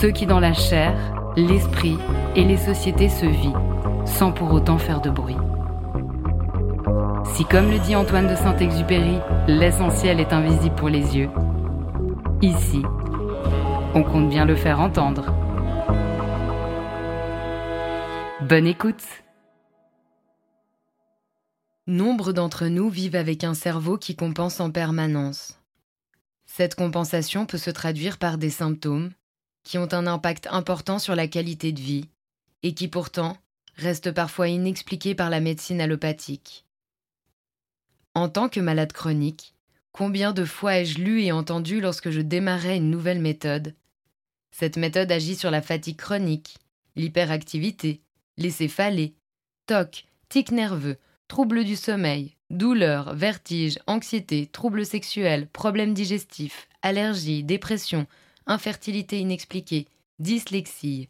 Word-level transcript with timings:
Ceux 0.00 0.12
qui 0.12 0.26
dans 0.26 0.38
la 0.38 0.52
chair, 0.52 0.94
l'esprit 1.34 1.98
et 2.36 2.44
les 2.44 2.56
sociétés 2.56 3.08
se 3.08 3.26
vivent, 3.26 4.06
sans 4.06 4.30
pour 4.30 4.52
autant 4.52 4.78
faire 4.78 5.00
de 5.00 5.10
bruit. 5.10 5.36
Si 7.34 7.44
comme 7.44 7.68
le 7.68 7.80
dit 7.80 7.96
Antoine 7.96 8.28
de 8.28 8.36
Saint-Exupéry, 8.36 9.18
l'essentiel 9.48 10.20
est 10.20 10.32
invisible 10.32 10.76
pour 10.76 10.88
les 10.88 11.16
yeux, 11.16 11.30
ici, 12.42 12.82
on 13.92 14.04
compte 14.04 14.28
bien 14.28 14.44
le 14.44 14.54
faire 14.54 14.78
entendre. 14.78 15.34
Bonne 18.42 18.68
écoute 18.68 19.02
Nombre 21.88 22.32
d'entre 22.32 22.66
nous 22.66 22.88
vivent 22.88 23.16
avec 23.16 23.42
un 23.42 23.54
cerveau 23.54 23.98
qui 23.98 24.14
compense 24.14 24.60
en 24.60 24.70
permanence. 24.70 25.58
Cette 26.46 26.76
compensation 26.76 27.46
peut 27.46 27.58
se 27.58 27.70
traduire 27.70 28.18
par 28.18 28.38
des 28.38 28.50
symptômes 28.50 29.10
qui 29.64 29.78
ont 29.78 29.92
un 29.92 30.06
impact 30.06 30.48
important 30.50 30.98
sur 30.98 31.14
la 31.14 31.28
qualité 31.28 31.72
de 31.72 31.80
vie 31.80 32.08
et 32.62 32.74
qui 32.74 32.88
pourtant 32.88 33.36
restent 33.76 34.12
parfois 34.12 34.48
inexpliqués 34.48 35.14
par 35.14 35.30
la 35.30 35.40
médecine 35.40 35.80
allopathique. 35.80 36.64
En 38.14 38.28
tant 38.28 38.48
que 38.48 38.60
malade 38.60 38.92
chronique, 38.92 39.54
combien 39.92 40.32
de 40.32 40.44
fois 40.44 40.78
ai-je 40.78 40.98
lu 40.98 41.22
et 41.22 41.32
entendu 41.32 41.80
lorsque 41.80 42.10
je 42.10 42.20
démarrais 42.20 42.76
une 42.76 42.90
nouvelle 42.90 43.20
méthode? 43.20 43.74
Cette 44.50 44.76
méthode 44.76 45.12
agit 45.12 45.36
sur 45.36 45.50
la 45.50 45.62
fatigue 45.62 45.98
chronique, 45.98 46.56
l'hyperactivité, 46.96 48.00
les 48.36 48.50
céphalées, 48.50 49.14
TOC, 49.66 50.06
tic 50.28 50.50
nerveux, 50.50 50.96
troubles 51.28 51.64
du 51.64 51.76
sommeil, 51.76 52.34
douleurs, 52.50 53.14
vertiges, 53.14 53.78
anxiété, 53.86 54.46
troubles 54.46 54.86
sexuels, 54.86 55.46
problèmes 55.48 55.94
digestifs, 55.94 56.68
allergies, 56.82 57.44
dépression, 57.44 58.06
infertilité 58.48 59.20
inexpliquée, 59.20 59.86
dyslexie. 60.18 61.08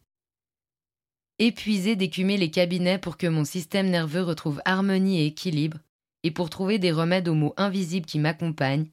Épuisé 1.39 1.95
d'écumer 1.95 2.37
les 2.37 2.51
cabinets 2.51 2.99
pour 2.99 3.17
que 3.17 3.29
mon 3.29 3.45
système 3.45 3.89
nerveux 3.89 4.23
retrouve 4.23 4.61
harmonie 4.65 5.21
et 5.21 5.27
équilibre, 5.27 5.79
et 6.25 6.33
pour 6.33 6.51
trouver 6.51 6.81
des 6.81 6.91
remèdes 6.91 7.29
aux 7.29 7.35
mots 7.35 7.55
invisibles 7.57 8.07
qui 8.07 8.19
m'accompagnent, 8.19 8.89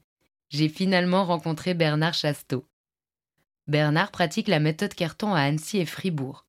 j'ai 0.50 0.70
finalement 0.70 1.26
rencontré 1.26 1.74
Bernard 1.74 2.14
Chasteau. 2.14 2.66
Bernard 3.68 4.12
pratique 4.12 4.48
la 4.48 4.60
méthode 4.60 4.94
Carton 4.94 5.34
à 5.34 5.42
Annecy 5.42 5.80
et 5.80 5.88
Fribourg, 5.88 6.46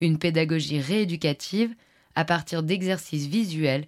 une 0.00 0.18
pédagogie 0.18 0.80
rééducative 0.80 1.74
à 2.14 2.24
partir 2.24 2.62
d'exercices 2.62 3.26
visuels 3.26 3.86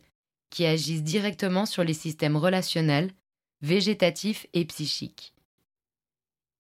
qui 0.50 0.66
agissent 0.66 1.02
directement 1.02 1.64
sur 1.64 1.82
les 1.82 1.94
systèmes 1.94 2.36
relationnels, 2.36 3.10
végétatifs 3.62 4.46
et 4.52 4.66
psychiques. 4.66 5.32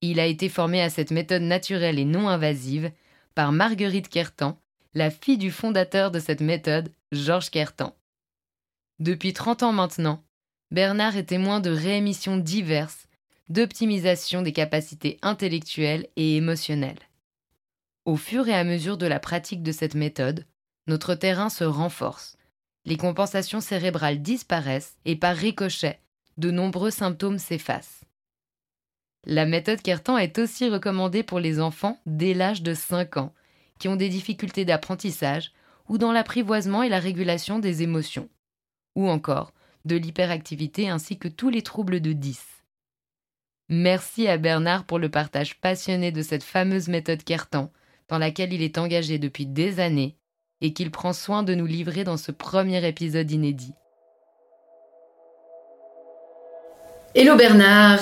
Il 0.00 0.20
a 0.20 0.26
été 0.26 0.48
formé 0.48 0.80
à 0.80 0.90
cette 0.90 1.10
méthode 1.10 1.42
naturelle 1.42 1.98
et 1.98 2.04
non 2.04 2.28
invasive 2.28 2.92
par 3.34 3.52
Marguerite 3.52 4.08
Kertan, 4.08 4.60
la 4.94 5.10
fille 5.10 5.38
du 5.38 5.50
fondateur 5.50 6.10
de 6.10 6.20
cette 6.20 6.40
méthode, 6.40 6.92
Georges 7.12 7.50
Kertan. 7.50 7.96
Depuis 9.00 9.32
30 9.32 9.62
ans 9.62 9.72
maintenant, 9.72 10.24
Bernard 10.70 11.16
est 11.16 11.24
témoin 11.24 11.60
de 11.60 11.70
réémissions 11.70 12.36
diverses, 12.36 13.06
d'optimisation 13.48 14.42
des 14.42 14.52
capacités 14.52 15.18
intellectuelles 15.22 16.08
et 16.16 16.36
émotionnelles. 16.36 16.98
Au 18.04 18.16
fur 18.16 18.48
et 18.48 18.54
à 18.54 18.64
mesure 18.64 18.98
de 18.98 19.06
la 19.06 19.20
pratique 19.20 19.62
de 19.62 19.72
cette 19.72 19.94
méthode, 19.94 20.46
notre 20.86 21.14
terrain 21.14 21.48
se 21.48 21.64
renforce, 21.64 22.36
les 22.84 22.96
compensations 22.96 23.60
cérébrales 23.60 24.22
disparaissent 24.22 24.96
et 25.04 25.16
par 25.16 25.36
ricochet, 25.36 26.00
de 26.38 26.50
nombreux 26.50 26.90
symptômes 26.90 27.38
s'effacent. 27.38 28.04
La 29.26 29.46
méthode 29.46 29.82
Kertan 29.82 30.16
est 30.16 30.38
aussi 30.38 30.68
recommandée 30.68 31.22
pour 31.22 31.40
les 31.40 31.60
enfants 31.60 32.00
dès 32.06 32.34
l'âge 32.34 32.62
de 32.62 32.74
5 32.74 33.16
ans, 33.16 33.34
qui 33.78 33.88
ont 33.88 33.96
des 33.96 34.08
difficultés 34.08 34.64
d'apprentissage 34.64 35.52
ou 35.88 35.98
dans 35.98 36.12
l'apprivoisement 36.12 36.82
et 36.82 36.88
la 36.88 37.00
régulation 37.00 37.58
des 37.58 37.82
émotions, 37.82 38.28
ou 38.94 39.08
encore 39.08 39.52
de 39.84 39.96
l'hyperactivité 39.96 40.88
ainsi 40.88 41.18
que 41.18 41.28
tous 41.28 41.50
les 41.50 41.62
troubles 41.62 42.00
de 42.00 42.12
10. 42.12 42.44
Merci 43.70 44.28
à 44.28 44.38
Bernard 44.38 44.84
pour 44.84 44.98
le 44.98 45.10
partage 45.10 45.60
passionné 45.60 46.12
de 46.12 46.22
cette 46.22 46.42
fameuse 46.42 46.88
méthode 46.88 47.22
Kertan, 47.22 47.70
dans 48.08 48.18
laquelle 48.18 48.52
il 48.52 48.62
est 48.62 48.78
engagé 48.78 49.18
depuis 49.18 49.46
des 49.46 49.80
années 49.80 50.16
et 50.60 50.72
qu'il 50.72 50.90
prend 50.90 51.12
soin 51.12 51.42
de 51.42 51.54
nous 51.54 51.66
livrer 51.66 52.04
dans 52.04 52.16
ce 52.16 52.32
premier 52.32 52.86
épisode 52.86 53.30
inédit. 53.30 53.74
Hello 57.14 57.36
Bernard 57.36 58.00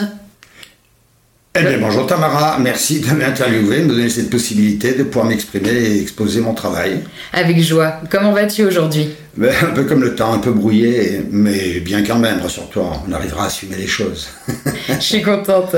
eh 1.59 1.63
bien, 1.63 1.79
bonjour 1.79 2.07
Tamara, 2.07 2.59
merci 2.59 3.01
de 3.01 3.11
m'interviewer, 3.15 3.79
de 3.79 3.85
me 3.85 3.95
donner 3.95 4.11
cette 4.11 4.29
possibilité 4.29 4.93
de 4.93 5.05
pouvoir 5.05 5.27
m'exprimer 5.27 5.71
et 5.71 6.01
exposer 6.03 6.41
mon 6.41 6.53
travail. 6.53 7.03
Avec 7.33 7.61
joie. 7.63 8.01
Comment 8.11 8.33
vas-tu 8.33 8.65
aujourd'hui? 8.65 9.09
Ben, 9.37 9.53
Un 9.63 9.73
peu 9.73 9.85
comme 9.85 10.03
le 10.03 10.15
temps, 10.15 10.33
un 10.35 10.39
peu 10.39 10.51
brouillé, 10.51 11.23
mais 11.31 11.81
bien 11.81 12.03
quand 12.03 12.19
même, 12.19 12.41
rassure-toi, 12.41 13.03
on 13.09 13.13
arrivera 13.13 13.45
à 13.45 13.47
assumer 13.47 13.77
les 13.77 13.87
choses. 13.87 14.29
Je 14.89 15.01
suis 15.01 15.23
contente. 15.23 15.77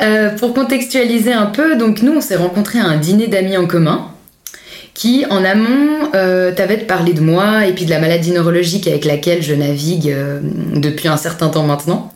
Euh, 0.00 0.30
pour 0.30 0.52
contextualiser 0.52 1.32
un 1.32 1.46
peu, 1.46 1.76
donc 1.76 2.02
nous, 2.02 2.16
on 2.16 2.20
s'est 2.20 2.36
rencontrés 2.36 2.80
à 2.80 2.86
un 2.86 2.96
dîner 2.96 3.28
d'amis 3.28 3.56
en 3.56 3.66
commun 3.66 4.08
qui 4.94 5.26
en 5.28 5.44
amont 5.44 6.10
euh, 6.14 6.52
t'avait 6.52 6.78
parlé 6.78 7.12
de 7.12 7.20
moi 7.20 7.66
et 7.66 7.72
puis 7.72 7.84
de 7.84 7.90
la 7.90 7.98
maladie 7.98 8.30
neurologique 8.30 8.86
avec 8.86 9.04
laquelle 9.04 9.42
je 9.42 9.52
navigue 9.52 10.08
euh, 10.08 10.38
depuis 10.76 11.08
un 11.08 11.16
certain 11.16 11.48
temps 11.48 11.64
maintenant. 11.64 12.12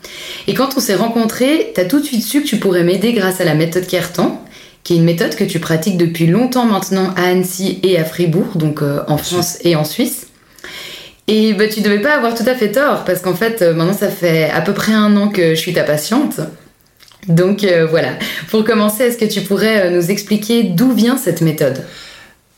Et 0.48 0.54
quand 0.54 0.70
on 0.78 0.80
s'est 0.80 0.94
rencontrés, 0.94 1.72
t'as 1.74 1.84
tout 1.84 2.00
de 2.00 2.04
suite 2.06 2.24
su 2.24 2.42
que 2.42 2.46
tu 2.46 2.56
pourrais 2.56 2.82
m'aider 2.82 3.12
grâce 3.12 3.42
à 3.42 3.44
la 3.44 3.54
méthode 3.54 3.86
Kertan, 3.86 4.42
qui 4.82 4.94
est 4.94 4.96
une 4.96 5.04
méthode 5.04 5.36
que 5.36 5.44
tu 5.44 5.60
pratiques 5.60 5.98
depuis 5.98 6.26
longtemps 6.26 6.64
maintenant 6.64 7.12
à 7.16 7.24
Annecy 7.24 7.78
et 7.82 7.98
à 7.98 8.04
Fribourg, 8.04 8.56
donc 8.56 8.80
euh, 8.80 9.02
en 9.08 9.18
France 9.18 9.58
et 9.62 9.76
en 9.76 9.84
Suisse. 9.84 10.28
Et 11.26 11.52
bah, 11.52 11.68
tu 11.68 11.82
devais 11.82 12.00
pas 12.00 12.14
avoir 12.14 12.34
tout 12.34 12.44
à 12.46 12.54
fait 12.54 12.72
tort, 12.72 13.04
parce 13.04 13.20
qu'en 13.20 13.34
fait, 13.34 13.60
euh, 13.60 13.74
maintenant 13.74 13.92
ça 13.92 14.08
fait 14.08 14.48
à 14.48 14.62
peu 14.62 14.72
près 14.72 14.94
un 14.94 15.14
an 15.18 15.28
que 15.28 15.50
je 15.50 15.60
suis 15.60 15.74
ta 15.74 15.84
patiente. 15.84 16.40
Donc 17.28 17.62
euh, 17.62 17.86
voilà, 17.86 18.12
pour 18.50 18.64
commencer, 18.64 19.04
est-ce 19.04 19.18
que 19.18 19.26
tu 19.26 19.42
pourrais 19.42 19.90
nous 19.90 20.10
expliquer 20.10 20.62
d'où 20.62 20.92
vient 20.92 21.18
cette 21.18 21.42
méthode? 21.42 21.84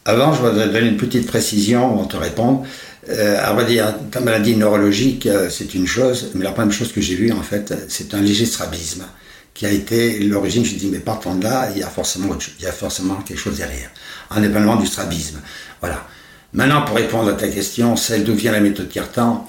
Avant, 0.04 0.32
je 0.32 0.40
voudrais 0.40 0.69
donner 0.69 0.88
une 0.88 0.96
petite 0.96 1.26
précision 1.26 1.93
avant 1.93 2.04
de 2.04 2.08
te 2.08 2.16
répondre. 2.16 2.64
Euh, 3.10 3.38
à 3.42 3.52
vrai 3.52 3.64
dire, 3.64 3.94
ta 4.10 4.20
maladie 4.20 4.56
neurologique, 4.56 5.26
euh, 5.26 5.48
c'est 5.50 5.74
une 5.74 5.86
chose, 5.86 6.30
mais 6.34 6.44
la 6.44 6.52
première 6.52 6.72
chose 6.72 6.92
que 6.92 7.00
j'ai 7.00 7.16
vue, 7.16 7.32
en 7.32 7.42
fait, 7.42 7.74
c'est 7.88 8.14
un 8.14 8.20
léger 8.20 8.46
strabisme 8.46 9.04
qui 9.52 9.66
a 9.66 9.70
été 9.70 10.20
l'origine. 10.20 10.64
Je 10.64 10.74
dis, 10.74 10.88
mais 10.92 11.00
partant 11.00 11.34
de 11.34 11.42
là, 11.42 11.70
il 11.74 11.80
y 11.80 11.82
a 11.82 11.88
forcément, 11.88 12.36
il 12.58 12.64
y 12.64 12.68
a 12.68 12.72
forcément 12.72 13.16
quelque 13.16 13.38
chose 13.38 13.56
derrière, 13.56 13.90
indépendamment 14.30 14.76
du 14.76 14.86
strabisme. 14.86 15.40
Voilà. 15.80 16.06
Maintenant, 16.52 16.82
pour 16.82 16.96
répondre 16.96 17.30
à 17.30 17.34
ta 17.34 17.48
question, 17.48 17.96
celle 17.96 18.22
d'où 18.24 18.34
vient 18.34 18.52
la 18.52 18.60
méthode 18.60 18.88
Cartan. 18.88 19.48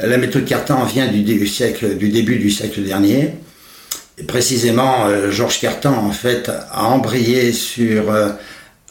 La 0.00 0.18
méthode 0.18 0.44
Cartan 0.44 0.84
vient 0.84 1.06
du, 1.08 1.22
du, 1.22 2.08
début 2.08 2.38
du 2.38 2.50
siècle 2.50 2.82
dernier. 2.82 3.34
Et 4.18 4.24
précisément, 4.24 5.06
euh, 5.06 5.30
Georges 5.30 5.60
Cartan, 5.60 5.94
en 5.94 6.10
fait, 6.10 6.50
a 6.70 6.84
embrayé 6.84 7.52
sur 7.52 8.10
euh, 8.10 8.30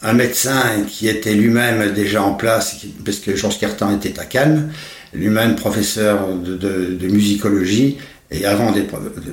un 0.02 0.12
médecin 0.12 0.62
qui 0.88 1.08
était 1.08 1.34
lui-même 1.34 1.92
déjà 1.92 2.22
en 2.22 2.34
place, 2.34 2.76
parce 3.04 3.18
que 3.18 3.34
Georges 3.34 3.58
Cartan 3.58 3.94
était 3.96 4.18
à 4.18 4.24
Cannes, 4.24 4.70
lui-même 5.12 5.56
professeur 5.56 6.28
de, 6.34 7.08
musicologie, 7.08 7.98
et 8.30 8.44
avant, 8.44 8.74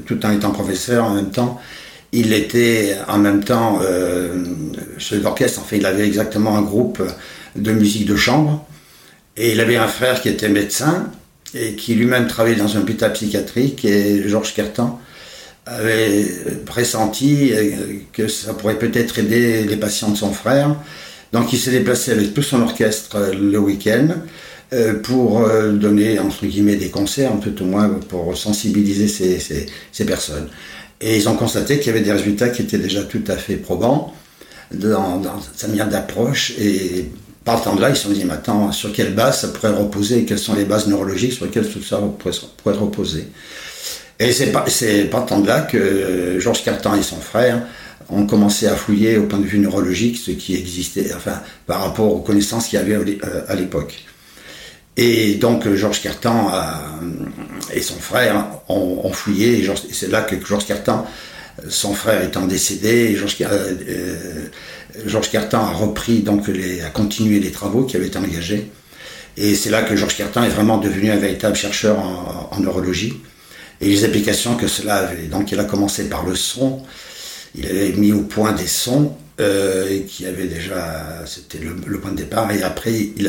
tout 0.05 0.25
en 0.25 0.31
étant 0.31 0.51
professeur, 0.51 1.05
en 1.05 1.13
même 1.15 1.31
temps, 1.31 1.59
il 2.11 2.33
était 2.33 2.95
en 3.07 3.17
même 3.17 3.43
temps 3.43 3.79
euh, 3.83 4.45
chef 4.97 5.21
d'orchestre. 5.21 5.59
En 5.59 5.63
fait, 5.63 5.77
il 5.77 5.85
avait 5.85 6.07
exactement 6.07 6.57
un 6.57 6.61
groupe 6.61 7.03
de 7.55 7.71
musique 7.73 8.05
de 8.05 8.15
chambre, 8.15 8.65
et 9.37 9.51
il 9.51 9.59
avait 9.59 9.75
un 9.75 9.87
frère 9.87 10.21
qui 10.21 10.29
était 10.29 10.49
médecin, 10.49 11.11
et 11.53 11.75
qui 11.75 11.93
lui-même 11.93 12.27
travaillait 12.27 12.57
dans 12.57 12.75
un 12.75 12.79
hôpital 12.79 13.13
psychiatrique, 13.13 13.85
et 13.85 14.27
Georges 14.27 14.53
Cartan 14.53 14.99
avait 15.65 16.25
pressenti 16.65 17.51
que 18.13 18.27
ça 18.27 18.53
pourrait 18.53 18.77
peut-être 18.77 19.19
aider 19.19 19.63
les 19.63 19.77
patients 19.77 20.09
de 20.09 20.17
son 20.17 20.31
frère. 20.31 20.75
Donc 21.33 21.51
il 21.53 21.59
s'est 21.59 21.71
déplacé 21.71 22.11
avec 22.11 22.33
tout 22.33 22.43
son 22.43 22.61
orchestre 22.61 23.31
le 23.33 23.57
week-end 23.57 24.09
euh, 24.73 24.95
pour 24.95 25.41
euh, 25.41 25.71
donner 25.71 26.17
entre 26.17 26.45
guillemets 26.45 26.75
des 26.75 26.89
concerts, 26.89 27.31
un 27.31 27.37
peu 27.37 27.53
au 27.61 27.65
moins 27.65 27.89
pour 27.89 28.35
sensibiliser 28.37 29.07
ces, 29.07 29.67
ces, 29.91 30.05
personnes. 30.05 30.47
Et 31.01 31.17
ils 31.17 31.29
ont 31.29 31.35
constaté 31.35 31.77
qu'il 31.77 31.87
y 31.87 31.89
avait 31.89 32.01
des 32.01 32.11
résultats 32.11 32.49
qui 32.49 32.63
étaient 32.63 32.79
déjà 32.79 33.03
tout 33.03 33.23
à 33.27 33.35
fait 33.35 33.57
probants 33.57 34.13
dans, 34.71 35.21
sa 35.55 35.67
manière 35.67 35.87
d'approche. 35.87 36.53
Et 36.59 37.11
partant 37.43 37.75
de 37.75 37.81
là, 37.81 37.89
ils 37.89 37.95
se 37.95 38.03
sont 38.03 38.09
dit, 38.09 38.25
maintenant, 38.25 38.71
sur 38.71 38.91
quelle 38.91 39.13
base 39.13 39.41
ça 39.41 39.49
pourrait 39.49 39.73
reposer? 39.73 40.25
Quelles 40.25 40.39
sont 40.39 40.55
les 40.55 40.65
bases 40.65 40.87
neurologiques 40.87 41.33
sur 41.33 41.45
lesquelles 41.45 41.69
tout 41.69 41.83
ça 41.83 42.01
pourrait 42.17 42.77
reposer? 42.77 43.27
Et 44.19 44.31
c'est 44.31 45.05
partant 45.05 45.39
de 45.39 45.47
là 45.47 45.61
que 45.61 46.37
Georges 46.39 46.63
Cartan 46.63 46.95
et 46.95 47.03
son 47.03 47.17
frère 47.17 47.61
ont 48.09 48.25
commencé 48.25 48.67
à 48.67 48.75
fouiller 48.75 49.17
au 49.17 49.23
point 49.23 49.39
de 49.39 49.45
vue 49.45 49.59
neurologique 49.59 50.17
ce 50.17 50.31
qui 50.31 50.55
existait, 50.55 51.11
enfin, 51.15 51.41
par 51.65 51.81
rapport 51.81 52.13
aux 52.13 52.19
connaissances 52.19 52.67
qu'il 52.67 52.79
y 52.79 52.81
avait 52.81 52.95
euh, 52.95 53.41
à 53.47 53.55
l'époque. 53.55 54.03
Et 54.97 55.35
donc 55.35 55.67
Georges 55.73 56.01
Cartan 56.01 56.49
et 57.73 57.81
son 57.81 57.95
frère 57.95 58.45
ont, 58.69 59.11
fouillé, 59.11 59.59
et 59.59 59.69
c'est 59.91 60.09
là 60.09 60.21
que 60.21 60.37
Georges 60.45 60.65
Cartan, 60.65 61.05
son 61.67 61.93
frère 61.93 62.23
étant 62.23 62.45
décédé, 62.45 63.13
Georges, 63.17 63.35
euh, 63.41 65.19
Cartan 65.29 65.59
a 65.59 65.71
repris, 65.71 66.19
donc 66.19 66.47
les, 66.47 66.81
a 66.81 66.89
continué 66.89 67.41
les 67.41 67.51
travaux 67.51 67.83
qui 67.83 67.97
avaient 67.97 68.07
été 68.07 68.17
engagés. 68.17 68.71
Et 69.35 69.53
c'est 69.55 69.69
là 69.69 69.81
que 69.81 69.97
Georges 69.97 70.15
Cartan 70.15 70.43
est 70.43 70.49
vraiment 70.49 70.77
devenu 70.77 71.11
un 71.11 71.17
véritable 71.17 71.57
chercheur 71.57 71.97
en 71.99 72.57
neurologie 72.61 73.15
et 73.81 73.87
les 73.87 74.03
applications 74.03 74.55
que 74.55 74.67
cela 74.67 74.95
avait. 74.95 75.27
Donc 75.27 75.51
il 75.51 75.59
a 75.59 75.65
commencé 75.65 76.09
par 76.09 76.25
le 76.25 76.35
son, 76.35 76.81
il 77.55 77.65
avait 77.65 77.93
mis 77.93 78.11
au 78.11 78.21
point 78.21 78.53
des 78.53 78.67
sons 78.67 79.15
euh, 79.39 80.01
qui 80.07 80.25
avait 80.25 80.47
déjà, 80.47 81.23
c'était 81.25 81.59
le, 81.59 81.99
point 81.99 82.11
de 82.11 82.17
départ, 82.17 82.51
et 82.51 82.63
après 82.63 82.93
il, 83.15 83.27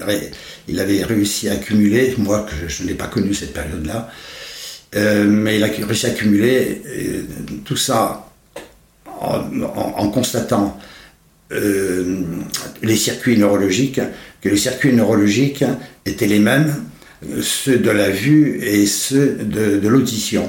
avait, 0.00 1.04
réussi 1.04 1.48
à 1.48 1.52
accumuler, 1.54 2.14
moi 2.18 2.46
que 2.48 2.68
je, 2.68 2.84
n'ai 2.84 2.94
pas 2.94 3.08
connu 3.08 3.34
cette 3.34 3.52
période-là, 3.52 4.10
euh, 4.94 5.24
mais 5.24 5.56
il 5.56 5.64
a 5.64 5.66
réussi 5.66 6.06
à 6.06 6.10
accumuler 6.10 6.82
euh, 6.86 7.22
tout 7.64 7.76
ça 7.76 8.28
en 9.20 10.08
constatant 10.08 10.76
euh, 11.52 12.22
les 12.82 12.96
circuits 12.96 13.36
neurologiques, 13.36 14.00
que 14.40 14.48
les 14.48 14.56
circuits 14.56 14.92
neurologiques 14.92 15.64
étaient 16.06 16.26
les 16.26 16.38
mêmes 16.38 16.82
ceux 17.40 17.78
de 17.78 17.90
la 17.90 18.10
vue 18.10 18.60
et 18.62 18.86
ceux 18.86 19.36
de, 19.40 19.86
l'audition. 19.88 20.48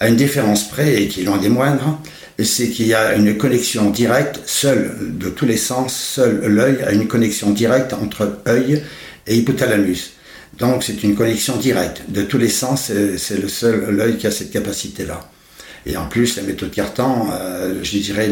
À 0.00 0.08
une 0.08 0.16
différence 0.16 0.68
près, 0.68 1.02
et 1.02 1.08
qui 1.08 1.22
est 1.22 1.24
loin 1.24 1.38
des 1.38 1.48
moindres, 1.48 2.00
c'est 2.42 2.68
qu'il 2.68 2.86
y 2.86 2.94
a 2.94 3.14
une 3.14 3.36
connexion 3.36 3.90
directe, 3.90 4.40
seul 4.44 4.92
de 5.00 5.28
tous 5.28 5.46
les 5.46 5.56
sens, 5.56 5.94
seul 5.94 6.40
l'œil 6.46 6.82
a 6.82 6.92
une 6.92 7.06
connexion 7.06 7.50
directe 7.50 7.92
entre 7.92 8.40
œil 8.48 8.82
et 9.26 9.36
hypothalamus. 9.36 10.14
Donc 10.58 10.82
c'est 10.82 11.02
une 11.02 11.14
connexion 11.14 11.56
directe. 11.56 12.02
De 12.08 12.22
tous 12.22 12.38
les 12.38 12.48
sens, 12.48 12.90
c'est 13.16 13.40
le 13.40 13.48
seul 13.48 13.90
l'œil 13.90 14.16
qui 14.16 14.26
a 14.26 14.30
cette 14.30 14.50
capacité-là. 14.50 15.20
Et 15.86 15.96
en 15.96 16.06
plus, 16.06 16.36
la 16.36 16.42
méthode 16.42 16.70
Cartan, 16.70 17.28
euh, 17.32 17.80
je 17.82 17.98
dirais, 17.98 18.30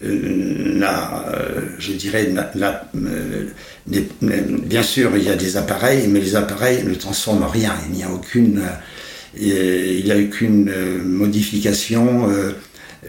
la, 0.00 1.24
euh, 1.28 1.60
je 1.78 1.92
dirais, 1.92 2.32
euh, 2.32 3.44
bien 3.86 4.82
sûr, 4.82 5.16
il 5.16 5.24
y 5.24 5.28
a 5.28 5.36
des 5.36 5.56
appareils, 5.56 6.06
mais 6.08 6.20
les 6.20 6.36
appareils 6.36 6.84
ne 6.84 6.94
transforment 6.94 7.46
rien. 7.46 7.74
Il 7.88 7.96
n'y 7.96 8.04
a 8.04 8.10
aucune, 8.10 8.62
il 9.36 10.04
n'y 10.04 10.12
a 10.12 10.16
aucune 10.16 10.72
modification. 11.04 12.28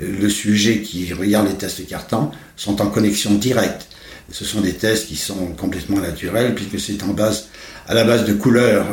Le 0.01 0.30
sujet 0.30 0.81
qui 0.81 1.13
regarde 1.13 1.47
les 1.47 1.56
tests 1.56 1.86
carton 1.88 2.31
sont 2.56 2.81
en 2.81 2.88
connexion 2.88 3.33
directe. 3.35 3.88
Ce 4.31 4.45
sont 4.45 4.62
des 4.62 4.74
tests 4.74 5.07
qui 5.07 5.15
sont 5.15 5.47
complètement 5.57 6.00
naturels 6.00 6.53
puisque 6.53 6.80
c'est 6.80 7.03
en 7.03 7.13
base 7.13 7.50
à 7.89 7.95
la 7.95 8.03
base 8.03 8.24
de 8.24 8.33
couleurs 8.33 8.86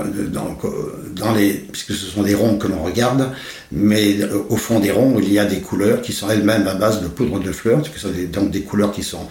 puisque 1.71 1.93
ce 1.93 2.07
sont 2.07 2.23
des 2.23 2.35
ronds 2.35 2.57
que 2.57 2.67
l'on 2.67 2.83
regarde, 2.83 3.31
mais 3.71 4.25
au 4.49 4.57
fond 4.57 4.81
des 4.81 4.91
ronds, 4.91 5.19
il 5.19 5.31
y 5.31 5.39
a 5.39 5.45
des 5.45 5.61
couleurs 5.61 6.01
qui 6.01 6.15
sont 6.15 6.31
elles-mêmes 6.31 6.67
à 6.67 6.75
base 6.75 7.03
de 7.03 7.09
poudre 7.09 7.39
de 7.39 7.53
fleurs, 7.53 7.83
ce 7.85 8.01
sont 8.01 8.09
donc 8.33 8.51
des 8.51 8.63
couleurs 8.63 8.93
qui 8.93 9.03
sont, 9.03 9.29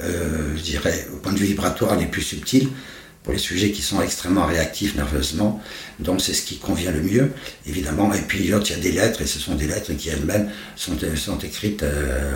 euh, 0.00 0.54
je 0.56 0.62
dirais, 0.62 1.08
au 1.12 1.16
point 1.16 1.32
de 1.32 1.38
vue 1.38 1.46
vibratoire, 1.46 1.96
les 1.96 2.06
plus 2.06 2.22
subtiles 2.22 2.68
pour 3.22 3.34
les 3.34 3.38
sujets 3.38 3.70
qui 3.70 3.82
sont 3.82 4.00
extrêmement 4.00 4.46
réactifs 4.46 4.96
nerveusement. 4.96 5.60
Donc 5.98 6.22
c'est 6.22 6.32
ce 6.32 6.42
qui 6.42 6.56
convient 6.56 6.90
le 6.90 7.02
mieux, 7.02 7.32
évidemment. 7.68 8.14
Et 8.14 8.20
puis 8.26 8.48
l'autre, 8.48 8.66
il 8.70 8.76
y 8.76 8.80
a 8.80 8.82
des 8.82 8.92
lettres, 8.92 9.20
et 9.20 9.26
ce 9.26 9.38
sont 9.38 9.54
des 9.54 9.66
lettres 9.66 9.92
qui 9.92 10.08
elles-mêmes 10.08 10.48
sont, 10.74 10.92
sont 11.16 11.38
écrites 11.38 11.82
euh, 11.82 12.32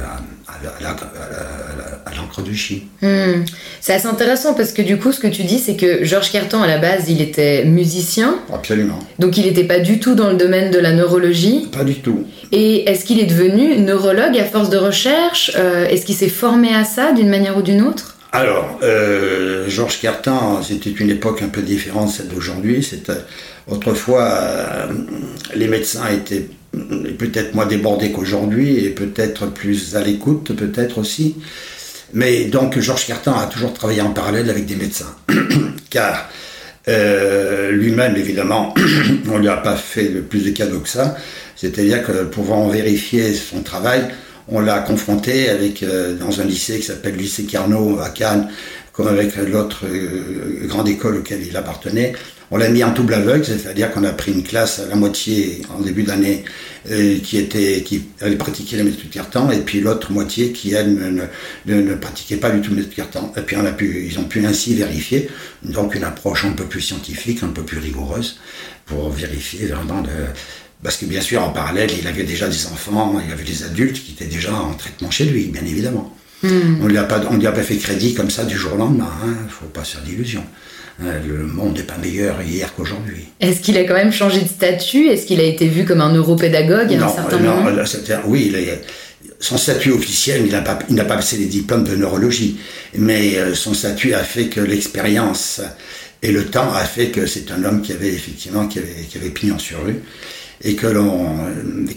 à, 0.47 2.15
l'encre 2.15 2.43
du 2.43 2.55
chi. 2.55 2.87
Hmm. 3.01 3.45
C'est 3.81 3.95
assez 3.95 4.07
intéressant 4.07 4.53
parce 4.53 4.73
que 4.73 4.83
du 4.83 4.99
coup, 4.99 5.13
ce 5.13 5.21
que 5.21 5.27
tu 5.27 5.45
dis, 5.45 5.59
c'est 5.59 5.77
que 5.77 6.05
Georges 6.05 6.31
Carton, 6.31 6.63
à 6.63 6.67
la 6.67 6.77
base, 6.77 7.09
il 7.09 7.23
était 7.23 7.65
musicien. 7.65 8.39
Absolument. 8.53 8.99
Donc 9.19 9.39
il 9.39 9.47
n'était 9.47 9.65
pas 9.65 9.79
du 9.79 10.01
tout 10.01 10.15
dans 10.15 10.29
le 10.31 10.37
domaine 10.37 10.71
de 10.71 10.79
la 10.79 10.93
neurologie. 10.93 11.69
Pas 11.73 11.85
du 11.85 11.95
tout. 11.95 12.27
Et 12.53 12.89
est-ce 12.91 13.07
qu'il 13.07 13.19
est 13.21 13.27
devenu 13.27 13.79
neurologue 13.79 14.39
à 14.39 14.45
force 14.45 14.69
de 14.69 14.77
recherche? 14.77 15.53
Euh, 15.57 15.87
Est-ce 15.87 16.05
qu'il 16.05 16.15
s'est 16.15 16.29
formé 16.29 16.75
à 16.75 16.85
ça 16.85 17.13
d'une 17.13 17.29
manière 17.29 17.57
ou 17.57 17.63
d'une 17.63 17.81
autre? 17.81 18.14
Alors, 18.35 18.81
euh, 18.83 19.69
Georges 19.69 20.01
Cartan, 20.01 20.61
c'était 20.61 20.91
une 20.91 21.09
époque 21.09 21.41
un 21.43 21.49
peu 21.49 21.63
différente 21.63 22.09
de 22.09 22.13
celle 22.13 22.29
d'aujourd'hui. 22.29 22.83
C'était 22.83 23.13
autrefois 23.69 24.25
euh, 24.25 24.87
les 25.55 25.69
médecins 25.69 26.09
étaient 26.09 26.49
peut-être 27.17 27.55
moins 27.55 27.67
débordés 27.67 28.11
qu'aujourd'hui 28.11 28.85
et 28.85 28.91
peut-être 28.91 29.47
plus 29.47 29.95
à 29.95 30.03
l'écoute, 30.03 30.53
peut-être 30.57 30.99
aussi. 30.99 31.37
Mais 32.13 32.47
donc 32.47 32.77
Georges 32.81 33.07
Cartan 33.07 33.39
a 33.39 33.47
toujours 33.47 33.73
travaillé 33.73 34.01
en 34.01 34.11
parallèle 34.11 34.51
avec 34.51 34.67
des 34.67 34.75
médecins, 34.75 35.15
car 35.91 36.29
euh, 36.89 37.71
lui-même, 37.71 38.17
évidemment, 38.17 38.75
on 39.31 39.39
lui 39.39 39.49
a 39.49 39.59
pas 39.59 39.77
fait 39.77 40.09
le 40.09 40.23
plus 40.23 40.45
de 40.45 40.51
cadeaux 40.51 40.81
que 40.81 40.89
ça. 40.89 41.17
C'est-à-dire 41.55 42.03
que 42.05 42.25
pouvant 42.25 42.67
vérifier 42.67 43.33
son 43.33 43.63
travail, 43.63 44.09
on 44.49 44.61
l'a 44.61 44.81
confronté 44.81 45.49
avec 45.49 45.83
euh, 45.83 46.15
dans 46.17 46.41
un 46.41 46.45
lycée 46.45 46.79
qui 46.79 46.87
s'appelle 46.87 47.15
le 47.15 47.23
lycée 47.23 47.45
Carnot 47.45 47.99
à 48.01 48.11
Cannes, 48.11 48.49
comme 48.93 49.09
avec 49.09 49.37
l'autre 49.37 49.85
euh, 49.87 50.67
grande 50.67 50.89
école 50.89 51.17
auquel 51.17 51.45
il 51.47 51.57
appartenait. 51.57 52.13
On 52.51 52.59
l'a 52.59 52.69
mis 52.69 52.85
en 52.85 52.93
double 52.93 53.15
aveugle, 53.15 53.45
c'est-à-dire 53.45 53.91
qu'on 53.91 54.05
a 54.05 54.13
pris 54.13 54.33
une 54.33 54.43
classe 54.43 54.79
à 54.79 54.87
la 54.87 54.97
moitié 54.97 55.63
en 55.75 55.81
début 55.81 56.03
d'année 56.03 56.45
euh, 56.91 57.19
qui 57.19 57.39
était 57.39 57.83
qui 57.83 58.05
allait 58.21 58.37
pratiquer 58.37 58.77
la 58.77 58.85
méthode 58.85 59.11
Cartan 59.11 59.51
et 59.51 59.61
puis 59.61 59.81
l'autre 59.81 60.13
moitié 60.13 60.53
qui 60.53 60.75
elle 60.75 60.95
ne, 60.95 61.75
ne, 61.75 61.95
pratiquait 61.95 62.37
pas 62.37 62.51
du 62.51 62.61
tout 62.61 62.71
la 62.71 62.77
méthode 62.77 62.95
Cartan. 62.95 63.33
Et 63.37 63.41
puis 63.41 63.57
on 63.57 63.65
a 63.65 63.73
pu, 63.73 64.07
ils 64.09 64.19
ont 64.19 64.25
pu 64.25 64.45
ainsi 64.45 64.75
vérifier 64.75 65.31
donc 65.63 65.95
une 65.95 66.05
approche 66.05 66.45
un 66.45 66.53
peu 66.53 66.65
plus 66.65 66.83
scientifique, 66.83 67.43
un 67.43 67.49
peu 67.49 67.63
plus 67.63 67.79
rigoureuse 67.79 68.39
pour 68.85 69.09
vérifier 69.11 69.67
vraiment 69.67 70.03
de, 70.03 70.11
parce 70.85 70.99
que 70.99 71.07
bien 71.07 71.23
sûr, 71.23 71.43
en 71.43 71.49
parallèle, 71.49 71.91
il 71.99 72.07
avait 72.07 72.25
déjà 72.25 72.47
des 72.47 72.67
enfants, 72.67 73.19
il 73.27 73.33
avait 73.33 73.43
des 73.43 73.65
adultes 73.65 74.05
qui 74.05 74.13
étaient 74.13 74.33
déjà 74.33 74.53
en 74.55 74.75
traitement 74.75 75.11
chez 75.11 75.25
lui, 75.25 75.47
bien 75.47 75.63
évidemment. 75.63 76.15
Hmm. 76.43 76.77
On 76.83 76.85
ne 76.85 76.91
lui 76.91 76.99
a 76.99 77.05
pas 77.53 77.63
fait 77.63 77.77
crédit 77.77 78.13
comme 78.13 78.31
ça 78.31 78.45
du 78.45 78.55
jour 78.55 78.75
au 78.75 78.77
lendemain. 78.77 79.09
Il 79.25 79.31
hein. 79.31 79.37
ne 79.47 79.51
faut 79.51 79.65
pas 79.65 79.83
se 79.83 79.93
faire 79.93 80.03
d'illusions. 80.03 80.45
Hein, 81.03 81.07
le 81.27 81.47
monde 81.47 81.79
n'est 81.79 81.85
pas 81.85 81.97
meilleur 81.97 82.37
hier 82.43 82.75
qu'aujourd'hui. 82.77 83.25
Est-ce 83.41 83.61
qu'il 83.61 83.79
a 83.79 83.85
quand 83.85 83.95
même 83.95 84.13
changé 84.13 84.43
de 84.43 84.47
statut? 84.47 85.09
Est-ce 85.09 85.25
qu'il 85.25 85.41
a 85.41 85.45
été 85.45 85.67
vu 85.67 85.87
comme 85.87 86.03
un 86.03 86.13
neuropédagogue 86.13 86.93
à 86.93 87.07
un 87.07 87.09
certain 87.09 87.39
non, 87.39 87.57
moment? 87.57 87.71
Oui, 88.27 88.53
il 88.55 88.79
son 89.41 89.57
statut 89.57 89.91
officiel, 89.91 90.43
il 90.47 90.53
n'a 90.53 90.61
pas, 90.61 90.75
pas 90.75 91.05
passé 91.05 91.37
les 91.39 91.47
diplômes 91.47 91.85
de 91.85 91.97
neurologie, 91.97 92.59
mais 92.97 93.37
euh, 93.37 93.55
son 93.55 93.75
statut 93.75 94.15
a 94.15 94.23
fait 94.23 94.47
que 94.47 94.61
l'expérience 94.61 95.61
et 96.23 96.31
le 96.31 96.47
temps 96.47 96.73
a 96.73 96.85
fait 96.85 97.09
que 97.09 97.27
c'est 97.27 97.51
un 97.51 97.63
homme 97.65 97.83
qui 97.83 97.93
avait 97.93 98.13
effectivement 98.13 98.67
qui 98.69 98.79
avait, 98.79 99.05
qui 99.09 99.19
avait 99.19 99.31
pignon 99.31 99.59
sur 99.59 99.85
rue 99.85 100.01
et 100.63 100.75
que 100.75 100.87
l'on 100.87 101.37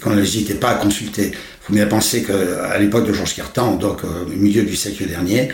qu'on 0.01 0.15
n'hésitait 0.15 0.55
pas 0.55 0.69
à 0.69 0.75
consulter. 0.75 1.31
Il 1.31 1.65
faut 1.67 1.73
bien 1.73 1.87
penser 1.87 2.23
qu'à 2.23 2.77
l'époque 2.79 3.07
de 3.07 3.13
Georges 3.13 3.35
Cartan, 3.35 3.75
donc 3.75 4.03
au 4.03 4.29
milieu 4.29 4.63
du 4.63 4.75
siècle 4.75 5.05
dernier, 5.05 5.49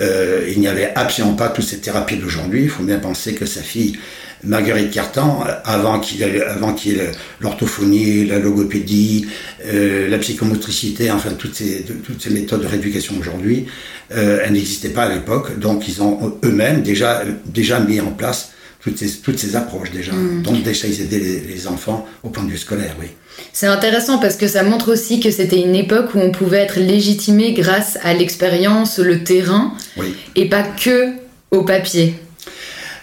euh, 0.00 0.48
il 0.50 0.58
n'y 0.58 0.68
avait 0.68 0.92
absolument 0.94 1.34
pas 1.34 1.48
toutes 1.48 1.66
ces 1.66 1.78
thérapies 1.78 2.16
d'aujourd'hui. 2.16 2.62
Il 2.62 2.70
faut 2.70 2.82
bien 2.82 2.98
penser 2.98 3.34
que 3.34 3.44
sa 3.44 3.60
fille 3.60 3.98
Marguerite 4.44 4.90
Cartan, 4.90 5.44
avant 5.64 6.00
qu'il 6.00 6.24
avant 6.42 6.72
qu'il 6.72 7.00
l'orthophonie, 7.40 8.24
la 8.24 8.38
logopédie, 8.38 9.26
euh, 9.66 10.08
la 10.08 10.18
psychomotricité, 10.18 11.10
enfin 11.12 11.30
toutes 11.38 11.54
ces 11.54 11.82
toutes 11.82 12.20
ces 12.20 12.30
méthodes 12.30 12.62
de 12.62 12.66
rééducation 12.66 13.14
aujourd'hui, 13.20 13.66
euh, 14.14 14.40
elles 14.44 14.52
n'existaient 14.52 14.88
pas 14.88 15.04
à 15.04 15.14
l'époque. 15.14 15.58
Donc 15.58 15.86
ils 15.86 16.02
ont 16.02 16.38
eux-mêmes 16.44 16.82
déjà 16.82 17.22
déjà 17.46 17.78
mis 17.78 18.00
en 18.00 18.10
place 18.10 18.52
toutes 18.82 18.98
ces, 18.98 19.08
toutes 19.20 19.38
ces 19.38 19.56
approches 19.56 19.90
déjà. 19.90 20.12
Mm. 20.12 20.42
Donc 20.42 20.62
déjà 20.62 20.88
ils 20.88 21.00
aidaient 21.00 21.18
les, 21.18 21.40
les, 21.40 21.66
enfants 21.66 22.06
au 22.22 22.28
point 22.28 22.42
de 22.44 22.50
vue 22.50 22.58
scolaire, 22.58 22.94
oui. 23.00 23.06
C'est 23.52 23.66
intéressant 23.66 24.18
parce 24.18 24.36
que 24.36 24.46
ça 24.46 24.62
montre 24.62 24.92
aussi 24.92 25.20
que 25.20 25.30
c'était 25.30 25.60
une 25.60 25.74
époque 25.74 26.14
où 26.14 26.18
on 26.18 26.30
pouvait 26.30 26.58
être 26.58 26.78
légitimé 26.78 27.52
grâce 27.52 27.98
à 28.02 28.12
l'expérience, 28.12 28.98
le 28.98 29.24
terrain, 29.24 29.72
oui. 29.96 30.14
et 30.36 30.48
pas 30.48 30.62
que 30.64 31.12
au 31.50 31.62
papier. 31.62 32.14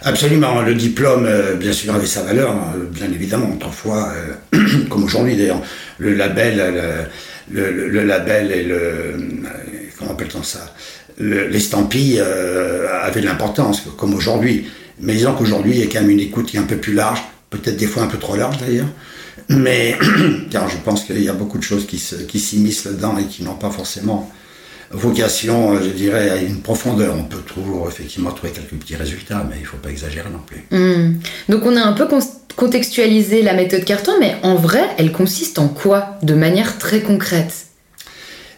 Absolument. 0.02 0.62
Le 0.62 0.74
diplôme, 0.74 1.26
euh, 1.26 1.54
bien 1.56 1.72
sûr, 1.72 1.94
avait 1.94 2.06
sa 2.06 2.22
valeur, 2.22 2.50
hein, 2.52 2.72
bien 2.90 3.10
évidemment. 3.12 3.50
Autrefois, 3.54 4.12
euh, 4.54 4.58
comme 4.88 5.04
aujourd'hui 5.04 5.36
d'ailleurs, 5.36 5.62
le 5.98 6.14
label, 6.14 7.06
le, 7.50 7.70
le, 7.72 7.88
le, 7.88 8.04
label 8.04 8.50
et 8.50 8.62
le. 8.62 8.76
Euh, 8.76 9.12
comment 9.98 10.12
appelle-t-on 10.12 10.42
ça? 10.42 10.74
L'estampille 11.18 12.18
euh, 12.18 12.86
avait 13.02 13.20
de 13.20 13.26
l'importance, 13.26 13.82
comme 13.98 14.14
aujourd'hui. 14.14 14.66
Mais 15.00 15.14
disons 15.14 15.34
qu'aujourd'hui, 15.34 15.72
il 15.72 15.80
y 15.80 15.82
a 15.82 15.86
quand 15.86 16.00
même 16.00 16.10
une 16.10 16.20
écoute 16.20 16.46
qui 16.46 16.56
est 16.56 16.60
un 16.60 16.64
peu 16.64 16.76
plus 16.76 16.94
large, 16.94 17.22
peut-être 17.50 17.76
des 17.76 17.86
fois 17.86 18.02
un 18.02 18.06
peu 18.06 18.18
trop 18.18 18.36
large 18.36 18.58
d'ailleurs. 18.58 18.88
Mais 19.48 19.96
car 20.50 20.68
je 20.68 20.76
pense 20.78 21.04
qu'il 21.04 21.22
y 21.22 21.28
a 21.28 21.32
beaucoup 21.32 21.58
de 21.58 21.62
choses 21.62 21.86
qui, 21.86 22.02
qui 22.28 22.38
s'immiscent 22.38 22.84
là-dedans 22.84 23.16
et 23.18 23.24
qui 23.24 23.42
n'ont 23.42 23.54
pas 23.54 23.70
forcément 23.70 24.30
vocation, 24.90 25.74
euh, 25.74 25.82
je 25.82 25.90
dirais, 25.90 26.30
à 26.30 26.36
une 26.36 26.60
profondeur. 26.60 27.14
On 27.16 27.24
peut 27.24 27.38
toujours 27.38 27.88
effectivement 27.88 28.32
trouver 28.32 28.52
quelques 28.52 28.80
petits 28.80 28.96
résultats, 28.96 29.44
mais 29.48 29.56
il 29.56 29.62
ne 29.62 29.66
faut 29.66 29.76
pas 29.76 29.90
exagérer 29.90 30.28
non 30.30 30.40
plus. 30.44 30.64
Mmh. 30.76 31.20
Donc 31.48 31.64
on 31.64 31.76
a 31.76 31.82
un 31.82 31.92
peu 31.92 32.06
contextualisé 32.56 33.42
la 33.42 33.54
méthode 33.54 33.84
Carton, 33.84 34.12
mais 34.20 34.36
en 34.42 34.56
vrai, 34.56 34.82
elle 34.98 35.12
consiste 35.12 35.58
en 35.58 35.68
quoi? 35.68 36.18
De 36.22 36.34
manière 36.34 36.78
très 36.78 37.00
concrète 37.00 37.66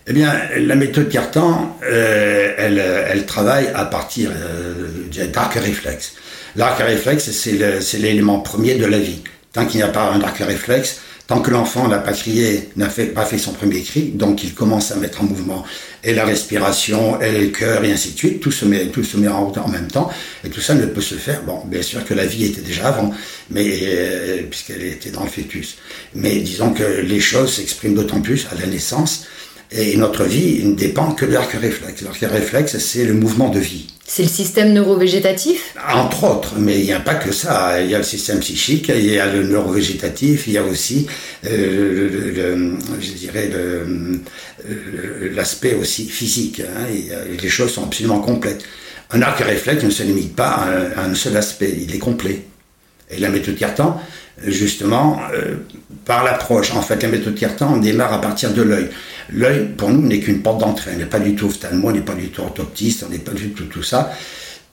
eh 0.08 0.12
bien, 0.12 0.32
la 0.58 0.74
méthode 0.74 1.08
Cartan, 1.08 1.78
euh, 1.84 2.52
elle, 2.58 2.78
elle, 2.78 3.24
travaille 3.24 3.68
à 3.72 3.84
partir 3.84 4.30
euh, 4.34 5.28
d'arc 5.32 5.54
réflexe. 5.54 6.14
L'arc 6.56 6.78
réflexe, 6.80 7.30
c'est 7.30 7.98
l'élément 7.98 8.40
premier 8.40 8.74
de 8.74 8.84
la 8.84 8.98
vie. 8.98 9.22
Tant 9.52 9.66
qu'il 9.66 9.78
n'y 9.78 9.82
a 9.82 9.88
pas 9.88 10.10
un 10.10 10.20
arc 10.20 10.38
réflexe, 10.38 11.00
tant 11.26 11.40
que 11.40 11.50
l'enfant 11.50 11.88
n'a 11.88 11.98
pas 11.98 12.12
crié, 12.12 12.68
n'a 12.76 12.90
fait, 12.90 13.06
pas 13.06 13.24
fait 13.24 13.38
son 13.38 13.52
premier 13.52 13.80
cri, 13.82 14.12
donc 14.14 14.44
il 14.44 14.54
commence 14.54 14.92
à 14.92 14.96
mettre 14.96 15.22
en 15.22 15.24
mouvement 15.24 15.64
et 16.04 16.14
la 16.14 16.24
respiration, 16.24 17.20
et 17.20 17.32
le 17.32 17.46
cœur, 17.48 17.84
et 17.84 17.92
ainsi 17.92 18.12
de 18.12 18.18
suite, 18.18 18.40
tout 18.40 18.50
se 18.50 18.64
met, 18.64 18.86
tout 18.86 19.04
se 19.04 19.16
met 19.16 19.28
en, 19.28 19.52
en, 19.52 19.68
même 19.68 19.86
temps, 19.86 20.10
et 20.44 20.50
tout 20.50 20.60
ça 20.60 20.74
ne 20.74 20.84
peut 20.86 21.00
se 21.00 21.14
faire. 21.14 21.42
Bon, 21.42 21.62
bien 21.64 21.82
sûr 21.82 22.04
que 22.04 22.12
la 22.12 22.26
vie 22.26 22.44
était 22.44 22.60
déjà 22.60 22.88
avant, 22.88 23.12
mais 23.50 23.80
euh, 23.84 24.42
puisqu'elle 24.50 24.82
était 24.82 25.10
dans 25.10 25.22
le 25.22 25.30
fœtus. 25.30 25.76
Mais 26.14 26.36
disons 26.40 26.72
que 26.72 26.82
les 26.82 27.20
choses 27.20 27.54
s'expriment 27.54 27.94
d'autant 27.94 28.20
plus 28.20 28.46
à 28.50 28.60
la 28.60 28.66
naissance, 28.66 29.26
et 29.74 29.96
notre 29.96 30.24
vie 30.24 30.62
ne 30.64 30.74
dépend 30.74 31.12
que 31.12 31.24
de 31.24 31.32
l'arc 31.32 31.52
réflexe. 31.52 32.02
L'arc 32.02 32.20
réflexe, 32.20 32.78
c'est 32.78 33.04
le 33.04 33.14
mouvement 33.14 33.48
de 33.48 33.58
vie. 33.58 33.86
C'est 34.06 34.24
le 34.24 34.28
système 34.28 34.72
neurovégétatif? 34.74 35.74
Entre 35.90 36.24
autres, 36.24 36.54
mais 36.58 36.78
il 36.80 36.84
n'y 36.84 36.92
a 36.92 37.00
pas 37.00 37.14
que 37.14 37.32
ça. 37.32 37.80
Il 37.80 37.90
y 37.90 37.94
a 37.94 37.98
le 37.98 38.04
système 38.04 38.40
psychique, 38.40 38.92
il 38.94 39.06
y 39.06 39.18
a 39.18 39.32
le 39.32 39.44
neurovégétatif, 39.44 40.46
il 40.48 40.52
y 40.54 40.58
a 40.58 40.64
aussi, 40.64 41.06
euh, 41.46 42.08
le, 42.10 42.30
le, 42.30 42.76
je 43.00 43.12
dirais, 43.12 43.50
l'aspect 45.34 45.74
aussi 45.74 46.06
physique. 46.06 46.60
Hein, 46.60 46.86
les 47.42 47.48
choses 47.48 47.72
sont 47.72 47.84
absolument 47.84 48.20
complètes. 48.20 48.62
Un 49.12 49.22
arc 49.22 49.40
réflexe 49.40 49.82
ne 49.84 49.90
se 49.90 50.02
limite 50.02 50.34
pas 50.36 50.48
à 50.48 50.68
un, 50.68 50.90
à 50.96 51.04
un 51.06 51.14
seul 51.14 51.36
aspect, 51.36 51.74
il 51.80 51.94
est 51.94 51.98
complet. 51.98 52.42
Et 53.10 53.18
la 53.18 53.28
méthode 53.28 53.56
Cartan, 53.56 54.00
justement, 54.46 55.20
euh, 55.34 55.56
par 56.04 56.24
l'approche, 56.24 56.72
en 56.74 56.82
fait, 56.82 57.02
la 57.02 57.08
méthode 57.08 57.34
Cartan, 57.34 57.74
on 57.74 57.76
démarre 57.78 58.12
à 58.12 58.20
partir 58.20 58.52
de 58.52 58.62
l'œil. 58.62 58.88
L'œil, 59.34 59.68
pour 59.76 59.90
nous, 59.90 60.06
n'est 60.06 60.20
qu'une 60.20 60.42
porte 60.42 60.60
d'entrée. 60.60 60.92
On 60.94 60.98
n'est 60.98 61.06
pas 61.06 61.18
du 61.18 61.34
tout 61.34 61.46
ophtalmo, 61.46 61.88
on 61.88 61.92
n'est 61.92 62.00
pas 62.00 62.14
du 62.14 62.28
tout 62.28 62.42
orthoptiste, 62.42 63.04
on 63.06 63.10
n'est 63.10 63.18
pas 63.18 63.32
du 63.32 63.50
tout 63.50 63.64
tout 63.64 63.82
ça. 63.82 64.12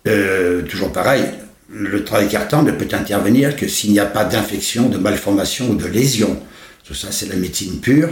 Euh, 0.07 0.61
toujours 0.63 0.91
pareil, 0.91 1.23
le 1.71 2.03
travail 2.03 2.27
carton 2.27 2.63
ne 2.63 2.71
peut 2.71 2.87
intervenir 2.93 3.55
que 3.55 3.67
s'il 3.67 3.91
n'y 3.91 3.99
a 3.99 4.05
pas 4.05 4.25
d'infection, 4.25 4.89
de 4.89 4.97
malformation 4.97 5.69
ou 5.69 5.75
de 5.75 5.85
lésion. 5.85 6.41
Tout 6.83 6.93
ça, 6.93 7.09
c'est 7.11 7.29
la 7.29 7.35
médecine 7.35 7.79
pure. 7.79 8.09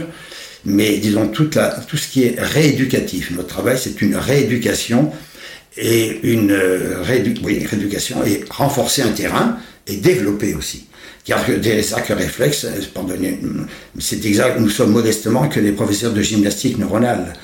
Mais 0.64 0.98
disons, 0.98 1.28
tout 1.28 1.50
ce 1.96 2.08
qui 2.08 2.24
est 2.24 2.36
rééducatif, 2.38 3.30
notre 3.30 3.48
travail, 3.48 3.78
c'est 3.80 4.00
une 4.02 4.16
rééducation 4.16 5.12
et 5.76 6.20
une 6.24 6.50
euh, 6.50 7.02
rééducation 7.02 8.24
et 8.24 8.44
renforcer 8.50 9.02
un 9.02 9.10
terrain 9.10 9.58
et 9.86 9.96
développer 9.96 10.54
aussi. 10.54 10.86
Car 11.24 11.44
des 11.44 11.92
arcs 11.92 12.08
réflexes, 12.08 12.66
c'est 13.98 14.24
exact, 14.24 14.58
nous 14.58 14.70
sommes 14.70 14.92
modestement 14.92 15.48
que 15.48 15.60
des 15.60 15.72
professeurs 15.72 16.12
de 16.12 16.22
gymnastique 16.22 16.78
neuronale. 16.78 17.34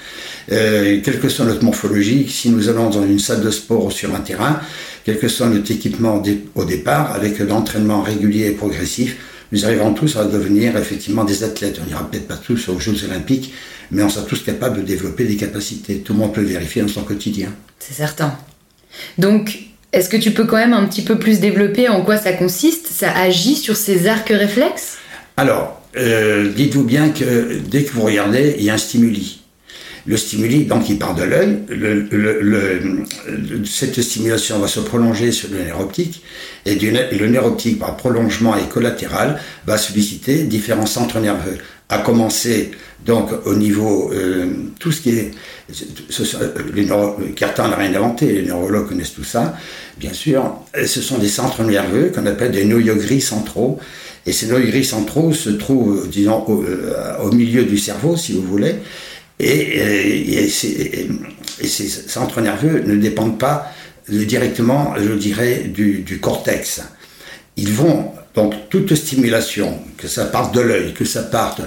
Euh, 0.52 1.00
quelle 1.02 1.20
que 1.20 1.28
soit 1.28 1.44
notre 1.44 1.64
morphologie, 1.64 2.28
si 2.28 2.50
nous 2.50 2.68
allons 2.68 2.90
dans 2.90 3.04
une 3.04 3.18
salle 3.18 3.42
de 3.42 3.50
sport 3.50 3.86
ou 3.86 3.90
sur 3.90 4.14
un 4.14 4.20
terrain, 4.20 4.60
quel 5.04 5.18
que 5.18 5.28
soit 5.28 5.48
notre 5.48 5.70
équipement 5.70 6.22
au 6.54 6.64
départ, 6.64 7.12
avec 7.12 7.38
l'entraînement 7.38 8.02
régulier 8.02 8.46
et 8.46 8.52
progressif, 8.52 9.16
nous 9.52 9.64
arriverons 9.64 9.92
tous 9.92 10.16
à 10.16 10.24
devenir 10.24 10.76
effectivement 10.76 11.24
des 11.24 11.44
athlètes. 11.44 11.78
On 11.82 11.86
n'ira 11.86 12.08
peut-être 12.10 12.26
pas 12.26 12.36
tous 12.36 12.68
aux 12.68 12.80
Jeux 12.80 13.04
Olympiques, 13.04 13.52
mais 13.90 14.02
on 14.02 14.08
sera 14.08 14.24
tous 14.24 14.42
capables 14.42 14.78
de 14.78 14.82
développer 14.82 15.24
des 15.24 15.36
capacités. 15.36 15.98
Tout 15.98 16.14
le 16.14 16.20
monde 16.20 16.34
peut 16.34 16.40
le 16.40 16.48
vérifier 16.48 16.82
dans 16.82 16.88
son 16.88 17.02
quotidien. 17.02 17.52
C'est 17.78 17.94
certain. 17.94 18.36
Donc, 19.18 19.63
est-ce 19.94 20.08
que 20.08 20.16
tu 20.16 20.32
peux 20.32 20.44
quand 20.44 20.56
même 20.56 20.72
un 20.72 20.86
petit 20.86 21.02
peu 21.02 21.18
plus 21.18 21.38
développer 21.38 21.88
en 21.88 22.02
quoi 22.02 22.16
ça 22.16 22.32
consiste 22.32 22.88
Ça 22.88 23.12
agit 23.16 23.54
sur 23.54 23.76
ces 23.76 24.08
arcs 24.08 24.28
réflexes? 24.28 24.98
Alors, 25.36 25.80
euh, 25.96 26.50
dites-vous 26.50 26.82
bien 26.82 27.10
que 27.10 27.58
dès 27.58 27.84
que 27.84 27.92
vous 27.92 28.02
regardez, 28.02 28.56
il 28.58 28.64
y 28.64 28.70
a 28.70 28.74
un 28.74 28.78
stimuli. 28.78 29.40
Le 30.06 30.16
stimuli, 30.16 30.64
donc, 30.64 30.90
il 30.90 30.98
part 30.98 31.14
de 31.14 31.22
l'œil. 31.22 31.60
Cette 33.64 34.02
stimulation 34.02 34.58
va 34.58 34.66
se 34.68 34.80
prolonger 34.80 35.30
sur 35.32 35.48
le 35.50 35.62
nerf 35.62 35.80
optique. 35.80 36.22
Et 36.66 36.74
le 36.74 37.26
nerf 37.28 37.46
optique, 37.46 37.78
par 37.78 37.96
prolongement 37.96 38.56
et 38.56 38.68
collatéral, 38.68 39.40
va 39.66 39.78
solliciter 39.78 40.42
différents 40.42 40.86
centres 40.86 41.20
nerveux. 41.20 41.58
À 41.88 41.98
commencer, 41.98 42.70
donc, 43.04 43.28
au 43.44 43.54
niveau, 43.54 44.10
euh, 44.14 44.46
tout 44.78 44.90
ce 44.90 45.02
qui 45.02 45.10
est. 45.10 45.30
Ce, 45.68 46.22
les 46.74 46.86
neuro, 46.86 47.16
Cartan 47.36 47.68
n'a 47.68 47.76
rien 47.76 47.94
inventé, 47.94 48.32
les 48.32 48.42
neurologues 48.42 48.88
connaissent 48.88 49.12
tout 49.12 49.24
ça, 49.24 49.56
bien 49.98 50.12
sûr. 50.12 50.56
Ce 50.74 51.02
sont 51.02 51.18
des 51.18 51.28
centres 51.28 51.62
nerveux 51.64 52.10
qu'on 52.14 52.24
appelle 52.26 52.52
des 52.52 52.64
noyaux 52.64 52.96
gris 52.96 53.20
centraux. 53.20 53.78
Et 54.26 54.32
ces 54.32 54.46
noyaux 54.46 54.68
gris 54.68 54.84
centraux 54.84 55.34
se 55.34 55.50
trouvent, 55.50 56.08
disons, 56.08 56.44
au, 56.46 56.64
euh, 56.64 57.18
au 57.22 57.32
milieu 57.32 57.64
du 57.64 57.76
cerveau, 57.76 58.16
si 58.16 58.32
vous 58.32 58.42
voulez. 58.42 58.76
Et, 59.38 60.44
et, 60.44 60.48
ces, 60.48 61.08
centres 62.06 62.40
nerveux 62.40 62.80
ne 62.86 62.96
dépendent 62.96 63.38
pas 63.38 63.70
directement, 64.08 64.94
je 64.96 65.12
dirais, 65.12 65.64
du 65.64 66.18
cortex. 66.20 66.80
Ils 67.56 67.72
vont, 67.72 68.10
donc, 68.34 68.54
toute 68.68 68.94
stimulation, 68.94 69.78
que 69.96 70.08
ça 70.08 70.24
parte 70.24 70.54
de 70.54 70.60
l'œil, 70.60 70.92
que 70.92 71.04
ça 71.04 71.22
parte 71.22 71.60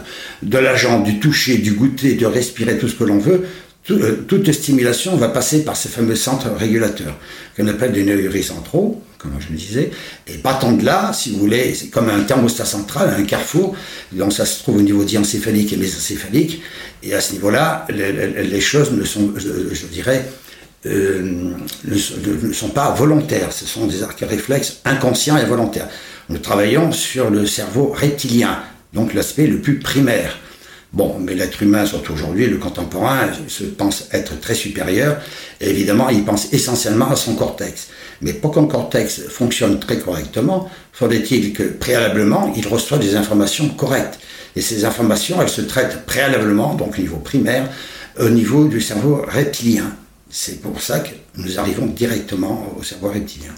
de 0.44 0.58
la 0.58 0.76
jambe, 0.76 1.04
du 1.04 1.20
toucher, 1.20 1.58
du 1.58 1.74
goûter, 1.74 2.14
de 2.16 2.26
respirer, 2.26 2.78
tout 2.78 2.90
ce 2.90 2.96
que 2.96 3.06
l'on 3.06 3.20
veut, 3.20 3.46
euh, 3.90 4.26
toute 4.28 4.52
stimulation 4.52 5.16
va 5.16 5.30
passer 5.30 5.64
par 5.64 5.78
ces 5.78 5.88
fameux 5.88 6.16
centres 6.16 6.50
régulateurs, 6.50 7.16
qu'on 7.56 7.68
appelle 7.68 7.94
des 7.94 8.04
neurones 8.04 8.44
centraux, 8.44 9.02
comme 9.18 9.32
je 9.40 9.48
le 9.50 9.56
disais. 9.56 9.92
Et 10.28 10.34
partant 10.34 10.74
de 10.74 10.84
là, 10.84 11.14
si 11.14 11.32
vous 11.32 11.40
voulez, 11.40 11.74
c'est 11.74 11.88
comme 11.88 12.10
un 12.10 12.20
thermostat 12.22 12.66
central, 12.66 13.16
un 13.18 13.24
carrefour, 13.24 13.76
donc 14.12 14.34
ça 14.34 14.46
se 14.46 14.60
trouve 14.60 14.78
au 14.78 14.82
niveau 14.82 15.06
diencéphalique 15.06 15.72
et 15.72 15.78
mésencéphalique. 15.78 16.62
Et 17.02 17.14
à 17.14 17.22
ce 17.22 17.32
niveau-là, 17.34 17.88
les, 17.90 18.62
choses 18.62 18.92
ne 18.92 19.06
sont, 19.06 19.34
je, 19.38 19.74
je 19.74 19.86
dirais, 19.86 20.26
euh, 20.86 21.54
ne, 21.86 22.54
sont 22.54 22.70
pas 22.70 22.92
volontaires. 22.92 23.52
Ce 23.52 23.66
sont 23.66 23.88
des 23.88 24.04
arcs 24.04 24.24
réflexes 24.28 24.82
inconscients 24.86 25.38
et 25.38 25.46
volontaires. 25.46 25.88
Nous 26.30 26.38
travaillons 26.38 26.92
sur 26.92 27.30
le 27.30 27.46
cerveau 27.46 27.94
reptilien, 27.96 28.60
donc 28.94 29.14
l'aspect 29.14 29.48
le 29.48 29.60
plus 29.60 29.80
primaire. 29.80 30.38
Bon, 30.94 31.18
mais 31.20 31.36
l'être 31.36 31.62
humain, 31.64 31.86
surtout 31.86 32.14
aujourd'hui, 32.14 32.48
le 32.48 32.58
contemporain, 32.58 33.28
se 33.48 33.64
pense 33.66 34.08
être 34.14 34.40
très 34.40 34.56
supérieur, 34.56 35.18
et 35.60 35.70
évidemment, 35.70 36.10
il 36.10 36.24
pense 36.24 36.54
essentiellement 36.54 37.12
à 37.12 37.16
son 37.16 37.36
cortex. 37.36 37.90
Mais 38.22 38.34
pour 38.34 38.54
qu'un 38.54 38.66
cortex 38.66 39.22
fonctionne 39.30 39.80
très 39.80 40.00
correctement, 40.00 40.70
faudrait-il 40.94 41.54
que 41.54 41.64
préalablement, 41.64 42.54
il 42.56 42.68
reçoit 42.68 42.98
des 42.98 43.16
informations 43.16 43.70
correctes. 43.70 44.20
Et 44.56 44.62
ces 44.62 44.86
informations, 44.86 45.42
elles 45.42 45.50
se 45.50 45.62
traitent 45.62 46.06
préalablement, 46.06 46.74
donc 46.74 46.98
au 46.98 47.02
niveau 47.02 47.18
primaire, 47.18 47.70
au 48.20 48.30
niveau 48.30 48.66
du 48.68 48.80
cerveau 48.80 49.24
reptilien. 49.28 49.92
C'est 50.30 50.62
pour 50.62 50.82
ça 50.82 51.00
que 51.00 51.10
nous 51.38 51.60
arrivons 51.60 51.86
directement 51.86 52.74
au 52.78 52.84
cerveau 52.84 53.10
reptilien. 53.10 53.54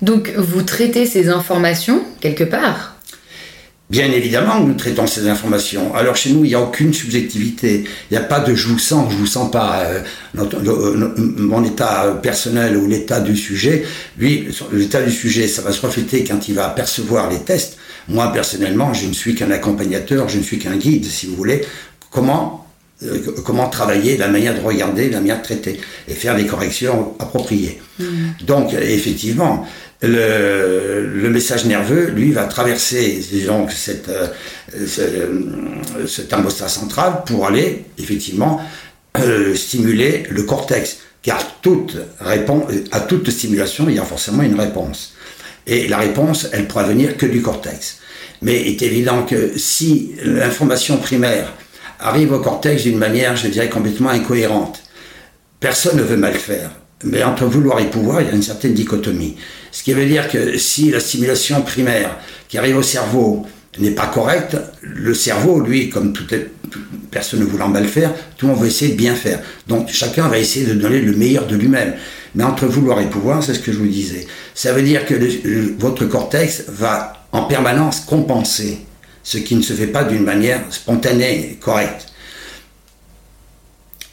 Donc 0.00 0.30
vous 0.36 0.62
traitez 0.62 1.06
ces 1.06 1.28
informations 1.28 2.02
quelque 2.20 2.44
part? 2.44 2.98
Bien 3.90 4.12
évidemment, 4.12 4.60
nous 4.60 4.74
traitons 4.74 5.06
ces 5.06 5.28
informations. 5.28 5.94
Alors 5.94 6.14
chez 6.14 6.30
nous, 6.30 6.44
il 6.44 6.48
n'y 6.48 6.54
a 6.54 6.60
aucune 6.60 6.92
subjectivité. 6.92 7.84
Il 8.10 8.12
n'y 8.12 8.18
a 8.18 8.22
pas 8.22 8.40
de 8.40 8.54
je 8.54 8.68
vous 8.68 8.78
sens, 8.78 9.10
je 9.10 9.16
vous 9.16 9.26
sens 9.26 9.50
pas. 9.50 9.80
Euh, 9.86 10.02
mon 11.14 11.64
état 11.64 12.18
personnel 12.22 12.76
ou 12.76 12.86
l'état 12.86 13.20
du 13.20 13.34
sujet, 13.34 13.86
lui, 14.18 14.48
l'état 14.72 15.00
du 15.00 15.10
sujet, 15.10 15.48
ça 15.48 15.62
va 15.62 15.72
se 15.72 15.80
refléter 15.80 16.22
quand 16.22 16.48
il 16.48 16.54
va 16.54 16.68
percevoir 16.68 17.30
les 17.30 17.38
tests. 17.38 17.78
Moi, 18.08 18.30
personnellement, 18.30 18.92
je 18.92 19.06
ne 19.06 19.14
suis 19.14 19.34
qu'un 19.34 19.50
accompagnateur, 19.50 20.28
je 20.28 20.36
ne 20.36 20.42
suis 20.42 20.58
qu'un 20.58 20.76
guide, 20.76 21.06
si 21.06 21.26
vous 21.26 21.36
voulez. 21.36 21.62
Comment 22.10 22.66
euh, 22.66 22.67
comment 23.44 23.68
travailler, 23.68 24.16
la 24.16 24.28
manière 24.28 24.54
de 24.54 24.60
regarder, 24.60 25.08
la 25.10 25.20
manière 25.20 25.38
de 25.38 25.44
traiter, 25.44 25.80
et 26.08 26.14
faire 26.14 26.36
des 26.36 26.46
corrections 26.46 27.14
appropriées. 27.18 27.80
Mm. 27.98 28.04
Donc, 28.44 28.74
effectivement, 28.74 29.66
le, 30.02 31.06
le, 31.06 31.30
message 31.30 31.64
nerveux, 31.64 32.06
lui, 32.10 32.32
va 32.32 32.44
traverser 32.44 33.20
disons, 33.30 33.68
cette, 33.68 34.08
euh, 34.08 34.28
ce, 34.86 36.06
cet 36.06 36.34
central 36.68 37.22
pour 37.26 37.46
aller, 37.46 37.84
effectivement, 37.98 38.60
euh, 39.18 39.54
stimuler 39.54 40.24
le 40.30 40.42
cortex. 40.42 40.98
Car 41.22 41.60
toute 41.60 41.96
réponse, 42.20 42.70
à 42.92 43.00
toute 43.00 43.28
stimulation, 43.30 43.88
il 43.88 43.96
y 43.96 43.98
a 43.98 44.04
forcément 44.04 44.42
une 44.42 44.58
réponse. 44.58 45.14
Et 45.66 45.88
la 45.88 45.98
réponse, 45.98 46.48
elle 46.52 46.66
pourra 46.66 46.84
venir 46.84 47.16
que 47.16 47.26
du 47.26 47.42
cortex. 47.42 47.98
Mais 48.40 48.62
il 48.62 48.68
est 48.68 48.82
évident 48.82 49.24
que 49.24 49.58
si 49.58 50.14
l'information 50.24 50.96
primaire 50.98 51.52
arrive 52.00 52.32
au 52.32 52.38
cortex 52.38 52.82
d'une 52.82 52.98
manière, 52.98 53.36
je 53.36 53.48
dirais, 53.48 53.68
complètement 53.68 54.10
incohérente. 54.10 54.82
Personne 55.60 55.96
ne 55.96 56.02
veut 56.02 56.16
mal 56.16 56.34
faire. 56.34 56.70
Mais 57.04 57.22
entre 57.22 57.44
vouloir 57.44 57.78
et 57.80 57.90
pouvoir, 57.90 58.20
il 58.20 58.26
y 58.28 58.30
a 58.30 58.34
une 58.34 58.42
certaine 58.42 58.74
dichotomie. 58.74 59.36
Ce 59.70 59.82
qui 59.82 59.92
veut 59.92 60.06
dire 60.06 60.28
que 60.28 60.58
si 60.58 60.90
la 60.90 61.00
stimulation 61.00 61.62
primaire 61.62 62.16
qui 62.48 62.58
arrive 62.58 62.76
au 62.76 62.82
cerveau 62.82 63.46
n'est 63.78 63.92
pas 63.92 64.06
correcte, 64.06 64.56
le 64.82 65.14
cerveau, 65.14 65.60
lui, 65.60 65.90
comme 65.90 66.12
toute 66.12 66.34
personne 67.10 67.40
ne 67.40 67.44
voulant 67.44 67.68
mal 67.68 67.86
faire, 67.86 68.12
tout 68.36 68.46
le 68.46 68.52
monde 68.52 68.62
va 68.62 68.66
essayer 68.66 68.92
de 68.92 68.96
bien 68.96 69.14
faire. 69.14 69.40
Donc 69.68 69.88
chacun 69.90 70.28
va 70.28 70.38
essayer 70.38 70.66
de 70.66 70.74
donner 70.74 71.00
le 71.00 71.12
meilleur 71.12 71.46
de 71.46 71.56
lui-même. 71.56 71.94
Mais 72.34 72.44
entre 72.44 72.66
vouloir 72.66 73.00
et 73.00 73.06
pouvoir, 73.06 73.42
c'est 73.42 73.54
ce 73.54 73.60
que 73.60 73.72
je 73.72 73.78
vous 73.78 73.86
disais. 73.86 74.26
Ça 74.54 74.72
veut 74.72 74.82
dire 74.82 75.06
que 75.06 75.14
votre 75.78 76.04
cortex 76.06 76.64
va 76.68 77.12
en 77.32 77.44
permanence 77.44 78.00
compenser 78.00 78.78
ce 79.28 79.36
qui 79.36 79.56
ne 79.56 79.60
se 79.60 79.74
fait 79.74 79.88
pas 79.88 80.04
d'une 80.04 80.24
manière 80.24 80.62
spontanée, 80.70 81.58
correcte. 81.60 82.06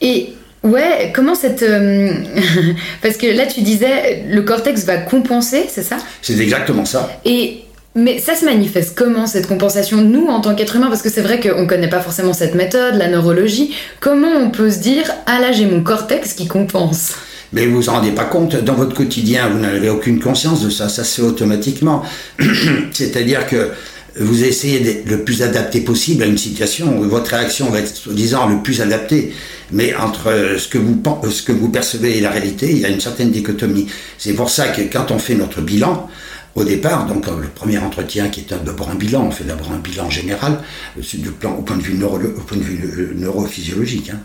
Et 0.01 0.33
ouais, 0.61 1.13
comment 1.15 1.35
cette... 1.35 1.63
Euh, 1.63 2.11
parce 3.01 3.15
que 3.15 3.27
là, 3.27 3.45
tu 3.45 3.61
disais, 3.61 4.25
le 4.29 4.41
cortex 4.41 4.83
va 4.83 4.97
compenser, 4.97 5.67
c'est 5.69 5.83
ça? 5.83 5.95
C'est 6.21 6.37
exactement 6.37 6.83
ça. 6.83 7.09
Et... 7.23 7.61
Mais 7.97 8.19
ça 8.19 8.35
se 8.35 8.43
manifeste 8.43 8.93
comment 8.93 9.25
cette 9.25 9.47
compensation 9.47 10.01
Nous, 10.01 10.27
en 10.27 10.41
tant 10.41 10.53
qu'être 10.53 10.75
humain, 10.75 10.89
parce 10.89 11.01
que 11.01 11.09
c'est 11.09 11.21
vrai 11.21 11.39
qu'on 11.39 11.61
ne 11.61 11.65
connaît 11.65 11.87
pas 11.87 12.01
forcément 12.01 12.33
cette 12.33 12.53
méthode, 12.53 12.95
la 12.95 13.07
neurologie, 13.07 13.73
comment 14.01 14.35
on 14.35 14.49
peut 14.49 14.69
se 14.69 14.79
dire 14.79 15.09
Ah 15.27 15.39
là, 15.39 15.53
j'ai 15.53 15.65
mon 15.65 15.81
cortex 15.81 16.33
qui 16.33 16.45
compense 16.45 17.13
mais 17.53 17.67
vous 17.67 17.75
vous 17.75 17.89
en 17.89 17.93
rendez 17.93 18.11
pas 18.11 18.25
compte, 18.25 18.55
dans 18.55 18.73
votre 18.73 18.93
quotidien, 18.93 19.47
vous 19.47 19.59
n'avez 19.59 19.89
aucune 19.89 20.19
conscience 20.19 20.61
de 20.61 20.69
ça, 20.69 20.89
ça 20.89 21.05
se 21.05 21.21
fait 21.21 21.27
automatiquement. 21.27 22.03
C'est-à-dire 22.91 23.47
que 23.47 23.71
vous 24.17 24.43
essayez 24.43 24.79
d'être 24.79 25.09
le 25.09 25.23
plus 25.23 25.41
adapté 25.41 25.81
possible 25.81 26.23
à 26.23 26.25
une 26.25 26.37
situation, 26.37 27.01
votre 27.01 27.31
réaction 27.31 27.69
va 27.69 27.79
être 27.79 27.93
soi-disant 27.93 28.47
le 28.47 28.61
plus 28.61 28.81
adaptée. 28.81 29.33
Mais 29.71 29.95
entre 29.95 30.55
ce 30.57 30.67
que, 30.67 30.77
vous, 30.77 31.01
ce 31.29 31.41
que 31.41 31.51
vous 31.51 31.69
percevez 31.69 32.17
et 32.17 32.21
la 32.21 32.29
réalité, 32.29 32.69
il 32.69 32.79
y 32.79 32.85
a 32.85 32.89
une 32.89 33.01
certaine 33.01 33.31
dichotomie. 33.31 33.87
C'est 34.17 34.33
pour 34.33 34.49
ça 34.49 34.67
que 34.69 34.81
quand 34.81 35.11
on 35.11 35.17
fait 35.17 35.35
notre 35.35 35.61
bilan, 35.61 36.07
au 36.53 36.63
départ, 36.63 37.05
donc 37.07 37.27
le 37.27 37.49
premier 37.53 37.77
entretien 37.79 38.29
qui 38.29 38.41
est 38.41 38.53
d'abord 38.63 38.89
un 38.89 38.95
bilan, 38.95 39.25
on 39.27 39.31
fait 39.31 39.43
d'abord 39.43 39.71
un 39.71 39.79
bilan 39.79 40.09
général, 40.09 40.59
du 40.95 41.31
plan, 41.31 41.55
au 41.55 41.63
point 41.63 41.75
de 41.75 41.81
vue, 41.81 41.99
euh, 42.01 43.13
neurophysiologique. 43.15 44.11
Hein. 44.11 44.19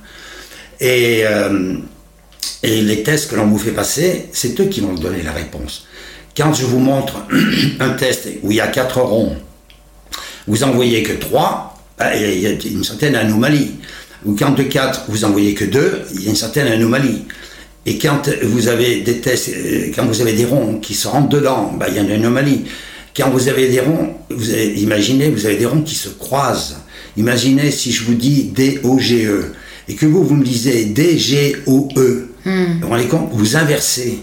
Et, 0.78 1.22
euh, 1.24 1.74
et 2.62 2.82
les 2.82 3.02
tests 3.02 3.30
que 3.30 3.36
l'on 3.36 3.46
vous 3.46 3.58
fait 3.58 3.72
passer, 3.72 4.28
c'est 4.32 4.58
eux 4.60 4.66
qui 4.66 4.80
vont 4.80 4.94
donner 4.94 5.22
la 5.22 5.32
réponse. 5.32 5.88
Quand 6.36 6.54
je 6.54 6.64
vous 6.64 6.78
montre 6.78 7.26
un 7.80 7.90
test 7.90 8.28
où 8.42 8.52
il 8.52 8.58
y 8.58 8.60
a 8.60 8.68
quatre 8.68 9.00
ronds, 9.00 9.36
vous 10.50 10.64
envoyez 10.64 11.04
que 11.04 11.12
3, 11.12 11.78
bah, 11.96 12.16
il 12.16 12.40
y 12.40 12.46
a 12.46 12.50
une 12.50 12.82
certaine 12.82 13.14
anomalie. 13.14 13.70
Ou 14.26 14.34
quand 14.34 14.50
de 14.50 14.64
4, 14.64 15.04
vous 15.08 15.24
envoyez 15.24 15.54
que 15.54 15.64
2, 15.64 16.02
il 16.14 16.24
y 16.24 16.26
a 16.26 16.30
une 16.30 16.36
certaine 16.36 16.66
anomalie. 16.66 17.22
Et 17.86 17.98
quand 17.98 18.28
vous 18.42 18.66
avez 18.68 19.00
des 19.00 19.18
tests, 19.20 19.50
euh, 19.50 19.92
quand 19.94 20.04
vous 20.04 20.20
avez 20.20 20.32
des 20.32 20.44
ronds 20.44 20.80
qui 20.80 20.94
se 20.94 21.06
rentrent 21.06 21.28
dedans, 21.28 21.72
bah, 21.78 21.86
il 21.88 21.94
y 21.94 21.98
a 21.98 22.02
une 22.02 22.10
anomalie. 22.10 22.64
Quand 23.16 23.30
vous 23.30 23.48
avez 23.48 23.68
des 23.68 23.80
ronds, 23.80 24.14
vous 24.28 24.50
imaginez, 24.52 25.30
vous 25.30 25.46
avez 25.46 25.56
des 25.56 25.66
ronds 25.66 25.82
qui 25.82 25.94
se 25.94 26.08
croisent. 26.08 26.78
Imaginez 27.16 27.70
si 27.70 27.92
je 27.92 28.04
vous 28.04 28.14
dis 28.14 28.50
D-O-G-E 28.54 29.52
et 29.88 29.94
que 29.94 30.06
vous, 30.06 30.24
vous 30.24 30.34
me 30.34 30.44
disiez 30.44 30.86
D-G-O-E. 30.86 32.28
Hmm. 32.44 32.64
Vous 32.64 32.80
vous 32.80 32.88
rendez 32.88 33.06
compte 33.06 33.30
Vous 33.32 33.56
inversez. 33.56 34.18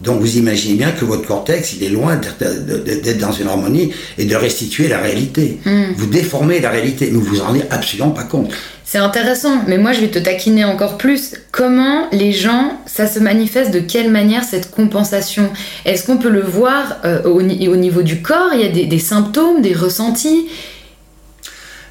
Donc 0.00 0.20
vous 0.20 0.36
imaginez 0.36 0.74
bien 0.74 0.90
que 0.90 1.04
votre 1.04 1.26
cortex, 1.26 1.74
il 1.74 1.84
est 1.84 1.88
loin 1.88 2.16
d'être 2.16 3.18
dans 3.18 3.32
une 3.32 3.46
harmonie 3.46 3.92
et 4.18 4.24
de 4.24 4.34
restituer 4.34 4.88
la 4.88 4.98
réalité. 4.98 5.58
Hmm. 5.64 5.92
Vous 5.96 6.06
déformez 6.06 6.60
la 6.60 6.70
réalité, 6.70 7.10
mais 7.12 7.18
vous 7.18 7.24
vous 7.24 7.40
en 7.40 7.46
rendez 7.46 7.62
absolument 7.70 8.10
pas 8.10 8.24
compte. 8.24 8.50
C'est 8.84 8.98
intéressant, 8.98 9.62
mais 9.66 9.78
moi 9.78 9.92
je 9.92 10.00
vais 10.00 10.08
te 10.08 10.18
taquiner 10.18 10.64
encore 10.64 10.98
plus. 10.98 11.36
Comment 11.52 12.08
les 12.12 12.32
gens, 12.32 12.78
ça 12.86 13.06
se 13.06 13.18
manifeste 13.18 13.70
de 13.70 13.80
quelle 13.80 14.10
manière 14.10 14.44
cette 14.44 14.70
compensation? 14.70 15.50
Est-ce 15.84 16.06
qu'on 16.06 16.18
peut 16.18 16.28
le 16.28 16.42
voir 16.42 16.96
euh, 17.04 17.22
au, 17.22 17.42
niveau 17.42 18.02
du 18.02 18.20
corps? 18.20 18.50
Il 18.52 18.60
y 18.60 18.82
a 18.82 18.86
des 18.86 18.98
symptômes, 18.98 19.62
des 19.62 19.74
ressentis? 19.74 20.48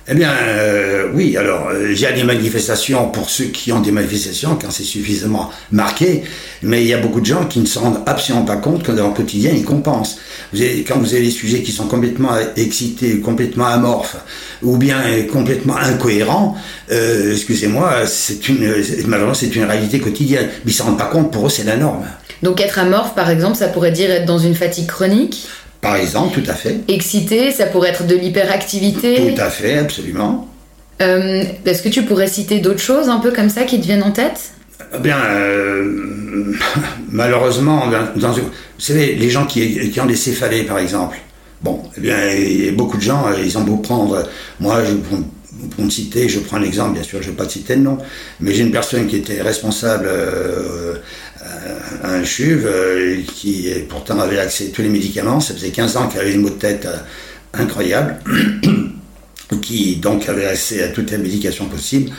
Eh 0.06 0.16
bien, 0.16 0.32
euh, 0.32 1.08
oui, 1.14 1.38
alors, 1.38 1.70
il 1.90 1.98
y 1.98 2.06
a 2.06 2.12
des 2.12 2.24
manifestations 2.24 3.10
pour 3.10 3.30
ceux 3.30 3.46
qui 3.46 3.72
ont 3.72 3.80
des 3.80 3.92
manifestations 3.92 4.58
quand 4.62 4.70
c'est 4.70 4.84
suffisamment 4.84 5.50
marqué, 5.72 6.24
mais 6.62 6.82
il 6.82 6.88
y 6.88 6.94
a 6.94 6.98
beaucoup 6.98 7.22
de 7.22 7.26
gens 7.26 7.46
qui 7.46 7.62
ne 7.62 7.66
se 7.66 7.80
rendent 7.80 8.02
absolument 8.06 8.44
pas 8.44 8.58
compte 8.58 8.84
que 8.84 8.92
dans 8.92 9.08
le 9.08 9.14
quotidien, 9.14 9.52
ils 9.56 9.64
compensent. 9.64 10.18
Quand 10.54 11.00
vous 11.00 11.14
avez 11.14 11.24
des 11.24 11.32
sujets 11.32 11.62
qui 11.62 11.72
sont 11.72 11.88
complètement 11.88 12.32
excités, 12.58 13.22
complètement 13.22 13.68
amorphes, 13.68 14.18
ou 14.62 14.76
bien 14.76 15.02
complètement 15.32 15.78
incohérents, 15.78 16.58
euh, 16.92 17.32
excusez-moi, 17.32 18.06
c'est 18.06 18.50
une, 18.50 18.74
malheureusement, 19.08 19.34
c'est 19.34 19.56
une 19.56 19.64
réalité 19.64 20.00
quotidienne. 20.00 20.50
Mais 20.66 20.72
ils 20.72 20.76
ne 20.76 20.78
se 20.78 20.84
rendent 20.84 20.98
pas 20.98 21.06
compte, 21.06 21.32
pour 21.32 21.48
eux, 21.48 21.50
c'est 21.50 21.64
la 21.64 21.78
norme. 21.78 22.06
Donc 22.42 22.60
être 22.60 22.78
amorphe, 22.78 23.16
par 23.16 23.30
exemple, 23.30 23.56
ça 23.56 23.70
pourrait 23.70 23.94
dire 23.94 24.12
être 24.12 24.26
dans 24.26 24.38
une 24.38 24.56
fatigue 24.56 24.88
chronique? 24.88 25.48
Par 25.84 25.98
exemple, 25.98 26.42
tout 26.42 26.50
à 26.50 26.54
fait. 26.54 26.80
Excité, 26.88 27.52
ça 27.52 27.66
pourrait 27.66 27.90
être 27.90 28.08
de 28.08 28.16
l'hyperactivité. 28.16 29.36
Tout 29.36 29.42
à 29.42 29.50
fait, 29.50 29.78
absolument. 29.78 30.48
Euh, 31.02 31.44
est-ce 31.66 31.84
que 31.84 31.90
tu 31.90 32.04
pourrais 32.04 32.28
citer 32.28 32.60
d'autres 32.60 32.80
choses 32.80 33.10
un 33.10 33.20
peu 33.20 33.32
comme 33.32 33.50
ça 33.50 33.64
qui 33.64 33.82
te 33.82 33.86
viennent 33.86 34.02
en 34.04 34.12
tête? 34.12 34.54
Eh 34.96 35.00
Bien, 35.00 35.18
euh, 35.18 36.54
malheureusement, 37.12 37.88
dans, 38.16 38.32
vous 38.32 38.42
savez, 38.78 39.16
les 39.16 39.30
gens 39.30 39.46
qui, 39.46 39.92
qui, 39.92 40.00
ont 40.00 40.06
des 40.06 40.16
céphalées, 40.16 40.64
par 40.64 40.80
exemple, 40.80 41.18
bon, 41.62 41.84
eh 41.98 42.00
bien, 42.00 42.18
beaucoup 42.74 42.96
de 42.96 43.02
gens, 43.02 43.28
euh, 43.28 43.36
ils 43.44 43.58
ont 43.58 43.64
beau 43.64 43.76
prendre, 43.76 44.24
moi, 44.62 44.82
je, 44.86 44.94
pour, 44.94 45.84
me 45.84 45.90
citer, 45.90 46.30
je 46.30 46.40
prends 46.40 46.58
un 46.58 46.64
exemple, 46.64 46.94
bien 46.94 47.04
sûr, 47.04 47.22
je 47.22 47.28
ne 47.28 47.32
vais 47.32 47.44
pas 47.44 47.50
citer 47.50 47.76
le 47.76 47.82
nom, 47.82 47.98
mais 48.40 48.54
j'ai 48.54 48.64
une 48.64 48.72
personne 48.72 49.08
qui 49.08 49.18
était 49.18 49.42
responsable 49.42 50.08
un 52.04 52.24
chuve 52.24 52.66
euh, 52.66 53.22
qui 53.36 53.70
pourtant 53.90 54.20
avait 54.20 54.40
accès 54.40 54.68
à 54.68 54.70
tous 54.70 54.82
les 54.82 54.90
médicaments. 54.90 55.40
Ça 55.40 55.54
faisait 55.54 55.70
15 55.70 55.98
ans 55.98 56.08
qu'il 56.08 56.20
avait 56.20 56.34
une 56.34 56.42
maux 56.42 56.50
de 56.50 56.56
tête 56.56 56.86
euh, 56.86 56.98
incroyable, 57.54 58.18
qui 59.62 59.98
donc 59.98 60.28
avait 60.30 60.46
accès 60.46 60.84
à 60.84 60.90
toutes 60.90 61.12
les 61.12 61.18
médications 61.18 61.66
possibles 61.66 62.12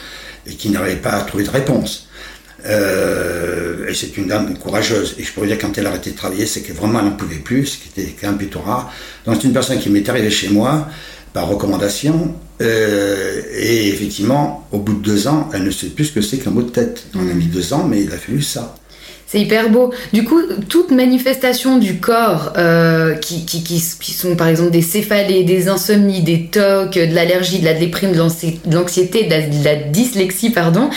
et 0.46 0.54
qui 0.54 0.70
n'arrivait 0.70 0.96
pas 0.96 1.12
à 1.12 1.20
trouver 1.22 1.44
de 1.44 1.50
réponse. 1.50 2.08
Euh, 2.66 3.88
et 3.88 3.94
c'est 3.94 4.16
une 4.16 4.28
dame 4.28 4.56
courageuse. 4.56 5.16
Et 5.18 5.22
je 5.22 5.32
pourrais 5.32 5.48
dire 5.48 5.58
quand 5.58 5.76
elle 5.76 5.86
a 5.86 5.90
arrêté 5.90 6.10
de 6.10 6.16
travailler, 6.16 6.46
c'est 6.46 6.62
que 6.62 6.72
vraiment 6.72 7.00
elle 7.00 7.06
n'en 7.06 7.12
pouvait 7.12 7.36
plus, 7.36 7.66
ce 7.66 7.78
qui 7.78 7.88
était 7.88 8.14
quand 8.18 8.28
même 8.28 8.38
plutôt 8.38 8.60
rare. 8.60 8.92
Donc 9.26 9.36
c'est 9.36 9.46
une 9.46 9.52
personne 9.52 9.78
qui 9.78 9.90
m'est 9.90 10.08
arrivée 10.08 10.30
chez 10.30 10.48
moi 10.48 10.88
par 11.34 11.48
recommandation. 11.48 12.34
et 12.60 13.88
effectivement, 13.88 14.66
au 14.70 14.78
bout 14.78 14.94
de 14.94 15.02
deux 15.02 15.26
ans, 15.26 15.50
elle 15.52 15.64
ne 15.64 15.70
sait 15.70 15.88
plus 15.88 16.06
ce 16.06 16.12
que 16.12 16.22
c'est 16.22 16.38
qu'un 16.38 16.50
mot 16.50 16.62
de 16.62 16.70
tête. 16.70 17.06
On 17.14 17.28
a 17.28 17.34
mis 17.34 17.46
deux 17.46 17.74
ans, 17.74 17.86
mais 17.86 18.02
il 18.04 18.12
a 18.12 18.16
fallu 18.16 18.40
ça. 18.40 18.76
C'est 19.34 19.40
hyper 19.40 19.68
beau. 19.68 19.92
Du 20.12 20.22
coup, 20.22 20.40
toute 20.68 20.92
manifestation 20.92 21.78
du 21.78 21.98
corps 21.98 22.52
euh, 22.56 23.16
qui, 23.16 23.44
qui, 23.44 23.80
sont 23.80 24.36
par 24.36 24.46
exemple 24.46 24.70
des 24.70 24.80
céphalées, 24.80 25.42
des 25.42 25.66
insomnies, 25.66 26.22
des 26.22 26.46
tocs, 26.52 26.94
de 26.94 27.12
l'allergie, 27.12 27.58
de 27.58 27.64
la 27.64 27.74
déprime, 27.74 28.12
de 28.12 28.18
l'anxiété, 28.18 29.24
de, 29.24 29.64
la 29.64 29.74
dyslexie, 29.74 30.50
pardon, 30.50 30.88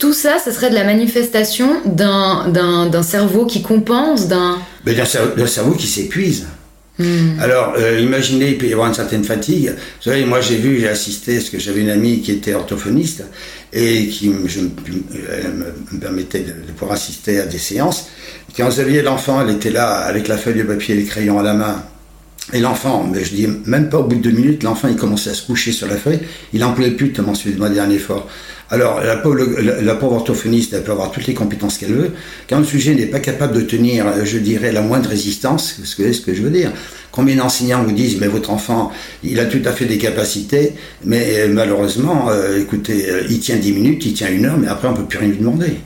tout 0.00 0.12
ça, 0.12 0.38
ce 0.44 0.50
serait 0.50 0.70
de 0.70 0.74
la 0.74 0.82
manifestation 0.82 1.68
d'un 1.86 3.02
cerveau 3.04 3.46
qui 3.46 3.62
compense, 3.62 4.26
d'un... 4.26 4.58
D'un 4.84 5.46
cerveau 5.46 5.74
qui 5.76 5.86
s'épuise. 5.86 6.48
Hmm. 6.98 7.38
Alors, 7.40 7.74
euh, 7.78 8.00
imaginez, 8.00 8.50
il 8.50 8.58
peut 8.58 8.66
y 8.66 8.72
avoir 8.72 8.88
une 8.88 8.94
certaine 8.94 9.22
fatigue. 9.22 9.68
Vous 9.68 10.10
savez, 10.10 10.24
moi 10.24 10.40
j'ai 10.40 10.56
vu, 10.56 10.80
j'ai 10.80 10.88
assisté, 10.88 11.36
parce 11.36 11.50
que 11.50 11.58
j'avais 11.58 11.80
une 11.80 11.90
amie 11.90 12.20
qui 12.20 12.32
était 12.32 12.54
orthophoniste 12.54 13.24
et 13.72 14.08
qui 14.08 14.28
me 14.30 14.48
permettait 16.00 16.40
de, 16.40 16.52
pouvoir 16.72 16.96
assister 16.96 17.38
à 17.38 17.46
des 17.46 17.58
séances. 17.58 18.08
Quand 18.56 18.68
vous 18.68 18.80
aviez 18.80 19.02
l'enfant, 19.02 19.40
elle 19.42 19.54
était 19.54 19.70
là 19.70 19.98
avec 19.98 20.26
la 20.26 20.36
feuille 20.36 20.58
de 20.58 20.64
papier 20.64 20.96
et 20.96 20.98
les 20.98 21.04
crayons 21.04 21.38
à 21.38 21.42
la 21.42 21.54
main. 21.54 21.84
Et 22.52 22.60
l'enfant, 22.60 23.08
mais 23.12 23.24
je 23.24 23.34
dis 23.34 23.46
même 23.66 23.90
pas 23.90 23.98
au 23.98 24.04
bout 24.04 24.16
de 24.16 24.22
deux 24.22 24.30
minutes, 24.30 24.62
l'enfant 24.62 24.88
il 24.88 24.96
commençait 24.96 25.30
à 25.30 25.34
se 25.34 25.42
coucher 25.42 25.70
sur 25.70 25.86
la 25.86 25.96
feuille, 25.96 26.20
il 26.54 26.60
n'en 26.60 26.72
pouvait 26.72 26.92
plus 26.92 27.12
tellement 27.12 27.34
celui 27.34 27.52
de 27.52 27.58
moi 27.58 27.68
un 27.68 27.90
effort. 27.90 28.26
Alors 28.70 29.00
la 29.00 29.16
pauvre, 29.16 29.38
la, 29.60 29.94
pauvre 29.94 30.16
orthophoniste, 30.16 30.74
elle 30.74 30.84
peut 30.84 30.92
avoir 30.92 31.10
toutes 31.10 31.26
les 31.26 31.34
compétences 31.34 31.78
qu'elle 31.78 31.94
veut. 31.94 32.10
Quand 32.48 32.58
le 32.58 32.64
sujet 32.64 32.94
n'est 32.94 33.06
pas 33.06 33.20
capable 33.20 33.54
de 33.54 33.62
tenir, 33.62 34.04
je 34.24 34.38
dirais, 34.38 34.72
la 34.72 34.82
moindre 34.82 35.08
résistance, 35.08 35.80
ce 35.84 35.96
que, 35.96 36.12
ce 36.12 36.20
que 36.20 36.34
je 36.34 36.42
veux 36.42 36.50
dire. 36.50 36.72
Combien 37.10 37.36
d'enseignants 37.36 37.82
vous 37.82 37.92
disent, 37.92 38.18
mais 38.20 38.28
votre 38.28 38.50
enfant, 38.50 38.92
il 39.24 39.40
a 39.40 39.46
tout 39.46 39.62
à 39.64 39.72
fait 39.72 39.86
des 39.86 39.98
capacités, 39.98 40.74
mais 41.04 41.38
euh, 41.38 41.48
malheureusement, 41.48 42.28
euh, 42.28 42.60
écoutez, 42.60 43.08
euh, 43.10 43.22
il 43.28 43.40
tient 43.40 43.56
dix 43.56 43.72
minutes, 43.72 44.04
il 44.04 44.12
tient 44.12 44.30
une 44.30 44.44
heure, 44.44 44.58
mais 44.58 44.68
après 44.68 44.88
on 44.88 44.94
peut 44.94 45.04
plus 45.04 45.18
rien 45.18 45.28
lui 45.28 45.38
demander. 45.38 45.80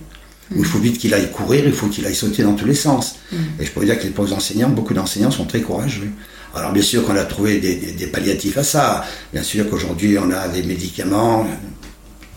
Il 0.54 0.64
faut 0.64 0.78
vite 0.78 0.98
qu'il 0.98 1.14
aille 1.14 1.30
courir, 1.30 1.62
il 1.64 1.72
faut 1.72 1.86
qu'il 1.86 2.04
aille 2.04 2.14
sauter 2.14 2.42
dans 2.42 2.54
tous 2.54 2.66
les 2.66 2.74
sens. 2.74 3.16
Mm. 3.30 3.36
Et 3.60 3.64
je 3.64 3.70
pourrais 3.70 3.86
dire 3.86 3.98
que 3.98 4.04
les 4.04 4.10
pauvres 4.10 4.34
enseignants, 4.34 4.68
beaucoup 4.68 4.92
d'enseignants 4.92 5.30
sont 5.30 5.46
très 5.46 5.60
courageux. 5.60 6.10
Alors 6.54 6.72
bien 6.72 6.82
sûr 6.82 7.02
qu'on 7.06 7.16
a 7.16 7.24
trouvé 7.24 7.58
des, 7.60 8.06
palliatifs 8.08 8.58
à 8.58 8.62
ça. 8.62 9.04
Bien 9.32 9.42
sûr 9.42 9.70
qu'aujourd'hui 9.70 10.18
on 10.18 10.30
a 10.30 10.48
des 10.48 10.62
médicaments, 10.62 11.46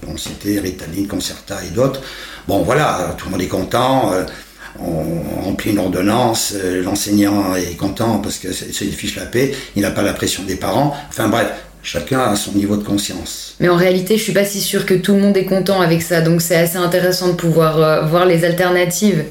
on 0.07 0.17
citait 0.17 0.59
Ritaline, 0.59 1.07
Concerta 1.07 1.57
et 1.63 1.73
d'autres. 1.73 2.01
Bon 2.47 2.63
voilà, 2.63 3.15
tout 3.17 3.25
le 3.25 3.31
monde 3.31 3.41
est 3.41 3.47
content. 3.47 4.11
Euh, 4.13 4.23
on 4.79 5.43
remplit 5.43 5.71
une 5.71 5.79
ordonnance, 5.79 6.53
euh, 6.55 6.83
l'enseignant 6.83 7.55
est 7.55 7.77
content 7.77 8.19
parce 8.19 8.37
que 8.37 8.51
c'est 8.51 8.85
une 8.85 8.91
fiche 8.91 9.15
la 9.15 9.25
paix, 9.25 9.53
il 9.75 9.81
n'a 9.81 9.91
pas 9.91 10.01
la 10.01 10.13
pression 10.13 10.43
des 10.43 10.55
parents. 10.55 10.95
Enfin 11.09 11.29
bref, 11.29 11.47
chacun 11.81 12.19
a 12.19 12.35
son 12.35 12.51
niveau 12.53 12.75
de 12.75 12.83
conscience. 12.83 13.55
Mais 13.59 13.69
en 13.69 13.77
réalité, 13.77 14.17
je 14.17 14.23
suis 14.23 14.33
pas 14.33 14.43
si 14.43 14.59
sûre 14.59 14.85
que 14.85 14.93
tout 14.93 15.13
le 15.13 15.21
monde 15.21 15.37
est 15.37 15.45
content 15.45 15.81
avec 15.81 16.01
ça, 16.01 16.21
donc 16.21 16.41
c'est 16.41 16.55
assez 16.55 16.77
intéressant 16.77 17.29
de 17.29 17.35
pouvoir 17.35 17.79
euh, 17.79 18.01
voir 18.01 18.25
les 18.25 18.43
alternatives. 18.43 19.23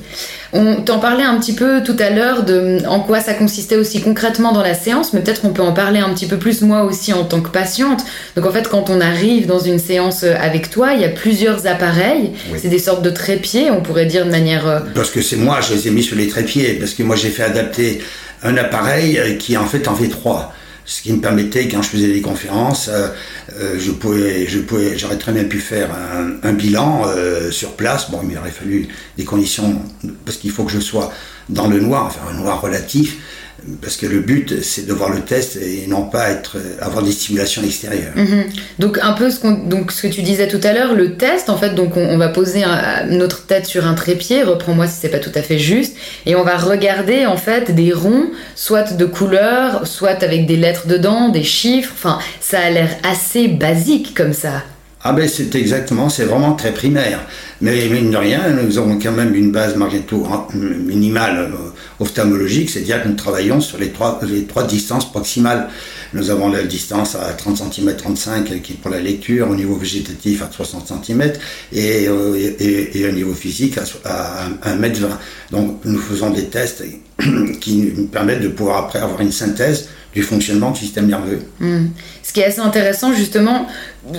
On 0.57 0.77
t'en 0.77 1.01
parlait 1.01 1.25
un 1.25 1.37
petit 1.41 1.53
peu 1.53 1.83
tout 1.83 1.97
à 1.99 2.11
l'heure 2.11 2.45
de 2.45 2.79
en 2.87 3.01
quoi 3.01 3.19
ça 3.19 3.35
consistait 3.35 3.75
aussi 3.77 4.01
concrètement 4.01 4.53
dans 4.53 4.63
la 4.63 4.75
séance, 4.75 5.13
mais 5.13 5.21
peut-être 5.21 5.41
qu'on 5.41 5.53
peut 5.53 5.63
en 5.63 5.73
parler 5.73 5.99
un 5.99 6.15
petit 6.15 6.27
peu 6.27 6.37
plus 6.37 6.63
moi 6.63 6.85
aussi 6.85 7.13
en 7.13 7.25
tant 7.25 7.41
que 7.41 7.49
patiente. 7.49 8.05
Donc 8.37 8.47
en 8.47 8.53
fait, 8.53 8.69
quand 8.69 8.89
on 8.89 9.01
arrive 9.01 9.47
dans 9.47 9.59
une 9.59 9.81
séance 9.81 10.23
euh, 10.23 10.37
avec 10.41 10.71
toi, 10.71 10.93
il 10.95 11.01
y 11.01 11.05
a 11.05 11.09
plusieurs 11.09 11.67
appareils. 11.67 12.31
C'est 12.57 12.69
des 12.69 12.79
sortes 12.79 13.03
de 13.03 13.11
trépieds, 13.11 13.73
on 13.73 13.81
pourrait 13.81 14.07
dire 14.07 14.25
de 14.25 14.31
manière. 14.31 14.69
Euh, 14.69 14.79
parce 14.95 15.11
que 15.11 15.23
c'est 15.23 15.37
moi, 15.37 15.61
je 15.61 15.75
les 15.75 15.89
ai 15.89 15.91
mis 15.91 16.05
sur 16.05 16.17
les 16.17 16.29
trépieds, 16.29 16.75
parce 16.75 16.93
que 16.93 17.03
moi 17.03 17.17
j'ai 17.17 17.31
fait 17.31 17.43
adapter 17.43 18.01
un 18.45 18.57
appareil 18.57 19.37
qui 19.39 19.57
en 19.57 19.67
fait 19.67 19.89
en 19.89 19.97
fait 19.97 20.09
trois 20.09 20.55
ce 20.85 21.03
qui 21.03 21.13
me 21.13 21.21
permettait, 21.21 21.69
quand 21.69 21.83
je 21.83 21.89
faisais 21.89 22.13
des 22.13 22.21
conférences, 22.21 22.89
euh, 22.89 23.09
euh, 23.59 23.79
je 23.79 23.91
pouvais, 23.91 24.47
je 24.47 24.59
pouvais, 24.59 24.99
j'aurais 24.99 25.17
très 25.17 25.33
bien 25.33 25.45
pu 25.45 25.59
faire 25.61 25.91
un, 26.43 26.53
bilan 26.53 27.03
euh, 27.07 27.51
sur 27.51 27.73
place. 27.73 28.11
Bon, 28.11 28.21
il 28.29 28.37
aurait 28.37 28.51
fallu 28.51 28.89
des 29.17 29.25
conditions, 29.25 29.81
parce 30.25 30.37
qu'il 30.37 30.51
faut 30.51 30.65
que 30.65 30.73
je 30.73 30.81
sois 30.81 31.13
dans 31.49 31.69
le 31.69 31.81
noir, 31.81 32.07
enfin 32.07 32.21
un 32.31 32.35
noir 32.35 32.61
relatif, 32.61 33.17
parce 33.81 33.97
que 33.97 34.07
le 34.07 34.21
but 34.21 34.63
c'est 34.63 34.87
de 34.87 34.93
voir 34.93 35.11
le 35.11 35.21
test 35.21 35.57
et 35.57 35.87
non 35.89 36.03
pas 36.03 36.31
être 36.31 36.57
avoir 36.81 37.03
des 37.03 37.13
stimulations 37.13 37.63
extérieures. 37.63 38.13
Mhm. 38.15 38.45
Donc 38.79 38.99
un 39.03 39.13
peu 39.13 39.31
ce, 39.31 39.39
que 39.39 40.07
tu 40.09 40.23
disais 40.23 40.49
tout 40.49 40.61
à 40.63 40.73
l'heure, 40.73 40.95
le 40.95 41.17
test 41.17 41.49
en 41.49 41.57
fait 41.57 41.75
donc 41.75 41.97
on, 41.97 42.17
va 42.19 42.29
poser 42.29 42.65
notre 43.09 43.47
tête 43.47 43.67
sur 43.67 43.87
un 43.87 43.95
trépied, 43.95 44.43
reprends-moi 44.43 44.87
si 44.87 44.95
c'est 45.01 45.09
pas 45.09 45.19
tout 45.19 45.33
à 45.35 45.43
fait 45.43 45.59
juste, 45.59 45.97
et 46.27 46.37
on 46.37 46.45
va 46.45 46.57
regarder 46.57 47.27
en 47.27 47.37
fait 47.37 47.75
des 47.75 47.93
ronds, 47.93 48.31
soit 48.55 48.97
de 48.97 49.05
couleur, 49.05 49.87
soit 49.87 50.23
avec 50.23 50.47
des 50.47 50.57
lettres 50.57 50.87
dedans, 50.87 51.29
des 51.29 51.45
chiffres. 51.45 51.93
Enfin 51.95 52.19
ça 52.41 52.61
a 52.61 52.71
l'air 52.71 52.91
assez 53.03 53.49
basique 53.49 54.15
comme 54.15 54.33
ça. 54.33 54.63
Ah 55.07 55.13
ben 55.13 55.29
c'est 55.29 55.55
exactement, 55.55 56.09
c'est 56.09 56.25
vraiment 56.25 56.55
très 56.55 56.73
primaire. 56.73 57.21
Mais 57.61 57.89
mine 57.91 58.11
de 58.11 58.17
rien, 58.17 58.49
nous 58.49 58.79
avons 58.79 58.99
quand 58.99 59.13
même 59.13 59.35
une 59.35 59.53
base 59.53 59.77
malgré 59.77 60.01
tout 60.01 60.27
minimale 60.55 61.53
euh, 61.53 61.71
ophtalmologique, 62.01 62.71
c'est-à-dire 62.71 63.03
que 63.03 63.09
nous 63.09 63.15
travaillons 63.15 63.61
sur 63.61 63.77
les 63.77 63.91
trois, 63.91 64.19
les 64.27 64.45
trois 64.45 64.63
distances 64.67 65.11
proximales. 65.11 65.69
Nous 66.15 66.31
avons 66.31 66.49
la 66.49 66.63
distance 66.63 67.17
à 67.17 67.33
30 67.33 67.73
cm 67.73 67.97
35 67.97 68.63
qui 68.63 68.73
est 68.73 68.77
pour 68.77 68.91
la 68.91 69.01
lecture, 69.01 69.51
au 69.51 69.55
niveau 69.55 69.75
végétatif 69.75 70.43
à 70.43 70.51
60 70.51 71.05
cm 71.05 71.33
et, 71.73 72.07
euh, 72.09 72.37
et, 72.59 73.01
et, 73.01 73.09
au 73.09 73.13
niveau 73.13 73.35
physique 73.35 73.79
à, 74.05 74.47
1 74.63 74.83
m 74.83 74.93
20. 74.93 75.19
Donc 75.51 75.81
nous 75.85 75.99
faisons 75.99 76.31
des 76.31 76.45
tests 76.45 76.85
qui 77.61 77.93
nous 77.97 78.07
permettent 78.07 78.43
de 78.43 78.49
pouvoir 78.49 78.85
après 78.85 79.01
avoir 79.01 79.21
une 79.21 79.33
synthèse 79.33 79.89
du 80.15 80.23
fonctionnement 80.23 80.71
du 80.71 80.81
système 80.81 81.09
nerveux. 81.09 81.41
Hmm. 81.59 81.87
Ce 82.23 82.33
qui 82.33 82.41
est 82.41 82.45
assez 82.45 82.61
intéressant, 82.61 83.13
justement, 83.13 83.67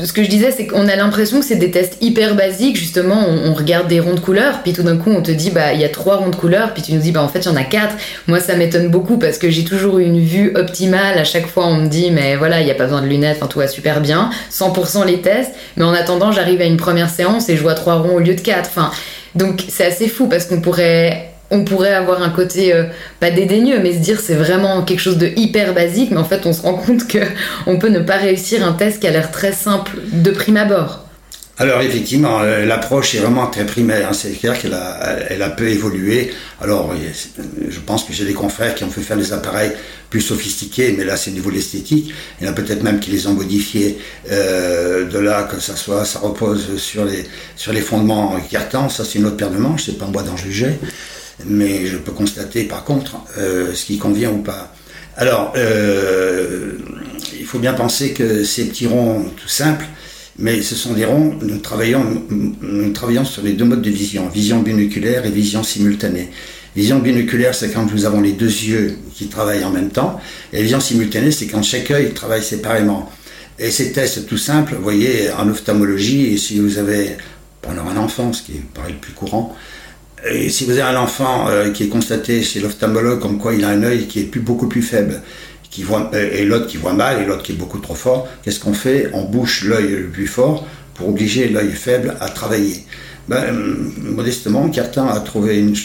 ce 0.03 0.11
que 0.11 0.23
je 0.23 0.29
disais, 0.29 0.51
c'est 0.51 0.67
qu'on 0.67 0.87
a 0.87 0.95
l'impression 0.95 1.39
que 1.39 1.45
c'est 1.45 1.55
des 1.55 1.71
tests 1.71 1.97
hyper 2.01 2.35
basiques. 2.35 2.75
Justement, 2.75 3.25
on, 3.27 3.53
regarde 3.53 3.87
des 3.87 4.01
ronds 4.01 4.13
de 4.13 4.19
couleurs, 4.19 4.61
puis 4.61 4.73
tout 4.73 4.83
d'un 4.83 4.97
coup, 4.97 5.09
on 5.09 5.21
te 5.21 5.31
dit, 5.31 5.51
bah, 5.51 5.73
il 5.73 5.79
y 5.79 5.85
a 5.85 5.89
trois 5.89 6.17
ronds 6.17 6.29
de 6.29 6.35
couleurs, 6.35 6.73
puis 6.73 6.83
tu 6.83 6.93
nous 6.93 6.99
dis, 6.99 7.11
bah, 7.11 7.23
en 7.23 7.29
fait, 7.29 7.39
il 7.39 7.45
y 7.45 7.49
en 7.49 7.55
a 7.55 7.63
quatre. 7.63 7.95
Moi, 8.27 8.41
ça 8.41 8.55
m'étonne 8.55 8.89
beaucoup 8.89 9.17
parce 9.17 9.37
que 9.37 9.49
j'ai 9.49 9.63
toujours 9.63 9.99
une 9.99 10.19
vue 10.19 10.51
optimale. 10.55 11.17
À 11.17 11.23
chaque 11.23 11.47
fois, 11.47 11.67
me 11.85 11.89
dit, 11.89 12.11
mais 12.11 12.35
voilà, 12.35 12.59
il 12.59 12.65
n'y 12.65 12.71
a 12.71 12.75
pas 12.75 12.83
besoin 12.83 13.01
de 13.01 13.07
lunettes, 13.07 13.37
enfin, 13.37 13.47
tout 13.47 13.59
va 13.59 13.67
super 13.67 14.01
bien. 14.01 14.29
100% 14.51 15.05
les 15.05 15.21
tests. 15.21 15.51
Mais 15.77 15.83
en 15.83 15.93
attendant, 15.93 16.31
j'arrive 16.31 16.61
à 16.61 16.65
une 16.65 16.77
première 16.77 17.09
séance 17.09 17.49
et 17.49 17.55
je 17.55 17.61
vois 17.61 17.75
trois 17.75 17.95
ronds 17.95 18.15
au 18.15 18.19
lieu 18.19 18.35
de 18.35 18.41
quatre. 18.41 18.71
Donc, 19.35 19.63
c'est 19.69 19.85
assez 19.85 20.07
fou 20.07 20.27
parce 20.27 20.45
qu'on 20.45 20.61
pourrait 20.61 21.31
on 21.51 21.63
pourrait 21.63 21.93
avoir 21.93 22.23
un 22.23 22.29
côté 22.29 22.73
euh, 22.73 22.85
pas 23.19 23.29
dédaigneux, 23.29 23.79
mais 23.79 23.93
se 23.93 23.99
dire 23.99 24.19
c'est 24.19 24.33
vraiment 24.33 24.81
quelque 24.81 24.99
chose 24.99 25.17
de 25.17 25.27
hyper 25.35 25.73
basique, 25.73 26.11
mais 26.11 26.17
en 26.17 26.23
fait 26.23 26.45
on 26.45 26.53
se 26.53 26.63
rend 26.63 26.73
compte 26.73 27.07
que 27.07 27.19
on 27.67 27.77
peut 27.77 27.89
ne 27.89 27.99
pas 27.99 28.17
réussir 28.17 28.65
un 28.65 28.73
test 28.73 28.99
qui 28.99 29.07
a 29.07 29.11
l'air 29.11 29.31
très 29.31 29.51
simple 29.51 29.91
de 30.11 30.31
prime 30.31 30.57
abord. 30.57 31.04
Alors 31.57 31.81
effectivement, 31.81 32.41
euh, 32.41 32.65
l'approche 32.65 33.15
est 33.15 33.19
vraiment 33.19 33.47
très 33.47 33.65
primaire. 33.65 34.09
Hein. 34.09 34.13
C'est 34.13 34.31
clair 34.31 34.59
qu'elle 34.59 34.73
a, 34.73 35.19
elle 35.29 35.41
a 35.41 35.49
peu 35.49 35.69
évolué. 35.69 36.31
Alors 36.61 36.93
je 37.69 37.79
pense 37.79 38.03
que 38.03 38.11
j'ai 38.11 38.25
des 38.25 38.33
confrères 38.33 38.75
qui 38.75 38.83
ont 38.83 38.89
fait 38.89 39.01
faire 39.01 39.15
des 39.15 39.31
appareils 39.31 39.71
plus 40.09 40.21
sophistiqués, 40.21 40.93
mais 40.97 41.05
là 41.05 41.15
c'est 41.15 41.31
au 41.31 41.33
niveau 41.33 41.49
de 41.49 41.55
l'esthétique. 41.55 42.13
Il 42.39 42.45
y 42.45 42.49
en 42.49 42.51
a 42.51 42.53
peut-être 42.53 42.83
même 42.83 42.99
qui 42.99 43.11
les 43.11 43.27
ont 43.27 43.33
modifiés 43.33 43.97
euh, 44.31 45.05
de 45.05 45.17
là 45.17 45.43
que 45.43 45.61
ça 45.61 45.77
soit, 45.77 46.03
ça 46.03 46.19
repose 46.19 46.77
sur 46.77 47.05
les 47.05 47.23
sur 47.55 47.71
les 47.71 47.81
fondements 47.81 48.37
cartants. 48.51 48.89
Ça 48.89 49.05
c'est 49.05 49.19
une 49.19 49.25
autre 49.25 49.37
paire 49.37 49.51
de 49.51 49.57
manches. 49.57 49.85
C'est 49.85 49.97
pas 49.97 50.07
moi 50.07 50.23
d'en 50.23 50.35
juger 50.35 50.77
mais 51.43 51.85
je 51.85 51.97
peux 51.97 52.11
constater 52.11 52.63
par 52.63 52.83
contre 52.83 53.17
euh, 53.37 53.73
ce 53.73 53.85
qui 53.85 53.97
convient 53.97 54.31
ou 54.31 54.37
pas. 54.37 54.73
Alors, 55.17 55.53
euh, 55.55 56.73
il 57.37 57.45
faut 57.45 57.59
bien 57.59 57.73
penser 57.73 58.11
que 58.11 58.43
ces 58.43 58.65
petits 58.65 58.87
ronds 58.87 59.25
tout 59.41 59.47
simples, 59.47 59.85
mais 60.37 60.61
ce 60.61 60.75
sont 60.75 60.93
des 60.93 61.05
ronds, 61.05 61.33
nous 61.41 61.59
travaillons, 61.59 63.25
sur 63.25 63.41
les 63.41 63.53
deux 63.53 63.65
modes 63.65 63.81
de 63.81 63.89
vision, 63.89 64.27
vision 64.27 64.61
binoculaire 64.61 65.25
et 65.25 65.31
vision 65.31 65.63
simultanée. 65.63 66.29
Vision 66.75 66.99
binoculaire, 66.99 67.55
c'est 67.55 67.71
quand 67.71 67.89
nous 67.89 68.05
avons 68.05 68.19
les 68.19 68.33
deux 68.33 68.45
yeux 68.45 68.97
qui 69.13 69.27
travaillent 69.27 69.63
en 69.63 69.71
même 69.71 69.89
temps, 69.89 70.19
et 70.51 70.61
vision 70.61 70.81
simultanée, 70.81 71.31
c'est 71.31 71.47
quand 71.47 71.63
chaque 71.63 71.89
œil 71.91 72.11
travaille 72.11 72.43
séparément. 72.43 73.09
Et 73.57 73.71
ces 73.71 73.93
tests 73.93 74.27
tout 74.27 74.37
simples, 74.37 74.75
vous 74.75 74.83
voyez, 74.83 75.31
en 75.31 75.47
ophtalmologie, 75.47 76.37
si 76.37 76.59
vous 76.59 76.77
avez, 76.77 77.15
pendant 77.61 77.87
un 77.87 77.95
enfant, 77.95 78.33
ce 78.33 78.41
qui 78.41 78.53
paraît 78.73 78.91
le 78.91 78.97
plus 78.97 79.13
courant, 79.13 79.55
et 80.29 80.49
si 80.49 80.65
vous 80.65 80.71
avez 80.71 80.81
un 80.81 80.97
enfant 80.97 81.47
euh, 81.49 81.69
qui 81.69 81.83
est 81.83 81.87
constaté 81.87 82.41
chez 82.41 82.59
l'ophtalmologue 82.59 83.19
comme 83.19 83.37
quoi 83.37 83.53
il 83.53 83.63
a 83.63 83.69
un 83.69 83.83
œil 83.83 84.07
qui 84.07 84.19
est 84.19 84.37
beaucoup 84.39 84.67
plus 84.67 84.81
faible, 84.81 85.21
qui 85.69 85.83
voit, 85.83 86.09
euh, 86.13 86.29
et 86.33 86.45
l'autre 86.45 86.67
qui 86.67 86.77
voit 86.77 86.93
mal, 86.93 87.21
et 87.21 87.25
l'autre 87.25 87.43
qui 87.43 87.51
est 87.51 87.55
beaucoup 87.55 87.79
trop 87.79 87.95
fort, 87.95 88.27
qu'est-ce 88.43 88.59
qu'on 88.59 88.73
fait? 88.73 89.09
On 89.13 89.23
bouche 89.23 89.63
l'œil 89.63 89.89
le 89.89 90.07
plus 90.07 90.27
fort 90.27 90.67
pour 90.93 91.09
obliger 91.09 91.49
l'œil 91.49 91.71
faible 91.71 92.15
à 92.19 92.29
travailler. 92.29 92.83
Ben, 93.27 93.43
euh, 93.43 93.75
modestement, 94.01 94.69
Cartan 94.69 95.07
a 95.07 95.19
trouvé 95.19 95.57
une, 95.57 95.75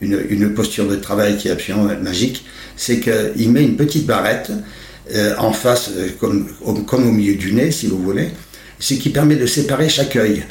une, 0.00 0.26
une, 0.30 0.54
posture 0.54 0.86
de 0.86 0.96
travail 0.96 1.36
qui 1.36 1.48
est 1.48 1.50
absolument 1.50 1.88
magique. 2.00 2.44
C'est 2.76 3.00
qu'il 3.00 3.50
met 3.50 3.64
une 3.64 3.76
petite 3.76 4.06
barrette 4.06 4.52
en 5.38 5.52
face, 5.52 5.90
comme, 6.20 6.46
comme 6.86 7.08
au 7.08 7.10
milieu 7.10 7.34
du 7.34 7.52
nez, 7.52 7.70
si 7.72 7.86
vous 7.88 8.00
voulez, 8.00 8.28
ce 8.78 8.94
qui 8.94 9.08
permet 9.08 9.36
de 9.36 9.46
séparer 9.46 9.88
chaque 9.88 10.14
œil. 10.14 10.44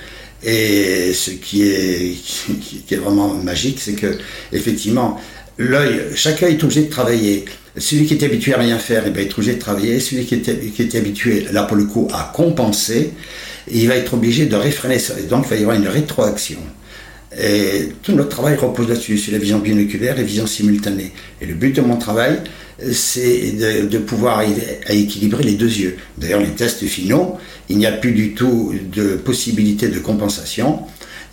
Et 0.44 1.14
ce 1.14 1.32
qui 1.32 1.64
est, 1.64 2.16
qui 2.88 2.94
est 2.94 2.98
vraiment 2.98 3.34
magique, 3.36 3.80
c'est 3.80 3.94
que 3.94 4.18
effectivement, 4.52 5.20
l'œil, 5.58 6.02
chaque 6.16 6.44
œil 6.44 6.54
est 6.54 6.64
obligé 6.64 6.84
de 6.84 6.90
travailler. 6.90 7.46
Celui 7.78 8.06
qui 8.06 8.16
est 8.16 8.24
habitué 8.24 8.54
à 8.54 8.58
rien 8.58 8.80
faire, 8.80 9.04
eh 9.06 9.12
ben, 9.12 9.22
il 9.22 9.28
est 9.28 9.34
obligé 9.34 9.54
de 9.56 9.60
travailler. 9.60 10.00
Celui 10.00 10.26
qui 10.26 10.36
est, 10.36 10.96
habitué, 10.96 11.46
là 11.52 11.64
pour 11.64 11.78
le 11.78 11.86
coup, 11.86 12.08
à 12.14 12.32
compenser, 12.34 13.12
il 13.70 13.88
va 13.88 13.96
être 13.96 14.14
obligé 14.14 14.46
de 14.46 14.56
réfréner 14.56 15.00
ça. 15.00 15.14
Et 15.20 15.24
donc, 15.24 15.46
il 15.46 15.50
va 15.50 15.56
y 15.58 15.62
avoir 15.62 15.76
une 15.76 15.88
rétroaction. 15.88 16.60
Et 17.40 17.90
tout 18.02 18.14
notre 18.14 18.30
travail 18.30 18.56
repose 18.56 18.88
là-dessus, 18.88 19.18
sur 19.18 19.34
la 19.34 19.38
vision 19.38 19.60
binoculaire 19.60 20.16
et 20.16 20.22
la 20.22 20.24
vision 20.24 20.48
simultanée. 20.48 21.12
Et 21.42 21.46
le 21.46 21.54
but 21.54 21.76
de 21.76 21.82
mon 21.82 21.98
travail, 21.98 22.40
c'est 22.92 23.52
de, 23.90 23.98
pouvoir 23.98 24.40
arriver 24.40 24.80
à 24.88 24.94
équilibrer 24.94 25.44
les 25.44 25.54
deux 25.54 25.72
yeux. 25.72 25.98
D'ailleurs, 26.18 26.40
les 26.40 26.52
tests 26.52 26.86
finaux, 26.86 27.38
il 27.70 27.78
n'y 27.78 27.86
a 27.86 27.92
plus 27.92 28.12
du 28.12 28.34
tout 28.34 28.74
de 28.94 29.16
possibilité 29.16 29.90
de 29.90 30.00
compensation. 30.00 30.82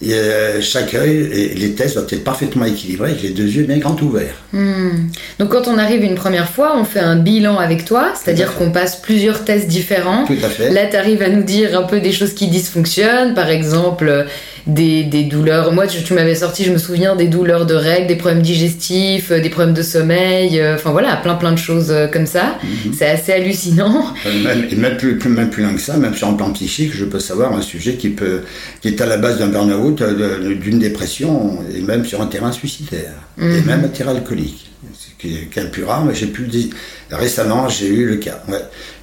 Et 0.05 0.13
euh, 0.15 0.61
chaque 0.61 0.95
œil, 0.95 1.55
les 1.57 1.73
tests 1.73 1.95
doivent 1.95 2.09
être 2.11 2.25
parfaitement 2.25 2.65
équilibrés 2.65 3.11
avec 3.11 3.23
les 3.23 3.31
deux 3.31 3.47
yeux 3.47 3.65
bien 3.65 3.79
grands 3.79 3.97
ouverts. 4.01 4.35
Hmm. 4.53 5.09
Donc 5.39 5.51
quand 5.51 5.67
on 5.67 5.79
arrive 5.79 6.03
une 6.03 6.15
première 6.15 6.51
fois, 6.51 6.77
on 6.77 6.85
fait 6.85 7.01
un 7.01 7.17
bilan 7.17 7.59
avec 7.59 7.85
toi, 7.85 8.13
c'est-à-dire 8.15 8.55
qu'on 8.55 8.71
passe 8.71 8.97
plusieurs 8.97 9.45
tests 9.45 9.67
différents. 9.67 10.27
Tout 10.27 10.35
à 10.45 10.49
fait. 10.49 10.71
Là, 10.71 10.87
tu 10.87 10.97
arrives 10.97 11.23
à 11.23 11.29
nous 11.29 11.43
dire 11.43 11.79
un 11.79 11.85
peu 11.85 12.01
des 12.01 12.13
choses 12.13 12.35
qui 12.35 12.49
dysfonctionnent, 12.49 13.35
par 13.35 13.49
exemple 13.49 14.27
des, 14.67 15.05
des, 15.05 15.25
douleurs. 15.25 15.73
Moi, 15.73 15.87
tu, 15.87 16.03
tu 16.03 16.15
m'avais 16.15 16.35
sorti, 16.35 16.65
je 16.65 16.73
me 16.73 16.79
souviens, 16.79 17.17
des 17.17 17.27
douleurs 17.27 17.67
de 17.67 17.75
règles, 17.75 18.07
des 18.07 18.17
problèmes 18.17 18.43
digestifs, 18.43 19.31
des 19.31 19.51
problèmes 19.51 19.75
de 19.75 19.83
sommeil, 19.83 20.63
enfin 20.75 20.91
voilà, 20.91 21.17
plein 21.17 21.35
plein 21.35 21.53
de 21.53 21.59
choses 21.59 21.93
comme 22.13 22.27
ça. 22.27 22.59
Mhm. 22.63 22.93
C'est 22.97 23.07
assez 23.07 23.33
hallucinant. 23.33 24.13
Même, 24.25 24.67
et 24.71 24.77
même 24.77 24.97
plus, 24.97 25.19
même 25.29 25.51
plus 25.51 25.63
loin 25.63 25.75
que 25.75 25.81
ça, 25.81 25.97
même 25.97 26.15
sur 26.15 26.29
un 26.29 26.35
plan 26.35 26.51
psychique, 26.53 26.93
je 26.95 27.05
peux 27.05 27.21
savoir 27.21 27.53
un 27.53 27.63
sujet 27.63 27.95
qui, 27.95 28.11
peut, 28.11 28.41
qui 28.81 28.89
est 28.89 29.01
à 29.01 29.07
la 29.07 29.17
base 29.17 29.39
d'un 29.39 29.49
burn-out, 29.49 30.03
d'une 30.03 30.79
dépression, 30.79 31.59
et 31.75 31.81
même 31.81 32.05
sur 32.05 32.21
un 32.21 32.27
terrain 32.27 32.53
suicidaire, 32.53 33.13
et 33.39 33.45
mhm. 33.45 33.65
même 33.65 33.85
un 33.85 33.89
terrain 33.89 34.15
alcoolique 34.15 34.71
qui 35.19 35.35
est, 35.35 35.47
qui 35.47 35.61
plus 35.71 35.85
rare, 35.85 36.05
mais 36.05 36.15
j'ai 36.15 36.27
pu 36.27 36.47
dire. 36.47 36.67
Récemment, 37.11 37.69
j'ai 37.69 37.89
eu 37.89 38.07
le 38.07 38.17
cas. 38.17 38.43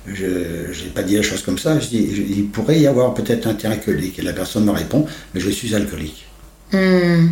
Je 0.07 0.83
n'ai 0.83 0.89
pas 0.93 1.03
dit 1.03 1.15
la 1.15 1.21
chose 1.21 1.43
comme 1.43 1.57
ça. 1.57 1.79
Je 1.79 1.87
dis, 1.87 1.97
il 2.29 2.47
pourrait 2.47 2.79
y 2.79 2.87
avoir 2.87 3.13
peut-être 3.13 3.47
un 3.47 3.53
terrain 3.53 3.73
alcoolique. 3.73 4.19
Et 4.19 4.23
la 4.23 4.33
personne 4.33 4.65
me 4.65 4.71
répond, 4.71 5.05
mais 5.33 5.39
je 5.39 5.49
suis 5.49 5.75
alcoolique. 5.75 6.25
Hmm. 6.73 7.27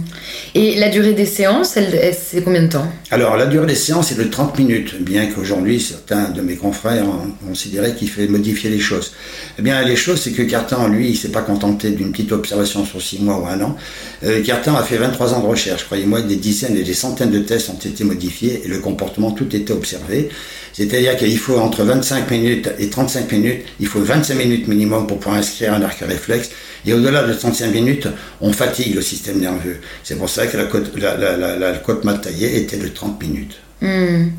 Et 0.55 0.75
la 0.75 0.89
durée 0.89 1.13
des 1.13 1.25
séances, 1.25 1.77
c'est 2.13 2.43
combien 2.43 2.63
de 2.63 2.67
temps? 2.67 2.87
Alors, 3.11 3.37
la 3.37 3.45
durée 3.45 3.67
des 3.67 3.75
séances 3.75 4.11
est 4.11 4.15
de 4.15 4.23
30 4.23 4.57
minutes, 4.57 5.01
bien 5.01 5.27
qu'aujourd'hui, 5.27 5.79
certains 5.79 6.29
de 6.29 6.41
mes 6.41 6.55
confrères 6.55 7.05
ont 7.05 7.47
considéré 7.47 7.93
qu'il 7.93 8.09
fallait 8.09 8.27
modifier 8.27 8.69
les 8.69 8.79
choses. 8.79 9.13
Eh 9.57 9.61
bien, 9.61 9.81
les 9.83 9.95
choses, 9.95 10.19
c'est 10.21 10.31
que 10.31 10.41
Cartan, 10.41 10.87
lui, 10.87 11.09
il 11.09 11.15
s'est 11.15 11.29
pas 11.29 11.41
contenté 11.41 11.91
d'une 11.91 12.11
petite 12.11 12.31
observation 12.31 12.83
sur 12.83 13.01
6 13.01 13.19
mois 13.19 13.39
ou 13.39 13.45
un 13.47 13.61
an. 13.61 13.75
Euh, 14.23 14.41
Cartan 14.43 14.75
a 14.75 14.83
fait 14.83 14.97
23 14.97 15.35
ans 15.35 15.41
de 15.41 15.47
recherche. 15.47 15.85
Croyez-moi, 15.85 16.21
des 16.21 16.35
dizaines 16.35 16.75
et 16.75 16.83
des 16.83 16.93
centaines 16.93 17.31
de 17.31 17.39
tests 17.39 17.69
ont 17.69 17.87
été 17.87 18.03
modifiés 18.03 18.63
et 18.65 18.67
le 18.67 18.79
comportement, 18.79 19.31
tout 19.31 19.55
était 19.55 19.73
observé. 19.73 20.29
C'est-à-dire 20.73 21.15
qu'il 21.17 21.37
faut 21.37 21.57
entre 21.57 21.83
25 21.83 22.29
minutes 22.31 22.69
et 22.79 22.89
35 22.89 23.31
minutes, 23.31 23.61
il 23.79 23.87
faut 23.87 24.01
25 24.01 24.35
minutes 24.35 24.67
minimum 24.67 25.07
pour 25.07 25.19
pouvoir 25.19 25.39
inscrire 25.39 25.73
un 25.73 25.81
arc 25.81 25.99
réflexe. 25.99 26.49
Et 26.85 26.93
au-delà 26.93 27.23
de 27.23 27.33
35 27.33 27.73
minutes, 27.73 28.07
on 28.41 28.53
fatigue 28.53 28.95
le 28.95 29.01
système 29.01 29.28
nerveux. 29.33 29.77
C'est 30.03 30.17
pour 30.17 30.29
ça 30.29 30.47
que 30.47 30.57
la 30.57 30.65
côte, 30.65 30.91
la, 30.97 31.15
la, 31.37 31.71
côte 31.73 32.03
mal 32.03 32.21
taillée 32.21 32.57
était 32.57 32.77
de 32.77 32.87
30 32.87 33.21
minutes. 33.21 33.57
Hmm. 33.81 34.31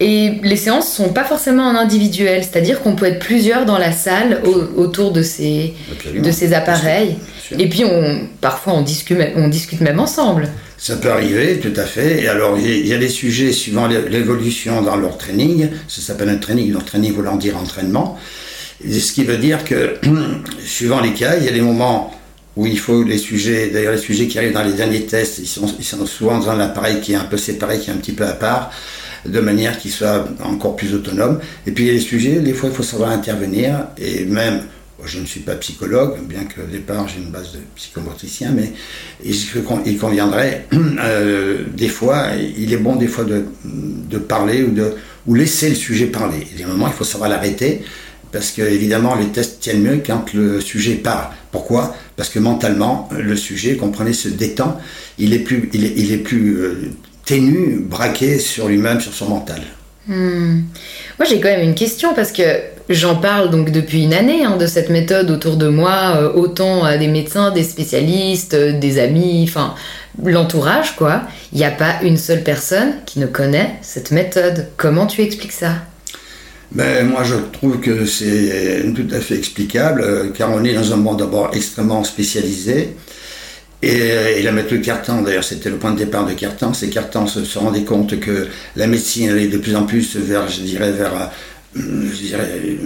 Et 0.00 0.40
les 0.42 0.56
séances 0.56 0.90
sont 0.90 1.10
pas 1.10 1.24
forcément 1.24 1.64
en 1.64 1.74
individuel, 1.74 2.42
c'est-à-dire 2.42 2.80
qu'on 2.80 2.96
peut 2.96 3.06
être 3.06 3.18
plusieurs 3.18 3.66
dans 3.66 3.76
la 3.76 3.92
salle 3.92 4.42
autour 4.76 5.12
de 5.12 5.22
ces, 5.22 5.74
de 6.14 6.30
ces 6.30 6.54
appareils. 6.54 7.16
Et 7.58 7.68
puis 7.68 7.84
on, 7.84 8.26
parfois 8.40 8.72
on 8.72 8.82
discute, 8.82 9.18
on 9.36 9.48
discute 9.48 9.80
même 9.82 10.00
ensemble. 10.00 10.48
Ça 10.78 10.96
peut 10.96 11.10
arriver, 11.10 11.58
tout 11.58 11.72
à 11.76 11.84
fait. 11.84 12.22
Et 12.22 12.28
alors, 12.28 12.58
il 12.58 12.86
y 12.86 12.92
a 12.92 12.98
des 12.98 13.08
sujets 13.08 13.52
suivant 13.52 13.86
l'évolution 13.86 14.82
dans 14.82 14.96
leur 14.96 15.16
training. 15.16 15.70
Ça 15.88 16.00
s'appelle 16.02 16.28
un 16.28 16.36
training. 16.36 16.72
Leur 16.72 16.84
training 16.84 17.12
voulant 17.12 17.36
dire 17.36 17.56
entraînement. 17.56 18.18
ce 18.86 19.12
qui 19.12 19.24
veut 19.24 19.38
dire 19.38 19.64
que, 19.64 19.96
suivant 20.64 21.00
les 21.00 21.12
cas, 21.12 21.36
il 21.38 21.44
y 21.44 21.48
a 21.48 21.52
des 21.52 21.62
moments 21.62 22.15
où 22.56 22.66
il 22.66 22.78
faut 22.78 23.02
les 23.02 23.18
sujets, 23.18 23.68
d'ailleurs 23.68 23.92
les 23.92 23.98
sujets 24.00 24.26
qui 24.26 24.38
arrivent 24.38 24.54
dans 24.54 24.64
les 24.64 24.72
derniers 24.72 25.04
tests, 25.04 25.38
ils 25.38 25.46
sont, 25.46 26.06
souvent 26.06 26.38
dans 26.38 26.50
un 26.50 26.60
appareil 26.60 27.00
qui 27.00 27.12
est 27.12 27.16
un 27.16 27.24
peu 27.24 27.36
séparé, 27.36 27.78
qui 27.78 27.90
est 27.90 27.92
un 27.92 27.98
petit 27.98 28.12
peu 28.12 28.24
à 28.24 28.32
part, 28.32 28.70
de 29.26 29.40
manière 29.40 29.78
qu'ils 29.78 29.90
soient 29.90 30.26
encore 30.42 30.74
plus 30.74 30.94
autonomes. 30.94 31.38
Et 31.66 31.72
puis 31.72 31.84
il 31.84 31.86
y 31.88 31.90
a 31.90 31.94
des 31.94 32.00
sujets, 32.00 32.36
des 32.40 32.54
fois 32.54 32.70
il 32.70 32.74
faut 32.74 32.82
savoir 32.82 33.10
intervenir, 33.10 33.88
et 33.98 34.24
même 34.24 34.62
je 35.04 35.20
ne 35.20 35.26
suis 35.26 35.40
pas 35.40 35.54
psychologue, 35.56 36.18
bien 36.26 36.44
qu'au 36.44 36.66
départ 36.70 37.06
j'ai 37.08 37.18
une 37.18 37.30
base 37.30 37.52
de 37.52 37.58
psychomotricien, 37.74 38.52
mais 38.52 38.72
il 39.22 39.98
conviendrait, 39.98 40.66
euh, 40.72 41.64
des 41.74 41.88
fois, 41.88 42.28
il 42.56 42.72
est 42.72 42.78
bon 42.78 42.96
des 42.96 43.06
fois 43.06 43.24
de, 43.24 43.44
de, 43.64 44.18
parler 44.18 44.62
ou 44.62 44.70
de 44.70 44.94
ou 45.26 45.34
laisser 45.34 45.68
le 45.68 45.74
sujet 45.74 46.06
parler. 46.06 46.46
Il 46.52 46.60
y 46.60 46.62
a 46.62 46.66
des 46.66 46.72
moments, 46.72 46.86
il 46.86 46.92
faut 46.92 47.04
savoir 47.04 47.28
l'arrêter, 47.28 47.82
parce 48.36 48.50
que 48.50 48.60
évidemment 48.60 49.14
les 49.14 49.28
tests 49.28 49.60
tiennent 49.60 49.80
mieux 49.80 50.02
quand 50.06 50.34
le 50.34 50.60
sujet 50.60 50.96
parle. 50.96 51.28
Pourquoi? 51.52 51.96
Parce 52.16 52.28
que 52.28 52.38
mentalement, 52.38 53.08
le 53.18 53.34
sujet, 53.34 53.76
comprenez, 53.76 54.12
se 54.12 54.28
détend, 54.28 54.76
il 55.16 55.32
est 55.32 55.38
plus, 55.38 55.70
il 55.72 56.12
est, 56.12 56.18
plus 56.18 56.58
euh, 56.58 56.92
ténu, 57.24 57.78
braqué 57.80 58.38
sur 58.38 58.68
lui-même, 58.68 59.00
sur 59.00 59.14
son 59.14 59.30
mental. 59.30 59.62
Hmm. 60.06 60.64
Moi 61.18 61.26
j'ai 61.26 61.40
quand 61.40 61.48
même 61.48 61.62
une 61.62 61.74
question 61.74 62.12
parce 62.12 62.30
que 62.30 62.42
J'en 62.88 63.16
parle 63.16 63.50
donc 63.50 63.72
depuis 63.72 64.04
une 64.04 64.14
année 64.14 64.44
hein, 64.44 64.56
de 64.56 64.66
cette 64.66 64.90
méthode 64.90 65.28
autour 65.32 65.56
de 65.56 65.66
moi, 65.66 66.18
euh, 66.18 66.32
autant 66.34 66.84
à 66.84 66.96
des 66.96 67.08
médecins, 67.08 67.50
des 67.50 67.64
spécialistes, 67.64 68.54
euh, 68.54 68.78
des 68.78 69.00
amis, 69.00 69.44
enfin 69.48 69.74
l'entourage 70.22 70.94
quoi. 70.94 71.22
Il 71.52 71.58
n'y 71.58 71.64
a 71.64 71.72
pas 71.72 71.96
une 72.02 72.16
seule 72.16 72.44
personne 72.44 72.92
qui 73.04 73.18
ne 73.18 73.26
connaît 73.26 73.74
cette 73.82 74.12
méthode. 74.12 74.68
Comment 74.76 75.06
tu 75.06 75.22
expliques 75.22 75.50
ça? 75.50 75.72
Ben, 76.72 77.08
moi, 77.08 77.22
je 77.24 77.34
trouve 77.52 77.80
que 77.80 78.04
c'est 78.04 78.84
tout 78.94 79.06
à 79.14 79.20
fait 79.20 79.36
explicable, 79.36 80.00
euh, 80.02 80.30
car 80.30 80.50
on 80.50 80.64
est 80.64 80.74
dans 80.74 80.92
un 80.92 80.96
monde 80.96 81.18
d'abord 81.18 81.50
extrêmement 81.54 82.04
spécialisé. 82.04 82.96
Et, 83.82 84.42
la 84.42 84.52
méthode 84.52 84.82
Cartan, 84.82 85.22
d'ailleurs, 85.22 85.44
c'était 85.44 85.70
le 85.70 85.76
point 85.76 85.92
de 85.92 85.98
départ 85.98 86.26
de 86.26 86.32
Cartan. 86.32 86.72
C'est 86.72 86.88
Cartan 86.88 87.26
se, 87.26 87.44
se 87.44 87.58
rendait 87.58 87.84
compte 87.84 88.18
que 88.18 88.48
la 88.74 88.86
médecine 88.86 89.30
allait 89.30 89.48
de 89.48 89.58
plus 89.58 89.76
en 89.76 89.84
plus 89.84 90.16
vers, 90.16 90.48
je 90.48 90.62
dirais, 90.62 90.92
vers 90.92 91.30
je 91.76 92.26
dirais, 92.26 92.78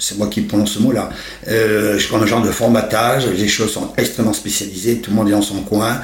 c'est 0.00 0.16
moi 0.18 0.28
qui 0.28 0.42
prononce 0.42 0.72
ce 0.72 0.78
mot-là, 0.78 1.10
euh, 1.48 1.98
je 1.98 2.08
prends 2.08 2.20
un 2.20 2.26
genre 2.26 2.42
de 2.42 2.50
formatage, 2.50 3.26
les 3.26 3.48
choses 3.48 3.72
sont 3.72 3.92
extrêmement 3.96 4.32
spécialisées, 4.32 4.98
tout 4.98 5.10
le 5.10 5.16
monde 5.16 5.28
est 5.28 5.32
dans 5.32 5.42
son 5.42 5.62
coin, 5.62 6.00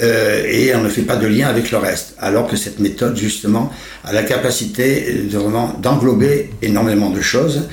euh, 0.00 0.44
et 0.46 0.74
on 0.74 0.82
ne 0.82 0.88
fait 0.88 1.02
pas 1.02 1.16
de 1.16 1.26
lien 1.26 1.48
avec 1.48 1.70
le 1.70 1.78
reste. 1.78 2.14
Alors 2.18 2.46
que 2.46 2.56
cette 2.56 2.78
méthode, 2.78 3.16
justement, 3.16 3.72
a 4.04 4.12
la 4.12 4.22
capacité 4.22 5.12
de 5.12 5.38
vraiment 5.38 5.74
d'englober 5.80 6.50
énormément 6.62 7.10
de 7.10 7.20
choses, 7.20 7.68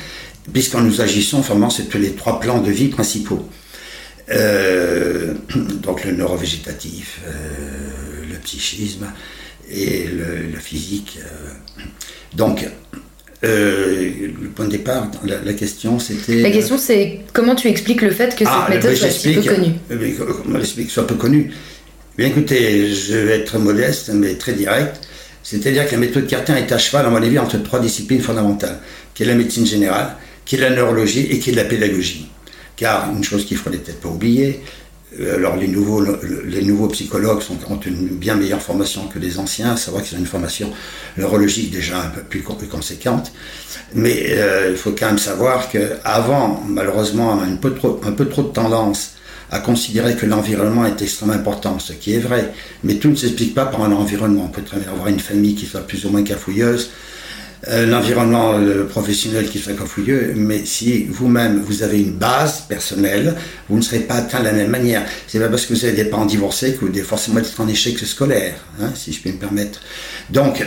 puisqu'en 0.53 0.81
nous 0.81 1.01
agissons 1.01 1.41
vraiment 1.41 1.69
sur 1.69 1.85
les 1.95 2.11
trois 2.11 2.39
plans 2.39 2.61
de 2.61 2.71
vie 2.71 2.89
principaux. 2.89 3.47
Euh, 4.31 5.33
donc 5.81 6.03
le 6.03 6.11
neurovégétatif, 6.11 7.21
le 8.29 8.37
psychisme 8.39 9.07
et 9.69 10.05
le, 10.05 10.51
le 10.51 10.59
physique. 10.59 11.19
donc, 12.35 12.67
euh, 13.43 14.09
le 14.41 14.47
point 14.49 14.65
de 14.65 14.71
départ, 14.71 15.11
la, 15.23 15.53
question 15.53 15.99
c'était. 15.99 16.41
La 16.41 16.51
question 16.51 16.77
c'est 16.77 17.19
comment 17.33 17.55
tu 17.55 17.67
expliques 17.67 18.01
le 18.01 18.11
fait 18.11 18.31
que 18.31 18.45
cette 18.45 18.47
ah, 18.49 18.67
méthode 18.69 18.95
soit 18.95 19.09
si 19.09 19.33
peu 19.33 19.41
connue 19.41 19.73
Comment 20.43 20.57
l'explique 20.57 20.89
soit 20.89 21.05
peu 21.05 21.15
connue? 21.15 21.51
Bien 22.17 22.27
écoutez, 22.27 22.93
je 22.93 23.15
vais 23.15 23.39
être 23.39 23.59
modeste 23.59 24.11
mais 24.13 24.35
très 24.35 24.53
direct. 24.53 25.01
C'est-à-dire 25.43 25.85
que 25.85 25.91
la 25.91 25.99
méthode 25.99 26.25
Cartin 26.25 26.55
est 26.55 26.71
à 26.71 26.79
cheval, 26.79 27.05
à 27.05 27.09
mon 27.09 27.17
avis, 27.17 27.37
entre 27.37 27.61
trois 27.61 27.79
disciplines 27.79 28.21
fondamentales, 28.21 28.79
qui 29.13 29.21
est 29.21 29.25
la 29.27 29.35
médecine 29.35 29.65
générale, 29.65 30.15
qui 30.43 30.55
est 30.55 30.59
la 30.59 30.71
neurologie 30.71 31.27
et 31.29 31.37
qui 31.37 31.51
est 31.51 31.53
la 31.53 31.65
pédagogie. 31.65 32.27
Car 32.75 33.11
une 33.15 33.23
chose 33.23 33.45
qu'il 33.45 33.57
ne 33.57 33.61
faudrait 33.61 33.79
peut-être 33.79 33.99
pas 33.99 34.09
oublier, 34.09 34.47
euh, 34.49 34.84
alors 35.19 35.55
les 35.55 35.67
nouveaux, 35.67 36.03
les 36.45 36.61
nouveaux 36.61 36.87
psychologues 36.89 37.41
sont, 37.41 37.57
ont 37.69 37.79
une 37.79 38.07
bien 38.07 38.35
meilleure 38.35 38.61
formation 38.61 39.07
que 39.07 39.19
les 39.19 39.39
anciens, 39.39 39.73
à 39.73 39.77
savoir 39.77 40.03
qu'ils 40.03 40.17
ont 40.17 40.19
une 40.19 40.25
formation 40.25 40.71
neurologique 41.17 41.71
déjà 41.71 42.01
un 42.01 42.09
peu 42.09 42.21
plus, 42.21 42.41
conséquente. 42.41 43.31
Mais 43.93 44.25
euh, 44.31 44.69
il 44.71 44.77
faut 44.77 44.91
quand 44.91 45.07
même 45.07 45.17
savoir 45.17 45.69
qu'avant, 45.69 46.61
malheureusement, 46.67 47.33
on 47.33 47.39
a 47.39 47.45
un 47.45 47.55
peu, 47.55 47.73
trop, 47.73 48.01
un 48.03 48.11
peu 48.11 48.27
trop 48.27 48.43
de 48.43 48.49
tendance 48.49 49.11
à 49.51 49.59
considérer 49.59 50.15
que 50.15 50.25
l'environnement 50.25 50.85
est 50.85 51.01
extrêmement 51.01 51.35
important, 51.35 51.79
ce 51.79 51.93
qui 51.93 52.13
est 52.13 52.19
vrai. 52.19 52.51
Mais 52.83 52.95
tout 52.95 53.09
ne 53.09 53.15
s'explique 53.15 53.53
pas 53.53 53.65
par 53.65 53.83
un 53.83 53.91
environnement. 53.91 54.45
On 54.45 54.49
peut 54.49 54.63
très 54.63 54.79
bien 54.79 54.91
avoir 54.91 55.07
une 55.07 55.19
famille 55.19 55.55
qui 55.55 55.65
soit 55.65 55.81
plus 55.81 56.05
ou 56.05 56.09
moins 56.09 56.23
cafouilleuse, 56.23 56.89
l'environnement 57.67 58.53
euh, 58.57 58.85
professionnel 58.85 59.49
qui 59.49 59.59
soit 59.59 59.73
cafouilleux, 59.73 60.33
mais 60.35 60.65
si 60.65 61.05
vous-même 61.05 61.59
vous 61.59 61.83
avez 61.83 62.01
une 62.01 62.11
base 62.11 62.61
personnelle, 62.61 63.35
vous 63.69 63.77
ne 63.77 63.81
serez 63.81 63.99
pas 63.99 64.15
atteint 64.15 64.39
de 64.39 64.45
la 64.45 64.53
même 64.53 64.69
manière. 64.69 65.03
C'est 65.27 65.39
pas 65.39 65.49
parce 65.49 65.65
que 65.65 65.73
vous 65.73 65.85
avez 65.85 65.93
des 65.93 66.05
parents 66.05 66.25
divorcés 66.25 66.73
que 66.73 66.81
vous 66.81 66.89
devez 66.89 67.01
forcément 67.01 67.39
être 67.39 67.59
en 67.59 67.67
échec 67.67 67.97
scolaire, 67.99 68.55
hein, 68.79 68.89
si 68.93 69.13
je 69.13 69.19
puis 69.19 69.31
me 69.31 69.37
permettre. 69.37 69.81
Donc, 70.29 70.65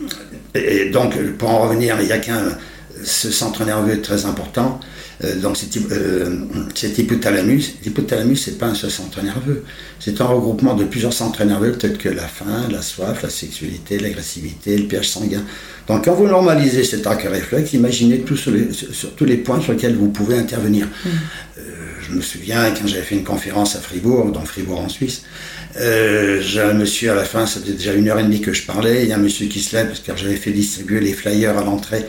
et 0.54 0.90
donc 0.90 1.16
pour 1.38 1.50
en 1.50 1.62
revenir, 1.62 1.96
il 2.00 2.08
y 2.08 2.12
a 2.12 2.18
qu'un 2.18 2.58
ce 3.02 3.30
centre 3.30 3.64
nerveux 3.64 3.92
est 3.92 4.02
très 4.02 4.26
important. 4.26 4.80
Euh, 5.22 5.36
donc 5.36 5.56
cet, 5.56 5.76
euh, 5.76 6.40
cet 6.74 6.98
hypothalamus, 6.98 7.76
l'hypothalamus 7.84 8.36
c'est 8.36 8.58
pas 8.58 8.66
un 8.66 8.74
seul 8.74 8.90
centre 8.90 9.22
nerveux, 9.22 9.62
c'est 10.00 10.20
un 10.20 10.24
regroupement 10.24 10.74
de 10.74 10.84
plusieurs 10.84 11.12
centres 11.12 11.44
nerveux 11.44 11.72
tels 11.72 11.98
que 11.98 12.08
la 12.08 12.26
faim, 12.26 12.68
la 12.70 12.82
soif, 12.82 13.22
la 13.22 13.30
sexualité, 13.30 13.98
l'agressivité, 13.98 14.76
le 14.76 14.84
pH 14.84 15.08
sanguin. 15.08 15.42
Donc 15.86 16.06
quand 16.06 16.14
vous 16.14 16.26
normalisez 16.26 16.82
cet 16.82 17.06
arc 17.06 17.22
réflexe, 17.22 17.74
imaginez 17.74 18.20
tout 18.20 18.36
sur, 18.36 18.52
tous 19.16 19.24
les 19.24 19.36
points 19.36 19.60
sur 19.60 19.72
lesquels 19.72 19.94
vous 19.94 20.08
pouvez 20.08 20.36
intervenir. 20.36 20.86
Mm. 20.86 21.08
Euh, 21.58 21.62
je 22.00 22.12
me 22.12 22.20
souviens 22.20 22.70
quand 22.70 22.86
j'avais 22.86 23.02
fait 23.02 23.14
une 23.14 23.24
conférence 23.24 23.76
à 23.76 23.80
Fribourg, 23.80 24.32
dans 24.32 24.44
Fribourg 24.44 24.80
en 24.80 24.88
Suisse, 24.88 25.22
euh, 25.76 26.40
j'ai 26.40 26.60
un 26.60 26.74
monsieur 26.74 27.10
à 27.10 27.14
la 27.14 27.24
fin, 27.24 27.46
ça 27.46 27.60
faisait 27.60 27.72
déjà 27.72 27.94
une 27.94 28.08
heure 28.08 28.18
et 28.18 28.22
demie 28.22 28.40
que 28.40 28.52
je 28.52 28.62
parlais, 28.62 29.02
il 29.02 29.08
y 29.08 29.12
a 29.12 29.16
un 29.16 29.20
monsieur 29.20 29.46
qui 29.46 29.60
se 29.60 29.74
lève, 29.74 29.88
parce 29.88 30.00
que 30.00 30.12
j'avais 30.16 30.36
fait 30.36 30.52
distribuer 30.52 31.00
les 31.00 31.12
flyers 31.12 31.58
à 31.58 31.64
l'entrée 31.64 32.04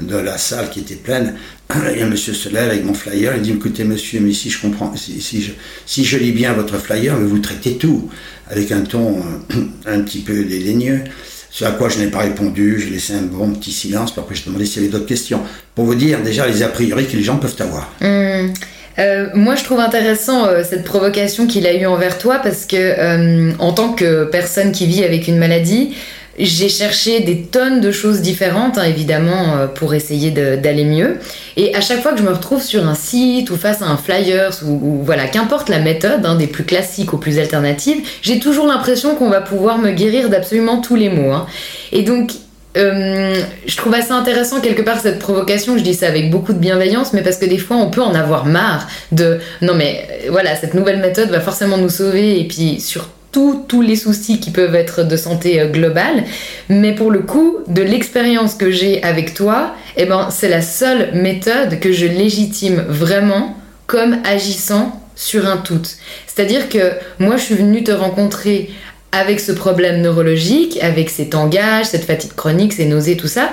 de 0.00 0.16
la 0.16 0.38
salle 0.38 0.70
qui 0.70 0.80
était 0.80 0.94
pleine, 0.94 1.34
et 1.94 2.02
un 2.02 2.06
monsieur 2.06 2.32
se 2.32 2.48
lève 2.48 2.70
avec 2.70 2.84
mon 2.84 2.94
flyer, 2.94 3.34
il 3.36 3.42
dit 3.42 3.52
écoutez 3.52 3.84
monsieur, 3.84 4.20
mais 4.20 4.32
si 4.32 4.50
je 4.50 4.60
comprends, 4.60 4.94
si, 4.96 5.42
je, 5.42 5.52
si 5.84 6.04
je 6.04 6.16
lis 6.16 6.32
bien 6.32 6.52
votre 6.52 6.78
flyer, 6.78 7.16
vous 7.18 7.38
traitez 7.40 7.76
tout, 7.76 8.08
avec 8.48 8.70
un 8.70 8.82
ton 8.82 9.18
euh, 9.18 9.64
un 9.86 10.00
petit 10.02 10.20
peu 10.20 10.44
dédaigneux. 10.44 11.02
Ce 11.50 11.64
à 11.64 11.72
quoi 11.72 11.88
je 11.88 11.98
n'ai 11.98 12.08
pas 12.08 12.20
répondu, 12.20 12.78
j'ai 12.78 12.90
laissé 12.90 13.14
un 13.14 13.22
bon 13.22 13.50
petit 13.52 13.72
silence, 13.72 14.12
puis 14.12 14.20
après 14.20 14.34
je 14.34 14.44
demandais 14.44 14.66
s'il 14.66 14.82
y 14.82 14.84
avait 14.84 14.92
d'autres 14.92 15.06
questions. 15.06 15.40
Pour 15.74 15.86
vous 15.86 15.94
dire 15.94 16.22
déjà 16.22 16.46
les 16.46 16.62
a 16.62 16.68
priori 16.68 17.06
que 17.06 17.16
les 17.16 17.22
gens 17.22 17.38
peuvent 17.38 17.56
avoir. 17.58 17.90
Mmh. 18.00 18.52
Euh, 18.98 19.28
moi, 19.34 19.54
je 19.54 19.64
trouve 19.64 19.80
intéressant 19.80 20.46
euh, 20.46 20.62
cette 20.68 20.84
provocation 20.84 21.46
qu'il 21.46 21.66
a 21.66 21.74
eue 21.74 21.86
envers 21.86 22.18
toi 22.18 22.40
parce 22.42 22.66
que, 22.66 22.76
euh, 22.76 23.52
en 23.58 23.72
tant 23.72 23.92
que 23.92 24.24
personne 24.24 24.72
qui 24.72 24.86
vit 24.86 25.04
avec 25.04 25.28
une 25.28 25.38
maladie, 25.38 25.94
j'ai 26.38 26.68
cherché 26.68 27.20
des 27.20 27.42
tonnes 27.42 27.80
de 27.80 27.90
choses 27.90 28.20
différentes, 28.20 28.78
hein, 28.78 28.84
évidemment, 28.84 29.66
pour 29.74 29.92
essayer 29.94 30.30
d'aller 30.30 30.84
mieux. 30.84 31.18
Et 31.56 31.74
à 31.74 31.80
chaque 31.80 32.00
fois 32.00 32.12
que 32.12 32.18
je 32.18 32.22
me 32.22 32.30
retrouve 32.30 32.62
sur 32.62 32.86
un 32.86 32.94
site 32.94 33.50
ou 33.50 33.56
face 33.56 33.82
à 33.82 33.86
un 33.86 33.96
flyers 33.96 34.52
ou, 34.64 35.00
voilà, 35.02 35.26
qu'importe 35.26 35.68
la 35.68 35.80
méthode, 35.80 36.24
hein, 36.24 36.36
des 36.36 36.46
plus 36.46 36.62
classiques 36.62 37.12
aux 37.12 37.18
plus 37.18 37.40
alternatives, 37.40 38.06
j'ai 38.22 38.38
toujours 38.38 38.68
l'impression 38.68 39.16
qu'on 39.16 39.30
va 39.30 39.40
pouvoir 39.40 39.78
me 39.78 39.90
guérir 39.90 40.28
d'absolument 40.28 40.80
tous 40.80 40.94
les 40.94 41.08
maux. 41.08 41.32
Hein. 41.32 41.46
Et 41.90 42.02
donc, 42.02 42.30
euh, 42.78 43.42
je 43.66 43.76
trouve 43.76 43.94
assez 43.94 44.12
intéressant 44.12 44.60
quelque 44.60 44.82
part 44.82 45.00
cette 45.00 45.18
provocation, 45.18 45.76
je 45.76 45.82
dis 45.82 45.94
ça 45.94 46.06
avec 46.06 46.30
beaucoup 46.30 46.52
de 46.52 46.58
bienveillance, 46.58 47.12
mais 47.12 47.22
parce 47.22 47.36
que 47.36 47.46
des 47.46 47.58
fois 47.58 47.76
on 47.76 47.90
peut 47.90 48.02
en 48.02 48.14
avoir 48.14 48.46
marre 48.46 48.88
de 49.12 49.38
non 49.62 49.74
mais 49.74 50.06
euh, 50.24 50.30
voilà, 50.30 50.54
cette 50.56 50.74
nouvelle 50.74 51.00
méthode 51.00 51.30
va 51.30 51.40
forcément 51.40 51.76
nous 51.76 51.88
sauver 51.88 52.40
et 52.40 52.44
puis 52.46 52.80
surtout 52.80 53.64
tous 53.68 53.82
les 53.82 53.96
soucis 53.96 54.40
qui 54.40 54.50
peuvent 54.50 54.74
être 54.74 55.04
de 55.04 55.16
santé 55.16 55.60
euh, 55.60 55.68
globale. 55.68 56.24
Mais 56.68 56.94
pour 56.94 57.10
le 57.10 57.20
coup, 57.20 57.58
de 57.68 57.82
l'expérience 57.82 58.54
que 58.54 58.70
j'ai 58.70 59.02
avec 59.02 59.34
toi, 59.34 59.74
eh 59.96 60.06
ben, 60.06 60.28
c'est 60.30 60.48
la 60.48 60.62
seule 60.62 61.10
méthode 61.14 61.80
que 61.80 61.92
je 61.92 62.06
légitime 62.06 62.84
vraiment 62.88 63.56
comme 63.86 64.18
agissant 64.24 65.00
sur 65.14 65.46
un 65.48 65.56
tout. 65.56 65.82
C'est-à-dire 66.26 66.68
que 66.68 66.92
moi 67.18 67.36
je 67.36 67.42
suis 67.42 67.54
venue 67.56 67.82
te 67.82 67.90
rencontrer 67.90 68.70
avec 69.12 69.40
ce 69.40 69.52
problème 69.52 70.02
neurologique, 70.02 70.78
avec 70.82 71.10
cet 71.10 71.34
engage, 71.34 71.86
cette 71.86 72.04
fatigue 72.04 72.34
chronique, 72.34 72.72
ces 72.72 72.86
nausées, 72.86 73.16
tout 73.16 73.28
ça. 73.28 73.50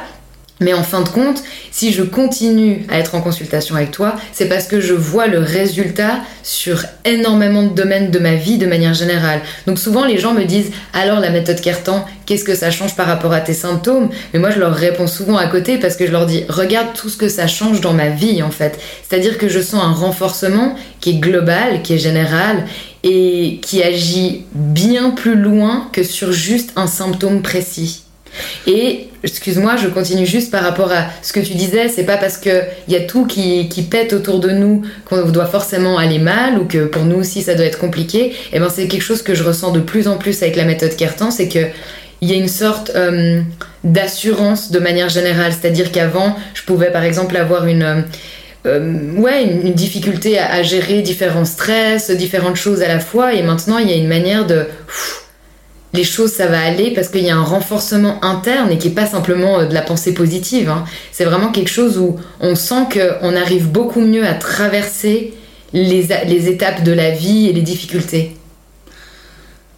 Mais 0.62 0.74
en 0.74 0.84
fin 0.84 1.02
de 1.02 1.10
compte, 1.10 1.44
si 1.72 1.92
je 1.92 2.02
continue 2.02 2.86
à 2.90 2.98
être 2.98 3.16
en 3.16 3.22
consultation 3.22 3.76
avec 3.76 3.92
toi, 3.92 4.16
c'est 4.32 4.48
parce 4.48 4.68
que 4.68 4.80
je 4.80 4.94
vois 4.94 5.28
le 5.28 5.40
résultat 5.40 6.20
sur 6.44 6.86
énormément 7.04 7.64
de 7.64 7.74
domaines 7.74 8.10
de 8.10 8.20
ma 8.20 8.36
vie 8.36 8.58
de 8.58 8.66
manière 8.66 8.94
générale. 8.94 9.42
Donc 9.68 9.80
souvent 9.80 10.06
les 10.06 10.18
gens 10.18 10.34
me 10.34 10.46
disent 10.46 10.72
alors 10.94 11.20
la 11.20 11.30
méthode 11.30 11.60
Kertan, 11.60 12.06
qu'est-ce 12.26 12.46
que 12.46 12.56
ça 12.56 12.72
change 12.72 12.96
par 12.96 13.08
rapport 13.08 13.34
à 13.34 13.42
tes 13.42 13.54
symptômes? 13.54 14.10
Mais 14.34 14.40
moi 14.40 14.50
je 14.50 14.60
leur 14.60 14.74
réponds 14.74 15.08
souvent 15.08 15.36
à 15.36 15.48
côté 15.48 15.78
parce 15.78 15.98
que 15.98 16.08
je 16.08 16.12
leur 16.14 16.26
dis 16.26 16.46
regarde 16.48 16.94
tout 16.94 17.10
ce 17.10 17.18
que 17.18 17.28
ça 17.28 17.48
change 17.48 17.82
dans 17.82 17.94
ma 17.94 18.08
vie 18.08 18.42
en 18.42 18.52
fait. 18.52 18.80
C'est-à-dire 19.08 19.38
que 19.38 19.50
je 19.50 19.60
sens 19.60 19.84
un 19.84 19.92
renforcement 19.92 20.76
qui 21.02 21.10
est 21.10 21.20
global, 21.20 21.82
qui 21.82 21.96
est 21.96 21.98
général 21.98 22.66
et 23.04 23.60
qui 23.62 23.84
agit 23.84 24.46
bien 24.54 25.10
plus 25.12 25.36
loin 25.36 25.90
que 25.92 26.04
sur 26.04 26.32
juste 26.32 26.72
un 26.78 26.88
symptôme 26.88 27.42
précis. 27.42 28.05
Et 28.68 29.08
excuse-moi, 29.24 29.76
je 29.76 29.88
continue 29.88 30.26
juste 30.26 30.52
par 30.52 30.64
rapport 30.64 30.92
à 30.92 31.08
ce 31.22 31.34
que 31.34 31.40
tu 31.40 31.54
disais, 31.54 31.90
c'est 31.90 32.04
pas 32.04 32.18
parce 32.18 32.38
qu'il 32.38 32.64
y 32.88 32.96
a 32.96 33.02
tout 33.02 33.26
qui, 33.26 33.68
pète 33.90 34.14
autour 34.14 34.40
de 34.40 34.50
nous 34.50 34.82
qu'on 35.06 35.30
doit 35.30 35.46
forcément 35.46 35.98
aller 35.98 36.20
mal 36.20 36.58
ou 36.58 36.66
que 36.66 36.86
pour 36.86 37.04
nous 37.04 37.18
aussi 37.18 37.42
ça 37.42 37.56
doit 37.56 37.66
être 37.66 37.80
compliqué. 37.80 38.28
Et 38.28 38.34
eh 38.54 38.60
ben 38.60 38.70
c'est 38.70 38.88
quelque 38.88 39.04
chose 39.04 39.22
que 39.22 39.36
je 39.36 39.44
ressens 39.44 39.72
de 39.72 39.80
plus 39.80 40.08
en 40.08 40.18
plus 40.18 40.42
avec 40.42 40.56
la 40.56 40.66
méthode 40.66 40.96
Kertan, 40.96 41.32
c'est 41.32 41.50
que 41.50 41.66
il 42.22 42.30
y 42.30 42.34
a 42.34 42.38
une 42.38 42.48
sorte 42.48 42.92
euh, 42.96 43.42
d'assurance 43.84 44.72
de 44.72 44.80
manière 44.80 45.10
générale, 45.10 45.54
c'est-à-dire 45.54 45.92
qu'avant 45.92 46.36
je 46.54 46.64
pouvais 46.64 46.92
par 46.92 47.04
exemple 47.04 47.38
avoir 47.38 47.68
une 47.68 47.84
euh, 47.84 48.02
euh, 48.66 48.80
une, 49.64 49.74
difficulté 49.74 50.40
à, 50.40 50.64
gérer 50.64 51.02
différents 51.02 51.46
stress, 51.46 52.10
différentes 52.12 52.56
choses 52.56 52.82
à 52.82 52.88
la 52.88 53.00
fois. 53.00 53.34
Et 53.34 53.44
maintenant, 53.44 53.78
il 53.78 53.90
y 53.90 53.94
a 53.94 53.96
une 53.96 54.08
manière 54.08 54.46
de. 54.46 54.66
Les 55.96 56.04
choses, 56.04 56.32
ça 56.32 56.48
va 56.48 56.62
aller 56.62 56.92
parce 56.94 57.10
qu'il 57.10 57.24
y 57.24 57.30
a 57.30 57.36
un 57.36 57.44
renforcement 57.44 58.24
interne 58.24 58.72
et 58.72 58.78
qui 58.78 58.90
n'est 58.90 58.94
pas 58.94 59.06
simplement 59.06 59.60
euh, 59.60 59.66
de 59.66 59.74
la 59.74 59.82
pensée 59.82 60.14
positive. 60.14 60.70
Hein. 60.70 60.86
C'est 61.12 61.26
vraiment 61.26 61.52
quelque 61.52 61.70
chose 61.70 61.98
où 61.98 62.18
on 62.40 62.56
sent 62.56 62.88
qu'on 62.94 63.36
arrive 63.36 63.68
beaucoup 63.68 64.02
mieux 64.02 64.26
à 64.26 64.34
traverser 64.34 65.34
les, 65.74 66.08
les 66.28 66.48
étapes 66.48 66.84
de 66.84 66.92
la 66.92 67.12
vie 67.12 67.50
et 67.50 67.54
les 67.54 67.62
difficultés. 67.62 68.36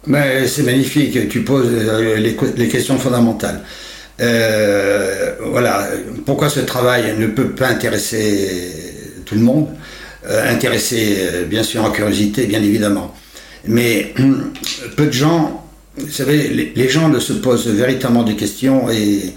Mais 0.06 0.46
c'est 0.46 0.62
magnifique, 0.62 1.28
tu 1.28 1.42
poses 1.42 1.68
euh, 1.70 2.16
les, 2.16 2.36
les 2.56 2.68
questions 2.68 2.98
fondamentales. 2.98 3.62
Euh, 4.20 5.34
voilà, 5.46 5.88
pourquoi 6.26 6.48
ce 6.48 6.60
travail 6.60 7.14
ne 7.18 7.28
peut 7.28 7.50
pas 7.50 7.68
intéresser 7.68 8.70
tout 9.24 9.34
le 9.36 9.42
monde? 9.42 9.68
Intéresser, 10.28 11.46
bien 11.48 11.62
sûr, 11.62 11.82
en 11.84 11.90
curiosité, 11.90 12.46
bien 12.46 12.60
évidemment. 12.60 13.14
Mais 13.66 14.12
peu 14.96 15.06
de 15.06 15.12
gens, 15.12 15.67
vous 16.00 16.12
savez, 16.12 16.72
les, 16.74 16.88
gens 16.88 17.08
ne 17.08 17.18
se 17.18 17.32
posent 17.32 17.66
véritablement 17.68 18.22
des 18.22 18.36
questions 18.36 18.90
et, 18.90 19.34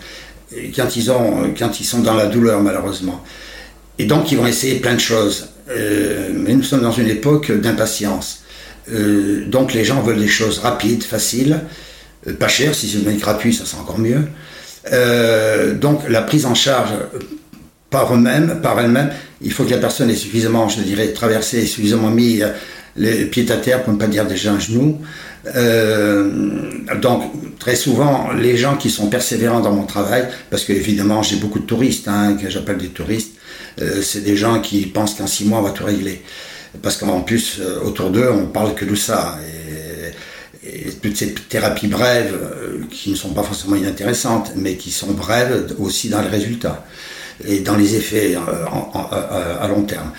quand, 0.76 0.96
ils 0.96 1.12
quand 1.58 1.80
ils 1.80 1.86
sont 1.86 2.00
dans 2.00 2.16
la 2.16 2.28
douleur, 2.28 2.62
malheureusement. 2.62 3.24
Et 4.00 4.06
donc, 4.06 4.32
ils 4.32 4.38
vont 4.38 4.48
essayer 4.48 4.76
plein 4.76 4.96
de 4.96 5.00
choses. 5.00 5.50
mais 5.68 6.54
nous 6.54 6.64
sommes 6.64 6.82
dans 6.82 6.92
une 6.92 7.10
époque 7.10 7.52
d'impatience. 7.52 8.44
donc, 9.48 9.74
les 9.74 9.86
gens 9.86 10.02
veulent 10.02 10.20
des 10.20 10.28
choses 10.28 10.60
rapides, 10.60 11.04
faciles, 11.04 11.62
pas 12.40 12.48
chères, 12.48 12.76
si 12.76 12.88
c'est 12.88 13.18
gratuit, 13.18 13.54
ça 13.54 13.66
sera 13.66 13.82
encore 13.82 14.00
mieux. 14.00 14.28
Euh, 14.92 15.74
donc 15.76 16.02
la 16.10 16.22
prise 16.22 16.46
en 16.46 16.56
charge 16.56 16.90
par 17.90 18.14
eux-mêmes, 18.14 18.62
par 18.62 18.80
elle-même, 18.80 19.12
il 19.42 19.52
faut 19.52 19.64
que 19.64 19.72
la 19.72 19.78
personne 19.78 20.10
ait 20.10 20.16
suffisamment, 20.16 20.70
je 20.70 20.82
dirais, 20.82 21.10
traversé, 21.10 21.66
suffisamment 21.66 22.10
mis 22.10 22.42
euh, 22.42 22.50
les 22.96 23.26
pieds 23.26 23.50
à 23.52 23.58
terre, 23.58 23.84
pour 23.84 23.94
ne 23.94 24.00
pas 24.00 24.08
dire 24.08 24.26
déjà 24.26 24.52
un 24.54 24.60
genou. 24.60 25.00
Euh, 25.56 26.30
donc 27.02 27.24
très 27.60 27.76
souvent, 27.76 28.32
les 28.32 28.58
gens 28.58 28.78
qui 28.78 28.90
sont 28.90 29.08
persévérants 29.08 29.62
dans 29.62 29.74
mon 29.74 29.86
travail, 29.86 30.28
parce 30.50 30.64
que 30.64 30.74
évidemment 30.74 31.24
j'ai 31.24 31.38
beaucoup 31.38 31.60
de 31.60 31.66
touristes, 31.66 32.08
hein, 32.08 32.38
que 32.42 32.50
j'appelle 32.50 32.78
des 32.78 32.90
touristes, 32.90 33.34
c'est 34.02 34.24
des 34.24 34.36
gens 34.36 34.60
qui 34.60 34.86
pensent 34.86 35.16
qu'en 35.16 35.28
six 35.28 35.46
mois 35.46 35.60
on 35.60 35.64
va 35.64 35.72
tout 35.72 35.86
régler. 35.86 36.22
Parce 36.82 36.98
qu'en 36.98 37.22
plus, 37.22 37.62
autour 37.84 38.10
d'eux, 38.12 38.30
on 38.32 38.48
parle 38.48 38.76
que 38.76 38.86
de 38.86 38.96
ça. 38.96 39.40
Et, 39.42 39.72
et 40.64 40.92
toutes 41.02 41.18
ces 41.18 41.34
thérapies 41.34 41.88
brèves 41.88 42.34
euh, 42.34 42.82
qui 42.92 43.12
ne 43.12 43.16
sont 43.16 43.30
pas 43.30 43.44
forcément 43.44 43.76
inintéressantes, 43.76 44.52
mais 44.56 44.76
qui 44.76 44.92
sont 44.92 45.12
brèves 45.12 45.76
aussi 45.80 46.10
dans 46.10 46.22
les 46.22 46.28
résultats 46.28 46.86
et 47.48 47.60
dans 47.60 47.76
les 47.76 47.96
effets 47.96 48.36
euh, 48.36 49.60
à 49.60 49.68
long 49.68 49.84
terme. 49.84 50.12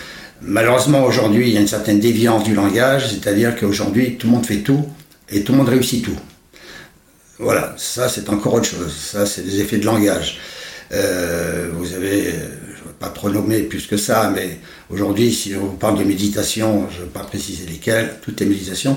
Malheureusement, 0.42 1.04
aujourd'hui, 1.04 1.48
il 1.48 1.54
y 1.54 1.56
a 1.56 1.60
une 1.60 1.68
certaine 1.68 2.00
déviance 2.00 2.42
du 2.42 2.54
langage, 2.54 3.10
c'est-à-dire 3.10 3.54
qu'aujourd'hui, 3.54 4.16
tout 4.16 4.26
le 4.26 4.32
monde 4.32 4.46
fait 4.46 4.56
tout 4.56 4.84
et 5.32 5.42
tout 5.42 5.52
le 5.52 5.58
monde 5.58 5.68
réussit 5.68 6.04
tout. 6.04 6.16
Voilà, 7.38 7.74
ça 7.76 8.08
c'est 8.08 8.28
encore 8.28 8.54
autre 8.54 8.66
chose. 8.66 8.94
Ça, 8.94 9.26
c'est 9.26 9.42
des 9.42 9.60
effets 9.60 9.78
de 9.78 9.86
langage. 9.86 10.38
Euh, 10.92 11.70
vous 11.72 11.94
avez, 11.94 12.24
je 12.24 12.28
ne 12.28 12.32
vais 12.32 12.98
pas 13.00 13.08
trop 13.08 13.30
nommer 13.30 13.62
plus 13.62 13.86
que 13.86 13.96
ça, 13.96 14.30
mais 14.34 14.58
aujourd'hui, 14.90 15.32
si 15.32 15.54
on 15.56 15.66
vous 15.66 15.76
parle 15.76 15.98
de 15.98 16.04
méditation, 16.04 16.88
je 16.90 17.00
ne 17.00 17.04
vais 17.04 17.10
pas 17.10 17.24
préciser 17.24 17.64
lesquelles, 17.66 18.14
toutes 18.22 18.38
les 18.40 18.46
méditations, 18.46 18.96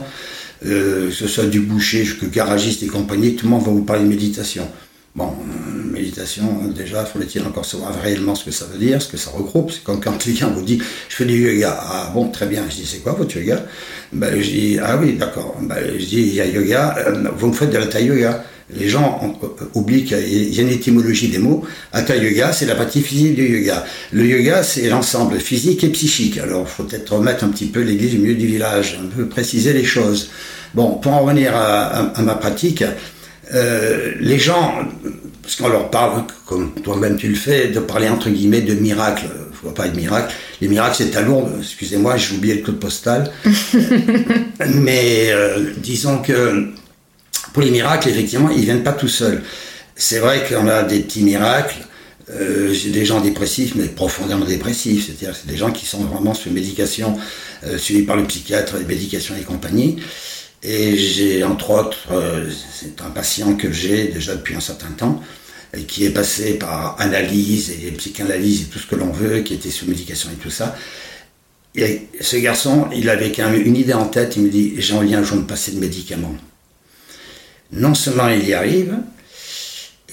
euh, 0.66 1.08
que 1.08 1.14
ce 1.14 1.28
soit 1.28 1.46
du 1.46 1.62
boucher 1.62 2.04
jusqu'au 2.04 2.28
garagiste 2.28 2.84
et 2.84 2.88
compagnie, 2.88 3.36
tout 3.36 3.46
le 3.46 3.52
monde 3.52 3.64
va 3.64 3.72
vous 3.72 3.84
parler 3.84 4.04
de 4.04 4.10
méditation. 4.10 4.70
Bon, 5.16 5.30
euh, 5.30 5.94
méditation, 5.94 6.68
déjà, 6.76 7.06
faudrait-il 7.06 7.42
encore 7.44 7.64
savoir 7.64 7.98
réellement 8.02 8.36
ce 8.36 8.44
que 8.44 8.52
ça 8.52 8.66
veut 8.66 8.78
dire, 8.78 9.02
ce 9.02 9.08
que 9.08 9.16
ça 9.16 9.32
regroupe. 9.32 9.72
C'est 9.72 9.82
comme 9.82 10.02
quand 10.02 10.18
quelqu'un 10.18 10.48
vous 10.48 10.62
dit, 10.62 10.82
je 11.08 11.16
fais 11.16 11.24
du 11.24 11.40
yoga. 11.40 11.74
Ah 11.80 12.12
bon, 12.14 12.28
très 12.28 12.48
bien. 12.48 12.64
Je 12.70 12.76
dis, 12.76 12.86
c'est 12.86 12.98
quoi 13.00 13.14
votre 13.14 13.38
yoga? 13.38 13.66
Ben, 14.12 14.36
Je 14.42 14.50
dis, 14.50 14.78
ah 14.84 14.98
oui, 15.02 15.14
d'accord. 15.14 15.56
Ben, 15.62 15.78
je 15.98 16.06
dis, 16.06 16.20
il 16.20 16.36
y 16.36 16.42
a 16.42 16.46
yoga, 16.46 16.96
euh, 16.98 17.30
vous 17.38 17.48
me 17.48 17.54
faites 17.54 17.70
de 17.70 17.78
la 17.78 18.02
yoga. 18.02 18.44
Les 18.78 18.90
gens 18.90 19.22
oublient 19.74 20.04
qu'il 20.04 20.54
y 20.54 20.60
a 20.60 20.64
une 20.64 20.70
étymologie 20.70 21.30
des 21.30 21.38
mots. 21.38 21.64
Hatha 21.94 22.18
yoga, 22.18 22.52
c'est 22.52 22.66
la 22.66 22.76
partie 22.76 23.02
physique 23.02 23.36
du 23.36 23.60
yoga. 23.60 23.86
Le 24.12 24.26
yoga, 24.26 24.64
c'est 24.64 24.90
l'ensemble 24.90 25.40
physique 25.40 25.82
et 25.86 25.90
psychique. 25.90 26.40
Alors, 26.40 26.66
il 26.68 26.70
faut 26.70 26.84
peut-être 26.84 27.16
remettre 27.16 27.46
un 27.46 27.50
petit 27.50 27.68
peu 27.68 27.80
l'église 27.80 28.16
au 28.16 28.18
milieu 28.18 28.36
du 28.36 28.48
village, 28.48 29.00
un 29.02 29.08
peu 29.16 29.28
préciser 29.28 29.72
les 29.72 29.86
choses. 29.86 30.30
Bon, 30.76 30.96
pour 30.96 31.14
en 31.14 31.22
revenir 31.22 31.56
à, 31.56 32.12
ma 32.22 32.36
pratique, 32.36 32.84
euh, 33.54 34.14
les 34.20 34.40
gens, 34.40 34.80
parce 35.42 35.56
qu'on 35.56 35.70
leur 35.70 35.90
parle, 35.90 36.24
comme 36.46 36.74
toi-même 36.84 37.18
tu 37.18 37.28
le 37.28 37.36
fais, 37.36 37.68
de 37.68 37.80
parler 37.80 38.10
entre 38.10 38.30
guillemets 38.30 38.62
de 38.62 38.74
miracles. 38.74 39.26
Il 39.28 39.52
ne 39.52 39.56
faut 39.56 39.70
pas 39.70 39.88
de 39.88 39.96
miracles. 39.96 40.34
Les 40.62 40.68
miracles, 40.68 40.96
c'est 40.98 41.16
à 41.16 41.22
Lourdes. 41.22 41.54
Excusez-moi, 41.60 42.18
j'ai 42.18 42.36
oublié 42.36 42.56
le 42.56 42.62
code 42.62 42.80
postal. 42.80 43.32
Mais 44.74 45.30
euh, 45.32 45.72
disons 45.78 46.20
que 46.20 46.70
pour 47.54 47.64
les 47.64 47.72
miracles, 47.72 48.10
effectivement, 48.10 48.50
ils 48.50 48.64
viennent 48.64 48.84
pas 48.84 48.94
tout 48.94 49.08
seuls. 49.08 49.42
C'est 49.96 50.20
vrai 50.20 50.44
qu'on 50.48 50.68
a 50.68 50.84
des 50.84 51.00
petits 51.00 51.24
miracles. 51.24 51.78
Euh, 52.32 52.74
j'ai 52.74 52.90
des 52.90 53.06
gens 53.06 53.22
dépressifs, 53.22 53.76
mais 53.76 53.86
profondément 53.86 54.46
dépressifs, 54.46 55.06
c'est-à-dire 55.06 55.36
c'est 55.36 55.48
des 55.48 55.58
gens 55.58 55.72
qui 55.72 55.86
sont 55.86 56.04
vraiment 56.06 56.34
sous 56.34 56.50
médication, 56.50 57.18
euh, 57.66 57.78
suivis 57.78 58.02
par 58.02 58.16
le 58.16 58.24
psychiatre, 58.24 58.78
les 58.78 58.86
médications 58.86 59.36
et 59.40 59.44
compagnie. 59.44 59.98
Et 60.68 60.98
j'ai 60.98 61.44
entre 61.44 61.70
autres, 61.72 62.12
euh, 62.12 62.50
c'est 62.74 63.02
un 63.02 63.10
patient 63.10 63.56
que 63.56 63.72
j'ai 63.72 64.08
déjà 64.08 64.36
depuis 64.36 64.56
un 64.56 64.60
certain 64.60 64.92
temps, 64.92 65.22
qui 65.88 66.06
est 66.06 66.10
passé 66.10 66.54
par 66.54 67.00
analyse 67.00 67.72
et 67.72 67.92
psychanalyse 67.92 68.64
et 68.64 68.66
tout 68.66 68.80
ce 68.80 68.88
que 68.88 68.96
l'on 68.96 69.12
veut, 69.12 69.42
qui 69.42 69.54
était 69.54 69.70
sous 69.70 69.86
médication 69.86 70.30
et 70.32 70.42
tout 70.42 70.50
ça. 70.50 70.76
Ce 72.22 72.38
garçon, 72.38 72.88
il 72.96 73.10
avait 73.10 73.28
une 73.30 73.76
idée 73.76 73.94
en 73.94 74.06
tête, 74.08 74.38
il 74.38 74.44
me 74.44 74.50
dit, 74.50 74.76
j'ai 74.78 74.94
envie 74.94 75.14
un 75.14 75.24
jour 75.24 75.38
de 75.38 75.44
passer 75.44 75.72
de 75.74 75.80
médicaments 75.80 76.36
non 77.72 77.94
seulement 77.94 78.30
il 78.30 78.48
y 78.48 78.54
arrive, 78.54 78.96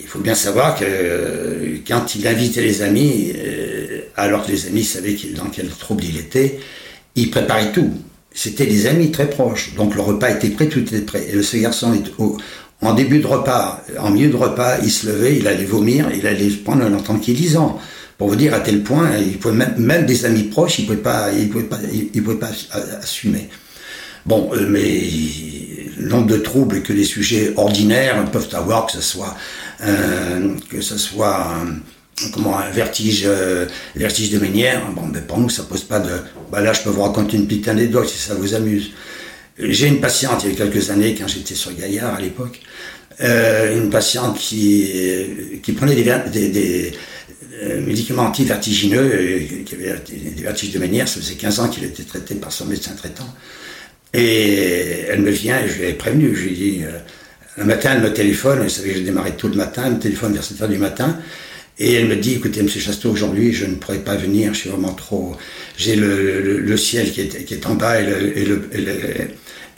il 0.00 0.06
faut 0.06 0.18
bien 0.18 0.34
savoir 0.34 0.78
que 0.78 1.78
quand 1.86 2.14
il 2.14 2.26
invitait 2.26 2.62
les 2.62 2.82
amis, 2.82 3.32
euh, 3.36 4.02
alors 4.16 4.44
que 4.44 4.50
les 4.50 4.66
amis 4.66 4.84
savaient 4.84 5.16
dans 5.36 5.46
quel 5.46 5.68
trouble 5.68 6.04
il 6.04 6.18
était, 6.18 6.58
ils 7.14 7.30
préparaient 7.30 7.72
tout. 7.72 7.92
C'était 8.34 8.66
des 8.66 8.86
amis 8.86 9.10
très 9.10 9.28
proches. 9.28 9.74
Donc 9.74 9.94
le 9.94 10.00
repas 10.00 10.30
était 10.30 10.48
prêt, 10.48 10.66
tout 10.66 10.80
était 10.80 11.00
prêt. 11.00 11.26
Et 11.32 11.42
ce 11.42 11.56
garçon, 11.56 11.92
en 12.80 12.94
début 12.94 13.20
de 13.20 13.26
repas, 13.26 13.82
en 13.98 14.10
milieu 14.10 14.30
de 14.30 14.36
repas, 14.36 14.78
il 14.82 14.90
se 14.90 15.06
levait, 15.06 15.36
il 15.36 15.46
allait 15.46 15.64
vomir, 15.64 16.08
il 16.14 16.26
allait 16.26 16.50
prendre 16.50 16.84
un 16.84 16.96
tranquillisant. 16.96 17.78
Pour 18.18 18.28
vous 18.28 18.36
dire 18.36 18.54
à 18.54 18.60
tel 18.60 18.82
point, 18.82 19.10
il 19.18 19.38
pouvait 19.38 19.54
même, 19.54 19.74
même 19.78 20.06
des 20.06 20.24
amis 20.24 20.44
proches, 20.44 20.78
il 20.78 20.82
ne 20.82 20.86
pouvait 20.88 21.02
pas, 21.02 21.30
il 21.32 21.48
pouvait 21.48 21.64
pas, 21.64 21.78
pouvait 21.78 22.36
pas 22.36 22.50
assumer. 23.00 23.48
Bon, 24.26 24.50
euh, 24.54 24.66
mais 24.68 25.02
le 25.98 26.08
nombre 26.08 26.26
de 26.26 26.36
troubles 26.36 26.82
que 26.82 26.92
les 26.92 27.04
sujets 27.04 27.52
ordinaires 27.56 28.24
peuvent 28.30 28.48
avoir, 28.52 28.86
que 28.86 28.92
ce 28.92 29.00
soit, 29.00 29.36
euh, 29.82 30.54
que 30.68 30.80
ce 30.80 30.98
soit 30.98 31.48
comment 32.32 32.58
un 32.58 32.70
vertige, 32.70 33.24
euh, 33.26 33.66
vertige 33.96 34.30
de 34.30 34.38
Ménière. 34.38 34.82
Bon, 34.92 35.02
mais 35.12 35.20
pour 35.20 35.38
nous, 35.38 35.50
ça 35.50 35.62
pose 35.64 35.84
pas 35.84 36.00
de. 36.00 36.10
Bah 36.50 36.60
là, 36.60 36.72
je 36.72 36.82
peux 36.82 36.90
vous 36.90 37.02
raconter 37.02 37.36
une 37.36 37.46
petite 37.46 37.68
anecdote 37.68 38.08
si 38.08 38.18
ça 38.18 38.34
vous 38.34 38.54
amuse. 38.54 38.92
J'ai 39.58 39.86
une 39.86 40.00
patiente 40.00 40.44
il 40.44 40.50
y 40.50 40.52
a 40.54 40.56
quelques 40.56 40.90
années, 40.90 41.14
quand 41.14 41.28
j'étais 41.28 41.54
sur 41.54 41.72
Gaillard 41.74 42.14
à 42.14 42.20
l'époque, 42.20 42.60
euh, 43.20 43.76
une 43.76 43.90
patiente 43.90 44.38
qui, 44.38 44.90
qui 45.62 45.72
prenait 45.72 45.94
des, 45.94 46.04
des, 46.48 46.92
euh, 47.62 47.80
médicaments 47.82 48.22
anti-vertigineux, 48.22 49.40
qui 49.66 49.74
avait 49.74 49.94
des 50.08 50.42
vertiges 50.42 50.72
de 50.72 50.78
Ménière. 50.78 51.06
Ça 51.06 51.20
faisait 51.20 51.34
15 51.34 51.60
ans 51.60 51.68
qu'il 51.68 51.84
était 51.84 52.02
traité 52.02 52.34
par 52.36 52.50
son 52.50 52.66
médecin 52.66 52.92
traitant. 52.92 53.28
Et 54.14 55.04
elle 55.08 55.22
me 55.22 55.30
vient, 55.30 55.58
et 55.64 55.68
je 55.68 55.78
lui 55.78 55.88
ai 55.88 55.92
prévenu, 55.94 56.34
je 56.34 56.42
lui 56.42 56.50
ai 56.50 56.54
dit, 56.54 56.84
euh, 56.84 56.98
un 57.62 57.64
matin, 57.64 57.92
elle 57.94 58.02
me 58.02 58.12
téléphone, 58.12 58.60
elle 58.62 58.70
savait 58.70 58.90
que 58.90 58.96
j'ai 58.96 59.04
démarré 59.04 59.32
tout 59.32 59.48
le 59.48 59.54
matin, 59.54 59.84
elle 59.86 59.94
me 59.94 59.98
téléphone 59.98 60.34
vers 60.34 60.42
7h 60.42 60.68
du 60.68 60.78
matin, 60.78 61.18
et 61.78 61.94
elle 61.94 62.06
me 62.06 62.16
dit, 62.16 62.34
écoutez, 62.34 62.60
M. 62.60 62.68
Chasteau, 62.68 63.10
aujourd'hui, 63.10 63.52
je 63.52 63.64
ne 63.64 63.76
pourrais 63.76 63.98
pas 63.98 64.16
venir, 64.16 64.52
je 64.54 64.60
suis 64.60 64.70
vraiment 64.70 64.92
trop... 64.92 65.36
J'ai 65.76 65.96
le, 65.96 66.58
le, 66.58 66.76
ciel 66.76 67.10
qui 67.10 67.22
est, 67.22 67.44
qui 67.44 67.54
est, 67.54 67.66
en 67.66 67.74
bas 67.74 68.00
et 68.00 68.04
le, 68.04 68.38
et, 68.38 68.44
le, 68.44 68.68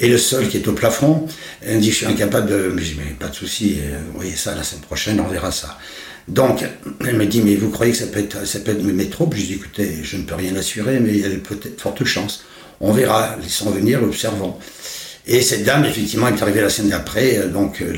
et 0.01 0.09
le, 0.09 0.19
sol 0.19 0.49
qui 0.49 0.57
est 0.57 0.67
au 0.67 0.73
plafond. 0.73 1.27
Elle 1.63 1.77
me 1.77 1.81
dit, 1.81 1.91
je 1.91 1.97
suis 1.97 2.07
incapable 2.07 2.51
de... 2.51 2.73
Mais 2.75 2.83
je 2.83 2.95
dis, 2.95 2.99
mais 2.99 3.13
pas 3.13 3.29
de 3.29 3.35
souci, 3.35 3.77
euh, 3.79 3.99
vous 4.09 4.17
voyez 4.17 4.35
ça 4.35 4.55
la 4.57 4.65
semaine 4.65 4.83
prochaine, 4.83 5.21
on 5.21 5.29
verra 5.29 5.53
ça. 5.53 5.79
Donc, 6.27 6.65
elle 7.07 7.17
me 7.17 7.27
dit, 7.27 7.43
mais 7.43 7.55
vous 7.55 7.71
croyez 7.71 7.93
que 7.93 7.99
ça 7.99 8.07
peut 8.07 8.19
être, 8.19 8.45
ça 8.47 8.59
peut 8.59 8.73
être 8.73 8.83
mes 8.83 9.05
Je 9.05 9.43
dis, 9.43 9.55
écoutez, 9.55 9.99
je 10.03 10.17
ne 10.17 10.23
peux 10.25 10.35
rien 10.35 10.57
assurer, 10.57 10.99
mais 10.99 11.11
il 11.11 11.21
y 11.21 11.25
a 11.25 11.29
peut-être 11.29 11.81
forte 11.81 12.05
chance. 12.05 12.45
On 12.81 12.93
verra, 12.93 13.37
laissons 13.41 13.71
venir, 13.71 14.03
observons. 14.03 14.57
Et 15.27 15.43
cette 15.43 15.65
dame, 15.65 15.85
effectivement, 15.85 16.29
est 16.29 16.43
arrivée 16.43 16.61
la 16.61 16.71
semaine 16.71 16.91
d'après, 16.91 17.39
euh, 17.39 17.49
donc, 17.49 17.81
euh, 17.83 17.95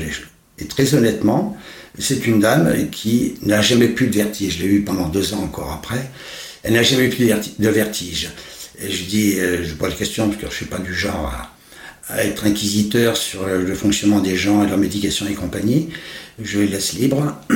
et 0.59 0.65
très 0.65 0.93
honnêtement, 0.93 1.57
c'est 1.99 2.25
une 2.27 2.39
dame 2.39 2.89
qui 2.91 3.35
n'a 3.43 3.61
jamais 3.61 3.87
plus 3.87 4.07
de 4.07 4.15
vertige. 4.15 4.57
Je 4.57 4.63
l'ai 4.63 4.69
eu 4.69 4.81
pendant 4.81 5.07
deux 5.07 5.33
ans 5.33 5.41
encore 5.43 5.71
après. 5.71 6.09
Elle 6.63 6.73
n'a 6.73 6.83
jamais 6.83 7.09
plus 7.09 7.25
de 7.27 7.69
vertige. 7.69 8.29
Et 8.79 8.91
je 8.91 9.03
dis, 9.05 9.39
euh, 9.39 9.63
je 9.63 9.73
pose 9.73 9.89
la 9.89 9.95
question 9.95 10.27
parce 10.27 10.37
que 10.37 10.43
je 10.43 10.51
ne 10.51 10.55
suis 10.55 10.65
pas 10.65 10.79
du 10.79 10.93
genre 10.93 11.33
à, 12.09 12.23
être 12.23 12.45
inquisiteur 12.45 13.17
sur 13.17 13.45
le 13.47 13.75
fonctionnement 13.75 14.21
des 14.21 14.37
gens 14.37 14.63
et 14.63 14.67
leur 14.67 14.77
médication 14.77 15.27
et 15.27 15.33
compagnie. 15.33 15.89
Je 16.41 16.59
les 16.59 16.67
laisse 16.67 16.93
libre. 16.93 17.35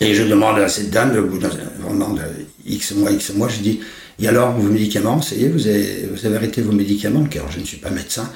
Et 0.00 0.14
je 0.14 0.22
demande 0.24 0.58
à 0.58 0.68
cette 0.68 0.90
dame, 0.90 1.16
au 1.16 1.22
bout 1.22 1.38
d'un 1.38 1.48
de 1.48 2.20
X 2.66 2.92
mois, 2.92 3.10
X 3.10 3.30
mois, 3.30 3.48
je 3.48 3.60
dis, 3.60 3.80
et 4.18 4.28
alors, 4.28 4.52
vos 4.52 4.68
médicaments, 4.68 5.20
ça 5.20 5.34
y 5.34 5.44
est, 5.44 5.48
vous 5.48 5.66
avez, 5.66 6.08
vous 6.10 6.24
avez 6.24 6.36
arrêté 6.36 6.62
vos 6.62 6.72
médicaments? 6.72 7.24
Car 7.24 7.50
je 7.50 7.60
ne 7.60 7.64
suis 7.64 7.76
pas 7.76 7.90
médecin. 7.90 8.30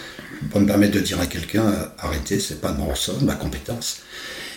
Pour 0.51 0.61
me 0.61 0.67
permettre 0.67 0.95
de 0.95 1.01
dire 1.01 1.21
à 1.21 1.27
quelqu'un, 1.27 1.67
euh, 1.67 1.85
arrêtez, 1.99 2.39
c'est 2.39 2.61
pas 2.61 2.73
mon 2.73 2.87
ressort, 2.87 3.23
ma 3.23 3.35
compétence. 3.35 4.03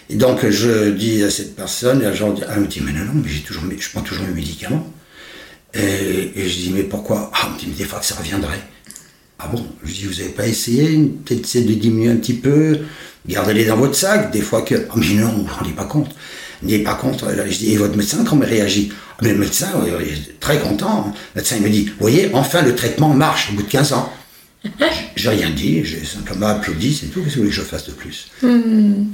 Et 0.09 0.15
donc, 0.15 0.47
je 0.47 0.89
dis 0.89 1.23
à 1.23 1.29
cette 1.29 1.55
personne, 1.55 2.01
et 2.01 2.05
elle 2.05 2.59
me 2.59 2.67
dit, 2.67 2.81
mais 2.81 2.91
non, 2.91 3.05
non, 3.05 3.21
mais 3.23 3.29
toujours, 3.45 3.63
je 3.77 3.89
prends 3.89 4.01
toujours 4.01 4.25
mes 4.25 4.33
médicaments. 4.33 4.91
Et, 5.73 6.31
je 6.35 6.55
dis, 6.55 6.71
mais 6.73 6.83
pourquoi? 6.83 7.31
Ah, 7.33 7.49
me 7.49 7.59
dit, 7.59 7.67
mais 7.67 7.75
des 7.75 7.85
fois 7.85 7.99
que 7.99 8.05
ça 8.05 8.15
reviendrait. 8.15 8.61
Ah 9.39 9.47
bon? 9.47 9.65
Je 9.83 9.91
dis, 9.91 10.05
vous 10.05 10.15
n'avez 10.15 10.29
pas 10.29 10.47
essayé 10.47 10.97
Peut-être 11.25 11.45
essayer 11.45 11.65
de 11.65 11.73
diminuer 11.73 12.11
un 12.11 12.17
petit 12.17 12.35
peu, 12.35 12.79
gardez-les 13.27 13.65
dans 13.65 13.77
votre 13.77 13.95
sac, 13.95 14.31
des 14.31 14.41
fois 14.41 14.61
que. 14.61 14.75
Ah, 14.75 14.93
mais 14.95 15.13
non, 15.15 15.29
vous 15.29 15.43
ne 15.43 15.47
vous 15.47 15.55
rendez 15.55 15.71
pas 15.71 15.85
compte. 15.85 16.11
N'est 16.61 16.79
pas 16.79 16.95
contre. 16.95 17.27
Je 17.49 17.57
dis, 17.57 17.73
et 17.73 17.77
votre 17.77 17.97
médecin, 17.97 18.23
comment 18.23 18.43
il 18.43 18.49
réagit? 18.49 18.91
Ah, 19.17 19.21
mais 19.23 19.33
Le 19.33 19.39
médecin, 19.39 19.69
il 19.85 20.05
est 20.05 20.39
très 20.39 20.59
content. 20.59 21.13
Le 21.33 21.41
médecin, 21.41 21.55
il 21.57 21.63
me 21.63 21.69
dit, 21.69 21.85
vous 21.85 21.93
voyez, 21.99 22.29
enfin, 22.33 22.61
le 22.61 22.75
traitement 22.75 23.09
marche 23.09 23.49
au 23.51 23.55
bout 23.55 23.63
de 23.63 23.69
15 23.69 23.93
ans. 23.93 24.13
J'ai 25.15 25.29
rien 25.29 25.49
dit, 25.49 25.83
j'ai 25.83 26.03
simplement 26.03 26.47
applaudi, 26.47 26.93
c'est 26.93 27.07
tout. 27.07 27.21
Qu'est-ce 27.21 27.35
que 27.35 27.39
vous 27.39 27.45
voulez 27.45 27.55
que 27.55 27.61
je 27.61 27.61
fasse 27.61 27.85
de 27.85 27.91
plus? 27.91 28.29
Hmm. 28.41 29.05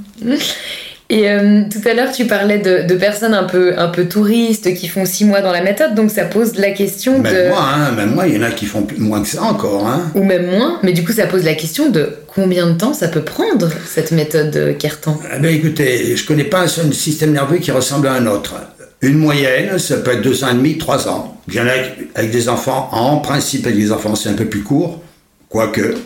Et 1.10 1.28
euh, 1.28 1.64
tout 1.70 1.86
à 1.88 1.92
l'heure, 1.92 2.12
tu 2.12 2.26
parlais 2.26 2.58
de, 2.58 2.94
personnes 2.94 3.34
un 3.34 3.42
peu, 3.42 3.76
un 3.76 3.88
peu 3.88 4.06
touristes 4.06 4.72
qui 4.74 4.86
font 4.86 5.04
six 5.04 5.24
mois 5.24 5.40
dans 5.40 5.50
la 5.50 5.60
méthode, 5.60 5.96
donc 5.96 6.10
ça 6.10 6.24
pose 6.24 6.54
la 6.54 6.70
question 6.70 7.18
même 7.18 7.32
de. 7.32 7.48
Moi, 7.48 7.58
hein, 7.60 7.92
même 7.92 8.14
moi, 8.14 8.28
il 8.28 8.36
y 8.36 8.38
en 8.38 8.42
a 8.42 8.50
qui 8.52 8.64
font 8.64 8.86
moins 8.96 9.20
que 9.20 9.28
ça 9.28 9.42
encore. 9.42 9.88
Hein. 9.88 10.12
Ou 10.14 10.22
même 10.22 10.46
moins, 10.46 10.78
mais 10.84 10.92
du 10.92 11.04
coup, 11.04 11.12
ça 11.12 11.26
pose 11.26 11.44
la 11.44 11.54
question 11.54 11.90
de 11.90 12.10
combien 12.28 12.68
de 12.68 12.74
temps 12.74 12.94
ça 12.94 13.08
peut 13.08 13.22
prendre, 13.22 13.68
cette 13.86 14.12
méthode 14.12 14.76
Kertan? 14.78 15.20
Eh 15.34 15.40
ben, 15.40 15.52
Écoutez, 15.52 16.16
je 16.16 16.24
connais 16.24 16.44
pas 16.44 16.60
un 16.60 16.68
seul 16.68 16.94
système 16.94 17.32
nerveux 17.32 17.58
qui 17.58 17.72
ressemble 17.72 18.06
à 18.06 18.12
un 18.12 18.26
autre. 18.26 18.54
Une 19.02 19.18
moyenne, 19.18 19.78
ça 19.80 19.96
peut 19.96 20.12
être 20.12 20.22
deux 20.22 20.44
ans 20.44 20.50
et 20.50 20.54
demi, 20.54 20.78
trois 20.78 21.08
ans. 21.08 21.40
Il 21.48 21.54
y 21.54 21.60
en 21.60 21.66
a 21.66 21.72
avec 22.14 22.30
des 22.30 22.48
enfants, 22.48 22.88
en 22.92 23.16
principe, 23.16 23.66
avec 23.66 23.78
des 23.78 23.90
enfants, 23.90 24.14
c'est 24.14 24.28
un 24.28 24.34
peu 24.34 24.44
plus 24.44 24.62
court, 24.62 25.02
quoique. 25.50 25.96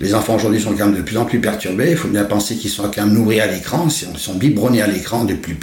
Les 0.00 0.14
enfants 0.14 0.34
aujourd'hui 0.34 0.60
sont 0.60 0.74
quand 0.74 0.86
même 0.86 0.96
de 0.96 1.02
plus 1.02 1.16
en 1.16 1.24
plus 1.24 1.40
perturbés. 1.40 1.90
Il 1.90 1.96
faut 1.96 2.08
bien 2.08 2.24
penser 2.24 2.56
qu'ils 2.56 2.70
sont 2.70 2.90
quand 2.90 3.04
même 3.04 3.14
nourris 3.14 3.40
à 3.40 3.46
l'écran, 3.46 3.88
ils 3.88 4.18
sont 4.18 4.34
biberonnés 4.34 4.82
à 4.82 4.88
l'écran 4.88 5.24
depuis, 5.24 5.56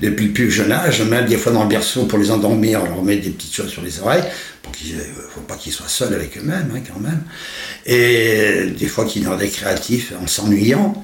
depuis 0.00 0.26
le 0.26 0.32
plus 0.32 0.50
jeune 0.50 0.70
âge. 0.70 1.02
Même 1.02 1.26
des 1.26 1.36
fois 1.36 1.52
dans 1.52 1.64
le 1.64 1.68
berceau, 1.68 2.04
pour 2.06 2.18
les 2.18 2.30
endormir, 2.30 2.82
on 2.84 2.88
leur 2.88 3.02
met 3.02 3.16
des 3.16 3.30
petites 3.30 3.54
choses 3.54 3.70
sur 3.70 3.82
les 3.82 4.00
oreilles, 4.00 4.22
pour 4.62 4.72
ne 4.72 5.00
faut 5.34 5.40
pas 5.40 5.56
qu'ils 5.56 5.72
soient 5.72 5.88
seuls 5.88 6.14
avec 6.14 6.38
eux-mêmes, 6.38 6.72
hein, 6.74 6.80
quand 6.86 7.00
même. 7.00 7.22
Et 7.84 8.70
des 8.78 8.86
fois 8.86 9.04
qu'ils 9.04 9.24
sont 9.24 9.36
des 9.36 9.48
créatifs 9.48 10.12
en 10.22 10.26
s'ennuyant. 10.26 11.02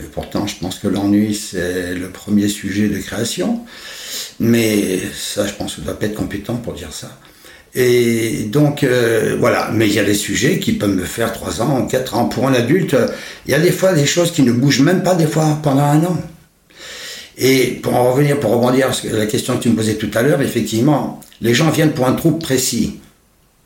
Et 0.00 0.04
pourtant, 0.04 0.46
je 0.46 0.56
pense 0.56 0.78
que 0.78 0.88
l'ennui, 0.88 1.34
c'est 1.34 1.94
le 1.94 2.08
premier 2.10 2.48
sujet 2.48 2.88
de 2.88 2.98
création. 2.98 3.64
Mais 4.40 5.00
ça, 5.14 5.46
je 5.46 5.52
pense 5.54 5.76
que 5.76 5.80
dois 5.82 5.98
pas 5.98 6.06
être 6.06 6.14
compétent 6.14 6.56
pour 6.56 6.72
dire 6.72 6.92
ça. 6.92 7.16
Et 7.80 8.48
donc, 8.50 8.82
euh, 8.82 9.36
voilà. 9.38 9.70
Mais 9.72 9.86
il 9.86 9.94
y 9.94 10.00
a 10.00 10.04
des 10.04 10.14
sujets 10.14 10.58
qui 10.58 10.72
peuvent 10.72 10.96
me 10.96 11.04
faire 11.04 11.32
3 11.32 11.62
ans, 11.62 11.86
4 11.86 12.16
ans. 12.16 12.24
Pour 12.24 12.48
un 12.48 12.52
adulte, 12.52 12.96
il 13.46 13.52
y 13.52 13.54
a 13.54 13.60
des 13.60 13.70
fois 13.70 13.92
des 13.92 14.04
choses 14.04 14.32
qui 14.32 14.42
ne 14.42 14.50
bougent 14.50 14.80
même 14.80 15.04
pas 15.04 15.14
des 15.14 15.28
fois 15.28 15.60
pendant 15.62 15.84
un 15.84 16.02
an. 16.02 16.20
Et 17.38 17.78
pour 17.80 17.94
en 17.94 18.10
revenir, 18.10 18.40
pour 18.40 18.50
rebondir 18.50 18.88
à 18.88 19.16
la 19.16 19.26
question 19.26 19.56
que 19.56 19.62
tu 19.62 19.68
me 19.68 19.76
posais 19.76 19.94
tout 19.94 20.10
à 20.14 20.22
l'heure, 20.22 20.42
effectivement, 20.42 21.20
les 21.40 21.54
gens 21.54 21.70
viennent 21.70 21.92
pour 21.92 22.08
un 22.08 22.14
trouble 22.14 22.40
précis. 22.40 22.98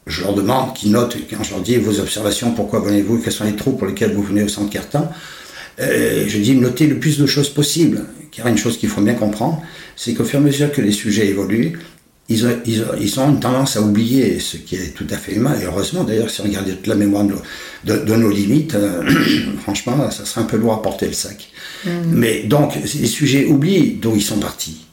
Je 0.07 0.21
leur 0.21 0.35
demande 0.35 0.75
qu'ils 0.75 0.93
notent, 0.93 1.17
quand 1.31 1.43
je 1.43 1.53
leur 1.53 1.61
dis 1.61 1.77
vos 1.77 1.99
observations, 1.99 2.51
pourquoi 2.51 2.81
venez-vous, 2.81 3.17
quels 3.23 3.33
sont 3.33 3.45
les 3.45 3.57
troubles 3.57 3.79
pour 3.79 3.87
lesquels 3.87 4.13
vous 4.13 4.23
venez 4.23 4.43
au 4.43 4.49
centre 4.49 4.69
Cartan, 4.69 5.11
euh, 5.81 6.27
je 6.29 6.39
dis 6.39 6.55
notez 6.55 6.87
le 6.87 6.99
plus 6.99 7.17
de 7.17 7.25
choses 7.25 7.49
possible. 7.49 8.05
Car 8.31 8.47
une 8.47 8.59
chose 8.59 8.77
qu'il 8.77 8.91
faut 8.91 9.01
bien 9.01 9.15
comprendre, 9.15 9.63
c'est 9.97 10.13
qu'au 10.13 10.25
fur 10.25 10.39
et 10.39 10.43
à 10.43 10.45
mesure 10.45 10.71
que 10.71 10.83
les 10.83 10.93
sujets 10.93 11.29
évoluent, 11.29 11.79
ils 12.29 12.47
ont, 12.47 12.59
ils, 12.65 13.21
ont, 13.21 13.31
une 13.31 13.41
tendance 13.41 13.77
à 13.77 13.83
oublier 13.83 14.39
ce 14.39 14.57
qui 14.57 14.77
est 14.77 14.95
tout 14.95 15.07
à 15.11 15.17
fait 15.17 15.35
humain. 15.35 15.55
Et 15.61 15.65
heureusement, 15.65 16.05
d'ailleurs, 16.05 16.31
si 16.31 16.41
on 16.41 16.45
regarde 16.45 16.67
toute 16.67 16.87
la 16.87 16.95
mémoire 16.95 17.25
de, 17.25 17.99
de, 17.99 18.15
nos 18.15 18.31
limites, 18.31 18.75
euh, 18.75 19.03
franchement, 19.63 20.11
ça 20.11 20.25
serait 20.25 20.41
un 20.41 20.45
peu 20.45 20.57
lourd 20.57 20.73
à 20.73 20.83
porter 20.83 21.07
le 21.07 21.13
sac. 21.13 21.51
Mm. 21.85 21.91
Mais 22.13 22.43
donc, 22.45 22.75
les 22.77 23.07
sujets 23.07 23.47
oublient 23.47 23.99
d'où 24.01 24.15
ils 24.17 24.23
sont 24.23 24.39
partis. 24.39 24.87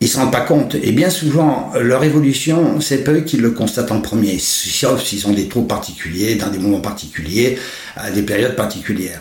Ils 0.00 0.04
ne 0.04 0.10
se 0.10 0.18
rendent 0.18 0.30
pas 0.30 0.42
compte. 0.42 0.76
Et 0.76 0.92
bien 0.92 1.10
souvent, 1.10 1.72
leur 1.80 2.04
évolution, 2.04 2.80
c'est 2.80 3.02
peu 3.02 3.22
qui 3.22 3.36
le 3.36 3.50
constatent 3.50 3.90
en 3.90 4.00
premier, 4.00 4.38
sauf 4.38 5.02
s'ils 5.02 5.26
ont 5.26 5.32
des 5.32 5.48
troubles 5.48 5.66
particuliers, 5.66 6.36
dans 6.36 6.50
des 6.50 6.58
moments 6.58 6.80
particuliers, 6.80 7.58
à 7.96 8.12
des 8.12 8.22
périodes 8.22 8.54
particulières. 8.54 9.20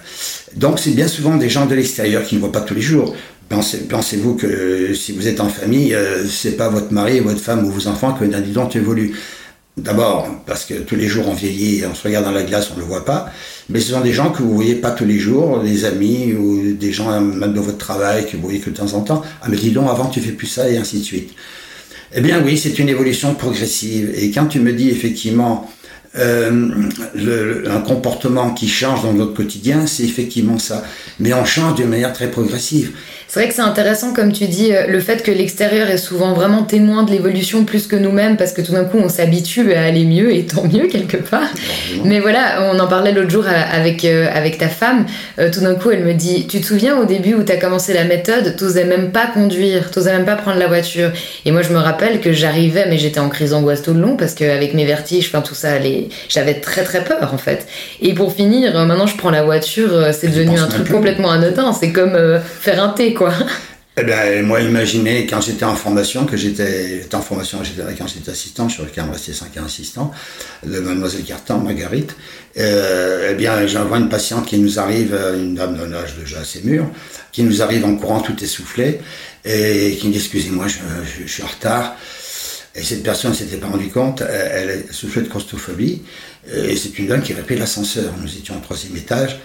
Donc, 0.55 0.77
c'est 0.77 0.91
bien 0.91 1.07
souvent 1.07 1.35
des 1.35 1.49
gens 1.49 1.65
de 1.65 1.73
l'extérieur 1.73 2.23
qui 2.23 2.35
ne 2.35 2.41
voient 2.41 2.51
pas 2.51 2.61
tous 2.61 2.75
les 2.75 2.81
jours. 2.81 3.15
Pensez, 3.49 4.17
vous 4.17 4.35
que 4.35 4.93
si 4.93 5.13
vous 5.13 5.27
êtes 5.27 5.39
en 5.39 5.47
famille, 5.47 5.93
euh, 5.93 6.25
c'est 6.27 6.57
pas 6.57 6.67
votre 6.67 6.91
mari, 6.91 7.19
votre 7.21 7.39
femme 7.39 7.65
ou 7.65 7.71
vos 7.71 7.87
enfants 7.87 8.13
que 8.13 8.25
disant 8.25 8.69
évolue? 8.69 9.13
D'abord, 9.77 10.27
parce 10.47 10.65
que 10.65 10.73
tous 10.73 10.95
les 10.95 11.07
jours 11.07 11.27
on 11.27 11.33
vieillit, 11.33 11.83
on 11.85 11.93
se 11.93 12.03
regarde 12.03 12.25
dans 12.25 12.31
la 12.31 12.41
glace, 12.41 12.71
on 12.71 12.75
ne 12.75 12.79
le 12.79 12.85
voit 12.85 13.05
pas. 13.05 13.31
Mais 13.69 13.79
ce 13.79 13.91
sont 13.91 14.01
des 14.01 14.11
gens 14.11 14.31
que 14.31 14.41
vous 14.41 14.55
voyez 14.55 14.73
pas 14.73 14.89
tous 14.89 15.05
les 15.05 15.19
jours, 15.19 15.59
des 15.61 15.85
amis 15.85 16.33
ou 16.33 16.73
des 16.73 16.91
gens 16.91 17.21
même 17.21 17.53
dans 17.53 17.61
votre 17.61 17.77
travail 17.77 18.25
que 18.25 18.35
vous 18.37 18.43
voyez 18.43 18.59
que 18.59 18.71
de 18.71 18.75
temps 18.75 18.93
en 18.93 19.01
temps. 19.01 19.21
Ah 19.41 19.47
mais 19.49 19.55
dis 19.55 19.69
donc, 19.69 19.87
avant 19.87 20.07
tu 20.07 20.19
fais 20.19 20.31
plus 20.31 20.47
ça 20.47 20.67
et 20.67 20.77
ainsi 20.77 20.99
de 20.99 21.03
suite. 21.03 21.29
Eh 22.15 22.21
bien 22.21 22.41
oui, 22.43 22.57
c'est 22.57 22.79
une 22.79 22.89
évolution 22.89 23.35
progressive. 23.35 24.11
Et 24.15 24.31
quand 24.31 24.47
tu 24.47 24.59
me 24.59 24.73
dis 24.73 24.89
effectivement 24.89 25.69
euh, 26.17 26.89
un 27.69 27.81
comportement 27.81 28.53
qui 28.53 28.67
change 28.67 29.03
dans 29.03 29.13
notre 29.13 29.35
quotidien, 29.35 29.85
c'est 29.85 30.03
effectivement 30.03 30.57
ça. 30.57 30.83
Mais 31.19 31.33
on 31.33 31.45
change 31.45 31.75
d'une 31.75 31.89
manière 31.89 32.13
très 32.13 32.31
progressive. 32.31 32.93
C'est 33.38 33.43
vrai 33.43 33.49
que 33.49 33.55
c'est 33.55 33.61
intéressant, 33.61 34.13
comme 34.13 34.33
tu 34.33 34.47
dis, 34.47 34.73
euh, 34.73 34.88
le 34.88 34.99
fait 34.99 35.21
que 35.21 35.29
l'extérieur 35.29 35.91
est 35.91 35.99
souvent 35.99 36.33
vraiment 36.33 36.63
témoin 36.63 37.03
de 37.03 37.11
l'évolution 37.11 37.65
plus 37.65 37.85
que 37.85 37.95
nous-mêmes, 37.95 38.35
parce 38.35 38.51
que 38.51 38.61
tout 38.61 38.71
d'un 38.71 38.83
coup, 38.83 38.97
on 38.97 39.09
s'habitue 39.09 39.75
à 39.75 39.83
aller 39.83 40.05
mieux, 40.05 40.33
et 40.33 40.47
tant 40.47 40.63
mieux 40.63 40.88
quelque 40.88 41.17
part. 41.17 41.47
Mais 42.03 42.19
voilà, 42.19 42.71
on 42.73 42.79
en 42.79 42.88
parlait 42.88 43.11
l'autre 43.11 43.29
jour 43.29 43.45
avec, 43.47 44.05
euh, 44.05 44.27
avec 44.33 44.57
ta 44.57 44.69
femme. 44.69 45.05
Euh, 45.38 45.51
tout 45.51 45.59
d'un 45.59 45.75
coup, 45.75 45.91
elle 45.91 46.03
me 46.03 46.15
dit 46.15 46.47
Tu 46.47 46.61
te 46.61 46.65
souviens 46.65 46.97
au 46.97 47.05
début 47.05 47.35
où 47.35 47.43
tu 47.43 47.51
as 47.51 47.57
commencé 47.57 47.93
la 47.93 48.05
méthode, 48.05 48.55
t'osais 48.55 48.85
même 48.85 49.11
pas 49.11 49.27
conduire, 49.27 49.91
t'osais 49.91 50.13
même 50.13 50.25
pas 50.25 50.35
prendre 50.35 50.57
la 50.57 50.65
voiture. 50.65 51.11
Et 51.45 51.51
moi, 51.51 51.61
je 51.61 51.69
me 51.69 51.77
rappelle 51.77 52.21
que 52.21 52.33
j'arrivais, 52.33 52.88
mais 52.89 52.97
j'étais 52.97 53.19
en 53.19 53.29
crise 53.29 53.51
d'angoisse 53.51 53.83
tout 53.83 53.93
le 53.93 54.01
long, 54.01 54.17
parce 54.17 54.33
qu'avec 54.33 54.73
mes 54.73 54.85
vertiges, 54.85 55.27
enfin 55.27 55.41
tout 55.41 55.53
ça, 55.53 55.73
j'avais 56.27 56.55
très 56.55 56.83
très 56.83 57.03
peur 57.03 57.35
en 57.35 57.38
fait. 57.38 57.67
Et 58.01 58.15
pour 58.15 58.33
finir, 58.33 58.73
maintenant, 58.88 59.05
je 59.05 59.15
prends 59.15 59.29
la 59.29 59.43
voiture, 59.43 60.07
c'est 60.11 60.29
devenu 60.29 60.57
un 60.57 60.65
truc 60.65 60.89
complètement 60.89 61.29
anodin. 61.29 61.71
C'est 61.71 61.91
comme 61.91 62.17
faire 62.61 62.83
un 62.83 62.89
thé, 62.89 63.13
quoi. 63.13 63.26
Eh 63.99 64.03
bien, 64.03 64.43
moi, 64.43 64.61
imaginez 64.61 65.25
quand 65.25 65.41
j'étais 65.41 65.65
en 65.65 65.75
formation, 65.75 66.25
que 66.25 66.38
j'étais 66.38 67.03
en 67.13 67.21
formation 67.21 67.57
quand 67.97 68.07
j'étais 68.07 68.30
assistant, 68.30 68.69
je 68.69 68.75
suis 68.75 68.91
quand 68.93 69.01
même 69.01 69.11
resté 69.11 69.34
5 69.34 69.57
ans 69.57 69.65
assistant, 69.65 70.11
de 70.63 70.80
Mademoiselle 70.80 71.23
Cartan, 71.23 71.57
Marguerite. 71.57 72.15
Euh, 72.59 73.30
eh 73.32 73.34
bien, 73.34 73.65
j'envoie 73.65 73.97
une 73.97 74.07
patiente 74.07 74.45
qui 74.45 74.59
nous 74.59 74.78
arrive, 74.78 75.17
une 75.36 75.55
dame 75.55 75.75
d'un 75.75 75.91
âge 75.93 76.15
déjà 76.15 76.41
assez 76.41 76.61
mûr, 76.61 76.86
qui 77.32 77.41
nous 77.41 77.63
arrive 77.63 77.86
en 77.86 77.95
courant 77.95 78.19
tout 78.19 78.36
essoufflée, 78.43 78.99
et 79.43 79.97
qui 79.99 80.07
me 80.09 80.11
dit 80.11 80.19
Excusez-moi, 80.19 80.67
je, 80.67 81.25
suis 81.25 81.41
en 81.41 81.47
retard. 81.47 81.95
Et 82.75 82.84
cette 82.84 83.01
personne 83.01 83.32
ne 83.32 83.36
s'était 83.36 83.57
pas 83.57 83.65
rendu 83.65 83.88
compte, 83.88 84.21
elle, 84.21 84.86
souffrait 84.91 85.21
de 85.21 85.28
claustrophobie, 85.28 86.03
et 86.53 86.75
c'est 86.75 86.99
une 86.99 87.07
dame 87.07 87.23
qui 87.23 87.34
avait 87.34 87.41
pris 87.41 87.57
l'ascenseur. 87.57 88.13
Nous 88.21 88.38
étions 88.38 88.55
au 88.57 88.59
troisième 88.59 88.95
étage, 88.95 89.39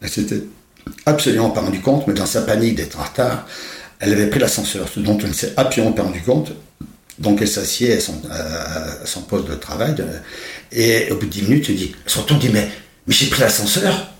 elle 0.00 0.08
s'était 0.08 0.42
absolument 1.06 1.50
pas 1.50 1.60
rendu 1.60 1.80
compte, 1.80 2.06
mais 2.06 2.14
dans 2.14 2.26
sa 2.26 2.42
panique 2.42 2.76
d'être 2.76 2.98
en 2.98 3.04
retard, 3.04 3.46
elle 3.98 4.12
avait 4.12 4.28
pris 4.28 4.40
l'ascenseur, 4.40 4.88
ce 4.88 5.00
dont 5.00 5.18
elle 5.18 5.28
ne 5.28 5.34
s'est 5.34 5.52
absolument 5.56 5.92
pas 5.92 6.02
rendu 6.02 6.22
compte. 6.22 6.52
Donc 7.18 7.42
elle 7.42 7.48
s'assied 7.48 7.92
à 7.92 8.00
son, 8.00 9.20
poste 9.22 9.48
de 9.48 9.54
travail, 9.54 9.94
et 10.72 11.10
au 11.10 11.16
bout 11.16 11.26
de 11.26 11.30
10 11.30 11.42
minutes, 11.42 11.66
elle 11.68 11.76
dit, 11.76 11.94
surtout 12.06 12.36
dit, 12.36 12.48
mais, 12.48 12.70
mais 13.06 13.14
j'ai 13.14 13.26
pris 13.26 13.42
l'ascenseur. 13.42 14.10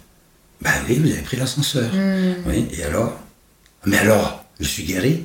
Ben 0.60 0.72
oui, 0.86 0.96
vous 0.96 1.10
avez 1.10 1.22
pris 1.22 1.38
l'ascenseur. 1.38 1.90
Hmm. 1.94 2.34
Oui, 2.46 2.68
et 2.76 2.84
alors? 2.84 3.18
Mais 3.86 3.96
alors, 3.96 4.44
je 4.60 4.66
suis 4.66 4.82
guéri 4.82 5.24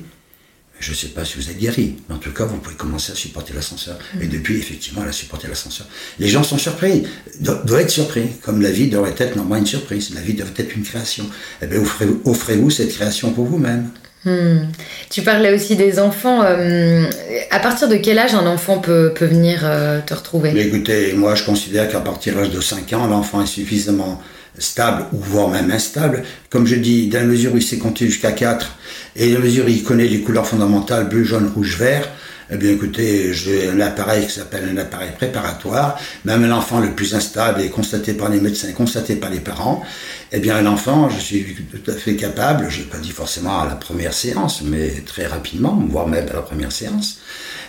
je 0.78 0.90
ne 0.90 0.96
sais 0.96 1.08
pas 1.08 1.24
si 1.24 1.36
vous 1.36 1.50
êtes 1.50 1.58
guéri, 1.58 1.96
mais 2.08 2.14
en 2.14 2.18
tout 2.18 2.32
cas, 2.32 2.44
vous 2.44 2.58
pouvez 2.58 2.76
commencer 2.76 3.12
à 3.12 3.14
supporter 3.14 3.54
l'ascenseur. 3.54 3.98
Mm. 4.14 4.22
Et 4.22 4.26
depuis, 4.26 4.58
effectivement, 4.58 5.02
elle 5.02 5.08
a 5.08 5.12
supporté 5.12 5.48
l'ascenseur. 5.48 5.86
Les 6.18 6.28
gens 6.28 6.42
sont 6.42 6.58
surpris, 6.58 7.04
doivent 7.40 7.80
être 7.80 7.90
surpris, 7.90 8.28
comme 8.42 8.60
la 8.60 8.70
vie 8.70 8.88
devrait 8.88 9.14
être 9.16 9.36
normalement 9.36 9.64
une 9.64 9.66
surprise. 9.66 10.12
La 10.14 10.20
vie 10.20 10.34
devrait 10.34 10.52
être 10.58 10.76
une 10.76 10.84
création. 10.84 11.24
Eh 11.62 11.66
bien, 11.66 11.80
offrez-vous 12.24 12.70
cette 12.70 12.90
création 12.90 13.32
pour 13.32 13.46
vous-même. 13.46 13.90
Hmm. 14.26 14.66
Tu 15.08 15.22
parlais 15.22 15.54
aussi 15.54 15.76
des 15.76 16.00
enfants. 16.00 16.42
Euh, 16.42 17.08
à 17.50 17.60
partir 17.60 17.88
de 17.88 17.96
quel 17.96 18.18
âge 18.18 18.34
un 18.34 18.46
enfant 18.46 18.78
peut, 18.78 19.12
peut 19.14 19.26
venir 19.26 19.60
euh, 19.62 20.00
te 20.04 20.14
retrouver? 20.14 20.52
Écoutez, 20.60 21.12
moi 21.12 21.36
je 21.36 21.44
considère 21.44 21.88
qu'à 21.88 22.00
partir 22.00 22.34
de 22.34 22.40
l'âge 22.40 22.50
de 22.50 22.60
5 22.60 22.92
ans, 22.94 23.06
l'enfant 23.06 23.40
est 23.40 23.46
suffisamment 23.46 24.20
stable 24.58 25.04
ou 25.12 25.18
voire 25.18 25.48
même 25.48 25.70
instable. 25.70 26.24
Comme 26.50 26.66
je 26.66 26.76
dis, 26.76 27.08
dans 27.08 27.20
la 27.20 27.26
mesure 27.26 27.54
où 27.54 27.56
il 27.56 27.62
s'est 27.62 27.78
compté 27.78 28.06
jusqu'à 28.06 28.32
4 28.32 28.76
et 29.16 29.32
dans 29.32 29.38
la 29.38 29.44
mesure 29.44 29.66
où 29.66 29.68
il 29.68 29.82
connaît 29.82 30.08
les 30.08 30.20
couleurs 30.20 30.46
fondamentales 30.46 31.08
bleu, 31.08 31.24
jaune, 31.24 31.50
rouge, 31.54 31.76
vert, 31.78 32.08
eh 32.48 32.56
bien 32.56 32.70
écoutez, 32.70 33.34
j'ai 33.34 33.68
un 33.68 33.80
appareil 33.80 34.24
qui 34.24 34.32
s'appelle 34.32 34.68
un 34.72 34.76
appareil 34.76 35.10
préparatoire. 35.16 35.98
Même 36.24 36.46
l'enfant 36.46 36.78
le 36.78 36.92
plus 36.92 37.14
instable 37.14 37.60
est 37.60 37.70
constaté 37.70 38.12
par 38.12 38.28
les 38.28 38.40
médecins, 38.40 38.70
constaté 38.72 39.16
par 39.16 39.30
les 39.30 39.40
parents. 39.40 39.82
Eh 40.30 40.38
bien 40.38 40.56
un 40.56 40.66
enfant, 40.66 41.08
je 41.08 41.18
suis 41.18 41.56
tout 41.72 41.90
à 41.90 41.94
fait 41.94 42.14
capable, 42.14 42.68
je 42.70 42.80
n'ai 42.80 42.84
pas 42.84 42.98
dit 42.98 43.10
forcément 43.10 43.60
à 43.60 43.66
la 43.66 43.74
première 43.74 44.14
séance, 44.14 44.62
mais 44.62 45.02
très 45.04 45.26
rapidement, 45.26 45.82
voire 45.88 46.06
même 46.06 46.28
à 46.28 46.34
la 46.34 46.42
première 46.42 46.70
séance, 46.70 47.18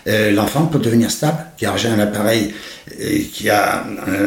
euh, 0.07 0.31
l'enfant 0.31 0.67
peut 0.67 0.79
devenir 0.79 1.11
stable, 1.11 1.37
car 1.57 1.77
j'ai 1.77 1.89
un 1.89 1.99
appareil 1.99 2.53
euh, 3.01 3.19
qui 3.33 3.49
a 3.49 3.85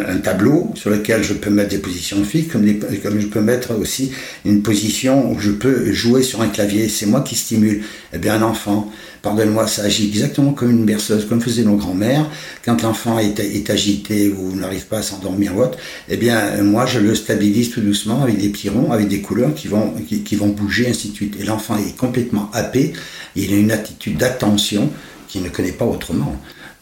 un, 0.09 0.19
tableau 0.19 0.73
sur 0.75 0.91
lequel 0.91 1.23
je 1.23 1.33
peux 1.33 1.49
mettre 1.49 1.71
des 1.71 1.79
positions 1.79 2.23
fixes, 2.23 2.53
comme, 2.53 2.67
comme 3.03 3.19
je 3.19 3.27
peux 3.27 3.41
mettre 3.41 3.75
aussi 3.79 4.13
une 4.45 4.63
position 4.63 5.31
où 5.31 5.39
je 5.39 5.51
peux 5.51 5.91
jouer 5.93 6.23
sur 6.23 6.43
un 6.43 6.49
clavier. 6.49 6.89
C'est 6.89 7.07
moi 7.07 7.23
qui 7.23 7.35
stimule. 7.35 7.83
Eh 8.13 8.19
bien, 8.19 8.35
un 8.35 8.43
enfant, 8.43 8.93
pardonne-moi, 9.23 9.67
ça 9.67 9.83
agit 9.85 10.09
exactement 10.09 10.53
comme 10.53 10.71
une 10.71 10.85
berceuse, 10.85 11.27
comme 11.27 11.41
faisaient 11.41 11.63
nos 11.63 11.77
grands-mères. 11.77 12.29
Quand 12.63 12.83
l'enfant 12.83 13.19
est, 13.19 13.71
agité 13.71 14.29
ou 14.29 14.55
n'arrive 14.55 14.87
pas 14.87 14.99
à 14.99 15.03
s'endormir 15.03 15.57
ou 15.57 15.63
autre, 15.63 15.79
eh 16.11 16.19
bien, 16.19 16.63
moi, 16.63 16.85
je 16.85 16.99
le 16.99 17.15
stabilise 17.15 17.71
tout 17.71 17.81
doucement 17.81 18.23
avec 18.23 18.39
des 18.39 18.51
petits 18.51 18.71
avec 18.91 19.09
des 19.09 19.23
couleurs 19.23 19.55
qui 19.55 19.69
vont, 19.69 19.95
qui 20.25 20.37
vont 20.37 20.49
bouger, 20.49 20.89
ainsi 20.91 21.09
de 21.09 21.15
suite. 21.15 21.37
Et 21.41 21.45
l'enfant 21.45 21.79
est 21.79 21.97
complètement 21.97 22.51
happé, 22.53 22.93
il 23.37 23.55
a 23.55 23.57
une 23.57 23.71
attitude 23.71 24.19
d'attention 24.19 24.91
qui 25.31 25.41
ne 25.41 25.49
connaît 25.49 25.73
pas 25.73 25.85
autrement. 25.85 26.37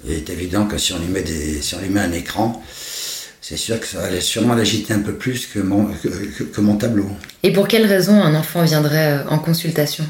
Il 0.05 0.13
est 0.13 0.31
évident 0.31 0.67
que 0.67 0.79
si 0.79 0.93
on 0.93 0.99
lui 0.99 1.09
met, 1.09 1.23
des, 1.23 1.61
si 1.61 1.75
on 1.75 1.81
lui 1.81 1.91
met 1.91 2.01
un 2.01 2.13
écran, 2.13 2.63
c'est 3.41 3.57
sûr 3.57 3.79
que 3.79 3.87
ça 3.87 4.01
va 4.01 4.21
sûrement 4.21 4.55
l'agiter 4.55 4.95
un 4.95 5.01
peu 5.01 5.15
plus 5.15 5.47
que 5.47 5.59
mon, 5.59 5.87
que, 5.87 6.61
mon 6.61 6.77
tableau. 6.77 7.09
Et 7.43 7.53
pour 7.53 7.69
quelle 7.69 7.87
raison 7.87 8.15
un 8.23 8.35
enfant 8.35 8.63
viendrait 8.63 9.19
euh, 9.19 9.29
en 9.29 9.39
consultation? 9.39 10.05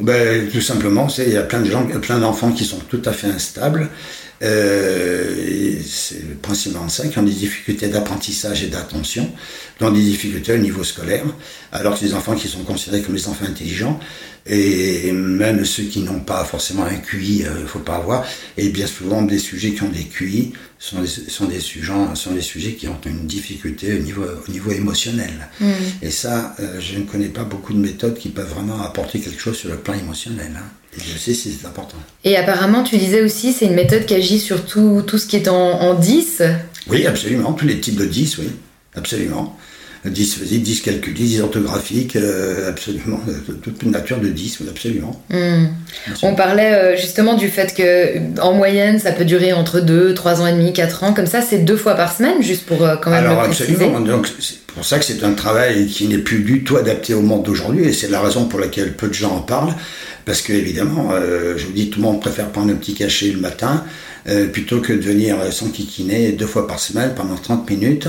Ben, 0.00 0.48
Tout 0.50 0.60
simplement, 0.60 1.06
il 1.18 1.30
y 1.30 1.36
a 1.36 1.42
plein 1.42 1.60
de 1.60 1.70
gens, 1.70 1.86
plein 1.86 2.18
d'enfants 2.18 2.52
qui 2.52 2.64
sont 2.64 2.80
tout 2.88 3.02
à 3.04 3.12
fait 3.12 3.28
instables. 3.28 3.88
Euh, 4.42 5.78
c'est 5.86 6.40
principalement 6.40 6.88
ça, 6.88 7.06
qui 7.06 7.18
ont 7.18 7.22
des 7.22 7.32
difficultés 7.32 7.88
d'apprentissage 7.88 8.64
et 8.64 8.66
d'attention, 8.66 9.30
qui 9.78 9.84
ont 9.84 9.90
des 9.90 10.00
difficultés 10.00 10.52
au 10.52 10.58
niveau 10.58 10.82
scolaire, 10.84 11.24
alors 11.70 11.98
que 11.98 12.04
les 12.04 12.14
enfants 12.14 12.34
qui 12.34 12.48
sont 12.48 12.64
considérés 12.64 13.02
comme 13.02 13.14
des 13.14 13.28
enfants 13.28 13.44
intelligents, 13.44 14.00
et 14.44 15.12
même 15.12 15.64
ceux 15.64 15.84
qui 15.84 16.00
n'ont 16.00 16.20
pas 16.20 16.44
forcément 16.44 16.84
un 16.84 16.96
QI, 16.96 17.38
il 17.38 17.46
euh, 17.46 17.62
ne 17.62 17.66
faut 17.66 17.78
pas 17.78 17.96
avoir, 17.96 18.26
et 18.56 18.70
bien 18.70 18.88
souvent 18.88 19.22
des 19.22 19.38
sujets 19.38 19.72
qui 19.72 19.82
ont 19.84 19.88
des 19.88 20.04
QI 20.04 20.52
sont 20.80 21.00
des, 21.00 21.06
sont 21.06 21.44
des, 21.44 21.60
sujets, 21.60 21.92
sont 22.14 22.32
des 22.32 22.40
sujets 22.40 22.72
qui 22.72 22.88
ont 22.88 22.98
une 23.06 23.26
difficulté 23.26 23.94
au 23.94 23.98
niveau, 23.98 24.24
au 24.24 24.50
niveau 24.50 24.72
émotionnel. 24.72 25.48
Mm. 25.60 25.72
Et 26.02 26.10
ça, 26.10 26.56
euh, 26.58 26.80
je 26.80 26.98
ne 26.98 27.04
connais 27.04 27.28
pas 27.28 27.44
beaucoup 27.44 27.72
de 27.72 27.78
méthodes 27.78 28.18
qui 28.18 28.30
peuvent 28.30 28.50
vraiment 28.50 28.82
apporter 28.82 29.20
quelque 29.20 29.40
chose 29.40 29.56
sur 29.56 29.68
le 29.68 29.76
plan 29.76 29.94
émotionnel. 29.94 30.52
Hein. 30.56 30.81
Et 30.96 31.00
je 31.00 31.18
sais 31.18 31.34
si 31.34 31.52
c'est 31.52 31.66
important. 31.66 31.96
Et 32.24 32.36
apparemment, 32.36 32.82
tu 32.82 32.96
disais 32.98 33.22
aussi, 33.22 33.52
c'est 33.52 33.66
une 33.66 33.74
méthode 33.74 34.04
qui 34.04 34.14
agit 34.14 34.38
sur 34.38 34.64
tout, 34.64 35.02
tout 35.06 35.18
ce 35.18 35.26
qui 35.26 35.36
est 35.36 35.48
en, 35.48 35.54
en 35.54 35.94
10 35.94 36.42
Oui, 36.88 37.06
absolument, 37.06 37.52
tous 37.52 37.66
les 37.66 37.80
types 37.80 37.96
de 37.96 38.04
10, 38.04 38.38
oui, 38.38 38.50
absolument. 38.94 39.56
10 40.04 40.40
10 40.42 40.80
calculs, 40.82 41.14
10 41.14 41.42
orthographiques, 41.42 42.16
euh, 42.16 42.68
absolument, 42.68 43.20
euh, 43.28 43.52
toute 43.62 43.82
une 43.82 43.92
nature 43.92 44.18
de 44.18 44.28
10, 44.28 44.62
absolument. 44.68 45.22
Hmm. 45.30 45.66
On 46.22 46.34
parlait 46.34 46.72
euh, 46.72 46.96
justement 46.96 47.34
du 47.34 47.48
fait 47.48 47.72
que 47.74 48.40
en 48.40 48.52
moyenne, 48.52 48.98
ça 48.98 49.12
peut 49.12 49.24
durer 49.24 49.52
entre 49.52 49.80
2, 49.80 50.14
3 50.14 50.40
ans 50.40 50.46
et 50.46 50.52
demi, 50.52 50.72
4 50.72 51.04
ans, 51.04 51.14
comme 51.14 51.26
ça, 51.26 51.40
c'est 51.40 51.58
deux 51.58 51.76
fois 51.76 51.94
par 51.94 52.14
semaine, 52.14 52.42
juste 52.42 52.66
pour 52.66 52.78
quand 53.00 53.10
même 53.10 53.24
Alors, 53.24 53.42
absolument, 53.42 54.00
donc 54.00 54.26
c'est 54.40 54.58
pour 54.66 54.84
ça 54.84 54.98
que 54.98 55.04
c'est 55.04 55.22
un 55.22 55.34
travail 55.34 55.86
qui 55.86 56.08
n'est 56.08 56.18
plus 56.18 56.40
du 56.40 56.64
tout 56.64 56.76
adapté 56.76 57.14
au 57.14 57.22
monde 57.22 57.44
d'aujourd'hui, 57.44 57.84
et 57.84 57.92
c'est 57.92 58.10
la 58.10 58.20
raison 58.20 58.46
pour 58.46 58.58
laquelle 58.58 58.94
peu 58.94 59.06
de 59.06 59.14
gens 59.14 59.36
en 59.36 59.40
parlent, 59.40 59.74
parce 60.24 60.42
que 60.42 60.52
évidemment, 60.52 61.10
je 61.56 61.64
vous 61.64 61.72
dis, 61.72 61.90
tout 61.90 62.00
le 62.00 62.04
monde 62.04 62.20
préfère 62.20 62.50
prendre 62.50 62.72
un 62.72 62.76
petit 62.76 62.94
cachet 62.94 63.30
le 63.30 63.40
matin, 63.40 63.84
plutôt 64.52 64.80
que 64.80 64.92
de 64.92 65.00
venir 65.00 65.52
s'enquiquiner 65.52 66.32
deux 66.32 66.46
fois 66.46 66.66
par 66.66 66.78
semaine 66.78 67.12
pendant 67.14 67.36
30 67.36 67.68
minutes. 67.70 68.08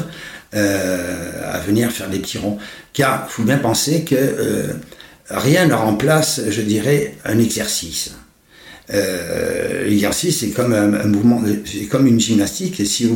Euh, 0.56 1.52
à 1.52 1.58
venir 1.62 1.92
faire 1.92 2.10
des 2.10 2.20
petits 2.20 2.38
ronds. 2.38 2.60
Car 2.94 3.26
il 3.28 3.32
faut 3.32 3.42
bien 3.42 3.58
penser 3.58 4.04
que 4.04 4.14
euh, 4.14 4.74
rien 5.28 5.66
ne 5.66 5.74
remplace, 5.74 6.42
je 6.48 6.62
dirais, 6.62 7.16
un 7.26 7.40
exercice. 7.40 8.12
Euh, 8.94 9.88
l'exercice 9.88 10.42
c'est 10.42 10.50
comme 10.50 10.74
un, 10.74 11.06
mouvement, 11.06 11.42
c'est 11.66 11.86
comme 11.86 12.06
une 12.06 12.20
gymnastique. 12.20 12.86
Si 12.86 13.10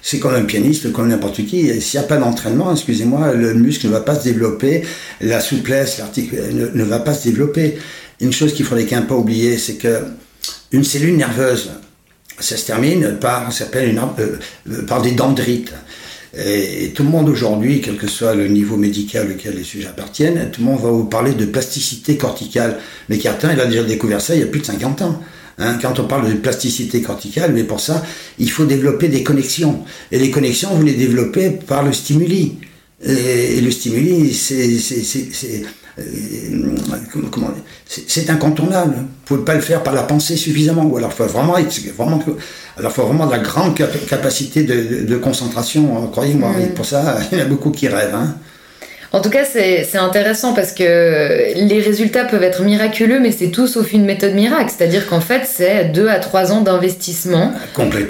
c'est 0.00 0.20
comme 0.20 0.34
un 0.34 0.44
pianiste, 0.44 0.92
comme 0.92 1.08
n'importe 1.08 1.44
qui. 1.44 1.80
S'il 1.80 1.98
n'y 1.98 2.04
a 2.04 2.08
pas 2.08 2.18
d'entraînement, 2.18 2.70
excusez-moi, 2.70 3.32
le 3.32 3.54
muscle 3.54 3.88
ne 3.88 3.92
va 3.92 4.00
pas 4.00 4.14
se 4.14 4.22
développer, 4.22 4.84
la 5.20 5.40
souplesse, 5.40 5.98
l'article 5.98 6.36
ne, 6.52 6.84
va 6.84 7.00
pas 7.00 7.14
se 7.14 7.24
développer. 7.24 7.78
Une 8.20 8.32
chose 8.32 8.54
qu'il 8.54 8.64
faudrait 8.64 8.86
qu'un 8.86 9.02
pas 9.02 9.14
oublier, 9.14 9.58
c'est 9.58 9.76
que 9.76 10.02
une 10.72 10.84
cellule 10.84 11.16
nerveuse, 11.16 11.70
ça 12.38 12.56
se 12.56 12.66
termine 12.66 13.16
par, 13.20 13.52
s'appelle 13.52 13.90
une, 13.90 14.86
par 14.86 15.02
des 15.02 15.12
dendrites. 15.12 15.72
Et, 16.36 16.92
tout 16.94 17.02
le 17.02 17.08
monde 17.08 17.28
aujourd'hui, 17.28 17.80
quel 17.80 17.96
que 17.96 18.06
soit 18.06 18.34
le 18.34 18.46
niveau 18.46 18.76
médical 18.76 19.30
auquel 19.32 19.56
les 19.56 19.64
sujets 19.64 19.88
appartiennent, 19.88 20.50
tout 20.52 20.60
le 20.60 20.66
monde 20.66 20.80
va 20.80 20.90
vous 20.90 21.04
parler 21.04 21.32
de 21.32 21.44
plasticité 21.44 22.16
corticale. 22.16 22.78
Mais 23.08 23.18
Cartin, 23.18 23.52
il 23.52 23.60
a 23.60 23.66
déjà 23.66 23.82
découvert 23.82 24.20
ça 24.20 24.34
il 24.34 24.40
y 24.40 24.44
a 24.44 24.46
plus 24.46 24.60
de 24.60 24.66
50 24.66 25.02
ans. 25.02 25.20
Hein, 25.58 25.78
quand 25.82 25.98
on 25.98 26.04
parle 26.04 26.26
de 26.26 26.34
plasticité 26.38 27.02
corticale, 27.02 27.52
mais 27.52 27.64
pour 27.64 27.80
ça, 27.80 28.02
il 28.38 28.50
faut 28.50 28.64
développer 28.64 29.08
des 29.08 29.22
connexions. 29.22 29.84
Et 30.10 30.18
les 30.18 30.30
connexions, 30.30 30.70
vous 30.70 30.82
les 30.82 30.94
développez 30.94 31.50
par 31.50 31.82
le 31.82 31.92
stimuli. 31.92 32.58
Et, 33.02 33.60
le 33.60 33.70
stimuli, 33.70 34.34
c'est 34.34 35.62
euh, 35.98 36.76
incontournable. 38.28 38.94
Vous 38.94 39.02
ne 39.02 39.06
pouvez 39.24 39.44
pas 39.44 39.54
le 39.54 39.60
faire 39.60 39.82
par 39.82 39.94
la 39.94 40.02
pensée 40.02 40.36
suffisamment. 40.36 40.84
Ou 40.84 40.96
alors, 40.98 41.10
il 41.12 41.16
faut 41.16 41.24
vraiment, 41.24 41.54
vraiment, 41.96 42.22
alors 42.76 42.92
faut 42.92 43.04
vraiment 43.04 43.26
de 43.26 43.32
la 43.32 43.38
grande 43.38 43.74
capacité 43.74 44.64
de, 44.64 45.16
concentration. 45.16 45.96
Hein, 45.96 46.08
croyez-moi, 46.12 46.50
mm. 46.50 46.74
pour 46.74 46.84
ça, 46.84 47.18
il 47.32 47.38
y 47.38 47.40
en 47.40 47.44
a 47.44 47.48
beaucoup 47.48 47.70
qui 47.70 47.88
rêvent. 47.88 48.14
Hein. 48.14 48.36
En 49.12 49.20
tout 49.20 49.30
cas, 49.30 49.44
c'est 49.44 49.96
intéressant 49.96 50.54
parce 50.54 50.72
que 50.72 51.54
les 51.56 51.80
résultats 51.80 52.24
peuvent 52.24 52.42
être 52.44 52.62
miraculeux, 52.62 53.18
mais 53.18 53.32
c'est 53.32 53.48
tout 53.48 53.66
sauf 53.66 53.92
une 53.92 54.04
méthode 54.04 54.34
miracle. 54.34 54.70
C'est-à-dire 54.76 55.08
qu'en 55.08 55.20
fait, 55.20 55.42
c'est 55.44 55.86
deux 55.86 56.08
à 56.08 56.20
trois 56.20 56.52
ans 56.52 56.60
d'investissement, 56.60 57.52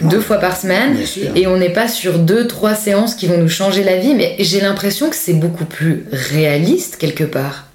deux 0.03 0.21
fois 0.21 0.37
par 0.37 0.57
semaine, 0.57 0.97
et 1.35 1.47
on 1.47 1.57
n'est 1.57 1.73
pas 1.73 1.89
sur 1.89 2.19
deux, 2.19 2.47
trois 2.47 2.75
séances 2.75 3.15
qui 3.15 3.27
vont 3.27 3.39
nous 3.39 3.49
changer 3.49 3.83
la 3.83 3.97
vie. 3.97 4.15
Mais 4.15 4.37
j'ai 4.39 4.61
l'impression 4.61 5.09
que 5.09 5.17
c'est 5.17 5.33
beaucoup 5.33 5.65
plus 5.65 6.05
réaliste 6.13 6.97
quelque 6.97 7.25
part. 7.25 7.70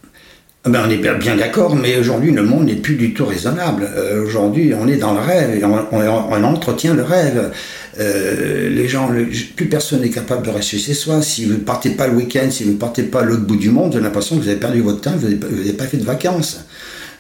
Ben, 0.66 0.82
on 0.84 0.90
est 0.90 0.98
bien, 0.98 1.36
d'accord, 1.36 1.76
mais 1.76 1.96
aujourd'hui 1.96 2.32
le 2.32 2.42
monde 2.42 2.66
n'est 2.66 2.76
plus 2.76 2.96
du 2.96 3.14
tout 3.14 3.26
raisonnable. 3.28 3.88
Euh, 3.96 4.26
aujourd'hui 4.26 4.74
on 4.74 4.88
est 4.88 4.98
dans 4.98 5.14
le 5.14 5.20
rêve, 5.20 5.56
et 5.56 5.64
on, 5.64 6.44
entretient 6.44 6.96
le 6.96 7.04
rêve. 7.04 7.52
Euh, 8.00 8.70
les 8.70 8.88
gens, 8.88 9.12
plus 9.56 9.68
personne 9.68 10.02
n'est 10.02 10.10
capable 10.10 10.44
de 10.44 10.50
rester 10.50 10.80
chez 10.80 10.96
soi. 10.96 11.22
Si 11.22 11.46
vous 11.46 11.54
ne 11.54 11.60
partez 11.60 11.92
pas 11.92 12.08
le 12.08 12.16
week-end, 12.16 12.50
si 12.50 12.64
vous 12.64 12.72
ne 12.72 12.78
partez 12.78 13.04
pas 13.04 13.20
à 13.20 13.24
l'autre 13.24 13.44
bout 13.44 13.58
du 13.58 13.70
monde, 13.70 13.94
j'ai 13.94 14.00
l'impression 14.00 14.38
que 14.38 14.42
vous 14.42 14.48
avez 14.48 14.60
perdu 14.60 14.82
votre 14.82 15.02
temps, 15.02 15.16
vous 15.16 15.28
n'avez 15.28 15.74
pas 15.74 15.86
fait 15.86 15.98
de 15.98 16.04
vacances. 16.04 16.66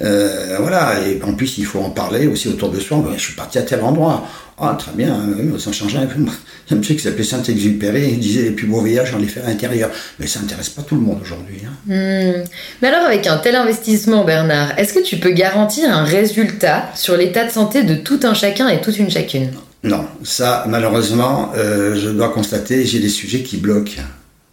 Euh, 0.01 0.57
voilà, 0.59 0.99
et 1.07 1.21
en 1.23 1.33
plus 1.33 1.57
il 1.57 1.65
faut 1.65 1.79
en 1.79 1.89
parler 1.89 2.27
aussi 2.27 2.47
autour 2.47 2.69
de 2.69 2.79
soi. 2.79 3.03
je 3.15 3.21
suis 3.21 3.33
parti 3.33 3.57
à 3.57 3.61
tel 3.61 3.81
endroit. 3.81 4.27
Ah, 4.57 4.75
très 4.79 4.93
bien, 4.93 5.21
ça 5.59 5.73
change 5.73 5.95
un 5.97 6.05
peu. 6.05 6.15
Il 6.17 6.23
y 6.23 6.73
a 6.73 6.75
un 6.75 6.75
monsieur 6.77 6.95
qui 6.95 7.01
s'appelait 7.01 7.25
Saint-Exupéry, 7.25 8.09
il 8.13 8.19
disait 8.19 8.43
les 8.43 8.51
plus 8.51 8.67
beaux 8.67 8.79
voyages, 8.79 9.11
j'en 9.11 9.21
ai 9.21 9.27
fait 9.27 9.41
à 9.41 9.47
l'intérieur. 9.47 9.89
Mais 10.19 10.27
ça 10.27 10.39
n'intéresse 10.39 10.69
pas 10.69 10.81
tout 10.81 10.95
le 10.95 11.01
monde 11.01 11.19
aujourd'hui. 11.21 11.57
Hein. 11.65 11.73
Hmm. 11.85 12.43
Mais 12.81 12.87
alors, 12.87 13.05
avec 13.05 13.27
un 13.27 13.37
tel 13.37 13.55
investissement, 13.55 14.23
Bernard, 14.23 14.77
est-ce 14.79 14.93
que 14.93 15.03
tu 15.03 15.17
peux 15.17 15.31
garantir 15.31 15.89
un 15.89 16.05
résultat 16.05 16.89
sur 16.95 17.17
l'état 17.17 17.45
de 17.45 17.51
santé 17.51 17.83
de 17.83 17.95
tout 17.95 18.19
un 18.23 18.33
chacun 18.33 18.69
et 18.69 18.79
toute 18.79 18.97
une 18.97 19.09
chacune? 19.09 19.51
Non, 19.83 20.05
ça, 20.23 20.65
malheureusement, 20.67 21.51
euh, 21.57 21.95
je 21.95 22.09
dois 22.09 22.29
constater, 22.29 22.85
j'ai 22.85 22.99
des 22.99 23.09
sujets 23.09 23.43
qui 23.43 23.57
bloquent. 23.57 24.01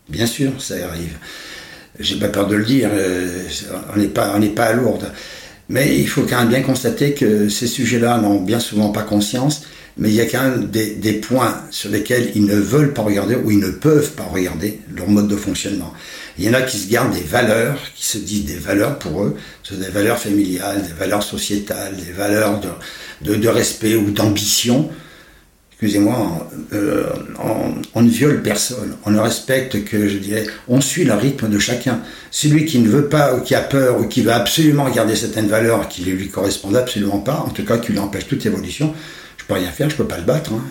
Bien 0.09 0.27
sûr, 0.27 0.51
ça 0.59 0.75
arrive 0.75 1.17
j'ai 2.03 2.17
pas 2.17 2.29
peur 2.29 2.47
de 2.47 2.57
le 2.57 2.65
dire, 2.65 2.91
euh, 2.93 3.29
on 3.95 3.99
n'est 3.99 4.09
pas, 4.09 4.35
on 4.37 4.47
pas 4.49 4.65
à 4.65 4.73
Lourdes. 4.73 5.11
Mais 5.69 5.97
il 5.97 6.09
faut 6.09 6.23
quand 6.23 6.41
même 6.41 6.49
bien 6.49 6.63
constater 6.63 7.15
que 7.15 7.49
ces 7.49 7.67
sujets-là 7.67 8.19
n'ont 8.19 8.41
bien 8.41 8.61
souvent 8.61 8.91
pas 8.91 9.03
conscience, 9.03 9.63
mais 9.97 10.09
il 10.09 10.15
y 10.15 10.21
a 10.21 10.27
quand 10.27 10.43
même 10.43 10.67
des, 10.67 11.13
points 11.15 11.63
sur 11.71 11.91
lesquels 11.91 12.33
ils 12.35 12.45
ne 12.45 12.57
veulent 12.57 12.93
pas 12.93 13.03
regarder 13.03 13.37
ou 13.37 13.51
ils 13.51 13.59
ne 13.59 13.71
peuvent 13.71 14.13
pas 14.13 14.25
regarder 14.25 14.81
leur 14.95 15.09
mode 15.09 15.29
de 15.29 15.37
fonctionnement. 15.37 15.93
Il 16.39 16.45
y 16.45 16.49
en 16.49 16.55
a 16.55 16.63
qui 16.63 16.79
se 16.79 16.91
gardent 16.91 17.13
des 17.13 17.21
valeurs, 17.21 17.79
qui 17.95 18.07
se 18.07 18.19
disent 18.19 18.47
des 18.47 18.57
valeurs 18.57 18.99
pour 18.99 19.23
eux, 19.23 19.37
ce 19.63 19.75
des 19.75 19.89
valeurs 19.89 20.19
familiales, 20.19 20.83
des 20.83 20.93
valeurs 20.93 21.23
sociétales, 21.23 21.95
des 21.97 22.13
valeurs 22.13 22.61
de, 23.23 23.35
de 23.35 23.49
respect 23.49 23.95
ou 23.97 24.11
d'ambition, 24.11 24.91
excusez-moi, 25.83 26.49
euh, 26.75 27.07
on, 27.95 28.03
ne 28.03 28.09
viole 28.09 28.41
personne, 28.41 28.95
on 29.05 29.11
ne 29.11 29.19
respecte 29.19 29.85
que, 29.85 30.07
je 30.07 30.19
dirais, 30.19 30.47
on 30.69 30.81
suit 30.81 31.03
le 31.03 31.15
rythme 31.15 31.49
de 31.49 31.59
chacun. 31.59 31.99
Celui 32.31 32.67
qui 32.67 32.79
ne 32.79 32.89
veut 32.89 33.09
pas, 33.09 33.35
ou 33.35 33.41
qui 33.41 33.57
a 33.57 33.63
peur, 33.63 33.99
ou 33.99 34.07
qui 34.07 34.23
veut 34.23 34.33
absolument 34.33 34.89
garder 34.91 35.17
certaines 35.17 35.49
valeurs 35.49 35.89
qui 35.89 36.03
ne 36.03 36.13
lui 36.13 36.29
correspondent 36.29 36.77
absolument 36.77 37.19
pas, 37.19 37.45
en 37.45 37.51
tout 37.51 37.65
cas 37.65 37.79
qui 37.79 37.91
lui 37.91 37.99
empêche 37.99 38.29
toute 38.29 38.47
évolution, 38.47 38.95
je 39.39 39.45
peux 39.45 39.55
rien 39.55 39.73
faire, 39.73 39.91
je 39.91 39.97
peux 39.97 40.07
pas 40.07 40.19
le 40.19 40.23
battre. 40.23 40.53
Hein. 40.53 40.63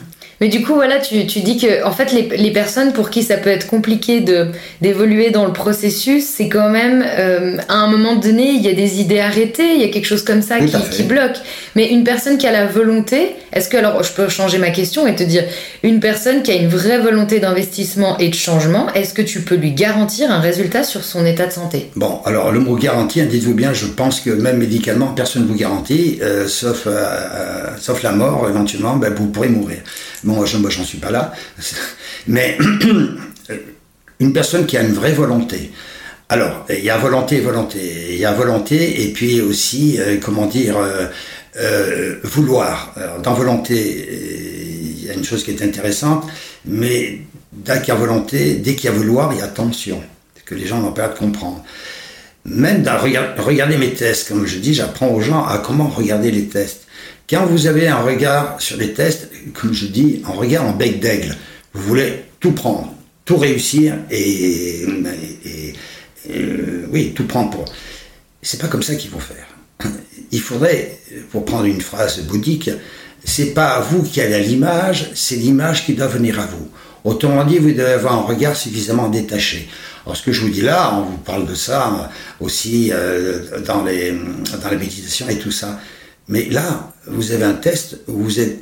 Mais 0.42 0.48
du 0.48 0.64
coup, 0.64 0.74
voilà, 0.74 0.98
tu, 0.98 1.28
tu 1.28 1.42
dis 1.42 1.58
que 1.58 1.86
en 1.86 1.92
fait, 1.92 2.12
les, 2.12 2.24
les, 2.36 2.52
personnes 2.52 2.94
pour 2.94 3.12
qui 3.12 3.22
ça 3.22 3.38
peut 3.38 3.52
être 3.52 3.68
compliqué 3.68 4.22
de 4.22 4.48
d'évoluer 4.82 5.30
dans 5.30 5.46
le 5.46 5.54
processus, 5.54 6.26
c'est 6.26 6.50
quand 6.50 6.70
même 6.70 7.06
euh, 7.08 7.58
à 7.70 7.76
un 7.76 7.88
moment 7.88 8.16
donné, 8.16 8.50
il 8.50 8.62
y 8.62 8.68
a 8.68 8.74
des 8.74 9.00
idées 9.00 9.20
arrêtées, 9.20 9.76
il 9.76 9.82
y 9.82 9.84
a 9.84 9.89
quelque 9.89 10.08
chose 10.08 10.24
comme 10.24 10.42
ça 10.42 10.60
qui, 10.60 10.74
qui, 10.89 11.04
bloque. 11.04 11.38
Mais 11.76 11.92
une 11.92 12.04
personne 12.04 12.39
qui 12.39 12.48
a 12.48 12.52
la 12.52 12.66
volonté, 12.66 13.36
est-ce 13.54 13.70
que 13.70 13.78
alors 13.78 14.02
je 14.02 14.12
peux 14.14 14.30
changer 14.30 14.58
ma 14.58 14.72
question 14.72 15.06
et 15.06 15.16
te 15.16 15.22
dire 15.22 15.44
une 15.84 16.00
personne 16.00 16.42
qui 16.42 16.52
a 16.52 16.56
une 16.56 16.70
vraie 16.70 16.98
volonté 16.98 17.39
d'investissement 17.39 18.18
et 18.18 18.30
de 18.30 18.36
changement, 18.36 18.92
est-ce 18.96 19.14
que 19.14 19.22
tu 19.22 19.42
peux 19.42 19.56
lui 19.56 19.74
garantir 19.74 20.32
un 20.32 20.39
résultat 20.39 20.84
sur 20.84 21.04
son 21.04 21.24
état 21.24 21.46
de 21.46 21.52
santé? 21.52 21.92
Bon, 21.96 22.20
alors 22.26 22.52
le 22.52 22.60
mot 22.60 22.76
garantie, 22.76 23.22
hein, 23.22 23.28
dites-vous 23.30 23.54
bien, 23.54 23.74
je 23.74 23.86
pense 23.86 24.20
que 24.20 24.32
même 24.32 24.58
médicalement, 24.58 25.10
personne 25.10 25.44
ne 25.44 25.48
vous 25.48 25.56
garantit, 25.56 26.18
euh, 26.24 26.48
sauf 26.48 26.88
euh, 26.88 27.68
sauf 27.80 28.02
la 28.02 28.12
mort 28.12 28.48
éventuellement, 28.50 28.96
ben, 28.96 29.14
vous 29.14 29.28
pourrez 29.28 29.50
mourir. 29.50 29.78
Bon, 30.24 30.30
moi, 30.32 30.45
j'en 30.45 30.84
suis 30.84 30.97
pas 30.97 31.11
là. 31.11 31.34
Mais 32.27 32.57
une 34.19 34.34
personne 34.34 34.65
qui 34.65 34.77
a 34.77 34.82
une 34.82 34.93
vraie 34.93 35.13
volonté. 35.13 35.71
Alors, 36.32 36.65
il 36.69 36.86
y 36.86 36.89
a 36.89 36.97
volonté 36.97 37.41
volonté. 37.41 38.07
Il 38.11 38.17
y 38.17 38.23
a 38.23 38.32
volonté 38.32 39.03
et 39.03 39.11
puis 39.11 39.41
aussi, 39.41 39.99
euh, 39.99 40.17
comment 40.23 40.45
dire, 40.45 40.77
euh, 40.77 41.07
euh, 41.57 42.15
vouloir. 42.23 42.95
dans 43.21 43.34
volonté, 43.34 43.75
il 43.75 45.05
y 45.05 45.09
a 45.09 45.13
une 45.13 45.25
chose 45.25 45.43
qui 45.43 45.51
est 45.51 45.61
intéressante, 45.61 46.25
mais 46.63 47.19
dès 47.51 47.79
qu'il 47.79 47.89
y 47.89 47.91
a 47.91 47.95
volonté, 47.95 48.53
dès 48.55 48.75
qu'il 48.75 48.86
y 48.86 48.93
a 48.93 48.95
vouloir, 48.95 49.34
il 49.34 49.39
y 49.39 49.41
a 49.41 49.47
tension. 49.47 50.01
Que 50.45 50.55
les 50.55 50.67
gens 50.67 50.79
n'ont 50.79 50.93
pas 50.93 51.05
à 51.05 51.09
comprendre. 51.09 51.63
Même 52.45 52.82
dans 52.82 52.97
regarder 52.97 53.77
mes 53.77 53.93
tests, 53.93 54.29
comme 54.29 54.45
je 54.45 54.57
dis, 54.57 54.73
j'apprends 54.73 55.09
aux 55.09 55.21
gens 55.21 55.45
à 55.45 55.57
comment 55.57 55.89
regarder 55.89 56.32
les 56.32 56.45
tests. 56.45 56.88
Quand 57.29 57.45
vous 57.45 57.67
avez 57.67 57.88
un 57.88 58.01
regard 58.01 58.55
sur 58.59 58.77
les 58.77 58.93
tests, 58.93 59.30
comme 59.54 59.74
je 59.74 59.88
dis, 59.88 60.22
un 60.26 60.32
regard 60.32 60.66
en 60.66 60.74
bec 60.74 61.00
d'aigle, 61.00 61.36
vous 61.74 61.84
voulez 61.84 62.24
tout 62.39 62.52
prendre, 62.52 62.94
tout 63.26 63.38
réussir 63.38 63.96
et, 64.10 64.86
oui, 66.92 67.14
tout 67.16 67.26
prendre 67.26 67.50
pour. 67.50 67.66
C'est 68.42 68.60
pas 68.60 68.68
comme 68.68 68.84
ça 68.84 68.96
qu'il 68.96 69.10
faut 69.10 69.20
faire. 69.20 69.48
Il 70.32 70.42
faudrait, 70.42 70.98
pour 71.32 71.46
prendre 71.46 71.66
une 71.66 71.82
phrase 71.82 72.22
bouddhique, 72.22 72.70
c'est 73.24 73.54
pas 73.54 73.80
vous 73.82 74.04
qui 74.04 74.22
allez 74.22 74.36
à 74.36 74.39
l'image, 74.39 75.12
c'est 75.14 75.36
l'image 75.36 75.86
qui 75.86 75.94
doit 75.94 76.08
venir 76.08 76.39
à 76.39 76.46
vous. 76.46 76.70
Autrement 77.04 77.44
dit, 77.44 77.58
vous 77.58 77.72
devez 77.72 77.94
avoir 77.94 78.14
un 78.14 78.22
regard 78.22 78.56
suffisamment 78.56 79.10
détaché. 79.10 79.68
Alors 80.06 80.18
ce 80.18 80.24
que 80.24 80.32
je 80.32 80.42
vous 80.42 80.50
dis 80.50 80.62
là, 80.62 80.96
on 80.96 81.04
vous 81.04 81.18
parle 81.18 81.48
de 81.48 81.56
ça 81.56 82.10
aussi 82.39 82.92
euh, 82.92 83.60
dans, 83.66 83.84
les, 83.84 84.12
dans 84.12 84.70
la 84.70 84.78
méditation 84.78 85.28
et 85.30 85.38
tout 85.38 85.52
ça. 85.52 85.80
Mais 86.28 86.46
là, 86.46 86.92
vous 87.08 87.32
avez 87.32 87.44
un 87.44 87.54
test 87.54 88.00
où 88.08 88.24
vous 88.24 88.39
êtes, 88.39 88.60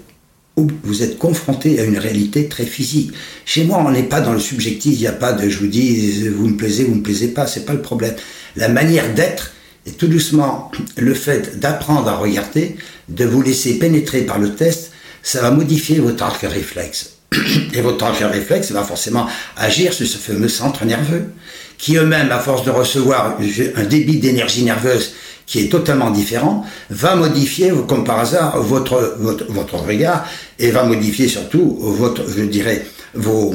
vous 0.84 1.04
êtes 1.04 1.18
confronté 1.18 1.80
à 1.80 1.84
une 1.84 1.98
réalité 1.98 2.48
très 2.48 2.66
physique. 2.66 3.12
Chez 3.46 3.64
moi, 3.64 3.84
on 3.86 3.92
n'est 3.92 4.04
pas 4.04 4.22
dans 4.22 4.34
le 4.34 4.40
subjectif, 4.40 4.94
il 4.94 5.00
n'y 5.00 5.08
a 5.08 5.12
pas 5.12 5.34
de 5.34 5.50
je 5.50 5.60
vous 5.60 5.68
dis, 5.68 6.28
vous 6.30 6.48
me 6.48 6.58
plaisez, 6.58 6.84
vous 6.84 6.96
me 6.96 7.04
plaisez 7.04 7.30
pas, 7.30 7.48
c'est 7.48 7.66
pas 7.66 7.74
le 7.74 7.82
problème. 7.82 8.16
La 8.56 8.70
manière 8.70 9.14
d'être, 9.14 9.54
et 9.86 9.92
tout 9.92 10.08
doucement, 10.08 10.72
le 10.98 11.14
fait 11.14 11.60
d'apprendre 11.60 12.08
à 12.08 12.16
regarder, 12.16 12.76
de 13.08 13.26
vous 13.26 13.42
laisser 13.42 13.80
pénétrer 13.80 14.22
par 14.22 14.40
le 14.40 14.54
test, 14.54 14.92
ça 15.24 15.42
va 15.42 15.52
modifier 15.52 16.00
votre 16.00 16.24
arc 16.24 16.42
réflexe. 16.42 17.16
Et 17.74 17.82
votre 17.82 18.04
arc 18.06 18.20
réflexe 18.20 18.72
va 18.72 18.84
forcément 18.84 19.28
agir 19.56 19.94
sur 19.94 20.08
ce 20.08 20.18
fameux 20.18 20.50
centre 20.50 20.86
nerveux, 20.86 21.26
qui 21.78 21.96
eux-mêmes, 21.96 22.32
à 22.32 22.40
force 22.40 22.66
de 22.66 22.72
recevoir 22.72 23.38
un 23.76 23.84
débit 23.84 24.18
d'énergie 24.18 24.64
nerveuse 24.64 25.14
qui 25.50 25.62
est 25.62 25.70
totalement 25.70 26.12
différent, 26.12 26.64
va 26.92 27.16
modifier, 27.16 27.74
comme 27.88 28.04
par 28.04 28.20
hasard, 28.20 28.62
votre, 28.62 28.96
regard 29.88 30.24
et 30.60 30.70
va 30.70 30.84
modifier 30.84 31.28
surtout 31.28 31.76
votre, 31.80 32.30
je 32.30 32.44
dirais, 32.44 32.86
vos, 33.16 33.52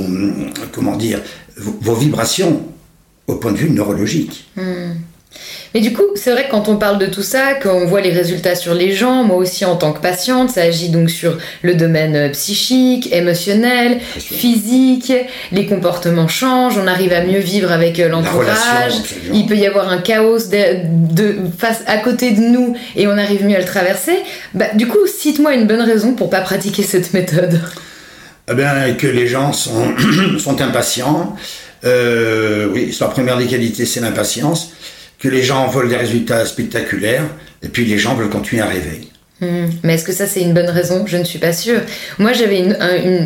comment 0.72 0.96
dire, 0.96 1.20
vos, 1.56 1.94
vibrations 1.94 2.62
au 3.28 3.36
point 3.36 3.52
de 3.52 3.58
vue 3.58 3.70
neurologique. 3.70 4.50
Hmm. 4.56 4.94
Mais 5.74 5.80
du 5.80 5.92
coup, 5.92 6.04
c'est 6.14 6.30
vrai 6.30 6.44
que 6.46 6.52
quand 6.52 6.68
on 6.68 6.76
parle 6.76 6.98
de 6.98 7.06
tout 7.06 7.22
ça, 7.22 7.54
qu'on 7.54 7.84
voit 7.84 8.00
les 8.00 8.12
résultats 8.12 8.54
sur 8.54 8.74
les 8.74 8.92
gens, 8.92 9.24
moi 9.24 9.36
aussi 9.36 9.64
en 9.64 9.74
tant 9.74 9.92
que 9.92 10.00
patiente, 10.00 10.50
ça 10.50 10.62
agit 10.62 10.88
donc 10.88 11.10
sur 11.10 11.36
le 11.62 11.74
domaine 11.74 12.14
euh, 12.14 12.28
psychique, 12.28 13.12
émotionnel, 13.12 13.98
physique, 14.00 15.12
les 15.50 15.66
comportements 15.66 16.28
changent, 16.28 16.78
on 16.78 16.86
arrive 16.86 17.12
à 17.12 17.24
mieux 17.24 17.40
vivre 17.40 17.72
avec 17.72 17.98
euh, 17.98 18.08
l'entourage, 18.08 18.92
il 19.32 19.46
peut 19.46 19.56
y 19.56 19.66
avoir 19.66 19.88
un 19.88 19.98
chaos 19.98 20.38
de, 20.48 21.34
face 21.58 21.82
à 21.86 21.98
côté 21.98 22.30
de 22.30 22.40
nous 22.40 22.76
et 22.94 23.08
on 23.08 23.18
arrive 23.18 23.44
mieux 23.44 23.56
à 23.56 23.60
le 23.60 23.64
traverser. 23.64 24.18
Bah, 24.54 24.66
du 24.74 24.86
coup, 24.86 25.06
cite-moi 25.06 25.54
une 25.54 25.66
bonne 25.66 25.82
raison 25.82 26.12
pour 26.12 26.30
pas 26.30 26.40
pratiquer 26.40 26.84
cette 26.84 27.12
méthode. 27.14 27.60
Eh 28.48 28.54
bien, 28.54 28.92
que 28.96 29.08
les 29.08 29.26
gens 29.26 29.52
sont, 29.52 29.92
sont 30.38 30.60
impatients. 30.60 31.34
Euh, 31.84 32.68
oui, 32.72 32.96
la 33.00 33.08
première 33.08 33.36
des 33.36 33.46
qualités, 33.46 33.86
c'est 33.86 34.00
l'impatience 34.00 34.70
les 35.28 35.42
gens 35.42 35.66
veulent 35.68 35.88
des 35.88 35.96
résultats 35.96 36.44
spectaculaires, 36.46 37.26
et 37.62 37.68
puis 37.68 37.84
les 37.84 37.98
gens 37.98 38.14
veulent 38.14 38.30
continuer 38.30 38.62
à 38.62 38.66
rêver. 38.66 39.08
Hmm. 39.40 39.66
Mais 39.82 39.94
est-ce 39.94 40.04
que 40.04 40.12
ça 40.12 40.26
c'est 40.26 40.42
une 40.42 40.54
bonne 40.54 40.70
raison? 40.70 41.04
Je 41.06 41.16
ne 41.16 41.24
suis 41.24 41.40
pas 41.40 41.52
sûre. 41.52 41.80
Moi 42.18 42.32
j'avais 42.32 42.60
une, 42.60 42.76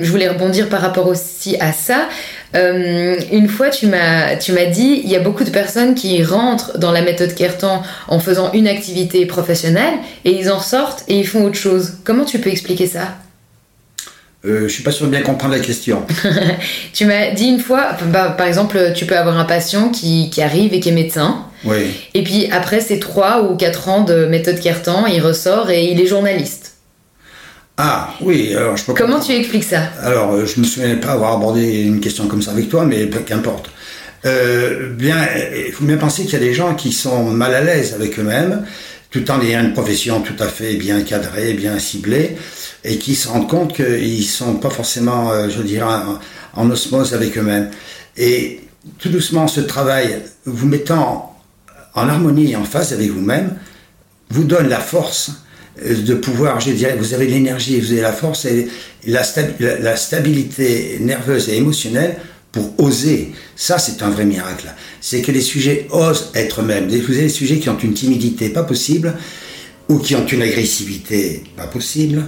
je 0.02 0.10
voulais 0.10 0.28
rebondir 0.28 0.68
par 0.70 0.80
rapport 0.80 1.06
aussi 1.06 1.56
à 1.60 1.72
ça. 1.72 2.08
Euh, 2.54 3.16
une 3.30 3.46
fois 3.46 3.68
tu 3.68 3.86
m'as 3.86 4.36
tu 4.36 4.52
m'as 4.52 4.64
dit 4.64 5.02
il 5.04 5.10
y 5.10 5.16
a 5.16 5.20
beaucoup 5.20 5.44
de 5.44 5.50
personnes 5.50 5.94
qui 5.94 6.22
rentrent 6.24 6.78
dans 6.78 6.92
la 6.92 7.02
méthode 7.02 7.34
Kertan 7.34 7.82
en 8.08 8.20
faisant 8.20 8.50
une 8.52 8.66
activité 8.66 9.26
professionnelle 9.26 9.98
et 10.24 10.30
ils 10.30 10.50
en 10.50 10.60
sortent 10.60 11.04
et 11.08 11.18
ils 11.18 11.26
font 11.26 11.44
autre 11.44 11.58
chose. 11.58 11.98
Comment 12.04 12.24
tu 12.24 12.38
peux 12.38 12.50
expliquer 12.50 12.86
ça? 12.86 13.18
Euh, 14.44 14.68
je 14.68 14.68
suis 14.68 14.84
pas 14.84 14.92
sûr 14.92 15.06
de 15.06 15.10
bien 15.10 15.22
comprendre 15.22 15.54
la 15.54 15.60
question. 15.60 16.06
tu 16.92 17.06
m'as 17.06 17.30
dit 17.32 17.46
une 17.46 17.58
fois, 17.58 17.96
bah, 18.12 18.30
par 18.30 18.46
exemple, 18.46 18.92
tu 18.94 19.04
peux 19.04 19.16
avoir 19.16 19.36
un 19.36 19.44
patient 19.44 19.88
qui, 19.88 20.30
qui, 20.30 20.42
arrive 20.42 20.72
et 20.72 20.80
qui 20.80 20.90
est 20.90 20.92
médecin. 20.92 21.44
Oui. 21.64 21.90
Et 22.14 22.22
puis 22.22 22.48
après 22.52 22.80
ces 22.80 23.00
3 23.00 23.42
ou 23.42 23.56
4 23.56 23.88
ans 23.88 24.04
de 24.04 24.26
méthode 24.26 24.60
Kertan, 24.60 25.06
il 25.06 25.20
ressort 25.20 25.70
et 25.70 25.90
il 25.90 26.00
est 26.00 26.06
journaliste. 26.06 26.74
Ah 27.78 28.14
oui, 28.20 28.54
alors 28.54 28.76
je 28.76 28.84
peux 28.84 28.94
Comment 28.94 29.20
tu 29.20 29.32
expliques 29.32 29.64
ça? 29.64 29.82
Alors, 30.02 30.32
euh, 30.32 30.46
je 30.46 30.60
me 30.60 30.64
souviens 30.64 30.96
pas 30.96 31.12
avoir 31.12 31.34
abordé 31.34 31.82
une 31.82 32.00
question 32.00 32.26
comme 32.26 32.42
ça 32.42 32.50
avec 32.52 32.68
toi, 32.68 32.84
mais 32.84 33.08
qu'importe. 33.08 33.70
euh, 34.24 34.90
bien, 34.90 35.16
il 35.66 35.72
faut 35.72 35.84
bien 35.84 35.96
penser 35.96 36.24
qu'il 36.24 36.32
y 36.32 36.36
a 36.36 36.40
des 36.40 36.54
gens 36.54 36.74
qui 36.74 36.92
sont 36.92 37.24
mal 37.24 37.54
à 37.54 37.60
l'aise 37.60 37.94
avec 37.94 38.18
eux-mêmes, 38.18 38.64
tout 39.10 39.30
en 39.30 39.40
ayant 39.40 39.60
une 39.60 39.72
profession 39.72 40.20
tout 40.22 40.34
à 40.40 40.48
fait 40.48 40.74
bien 40.74 41.02
cadrée, 41.02 41.54
bien 41.54 41.78
ciblée, 41.78 42.36
et 42.84 42.98
qui 42.98 43.14
se 43.14 43.28
rendent 43.28 43.48
compte 43.48 43.74
qu'ils 43.74 44.24
sont 44.24 44.54
pas 44.54 44.70
forcément, 44.70 45.30
euh, 45.30 45.48
je 45.48 45.62
dirais, 45.62 45.86
en, 46.54 46.70
osmose 46.70 47.14
avec 47.14 47.36
eux-mêmes. 47.36 47.70
Et 48.16 48.60
tout 48.98 49.08
doucement, 49.08 49.48
ce 49.48 49.60
travail, 49.60 50.22
vous 50.44 50.66
mettant 50.66 51.36
en 51.94 52.08
harmonie 52.08 52.52
et 52.52 52.56
en 52.56 52.64
phase 52.64 52.92
avec 52.92 53.10
vous-même, 53.10 53.56
vous 54.30 54.44
donne 54.44 54.68
la 54.68 54.80
force 54.80 55.32
de 55.84 56.14
pouvoir, 56.14 56.60
je 56.60 56.72
dirais, 56.72 56.96
vous 56.98 57.14
avez 57.14 57.26
l'énergie, 57.26 57.80
vous 57.80 57.92
avez 57.92 58.00
la 58.00 58.12
force 58.12 58.44
et 58.46 58.68
la, 59.06 59.22
la, 59.80 59.96
stabilité 59.96 60.98
nerveuse 61.00 61.48
et 61.48 61.56
émotionnelle 61.56 62.16
pour 62.50 62.74
oser. 62.78 63.32
Ça, 63.54 63.78
c'est 63.78 64.02
un 64.02 64.10
vrai 64.10 64.24
miracle. 64.24 64.66
C'est 65.00 65.22
que 65.22 65.30
les 65.30 65.40
sujets 65.40 65.86
osent 65.90 66.30
être 66.34 66.62
eux-mêmes. 66.62 66.88
Vous 66.88 67.12
avez 67.12 67.22
des 67.22 67.28
sujets 67.28 67.58
qui 67.58 67.68
ont 67.68 67.78
une 67.78 67.94
timidité 67.94 68.48
pas 68.48 68.64
possible, 68.64 69.14
ou 69.88 69.98
qui 69.98 70.14
ont 70.14 70.26
une 70.26 70.42
agressivité 70.42 71.42
pas 71.56 71.66
possible, 71.66 72.24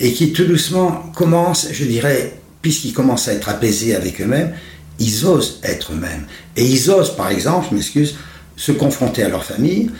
et 0.00 0.12
qui 0.12 0.32
tout 0.32 0.44
doucement 0.44 1.10
commencent, 1.14 1.68
je 1.72 1.84
dirais, 1.84 2.34
puisqu'ils 2.62 2.92
commencent 2.92 3.28
à 3.28 3.32
être 3.32 3.48
apaisés 3.48 3.94
avec 3.94 4.20
eux-mêmes, 4.20 4.52
ils 4.98 5.26
osent 5.26 5.60
être 5.62 5.92
eux-mêmes. 5.92 6.26
Et 6.56 6.64
ils 6.64 6.90
osent, 6.90 7.16
par 7.16 7.30
exemple, 7.30 7.68
je 7.70 7.74
m'excuse, 7.74 8.14
se 8.56 8.72
confronter 8.72 9.22
à 9.22 9.28
leur 9.28 9.44
famille, 9.44 9.90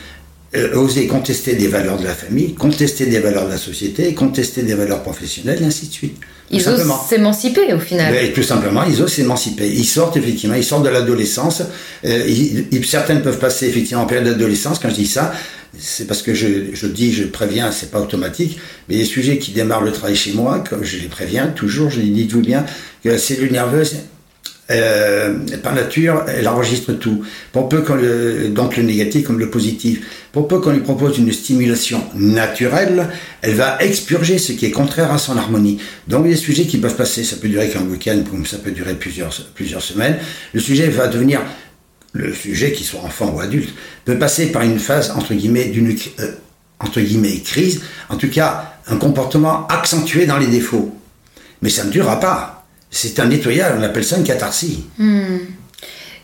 euh, 0.57 0.77
oser 0.77 1.09
contester 1.09 1.57
des 1.57 1.67
valeurs 1.67 1.99
de 1.99 2.05
la 2.05 2.15
famille, 2.15 2.55
contester 2.55 3.07
des 3.07 3.19
valeurs 3.19 3.47
de 3.47 3.51
la 3.51 3.59
société, 3.59 4.15
contester 4.15 4.63
des 4.63 4.75
valeurs 4.75 5.03
professionnelles, 5.03 5.61
et 5.63 5.67
ainsi 5.67 5.89
de 5.89 5.93
suite. 5.93 6.17
Ils 6.51 6.69
osent 6.69 6.85
s'émanciper 7.09 7.73
au 7.73 7.81
final. 7.81 8.13
Mais, 8.13 8.33
tout 8.33 8.43
simplement, 8.43 8.85
ils 8.85 9.03
osent 9.03 9.13
s'émanciper. 9.13 9.69
Ils 9.69 9.85
sortent 9.85 10.17
effectivement, 10.17 10.55
ils 10.55 10.65
sortent 10.65 10.85
de 10.85 10.91
l'adolescence. 10.91 11.63
Euh, 12.05 12.31
certaines 12.85 13.23
peuvent 13.23 13.39
passer 13.39 13.67
effectivement 13.67 14.05
en 14.05 14.07
période 14.07 14.29
d'adolescence. 14.29 14.79
Quand 14.79 14.91
je 14.91 14.95
dis 14.95 15.07
ça, 15.07 15.33
c'est 15.79 16.07
parce 16.07 16.23
que 16.23 16.35
je, 16.35 16.87
dis, 16.87 17.13
je 17.13 17.25
préviens, 17.25 17.71
c'est 17.71 17.91
pas 17.91 18.01
automatique, 18.01 18.59
mais 18.89 18.97
les 18.97 19.05
sujets 19.05 19.39
qui 19.39 19.53
démarrent 19.53 19.85
le 19.85 19.93
travail 19.93 20.17
chez 20.17 20.33
moi, 20.33 20.63
comme 20.69 20.85
je 20.85 20.99
les 20.99 21.09
préviens 21.09 21.49
toujours, 21.49 21.91
je 21.91 22.01
les 22.01 22.09
dis 22.09 22.27
tout 22.27 22.41
bien, 22.41 22.65
que 23.03 23.09
la 23.09 23.19
cellule 23.19 23.53
nerveuse, 23.53 23.97
euh, 24.71 25.41
par 25.63 25.75
nature, 25.75 26.25
elle 26.27 26.49
enregistre 26.49 26.95
tout. 26.95 27.23
Pour 27.53 27.69
peu 27.69 27.83
qu'on 27.83 27.97
le, 27.97 28.49
donc 28.49 28.79
le 28.79 28.83
négatif 28.83 29.27
comme 29.27 29.39
le 29.39 29.51
positif. 29.51 30.01
Pour 30.33 30.49
peu 30.49 30.59
qu'on 30.59 30.73
lui 30.73 30.81
propose 30.81 31.19
une 31.19 31.31
stimulation 31.33 32.03
naturelle, 32.15 33.09
elle 33.43 33.55
va 33.55 33.77
expurger 33.81 34.39
ce 34.39 34.53
qui 34.53 34.65
est 34.65 34.71
contraire 34.71 35.13
à 35.13 35.19
son 35.19 35.37
harmonie. 35.37 35.79
Donc 36.09 36.27
des 36.27 36.35
sujets 36.37 36.65
qui 36.65 36.79
peuvent 36.79 36.97
passer, 36.97 37.25
ça 37.25 37.37
peut 37.37 37.49
durer 37.49 37.69
qu'un 37.69 37.83
week-end, 37.83 38.23
ça 38.47 38.57
peut 38.57 38.71
durer 38.71 38.95
plusieurs, 38.95 39.33
plusieurs 39.55 39.83
semaines. 39.83 40.17
Le 40.55 40.61
sujet 40.61 40.89
va 40.89 41.09
devenir, 41.09 41.43
le 42.15 42.33
sujet, 42.33 42.73
qui 42.73 42.85
soit 42.85 43.01
enfant 43.01 43.35
ou 43.35 43.41
adulte, 43.41 43.75
peut 44.07 44.19
passer 44.19 44.47
par 44.51 44.63
une 44.63 44.79
phase, 44.79 45.11
entre 45.11 45.35
guillemets, 45.35 45.67
d'une, 45.67 45.95
euh, 46.21 46.33
entre 46.81 47.01
guillemets, 47.01 47.41
crise. 47.41 47.83
En 48.09 48.17
tout 48.17 48.31
cas, 48.31 48.77
un 48.87 48.97
comportement 48.97 49.67
accentué 49.67 50.25
dans 50.25 50.39
les 50.39 50.47
défauts. 50.47 50.97
Mais 51.61 51.69
ça 51.69 51.85
ne 51.85 51.91
durera 51.91 52.19
pas 52.19 52.55
c'est 52.95 53.19
un 53.19 53.27
nettoyage, 53.27 53.73
on 53.79 53.83
appelle 53.83 54.05
ça 54.05 54.17
une 54.17 54.25
catharsis. 54.25 54.79
Hmm. 54.99 55.39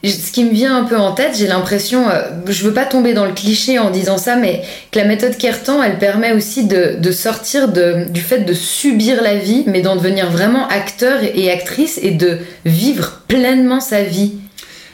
Ce 0.03 0.33
qui 0.33 0.45
me 0.45 0.51
vient 0.51 0.75
un 0.77 0.85
peu 0.85 0.97
en 0.97 1.13
tête, 1.13 1.33
j'ai 1.37 1.47
l'impression, 1.47 2.09
euh, 2.09 2.23
je 2.47 2.65
veux 2.65 2.73
pas 2.73 2.87
tomber 2.87 3.13
dans 3.13 3.27
le 3.27 3.33
cliché 3.33 3.79
en 3.79 3.91
disant 3.91 4.17
ça, 4.17 4.37
mais 4.37 4.63
que 4.93 4.99
la 4.99 5.05
méthode 5.05 5.37
Kertan, 5.37 5.83
elle 5.83 5.99
permet 5.99 6.33
aussi 6.33 6.65
de, 6.65 7.11
sortir 7.11 7.69
du 7.69 8.21
fait 8.21 8.41
de 8.41 8.55
subir 8.55 9.21
la 9.21 9.35
vie, 9.35 9.65
mais 9.67 9.83
d'en 9.83 9.97
devenir 9.97 10.31
vraiment 10.31 10.67
acteur 10.69 11.21
et 11.23 11.51
actrice 11.51 11.99
et 12.03 12.13
de 12.13 12.39
vivre 12.65 13.21
pleinement 13.29 13.81
sa 13.81 14.03
vie. 14.03 14.40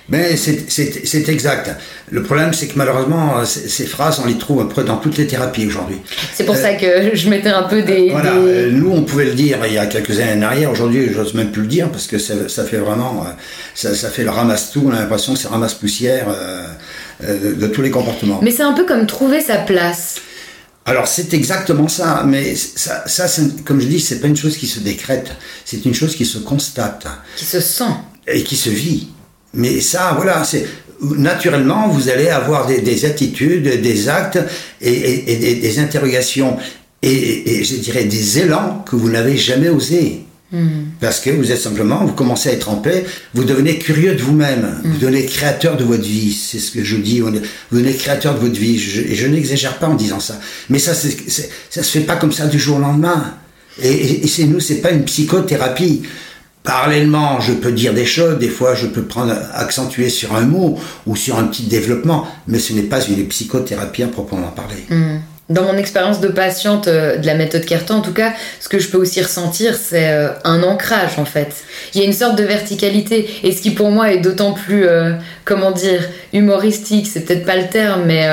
Mais 0.08 0.36
c'est 0.36 1.28
exact. 1.28 1.70
Le 2.10 2.22
problème, 2.22 2.54
c'est 2.54 2.68
que 2.68 2.74
malheureusement, 2.76 3.44
ces 3.44 3.86
phrases, 3.86 4.20
on 4.22 4.28
les 4.28 4.38
trouve 4.38 4.60
un 4.60 4.66
peu 4.66 4.84
dans 4.84 4.98
toutes 4.98 5.18
les 5.18 5.26
thérapies 5.26 5.66
aujourd'hui. 5.66 5.96
C'est 6.32 6.44
pour 6.44 6.56
ça 6.56 6.74
que 6.74 7.10
je 7.14 7.28
mettais 7.28 7.48
un 7.48 7.64
peu 7.64 7.82
des, 7.82 8.10
voilà, 8.10 8.34
euh, 8.34 8.70
nous, 8.70 8.92
on 8.92 9.02
pouvait 9.02 9.24
le 9.24 9.34
dire 9.34 9.58
il 9.66 9.72
y 9.72 9.78
a 9.78 9.86
quelques 9.86 10.20
années 10.20 10.38
en 10.38 10.42
arrière. 10.42 10.70
Aujourd'hui, 10.70 11.08
j'ose 11.12 11.34
même 11.34 11.50
plus 11.50 11.62
le 11.62 11.68
dire 11.68 11.90
parce 11.90 12.06
que 12.06 12.18
ça, 12.18 12.64
fait 12.64 12.76
vraiment, 12.76 13.24
euh, 13.26 13.30
ça, 13.74 13.94
ça, 13.96 14.08
fait 14.08 14.22
le 14.22 14.30
ramasse-tout. 14.30 14.84
On 14.86 14.92
a 14.92 15.00
l'impression 15.00 15.34
que 15.34 15.40
c'est 15.40 15.48
ramasse-poussière 15.48 16.26
euh, 16.28 17.54
de, 17.54 17.66
tous 17.66 17.82
les 17.82 17.90
comportements. 17.90 18.38
Mais 18.42 18.52
c'est 18.52 18.62
un 18.62 18.74
peu 18.74 18.84
comme 18.84 19.06
trouver 19.06 19.40
sa 19.40 19.56
place. 19.56 20.16
Alors 20.84 21.08
c'est 21.08 21.34
exactement 21.34 21.88
ça, 21.88 22.22
mais 22.24 22.54
ça, 22.54 23.08
ça 23.08 23.26
comme 23.64 23.80
je 23.80 23.86
dis, 23.86 23.98
c'est 23.98 24.20
pas 24.20 24.28
une 24.28 24.36
chose 24.36 24.56
qui 24.56 24.68
se 24.68 24.78
décrète, 24.78 25.32
c'est 25.64 25.84
une 25.84 25.94
chose 25.94 26.14
qui 26.14 26.24
se 26.24 26.38
constate, 26.38 27.08
qui 27.34 27.44
se 27.44 27.58
sent 27.58 27.90
et 28.28 28.44
qui 28.44 28.54
se 28.54 28.70
vit. 28.70 29.08
Mais 29.56 29.80
ça, 29.80 30.12
voilà, 30.16 30.44
c'est 30.44 30.66
naturellement, 31.02 31.88
vous 31.88 32.08
allez 32.08 32.28
avoir 32.28 32.66
des, 32.66 33.04
attitudes, 33.04 33.80
des 33.80 34.08
actes 34.08 34.38
et, 34.80 35.58
des, 35.60 35.78
interrogations 35.78 36.56
et, 37.02 37.64
je 37.64 37.76
dirais 37.76 38.04
des 38.04 38.40
élans 38.40 38.84
que 38.88 38.96
vous 38.96 39.10
n'avez 39.10 39.36
jamais 39.36 39.68
osé. 39.68 40.22
Hmm. 40.52 40.92
Parce 41.00 41.18
que 41.18 41.30
vous 41.30 41.50
êtes 41.50 41.60
simplement, 41.60 42.04
vous 42.04 42.12
commencez 42.12 42.48
à 42.50 42.52
être 42.52 42.68
en 42.68 42.76
paix, 42.76 43.04
vous 43.34 43.42
devenez 43.42 43.78
curieux 43.78 44.14
de 44.14 44.22
vous-même, 44.22 44.78
hmm. 44.84 44.90
vous 44.92 44.98
devenez 44.98 45.26
créateur 45.26 45.76
de 45.76 45.82
votre 45.82 46.04
vie, 46.04 46.32
c'est 46.32 46.60
ce 46.60 46.70
que 46.70 46.84
je 46.84 46.96
dis, 46.96 47.18
vous 47.18 47.32
devenez 47.72 47.92
créateur 47.94 48.34
de 48.34 48.38
votre 48.38 48.58
vie, 48.58 48.76
et 48.76 49.14
je 49.16 49.26
n'exagère 49.26 49.78
pas 49.78 49.88
en 49.88 49.94
disant 49.94 50.20
ça. 50.20 50.38
Mais 50.70 50.78
ça, 50.78 50.94
ça 50.94 51.82
se 51.82 51.90
fait 51.90 52.04
pas 52.04 52.14
comme 52.14 52.30
ça 52.30 52.46
du 52.46 52.60
jour 52.60 52.76
au 52.76 52.80
lendemain. 52.80 53.34
Et, 53.82 54.24
et 54.24 54.26
c'est 54.28 54.44
nous, 54.44 54.60
c'est 54.60 54.76
pas 54.76 54.92
une 54.92 55.04
psychothérapie. 55.04 56.02
Parallèlement, 56.66 57.40
je 57.40 57.52
peux 57.52 57.70
dire 57.70 57.94
des 57.94 58.04
choses, 58.04 58.38
des 58.38 58.48
fois 58.48 58.74
je 58.74 58.86
peux 58.86 59.02
prendre, 59.02 59.32
accentuer 59.54 60.08
sur 60.08 60.34
un 60.34 60.42
mot 60.42 60.78
ou 61.06 61.14
sur 61.14 61.38
un 61.38 61.44
petit 61.44 61.62
développement, 61.62 62.26
mais 62.48 62.58
ce 62.58 62.72
n'est 62.72 62.82
pas 62.82 63.00
une 63.06 63.26
psychothérapie 63.28 64.02
à 64.02 64.08
proprement 64.08 64.48
parler. 64.48 64.84
Hmm. 64.90 65.18
Dans 65.48 65.62
mon 65.62 65.78
expérience 65.78 66.20
de 66.20 66.26
patiente 66.26 66.88
euh, 66.88 67.18
de 67.18 67.26
la 67.26 67.36
méthode 67.36 67.64
Kertan, 67.64 67.98
en 67.98 68.00
tout 68.00 68.12
cas, 68.12 68.32
ce 68.58 68.68
que 68.68 68.80
je 68.80 68.88
peux 68.88 68.98
aussi 68.98 69.22
ressentir, 69.22 69.76
c'est 69.76 70.10
euh, 70.10 70.30
un 70.42 70.64
ancrage 70.64 71.20
en 71.20 71.24
fait. 71.24 71.54
Il 71.94 72.00
y 72.00 72.02
a 72.02 72.06
une 72.06 72.12
sorte 72.12 72.36
de 72.36 72.42
verticalité, 72.42 73.30
et 73.44 73.52
ce 73.52 73.62
qui 73.62 73.70
pour 73.70 73.92
moi 73.92 74.12
est 74.12 74.18
d'autant 74.18 74.52
plus, 74.52 74.88
euh, 74.88 75.12
comment 75.44 75.70
dire, 75.70 76.00
humoristique, 76.32 77.06
c'est 77.06 77.20
peut-être 77.20 77.46
pas 77.46 77.56
le 77.56 77.68
terme, 77.68 78.02
mais 78.06 78.28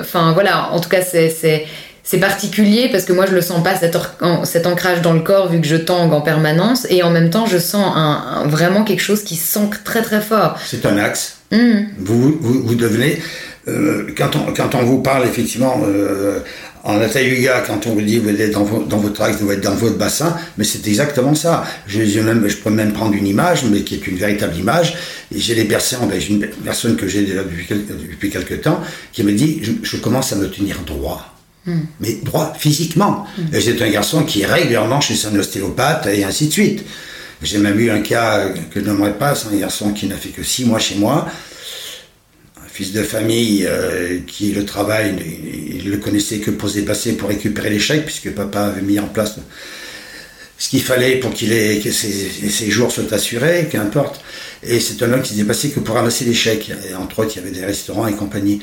enfin 0.00 0.32
voilà, 0.32 0.70
en 0.72 0.80
tout 0.80 0.88
cas 0.88 1.02
c'est 1.02 1.66
c'est 2.04 2.18
particulier 2.18 2.90
parce 2.92 3.04
que 3.04 3.14
moi 3.14 3.24
je 3.26 3.34
le 3.34 3.40
sens 3.40 3.62
pas 3.64 3.74
cet, 3.76 3.96
cet, 4.44 4.66
ancrage 4.66 5.00
dans 5.00 5.14
le 5.14 5.20
corps 5.20 5.50
vu 5.50 5.60
que 5.60 5.66
je 5.66 5.76
tangue 5.76 6.12
en 6.12 6.20
permanence 6.20 6.86
et 6.90 7.02
en 7.02 7.10
même 7.10 7.30
temps 7.30 7.46
je 7.46 7.56
sens 7.56 7.92
un, 7.96 8.46
vraiment 8.46 8.84
quelque 8.84 9.00
chose 9.00 9.24
qui 9.24 9.36
s'ancre 9.36 9.82
très 9.82 10.02
très 10.02 10.20
fort. 10.20 10.58
C'est 10.66 10.84
un 10.84 10.98
axe. 10.98 11.38
Hmm. 11.50 11.84
Vous, 11.98 12.36
vous, 12.40 12.74
devenez, 12.74 13.22
euh, 13.68 14.06
quand, 14.16 14.36
on, 14.36 14.52
quand 14.52 14.74
on 14.74 14.84
vous 14.84 15.00
parle 15.00 15.24
effectivement 15.24 15.80
euh, 15.86 16.40
en 16.82 17.00
Hatha 17.00 17.22
Yoga, 17.22 17.62
quand 17.66 17.86
on 17.86 17.94
vous 17.94 18.02
dit 18.02 18.18
vous 18.18 18.28
êtes 18.28 18.50
dans, 18.50 18.64
dans 18.64 18.98
votre 18.98 19.22
axe, 19.22 19.38
vous 19.40 19.50
êtes 19.50 19.62
dans 19.62 19.74
votre 19.74 19.96
bassin, 19.96 20.36
mais 20.58 20.64
c'est 20.64 20.86
exactement 20.86 21.34
ça. 21.34 21.64
Je, 21.86 22.04
je, 22.04 22.20
même, 22.20 22.46
je 22.46 22.56
peux 22.58 22.70
même 22.70 22.92
prendre 22.92 23.14
une 23.14 23.26
image, 23.26 23.64
mais 23.64 23.80
qui 23.80 23.94
est 23.94 24.06
une 24.06 24.18
véritable 24.18 24.54
image. 24.56 24.94
Et 25.34 25.38
j'ai 25.38 25.54
des 25.54 25.64
personnes, 25.64 26.06
ben, 26.06 26.20
une 26.28 26.46
personne 26.64 26.96
que 26.96 27.08
j'ai 27.08 27.22
déjà 27.22 27.42
depuis, 27.44 27.66
depuis 28.10 28.28
quelques 28.28 28.60
temps, 28.60 28.82
qui 29.12 29.22
me 29.22 29.32
dit 29.32 29.60
je, 29.62 29.72
je 29.82 29.96
commence 29.96 30.34
à 30.34 30.36
me 30.36 30.50
tenir 30.50 30.80
droit. 30.86 31.33
Hmm. 31.66 31.80
mais 31.98 32.18
droit 32.22 32.52
physiquement. 32.58 33.26
Hmm. 33.38 33.54
Et 33.54 33.60
c'est 33.60 33.80
un 33.80 33.88
garçon 33.88 34.24
qui 34.24 34.42
est 34.42 34.46
régulièrement 34.46 35.00
chez 35.00 35.14
son 35.14 35.34
ostéopathe 35.34 36.06
et 36.06 36.22
ainsi 36.22 36.48
de 36.48 36.52
suite. 36.52 36.84
J'ai 37.42 37.58
même 37.58 37.78
eu 37.80 37.90
un 37.90 38.00
cas 38.00 38.48
que 38.70 38.80
je 38.80 38.84
n'aimerais 38.84 39.14
pas, 39.14 39.34
c'est 39.34 39.48
un 39.48 39.58
garçon 39.58 39.92
qui 39.92 40.06
n'a 40.06 40.16
fait 40.16 40.28
que 40.30 40.42
six 40.42 40.64
mois 40.64 40.78
chez 40.78 40.96
moi, 40.96 41.26
un 42.56 42.68
fils 42.68 42.92
de 42.92 43.02
famille 43.02 43.66
euh, 43.66 44.20
qui 44.26 44.52
le 44.52 44.64
travail, 44.64 45.14
il, 45.74 45.90
le 45.90 45.96
connaissait 45.98 46.38
que 46.38 46.50
pour 46.50 46.68
se 46.68 46.74
dépasser, 46.74 47.14
pour 47.14 47.28
récupérer 47.28 47.70
les 47.70 47.78
chèques, 47.78 48.04
puisque 48.04 48.30
papa 48.30 48.64
avait 48.64 48.82
mis 48.82 48.98
en 48.98 49.06
place 49.06 49.36
ce 50.58 50.68
qu'il 50.68 50.82
fallait 50.82 51.16
pour 51.16 51.32
qu'il 51.32 51.52
ait 51.52 51.80
que 51.80 51.90
ses, 51.90 52.70
jours 52.70 52.90
soient 52.92 53.12
assurés, 53.12 53.68
qu'importe. 53.70 54.20
Et 54.66 54.80
c'est 54.80 55.02
un 55.02 55.12
homme 55.12 55.22
qui 55.22 55.30
s'est 55.30 55.40
dépassé 55.40 55.70
que 55.70 55.80
pour 55.80 55.94
ramasser 55.94 56.24
les 56.24 56.34
chèques. 56.34 56.72
Et 56.90 56.94
entre 56.94 57.20
autres, 57.20 57.32
il 57.34 57.42
y 57.42 57.42
avait 57.42 57.54
des 57.54 57.64
restaurants 57.64 58.06
et 58.06 58.14
compagnie. 58.14 58.60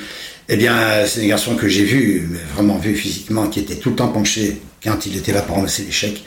Eh 0.49 0.57
bien, 0.57 0.75
c'est 1.05 1.23
un 1.23 1.27
garçon 1.27 1.55
que 1.55 1.67
j'ai 1.67 1.83
vu, 1.83 2.29
vraiment 2.55 2.77
vu 2.77 2.95
physiquement, 2.95 3.47
qui 3.47 3.59
était 3.59 3.75
tout 3.75 3.91
le 3.91 3.95
temps 3.95 4.09
penché 4.09 4.61
quand 4.83 5.05
il 5.05 5.15
était 5.17 5.31
là 5.31 5.41
pour 5.41 5.55
ramasser 5.55 5.83
les 5.83 5.91
chèques. 5.91 6.23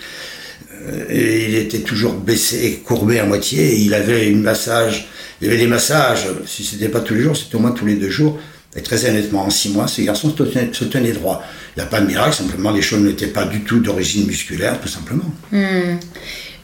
Euh, 0.86 1.04
et 1.08 1.46
il 1.48 1.54
était 1.56 1.80
toujours 1.80 2.14
baissé, 2.14 2.82
courbé 2.84 3.18
à 3.18 3.26
moitié. 3.26 3.74
Et 3.74 3.78
il 3.80 3.94
avait 3.94 4.28
une 4.28 4.42
massage, 4.42 5.08
il 5.40 5.48
avait 5.48 5.58
des 5.58 5.66
massages. 5.66 6.26
Si 6.46 6.64
c'était 6.64 6.88
pas 6.88 7.00
tous 7.00 7.14
les 7.14 7.22
jours, 7.22 7.36
c'était 7.36 7.56
au 7.56 7.60
moins 7.60 7.72
tous 7.72 7.86
les 7.86 7.96
deux 7.96 8.10
jours. 8.10 8.38
Et 8.76 8.82
très 8.82 9.08
honnêtement, 9.08 9.44
en 9.44 9.50
six 9.50 9.70
mois, 9.70 9.86
ce 9.86 10.02
garçon 10.02 10.34
se 10.34 10.84
tenait, 10.84 11.12
droit. 11.12 11.44
Il 11.76 11.80
n'y 11.80 11.86
a 11.86 11.86
pas 11.86 12.00
de 12.00 12.06
miracle, 12.06 12.34
simplement 12.34 12.72
les 12.72 12.82
choses 12.82 13.00
n'étaient 13.00 13.28
pas 13.28 13.44
du 13.44 13.60
tout 13.60 13.78
d'origine 13.78 14.26
musculaire, 14.26 14.80
tout 14.80 14.88
simplement. 14.88 15.32
Hmm. 15.52 15.98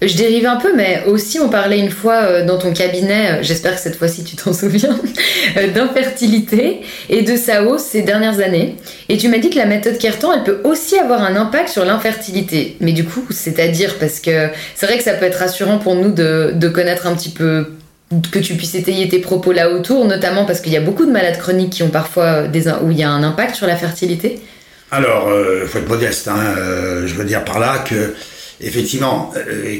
Je 0.02 0.16
dérive 0.16 0.46
un 0.46 0.56
peu, 0.56 0.74
mais 0.74 1.02
aussi 1.06 1.38
on 1.40 1.50
parlait 1.50 1.78
une 1.78 1.90
fois 1.90 2.22
euh, 2.22 2.46
dans 2.46 2.56
ton 2.56 2.72
cabinet, 2.72 3.32
euh, 3.32 3.42
j'espère 3.42 3.74
que 3.74 3.80
cette 3.80 3.96
fois-ci 3.96 4.24
tu 4.24 4.34
t'en 4.34 4.52
souviens, 4.54 4.98
euh, 5.58 5.68
d'infertilité 5.68 6.80
et 7.10 7.20
de 7.22 7.36
sa 7.36 7.64
hausse 7.64 7.82
ces 7.82 8.00
dernières 8.00 8.40
années. 8.40 8.76
Et 9.10 9.18
tu 9.18 9.28
m'as 9.28 9.36
dit 9.36 9.50
que 9.50 9.58
la 9.58 9.66
méthode 9.66 9.98
Kertan, 9.98 10.32
elle 10.32 10.44
peut 10.44 10.60
aussi 10.64 10.98
avoir 10.98 11.22
un 11.22 11.36
impact 11.36 11.68
sur 11.68 11.84
l'infertilité. 11.84 12.78
Mais 12.80 12.92
du 12.92 13.04
coup, 13.04 13.26
c'est-à-dire 13.28 13.96
parce 13.98 14.20
que 14.20 14.48
c'est 14.74 14.86
vrai 14.86 14.96
que 14.96 15.04
ça 15.04 15.12
peut 15.12 15.26
être 15.26 15.38
rassurant 15.38 15.78
pour 15.78 15.94
nous 15.94 16.10
de, 16.10 16.68
connaître 16.72 17.06
un 17.06 17.14
petit 17.14 17.30
peu 17.30 17.66
que 18.32 18.38
tu 18.38 18.54
puisses 18.54 18.74
étayer 18.74 19.08
tes 19.08 19.18
propos 19.18 19.52
là 19.52 19.70
autour, 19.70 20.06
notamment 20.06 20.44
parce 20.46 20.60
qu'il 20.60 20.72
y 20.72 20.76
a 20.76 20.80
beaucoup 20.80 21.04
de 21.04 21.10
malades 21.10 21.38
chroniques 21.38 21.70
qui 21.70 21.82
ont 21.82 21.90
parfois 21.90 22.44
où 22.82 22.90
il 22.90 22.98
y 22.98 23.02
a 23.02 23.10
un 23.10 23.22
impact 23.22 23.54
sur 23.54 23.66
la 23.66 23.76
fertilité 23.76 24.40
Alors, 24.90 25.30
il 25.62 25.68
faut 25.68 25.78
être 25.78 25.88
modeste. 25.88 26.28
Hein, 26.28 26.54
je 27.04 27.14
veux 27.14 27.24
dire 27.24 27.44
par 27.44 27.58
là 27.58 27.84
que 27.86 28.14
effectivement, 28.60 29.32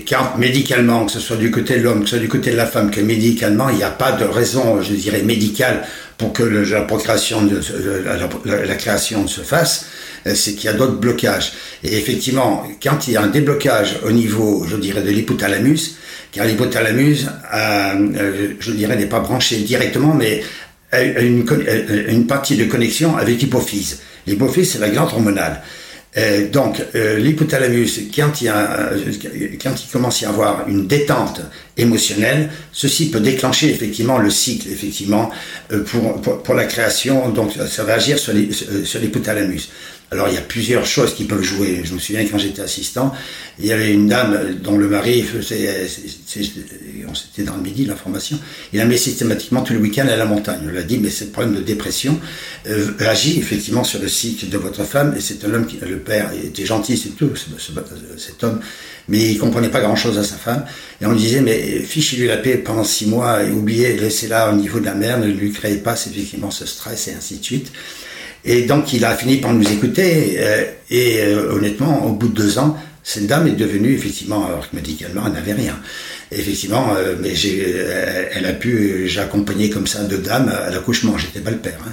car 0.06 0.38
médicalement, 0.38 1.06
que 1.06 1.12
ce 1.12 1.20
soit 1.20 1.36
du 1.36 1.50
côté 1.50 1.78
de 1.78 1.82
l'homme, 1.82 2.00
que 2.00 2.06
ce 2.06 2.16
soit 2.16 2.18
du 2.18 2.28
côté 2.28 2.50
de 2.52 2.56
la 2.56 2.66
femme, 2.66 2.90
que 2.90 3.00
médicalement, 3.00 3.68
il 3.68 3.76
n'y 3.76 3.82
a 3.82 3.90
pas 3.90 4.12
de 4.12 4.24
raison, 4.24 4.80
je 4.82 4.94
dirais, 4.94 5.22
médicale 5.22 5.82
pour 6.20 6.34
que 6.34 6.42
la 6.42 6.82
procréation, 6.82 7.42
de, 7.42 7.60
la, 8.44 8.74
création 8.74 9.26
se 9.26 9.40
fasse, 9.40 9.86
euh, 10.26 10.34
c'est 10.34 10.52
qu'il 10.52 10.66
y 10.66 10.68
a 10.68 10.74
d'autres 10.74 10.98
blocages. 10.98 11.52
Et 11.82 11.96
effectivement, 11.96 12.68
quand 12.82 13.08
il 13.08 13.14
y 13.14 13.16
a 13.16 13.22
un 13.22 13.28
déblocage 13.28 13.98
au 14.04 14.12
niveau, 14.12 14.66
je 14.68 14.76
dirais, 14.76 15.00
de 15.00 15.10
l'hypothalamus, 15.10 15.96
car 16.30 16.44
l'hypothalamus, 16.44 17.26
euh, 17.54 18.52
je 18.60 18.72
dirais, 18.72 18.96
n'est 18.96 19.06
pas 19.06 19.20
branché 19.20 19.56
directement, 19.58 20.14
mais 20.14 20.42
a 20.92 21.00
une, 21.02 21.46
une 22.08 22.26
partie 22.26 22.56
de 22.56 22.64
connexion 22.64 23.16
avec 23.16 23.40
l'hypophyse. 23.40 24.00
L'hypophyse, 24.26 24.72
c'est 24.72 24.78
la 24.78 24.90
glande 24.90 25.08
hormonale. 25.12 25.62
Euh, 26.16 26.48
donc, 26.48 26.82
euh, 26.96 27.18
l'hypothalamus, 27.18 28.00
quand 28.14 28.40
il, 28.40 28.46
y 28.46 28.48
a, 28.48 28.90
quand 29.62 29.74
il 29.80 29.90
commence 29.92 30.22
à 30.22 30.26
y 30.26 30.28
avoir 30.28 30.68
une 30.68 30.88
détente 30.88 31.40
émotionnelle, 31.76 32.50
ceci 32.72 33.10
peut 33.10 33.20
déclencher 33.20 33.70
effectivement 33.70 34.18
le 34.18 34.30
cycle, 34.30 34.68
effectivement, 34.68 35.30
euh, 35.72 35.84
pour, 35.84 36.20
pour, 36.20 36.42
pour, 36.42 36.54
la 36.54 36.64
création. 36.64 37.28
Donc, 37.28 37.52
ça 37.68 37.84
va 37.84 37.94
agir 37.94 38.18
sur 38.18 38.32
l'hypothalamus. 38.32 39.68
Alors 40.12 40.28
il 40.28 40.34
y 40.34 40.38
a 40.38 40.42
plusieurs 40.42 40.86
choses 40.86 41.14
qui 41.14 41.24
peuvent 41.24 41.42
jouer. 41.42 41.82
Je 41.84 41.94
me 41.94 42.00
souviens 42.00 42.26
quand 42.26 42.38
j'étais 42.38 42.62
assistant, 42.62 43.14
il 43.60 43.66
y 43.66 43.72
avait 43.72 43.92
une 43.92 44.08
dame 44.08 44.56
dont 44.60 44.76
le 44.76 44.88
mari 44.88 45.22
faisait, 45.22 45.86
c'était 45.86 47.42
dans 47.44 47.54
le 47.54 47.62
midi 47.62 47.84
la 47.84 47.94
formation, 47.94 48.36
il 48.72 48.80
allait 48.80 48.96
systématiquement 48.96 49.62
tous 49.62 49.72
les 49.72 49.78
week-ends 49.78 50.08
à 50.08 50.16
la 50.16 50.24
montagne. 50.24 50.60
On 50.64 50.72
l'a 50.72 50.82
dit, 50.82 50.98
mais 50.98 51.10
ce 51.10 51.24
problème 51.24 51.54
de 51.54 51.60
dépression 51.60 52.18
euh, 52.68 52.90
agit 52.98 53.38
effectivement 53.38 53.84
sur 53.84 54.00
le 54.00 54.08
cycle 54.08 54.48
de 54.48 54.58
votre 54.58 54.82
femme. 54.82 55.14
Et 55.16 55.20
c'est 55.20 55.44
un 55.44 55.54
homme 55.54 55.66
qui, 55.66 55.76
le 55.76 55.98
père 55.98 56.32
était 56.32 56.66
gentil, 56.66 56.96
c'est 56.96 57.10
tout, 57.10 57.30
cet 58.16 58.42
homme, 58.42 58.60
mais 59.08 59.30
il 59.30 59.38
comprenait 59.38 59.68
pas 59.68 59.80
grand-chose 59.80 60.18
à 60.18 60.24
sa 60.24 60.36
femme. 60.36 60.64
Et 61.00 61.06
on 61.06 61.12
lui 61.12 61.18
disait, 61.18 61.40
mais 61.40 61.80
fichez-lui 61.82 62.26
la 62.26 62.38
paix 62.38 62.56
pendant 62.56 62.84
six 62.84 63.06
mois 63.06 63.44
et 63.44 63.50
oubliez, 63.50 63.96
laissez-la 63.96 64.52
au 64.52 64.56
niveau 64.56 64.80
de 64.80 64.86
la 64.86 64.94
mère, 64.94 65.20
ne 65.20 65.28
lui 65.28 65.52
créez 65.52 65.76
pas 65.76 65.94
effectivement 65.94 66.50
ce 66.50 66.66
stress 66.66 67.06
et 67.06 67.12
ainsi 67.12 67.38
de 67.38 67.44
suite. 67.44 67.70
Et 68.44 68.62
donc 68.62 68.92
il 68.92 69.04
a 69.04 69.14
fini 69.14 69.36
par 69.36 69.52
nous 69.52 69.70
écouter. 69.70 70.36
Euh, 70.38 70.64
et 70.90 71.20
euh, 71.20 71.52
honnêtement, 71.52 72.06
au 72.06 72.12
bout 72.12 72.28
de 72.28 72.34
deux 72.34 72.58
ans, 72.58 72.76
cette 73.02 73.26
dame 73.26 73.46
est 73.46 73.52
devenue 73.52 73.94
effectivement, 73.94 74.46
alors 74.46 74.68
que 74.68 74.76
médicalement 74.76 75.22
elle 75.26 75.32
n'avait 75.32 75.52
rien. 75.54 75.78
effectivement, 76.32 76.94
euh, 76.96 77.14
mais 77.20 77.34
j'ai, 77.34 77.76
elle 78.32 78.46
a 78.46 78.52
pu, 78.52 79.08
j'ai 79.08 79.20
accompagné 79.20 79.70
comme 79.70 79.86
ça 79.86 80.02
deux 80.04 80.18
dames 80.18 80.48
à 80.48 80.70
l'accouchement. 80.70 81.16
J'étais 81.18 81.40
pas 81.40 81.50
le 81.50 81.58
père, 81.58 81.78
hein. 81.86 81.92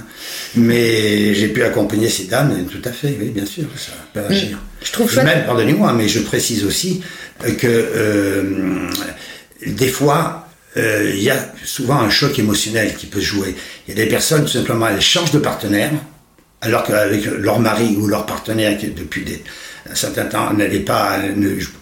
mais 0.56 1.34
j'ai 1.34 1.48
pu 1.48 1.62
accompagner 1.62 2.08
ces 2.08 2.24
dames. 2.24 2.66
Tout 2.70 2.86
à 2.86 2.92
fait, 2.92 3.16
oui, 3.20 3.30
bien 3.30 3.46
sûr, 3.46 3.64
ça 3.76 3.92
peut 4.12 4.20
mm. 4.20 4.32
agir. 4.32 4.58
je 4.82 4.92
trouve 4.92 5.14
Même, 5.16 5.44
pardonnez-moi, 5.44 5.92
mais 5.92 6.08
je 6.08 6.20
précise 6.20 6.64
aussi 6.64 7.02
que 7.58 8.88
des 9.66 9.88
fois. 9.88 10.44
Il 10.76 11.20
y 11.20 11.30
a 11.30 11.52
souvent 11.64 11.98
un 11.98 12.10
choc 12.10 12.38
émotionnel 12.38 12.94
qui 12.94 13.06
peut 13.06 13.20
jouer. 13.20 13.56
Il 13.88 13.98
y 13.98 14.00
a 14.00 14.04
des 14.04 14.08
personnes, 14.08 14.42
tout 14.42 14.52
simplement, 14.52 14.86
elles 14.86 15.00
changent 15.00 15.32
de 15.32 15.40
partenaire, 15.40 15.90
alors 16.60 16.82
qu'avec 16.82 17.24
leur 17.24 17.60
mari 17.60 17.96
ou 18.00 18.06
leur 18.06 18.26
partenaire 18.26 18.76
qui 18.78 18.88
depuis 18.88 19.24
un 19.90 19.94
certain 19.94 20.24
temps 20.24 20.52
n'avait 20.52 20.80
pas 20.80 21.18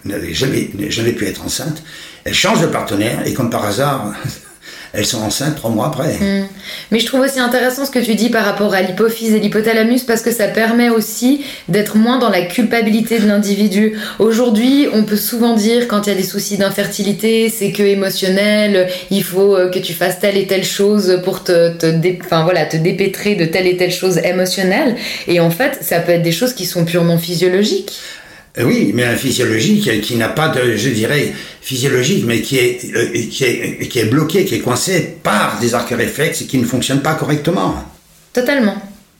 n'avait 0.05 0.33
jamais 0.33 0.69
jamais 0.89 1.13
pu 1.13 1.25
être 1.25 1.43
enceinte, 1.43 1.83
elles 2.23 2.33
changent 2.33 2.61
de 2.61 2.67
partenaire 2.67 3.25
et 3.25 3.33
comme 3.33 3.49
par 3.49 3.65
hasard 3.65 4.13
elles 4.93 5.05
sont 5.05 5.21
enceintes 5.21 5.55
trois 5.55 5.71
mois 5.71 5.87
après. 5.87 6.13
Hmm. 6.13 6.47
Mais 6.91 6.99
je 6.99 7.05
trouve 7.05 7.21
aussi 7.21 7.39
intéressant 7.39 7.85
ce 7.85 7.91
que 7.91 7.99
tu 7.99 8.15
dis 8.15 8.29
par 8.29 8.45
rapport 8.45 8.73
à 8.73 8.81
l'hypophyse 8.81 9.33
et 9.33 9.39
l'hypothalamus 9.39 10.03
parce 10.03 10.21
que 10.21 10.31
ça 10.31 10.47
permet 10.47 10.89
aussi 10.89 11.41
d'être 11.67 11.97
moins 11.97 12.19
dans 12.19 12.29
la 12.29 12.41
culpabilité 12.43 13.19
de 13.19 13.27
l'individu. 13.27 13.97
Aujourd'hui, 14.19 14.87
on 14.93 15.03
peut 15.03 15.17
souvent 15.17 15.53
dire 15.53 15.87
quand 15.87 16.07
il 16.07 16.09
y 16.09 16.13
a 16.13 16.15
des 16.15 16.23
soucis 16.23 16.57
d'infertilité, 16.57 17.49
c'est 17.49 17.71
que 17.71 17.83
émotionnel, 17.83 18.89
il 19.11 19.23
faut 19.23 19.55
euh, 19.55 19.69
que 19.69 19.79
tu 19.79 19.93
fasses 19.93 20.19
telle 20.19 20.37
et 20.37 20.47
telle 20.47 20.65
chose 20.65 21.21
pour 21.23 21.43
te, 21.43 21.69
te, 21.73 21.87
enfin, 22.23 22.43
voilà, 22.43 22.65
te 22.65 22.77
dépêtrer 22.77 23.35
de 23.35 23.45
telle 23.45 23.67
et 23.67 23.77
telle 23.77 23.91
chose 23.91 24.17
émotionnelle. 24.19 24.95
Et 25.27 25.39
en 25.39 25.49
fait, 25.49 25.79
ça 25.81 25.99
peut 25.99 26.11
être 26.11 26.23
des 26.23 26.31
choses 26.31 26.53
qui 26.53 26.65
sont 26.65 26.85
purement 26.85 27.17
physiologiques. 27.17 27.93
Euh, 28.57 28.63
oui, 28.63 28.91
mais 28.93 29.03
un 29.03 29.15
physiologique 29.15 30.01
qui 30.01 30.15
n'a 30.15 30.29
pas 30.29 30.49
de, 30.49 30.75
je 30.75 30.89
dirais, 30.89 31.33
physiologique, 31.61 32.23
mais 32.25 32.41
qui 32.41 32.57
est, 32.57 32.79
euh, 32.95 33.07
qui 33.29 33.43
est, 33.43 33.87
qui 33.87 33.99
est 33.99 34.05
bloqué, 34.05 34.45
qui 34.45 34.55
est 34.55 34.59
coincé 34.59 35.17
par 35.21 35.59
des 35.59 35.75
arcs 35.75 35.93
réflexes 35.95 36.41
et 36.41 36.45
qui 36.45 36.57
ne 36.57 36.65
fonctionnent 36.65 37.01
pas 37.01 37.13
correctement. 37.13 37.75
Totalement. 38.33 38.75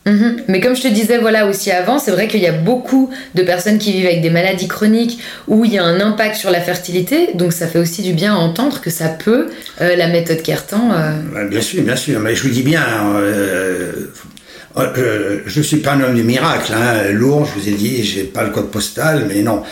Mhm. 0.05 0.37
Mais 0.47 0.61
comme 0.61 0.73
je 0.73 0.83
te 0.83 0.87
disais 0.87 1.17
voilà 1.17 1.47
aussi 1.47 1.69
avant, 1.69 1.99
c'est 1.99 2.11
vrai 2.11 2.29
qu'il 2.29 2.39
y 2.39 2.47
a 2.47 2.53
beaucoup 2.53 3.09
de 3.35 3.43
personnes 3.43 3.77
qui 3.77 3.91
vivent 3.91 4.05
avec 4.05 4.21
des 4.21 4.29
maladies 4.29 4.69
chroniques 4.69 5.19
où 5.49 5.65
il 5.65 5.73
y 5.73 5.77
a 5.77 5.83
un 5.83 5.99
impact 5.99 6.37
sur 6.37 6.49
la 6.49 6.61
fertilité, 6.61 7.31
donc 7.33 7.51
ça 7.51 7.67
fait 7.67 7.79
aussi 7.79 8.03
du 8.03 8.13
bien 8.13 8.33
à 8.33 8.37
entendre 8.37 8.79
que 8.79 8.89
ça 8.89 9.09
peut, 9.09 9.47
euh, 9.81 9.97
la 9.97 10.07
méthode 10.07 10.41
Kertan. 10.41 10.91
Bien 11.49 11.61
sûr, 11.61 11.83
bien 11.83 11.97
sûr, 11.97 12.21
mais 12.21 12.35
je 12.35 12.43
vous 12.43 12.49
dis 12.49 12.63
bien, 12.63 12.85
euh, 13.15 13.91
je 14.77 15.57
ne 15.59 15.63
suis 15.63 15.77
pas 15.77 15.93
un 15.93 16.01
homme 16.01 16.15
du 16.15 16.23
miracle, 16.23 16.73
hein. 16.73 17.11
lourd, 17.11 17.45
je 17.45 17.59
vous 17.59 17.67
ai 17.69 17.73
dit, 17.73 18.03
j'ai 18.03 18.23
pas 18.23 18.43
le 18.43 18.51
code 18.51 18.69
postal, 18.69 19.25
mais 19.27 19.41
non. 19.41 19.63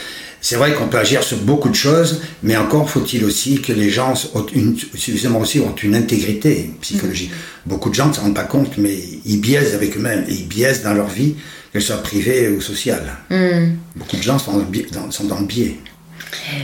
C'est 0.42 0.58
vrai 0.58 0.74
qu'on 0.74 0.88
peut 0.88 1.00
agir 1.00 1.24
sur 1.24 1.40
beaucoup 1.40 1.70
de 1.70 1.76
choses, 1.76 2.22
mais 2.44 2.56
encore 2.56 2.88
faut-il 2.88 3.26
aussi 3.26 3.62
que 3.62 3.74
les 3.74 3.90
gens 3.90 4.14
ont 4.36 4.46
une, 4.54 4.78
suffisamment 4.78 5.40
aussi 5.40 5.60
ont 5.60 5.74
une 5.74 5.96
intégrité 5.96 6.70
psychologique. 6.82 7.32
Mm. 7.32 7.70
Beaucoup 7.70 7.90
de 7.90 7.96
gens 7.96 8.10
ne 8.10 8.14
s'en 8.14 8.22
rendent 8.22 8.36
pas 8.36 8.44
compte, 8.44 8.78
mais 8.78 8.96
ils 9.26 9.42
biaisent 9.42 9.74
avec 9.74 9.98
eux-mêmes, 9.98 10.24
et 10.30 10.34
ils 10.34 10.48
biaisent 10.48 10.84
dans 10.84 10.94
leur 10.94 11.08
vie, 11.08 11.36
qu'elle 11.74 11.82
soit 11.82 12.04
privée 12.04 12.50
ou 12.50 12.62
sociale. 12.62 13.04
Mm. 13.32 13.76
Beaucoup 13.96 14.18
de 14.18 14.22
gens 14.22 14.38
sont 14.38 14.64
dans, 14.92 15.10
sont 15.10 15.24
dans 15.24 15.40
le 15.40 15.48
biais. 15.48 15.80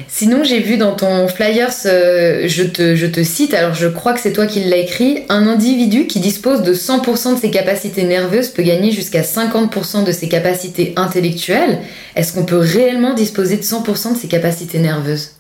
Sinon, 0.08 0.44
j'ai 0.44 0.60
vu 0.60 0.78
dans 0.78 0.96
ton 0.96 1.28
flyer, 1.28 1.70
je, 1.84 2.64
te, 2.64 2.96
je 2.96 3.06
te 3.08 3.24
cite, 3.24 3.54
alors 3.54 3.74
je 3.74 3.88
crois 3.88 4.14
que 4.14 4.20
c'est 4.20 4.34
toi 4.34 4.46
qui 4.46 4.64
l'as 4.64 4.78
écrit, 4.78 5.24
un 5.30 5.48
individu 5.48 6.08
qui 6.08 6.20
dispose 6.20 6.62
de 6.62 6.74
100% 6.74 7.36
de 7.36 7.40
ses 7.40 7.52
capacités 7.52 8.04
nerveuses 8.04 8.50
peut 8.50 8.64
gagner 8.64 8.92
jusqu'à 8.92 9.22
50% 9.22 10.04
de 10.04 10.12
ses 10.12 10.30
capacités 10.30 10.94
intellectuelles. 10.96 11.80
Est-ce 12.16 12.34
qu'on 12.34 12.46
peut 12.46 12.58
réellement 12.58 13.14
disposer 13.14 13.58
de 13.58 13.64
100% 13.64 14.14
de 14.14 14.18
ses 14.18 14.28
capacités 14.28 14.80
nerveuses? 14.80 15.32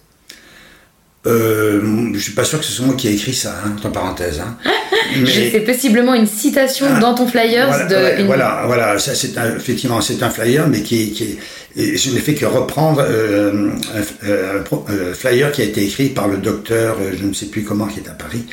Euh, 1.27 2.09
je 2.13 2.19
suis 2.19 2.31
pas 2.31 2.43
sûr 2.43 2.59
que 2.59 2.65
ce 2.65 2.71
soit 2.71 2.85
moi 2.85 2.95
qui 2.95 3.07
ai 3.07 3.13
écrit 3.13 3.33
ça, 3.33 3.55
hein, 3.63 3.73
entre 3.75 3.89
parenthèses. 3.89 4.39
Hein. 4.39 4.57
C'est 5.25 5.61
possiblement 5.61 6.13
une 6.13 6.27
citation 6.27 6.87
ah, 6.89 6.99
dans 6.99 7.13
ton 7.13 7.27
flyer 7.27 7.67
voilà, 7.67 7.85
de. 7.85 8.23
Voilà, 8.23 8.63
voilà, 8.65 8.97
ça 8.97 9.13
c'est 9.13 9.33
effectivement 9.57 9.99
c'est 9.99 10.23
un 10.23 10.29
flyer, 10.29 10.69
mais 10.69 10.81
qui, 10.83 11.11
qui 11.11 11.37
et 11.75 11.97
je 11.97 12.11
n'ai 12.11 12.19
fait 12.19 12.33
que 12.33 12.45
reprendre 12.45 13.01
euh, 13.07 13.69
un, 14.23 15.13
flyer 15.13 15.51
qui 15.51 15.61
a 15.61 15.65
été 15.65 15.83
écrit 15.83 16.09
par 16.09 16.27
le 16.27 16.37
docteur, 16.37 16.97
euh, 16.99 17.11
je 17.17 17.25
ne 17.25 17.33
sais 17.33 17.45
plus 17.45 17.63
comment, 17.63 17.87
qui 17.87 17.99
est 17.99 18.09
à 18.09 18.13
Paris. 18.13 18.43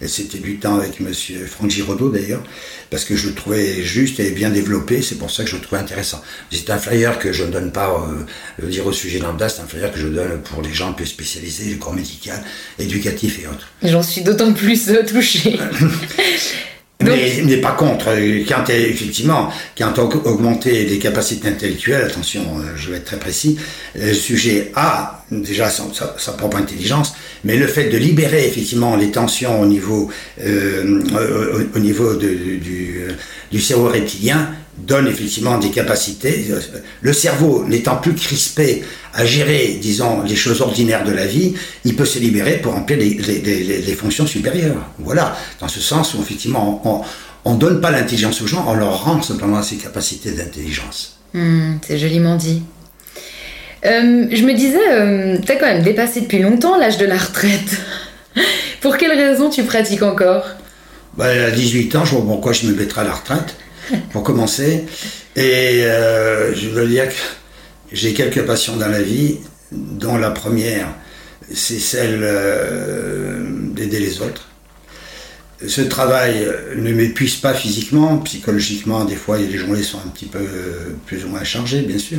Et 0.00 0.08
c'était 0.08 0.38
du 0.38 0.58
temps 0.58 0.78
avec 0.78 1.00
Monsieur 1.00 1.46
Franck 1.46 1.70
Giraudot 1.70 2.10
d'ailleurs, 2.10 2.42
parce 2.90 3.04
que 3.04 3.16
je 3.16 3.28
le 3.28 3.34
trouvais 3.34 3.82
juste 3.82 4.20
et 4.20 4.30
bien 4.30 4.50
développé. 4.50 5.02
C'est 5.02 5.16
pour 5.16 5.30
ça 5.30 5.44
que 5.44 5.50
je 5.50 5.56
le 5.56 5.62
trouvais 5.62 5.80
intéressant. 5.80 6.22
C'est 6.50 6.70
un 6.70 6.78
flyer 6.78 7.18
que 7.18 7.32
je 7.32 7.44
ne 7.44 7.50
donne 7.50 7.72
pas, 7.72 8.06
euh, 8.62 8.66
dire 8.68 8.86
au 8.86 8.92
sujet 8.92 9.18
lambda, 9.18 9.48
c'est 9.48 9.62
un 9.62 9.66
flyer 9.66 9.92
que 9.92 9.98
je 9.98 10.08
donne 10.08 10.42
pour 10.42 10.62
les 10.62 10.72
gens 10.72 10.92
plus 10.92 11.06
spécialisés, 11.06 11.70
le 11.70 11.76
corps 11.76 11.94
médical, 11.94 12.42
éducatif 12.78 13.38
et 13.42 13.46
autres. 13.46 13.68
J'en 13.82 14.02
suis 14.02 14.22
d'autant 14.22 14.52
plus 14.52 14.88
euh, 14.90 15.02
Mais, 17.02 17.42
mais, 17.44 17.58
pas 17.58 17.72
contre, 17.72 18.08
quand 18.48 18.68
effectivement, 18.70 19.50
quand 19.76 19.98
on 19.98 20.08
augmenté 20.28 20.84
les 20.84 20.98
capacités 20.98 21.48
intellectuelles, 21.48 22.04
attention, 22.04 22.42
euh, 22.58 22.72
je 22.76 22.90
vais 22.90 22.96
être 22.96 23.04
très 23.04 23.18
précis, 23.18 23.58
le 23.94 24.14
sujet 24.14 24.72
a 24.74 25.22
déjà 25.30 25.68
sa, 25.68 26.32
propre 26.32 26.56
intelligence, 26.56 27.12
mais 27.44 27.56
le 27.56 27.66
fait 27.66 27.90
de 27.90 27.98
libérer 27.98 28.46
effectivement 28.46 28.96
les 28.96 29.10
tensions 29.10 29.60
au 29.60 29.66
niveau, 29.66 30.10
euh, 30.40 31.02
au, 31.74 31.78
niveau 31.78 32.14
de, 32.14 32.28
du, 32.28 33.02
du 33.52 33.60
cerveau 33.60 33.88
reptilien 33.88 34.48
donne 34.78 35.08
effectivement 35.08 35.58
des 35.58 35.70
capacités. 35.70 36.46
Le 37.00 37.12
cerveau 37.12 37.64
n'étant 37.66 37.96
plus 37.96 38.14
crispé 38.14 38.84
à 39.14 39.24
gérer, 39.24 39.78
disons, 39.80 40.22
les 40.22 40.36
choses 40.36 40.60
ordinaires 40.60 41.04
de 41.04 41.12
la 41.12 41.26
vie, 41.26 41.54
il 41.84 41.96
peut 41.96 42.04
se 42.04 42.18
libérer 42.18 42.58
pour 42.58 42.74
remplir 42.74 42.98
les, 42.98 43.10
les, 43.14 43.40
les, 43.40 43.78
les 43.78 43.94
fonctions 43.94 44.26
supérieures. 44.26 44.90
Voilà, 44.98 45.36
dans 45.60 45.68
ce 45.68 45.80
sens 45.80 46.14
où 46.14 46.20
effectivement 46.20 47.04
on 47.44 47.54
ne 47.54 47.58
donne 47.58 47.80
pas 47.80 47.90
l'intelligence 47.90 48.42
aux 48.42 48.46
gens, 48.46 48.64
on 48.68 48.74
leur 48.74 49.04
rend 49.04 49.22
simplement 49.22 49.62
ces 49.62 49.76
capacités 49.76 50.32
d'intelligence. 50.32 51.18
Hmm, 51.32 51.76
c'est 51.86 51.98
joliment 51.98 52.36
dit. 52.36 52.62
Euh, 53.84 54.26
je 54.32 54.42
me 54.42 54.52
disais, 54.52 54.80
euh, 54.90 55.38
tu 55.44 55.52
as 55.52 55.56
quand 55.56 55.66
même 55.66 55.82
dépassé 55.82 56.22
depuis 56.22 56.40
longtemps 56.40 56.76
l'âge 56.76 56.98
de 56.98 57.06
la 57.06 57.16
retraite. 57.16 57.80
pour 58.80 58.96
quelle 58.96 59.12
raison 59.12 59.48
tu 59.48 59.62
pratiques 59.62 60.02
encore? 60.02 60.44
Bah, 61.16 61.26
À 61.26 61.50
18 61.50 61.94
ans, 61.96 62.04
je 62.04 62.16
vois 62.16 62.24
pourquoi 62.24 62.52
je 62.52 62.66
me 62.66 62.74
mettrai 62.74 63.02
à 63.02 63.04
la 63.04 63.12
retraite 63.12 63.54
pour 64.12 64.22
commencer. 64.22 64.84
Et 65.34 65.84
euh, 65.84 66.54
je 66.54 66.68
veux 66.68 66.86
dire 66.86 67.08
que 67.08 67.14
j'ai 67.92 68.14
quelques 68.14 68.44
passions 68.44 68.76
dans 68.76 68.88
la 68.88 69.02
vie, 69.02 69.38
dont 69.72 70.16
la 70.16 70.30
première, 70.30 70.88
c'est 71.52 71.78
celle 71.78 72.20
euh, 72.22 73.44
d'aider 73.74 74.00
les 74.00 74.20
autres. 74.20 74.48
ce 75.66 75.80
travail 75.82 76.46
ne 76.76 76.92
m'épuise 76.92 77.36
pas 77.36 77.54
physiquement, 77.54 78.18
psychologiquement, 78.18 79.04
des 79.04 79.16
fois 79.16 79.38
les 79.38 79.56
journées 79.56 79.82
sont 79.82 79.98
un 79.98 80.08
petit 80.08 80.26
peu 80.26 80.44
plus 81.06 81.24
ou 81.24 81.28
moins 81.28 81.44
chargées, 81.44 81.82
bien 81.82 81.98
sûr, 81.98 82.18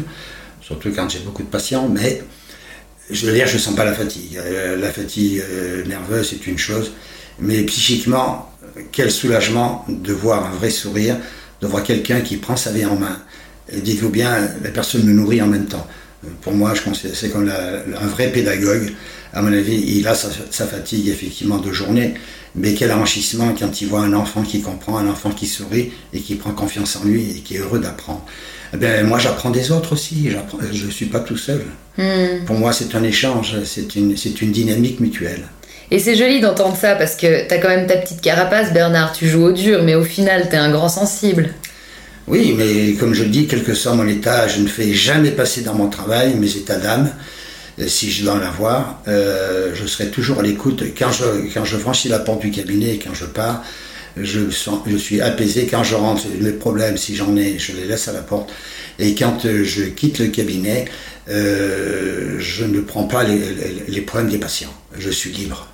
surtout 0.61 0.91
quand 0.95 1.09
j'ai 1.09 1.20
beaucoup 1.20 1.43
de 1.43 1.49
patients, 1.49 1.89
mais 1.89 2.22
je 3.09 3.26
veux 3.26 3.34
dire, 3.34 3.47
je 3.47 3.53
ne 3.53 3.59
sens 3.59 3.76
pas 3.76 3.86
la 3.86 3.93
fatigue. 3.93 4.38
Euh, 4.38 4.76
la 4.78 4.91
fatigue 4.91 5.41
euh, 5.49 5.86
nerveuse, 5.86 6.30
c'est 6.30 6.47
une 6.47 6.57
chose, 6.57 6.91
mais 7.39 7.63
psychiquement, 7.63 8.51
quel 8.91 9.11
soulagement 9.11 9.86
de 9.88 10.13
voir 10.13 10.45
un 10.45 10.55
vrai 10.55 10.70
sourire, 10.70 11.18
de 11.62 11.68
voir 11.68 11.84
quelqu'un 11.84 12.22
qui 12.22 12.38
prend 12.38 12.55
sa 12.55 12.72
vie 12.72 12.86
en 12.86 12.95
main. 12.95 13.18
Et 13.72 13.82
dites-vous 13.82 14.10
bien, 14.10 14.47
la 14.64 14.70
personne 14.70 15.03
me 15.03 15.14
nourrit 15.14 15.41
en 15.41 15.47
même 15.47 15.66
temps. 15.66 15.86
Pour 16.41 16.53
moi, 16.53 16.74
je 16.74 16.82
considère 16.82 17.16
c'est 17.16 17.30
comme 17.30 17.49
un 17.49 18.08
vrai 18.08 18.32
pédagogue. 18.32 18.93
À 19.34 19.41
mon 19.41 19.53
avis, 19.53 19.84
il 19.97 20.08
a 20.08 20.16
sa, 20.16 20.66
fatigue 20.66 21.10
effectivement 21.10 21.58
de 21.58 21.72
journée, 21.72 22.16
mais 22.55 22.74
quel 22.74 22.91
enrichissement 22.91 23.53
quand 23.58 23.82
il 23.82 23.88
voit 23.88 24.01
un 24.01 24.14
enfant 24.14 24.41
qui 24.41 24.62
comprend, 24.62 24.97
un 24.97 25.08
enfant 25.10 25.32
qui 25.32 25.47
sourit 25.47 25.91
et 26.14 26.22
qui 26.22 26.36
prend 26.36 26.51
confiance 26.51 26.95
en 26.95 27.03
lui 27.03 27.38
et 27.38 27.41
qui 27.41 27.55
est 27.55 27.60
heureux 27.60 27.80
d'apprendre. 27.80 28.26
Eh 28.74 29.03
moi, 29.03 29.20
j'apprends 29.20 29.49
des 29.49 29.72
autres 29.72 29.93
aussi. 29.93 30.30
Je 30.72 30.86
ne 30.86 30.91
suis 30.91 31.05
pas 31.05 31.20
tout 31.20 31.38
seul. 31.38 31.66
Hmm. 31.97 32.45
Pour 32.45 32.58
moi, 32.58 32.74
c'est 32.74 32.95
un 32.95 33.03
échange, 33.03 33.55
c'est 33.66 33.95
une, 33.95 34.16
une 34.41 34.51
dynamique 34.51 34.99
mutuelle. 34.99 35.47
Et 35.89 35.99
c'est 35.99 36.15
joli 36.15 36.41
d'entendre 36.41 36.75
ça 36.75 36.95
parce 36.95 37.15
que 37.15 37.47
tu 37.47 37.53
as 37.53 37.57
quand 37.59 37.69
même 37.69 37.88
ta 37.88 37.95
petite 37.95 38.21
carapace, 38.21 38.73
Bernard. 38.73 39.13
Tu 39.13 39.27
joues 39.27 39.45
au 39.45 39.51
dur, 39.51 39.83
mais 39.83 39.95
au 39.95 40.03
final, 40.03 40.47
tu 40.49 40.55
es 40.55 40.59
un 40.59 40.71
grand 40.71 40.89
sensible. 40.89 41.53
Oui, 42.27 42.53
mais 42.57 42.95
comme 42.95 43.13
je 43.13 43.23
dis, 43.23 43.47
quel 43.47 43.63
que 43.63 43.73
soit 43.73 43.93
mon 43.93 44.05
état, 44.05 44.49
je 44.49 44.59
ne 44.59 44.67
fais 44.67 44.93
jamais 44.93 45.31
passer 45.31 45.61
dans 45.61 45.73
mon 45.73 45.88
travail 45.88 46.35
mes 46.35 46.57
états 46.57 46.75
d'âme. 46.75 47.09
Si 47.88 48.11
je 48.11 48.23
dois 48.25 48.33
en 48.33 48.41
avoir, 48.41 49.01
euh, 49.07 49.71
je 49.75 49.85
serai 49.85 50.09
toujours 50.09 50.39
à 50.39 50.41
l'écoute. 50.41 50.83
Quand 50.97 51.11
je, 51.11 51.53
quand 51.53 51.63
je 51.63 51.77
franchis 51.77 52.09
la 52.09 52.19
porte 52.19 52.41
du 52.41 52.51
cabinet, 52.51 52.99
quand 53.01 53.13
je 53.13 53.25
pars, 53.25 53.63
je, 54.19 54.49
suis 54.97 55.21
apaisé. 55.21 55.67
Quand 55.67 55.83
je 55.83 55.95
rentre, 55.95 56.23
mes 56.41 56.51
problèmes, 56.51 56.97
si 56.97 57.15
j'en 57.15 57.35
ai, 57.38 57.59
je 57.59 57.73
les 57.73 57.85
laisse 57.85 58.07
à 58.07 58.13
la 58.13 58.21
porte. 58.21 58.51
Et 58.99 59.15
quand 59.15 59.45
euh, 59.45 59.63
je 59.63 59.83
quitte 59.83 60.19
le 60.19 60.27
cabinet, 60.27 60.85
euh, 61.29 62.38
je 62.39 62.65
ne 62.65 62.81
prends 62.81 63.03
pas 63.03 63.23
les, 63.23 64.01
problèmes 64.01 64.29
des 64.29 64.38
patients. 64.39 64.73
Je 64.97 65.09
suis 65.09 65.31
libre. 65.31 65.67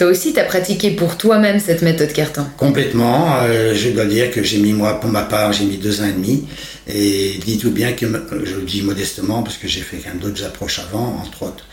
Toi 0.00 0.08
aussi, 0.08 0.32
tu 0.32 0.40
as 0.40 0.44
pratiqué 0.44 0.92
pour 0.92 1.18
toi-même 1.18 1.60
cette 1.60 1.82
méthode 1.82 2.10
Carton 2.14 2.46
Complètement. 2.56 3.42
Euh, 3.42 3.74
je 3.74 3.90
dois 3.90 4.06
dire 4.06 4.30
que 4.30 4.42
j'ai 4.42 4.56
mis, 4.56 4.72
moi, 4.72 4.98
pour 4.98 5.10
ma 5.10 5.24
part, 5.24 5.52
j'ai 5.52 5.66
mis 5.66 5.76
deux 5.76 6.00
ans 6.00 6.06
et 6.06 6.12
demi. 6.12 6.48
Et 6.88 7.34
dites-vous 7.44 7.70
bien 7.70 7.92
que, 7.92 8.06
je 8.06 8.54
le 8.54 8.62
dis 8.62 8.80
modestement, 8.80 9.42
parce 9.42 9.58
que 9.58 9.68
j'ai 9.68 9.82
fait 9.82 9.98
quand 9.98 10.08
même 10.08 10.18
d'autres 10.18 10.42
approches 10.42 10.78
avant, 10.78 11.20
entre 11.22 11.42
autres. 11.42 11.66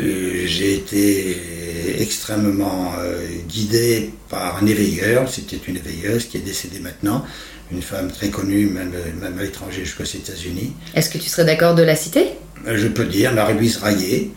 Euh, 0.00 0.42
j'ai 0.44 0.74
été 0.74 1.38
extrêmement 1.98 2.92
euh, 2.98 3.22
guidé 3.48 4.10
par 4.28 4.62
un 4.62 4.66
éveilleur, 4.66 5.26
c'était 5.32 5.58
une 5.66 5.78
éveilleuse 5.78 6.26
qui 6.26 6.36
est 6.36 6.40
décédée 6.40 6.80
maintenant, 6.80 7.24
une 7.72 7.80
femme 7.80 8.12
très 8.12 8.28
connue, 8.28 8.66
même, 8.66 8.92
même 9.22 9.38
à 9.38 9.42
l'étranger 9.42 9.82
jusqu'aux 9.86 10.04
États-Unis. 10.04 10.74
Est-ce 10.94 11.08
que 11.08 11.16
tu 11.16 11.30
serais 11.30 11.46
d'accord 11.46 11.74
de 11.74 11.84
la 11.84 11.96
citer? 11.96 12.32
Euh, 12.66 12.76
Je 12.76 12.88
peux 12.88 13.06
dire, 13.06 13.32
Marie-Louise 13.32 13.78
Raillet, 13.78 14.28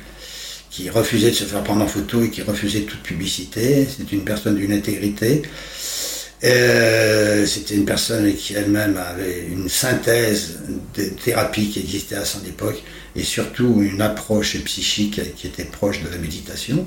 qui 0.70 0.90
refusait 0.90 1.32
de 1.32 1.36
se 1.36 1.44
faire 1.44 1.64
prendre 1.64 1.84
en 1.84 1.88
photo 1.88 2.24
et 2.24 2.30
qui 2.30 2.42
refusait 2.42 2.82
toute 2.82 3.02
publicité. 3.02 3.88
C'est 3.88 4.12
une 4.12 4.24
personne 4.24 4.56
d'une 4.56 4.72
intégrité. 4.72 5.42
C'était 6.42 7.76
une 7.76 7.86
personne 7.86 8.32
qui 8.36 8.54
elle-même 8.54 8.98
avait 8.98 9.48
une 9.52 9.70
synthèse 9.70 10.60
des 10.94 11.12
thérapies 11.12 11.70
qui 11.70 11.80
existaient 11.80 12.16
à 12.16 12.26
son 12.26 12.44
époque 12.46 12.84
et 13.16 13.24
surtout 13.24 13.82
une 13.82 14.02
approche 14.02 14.58
psychique 14.64 15.20
qui 15.36 15.48
était 15.48 15.66
proche 15.66 16.04
de 16.04 16.10
la 16.10 16.18
méditation. 16.18 16.86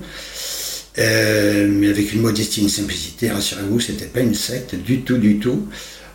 Euh, 0.99 1.69
mais 1.69 1.89
avec 1.89 2.13
une 2.13 2.21
modestie, 2.21 2.63
une 2.63 2.69
simplicité, 2.69 3.31
rassurez-vous, 3.31 3.81
c'était 3.81 4.07
pas 4.07 4.21
une 4.21 4.35
secte 4.35 4.75
du 4.75 5.03
tout, 5.03 5.19
du 5.19 5.39
tout. 5.39 5.69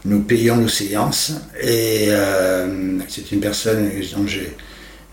Nous 0.04 0.22
payons 0.22 0.58
nos 0.58 0.68
séances 0.68 1.34
et 1.62 2.08
euh, 2.10 3.00
c'est 3.08 3.32
une 3.32 3.40
personne 3.40 3.90
dont 4.16 4.28
j'ai 4.28 4.56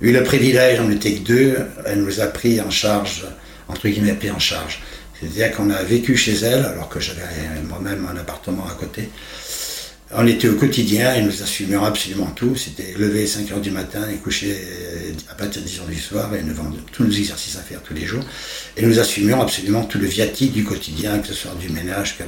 eu 0.02 0.12
le 0.12 0.22
privilège, 0.22 0.80
on 0.80 0.88
n'était 0.88 1.14
que 1.14 1.20
deux, 1.20 1.56
elle 1.86 2.02
nous 2.02 2.20
a 2.20 2.26
pris 2.26 2.60
en 2.60 2.70
charge, 2.70 3.24
entre 3.68 3.88
guillemets, 3.88 4.14
pris 4.14 4.30
en 4.30 4.38
charge. 4.38 4.82
C'est-à-dire 5.18 5.52
qu'on 5.52 5.70
a 5.70 5.82
vécu 5.82 6.16
chez 6.16 6.34
elle, 6.34 6.64
alors 6.64 6.88
que 6.88 6.98
j'avais 6.98 7.22
moi-même 7.68 8.06
un 8.12 8.16
appartement 8.16 8.66
à 8.66 8.74
côté. 8.74 9.08
On 10.14 10.26
était 10.26 10.48
au 10.48 10.56
quotidien 10.56 11.14
et 11.14 11.22
nous 11.22 11.42
assumions 11.42 11.84
absolument 11.84 12.32
tout. 12.36 12.54
C'était 12.54 12.92
lever 12.98 13.24
à 13.24 13.26
5 13.26 13.50
heures 13.52 13.60
du 13.60 13.70
matin 13.70 14.02
et 14.12 14.16
coucher 14.16 14.58
à 15.30 15.34
partir 15.34 15.62
de 15.62 15.66
10 15.66 15.78
heures 15.80 15.86
du 15.86 15.98
soir 15.98 16.34
et 16.34 16.42
nous 16.42 16.54
vendre 16.54 16.76
tous 16.92 17.04
nos 17.04 17.12
exercices 17.12 17.56
à 17.56 17.60
faire 17.60 17.80
tous 17.80 17.94
les 17.94 18.04
jours. 18.04 18.22
Et 18.76 18.84
nous 18.84 18.98
assumions 18.98 19.40
absolument 19.40 19.84
tout 19.84 19.98
le 19.98 20.06
viatique 20.06 20.52
du 20.52 20.64
quotidien, 20.64 21.20
que 21.20 21.28
ce 21.28 21.34
soit 21.34 21.54
du 21.58 21.70
ménage 21.70 22.18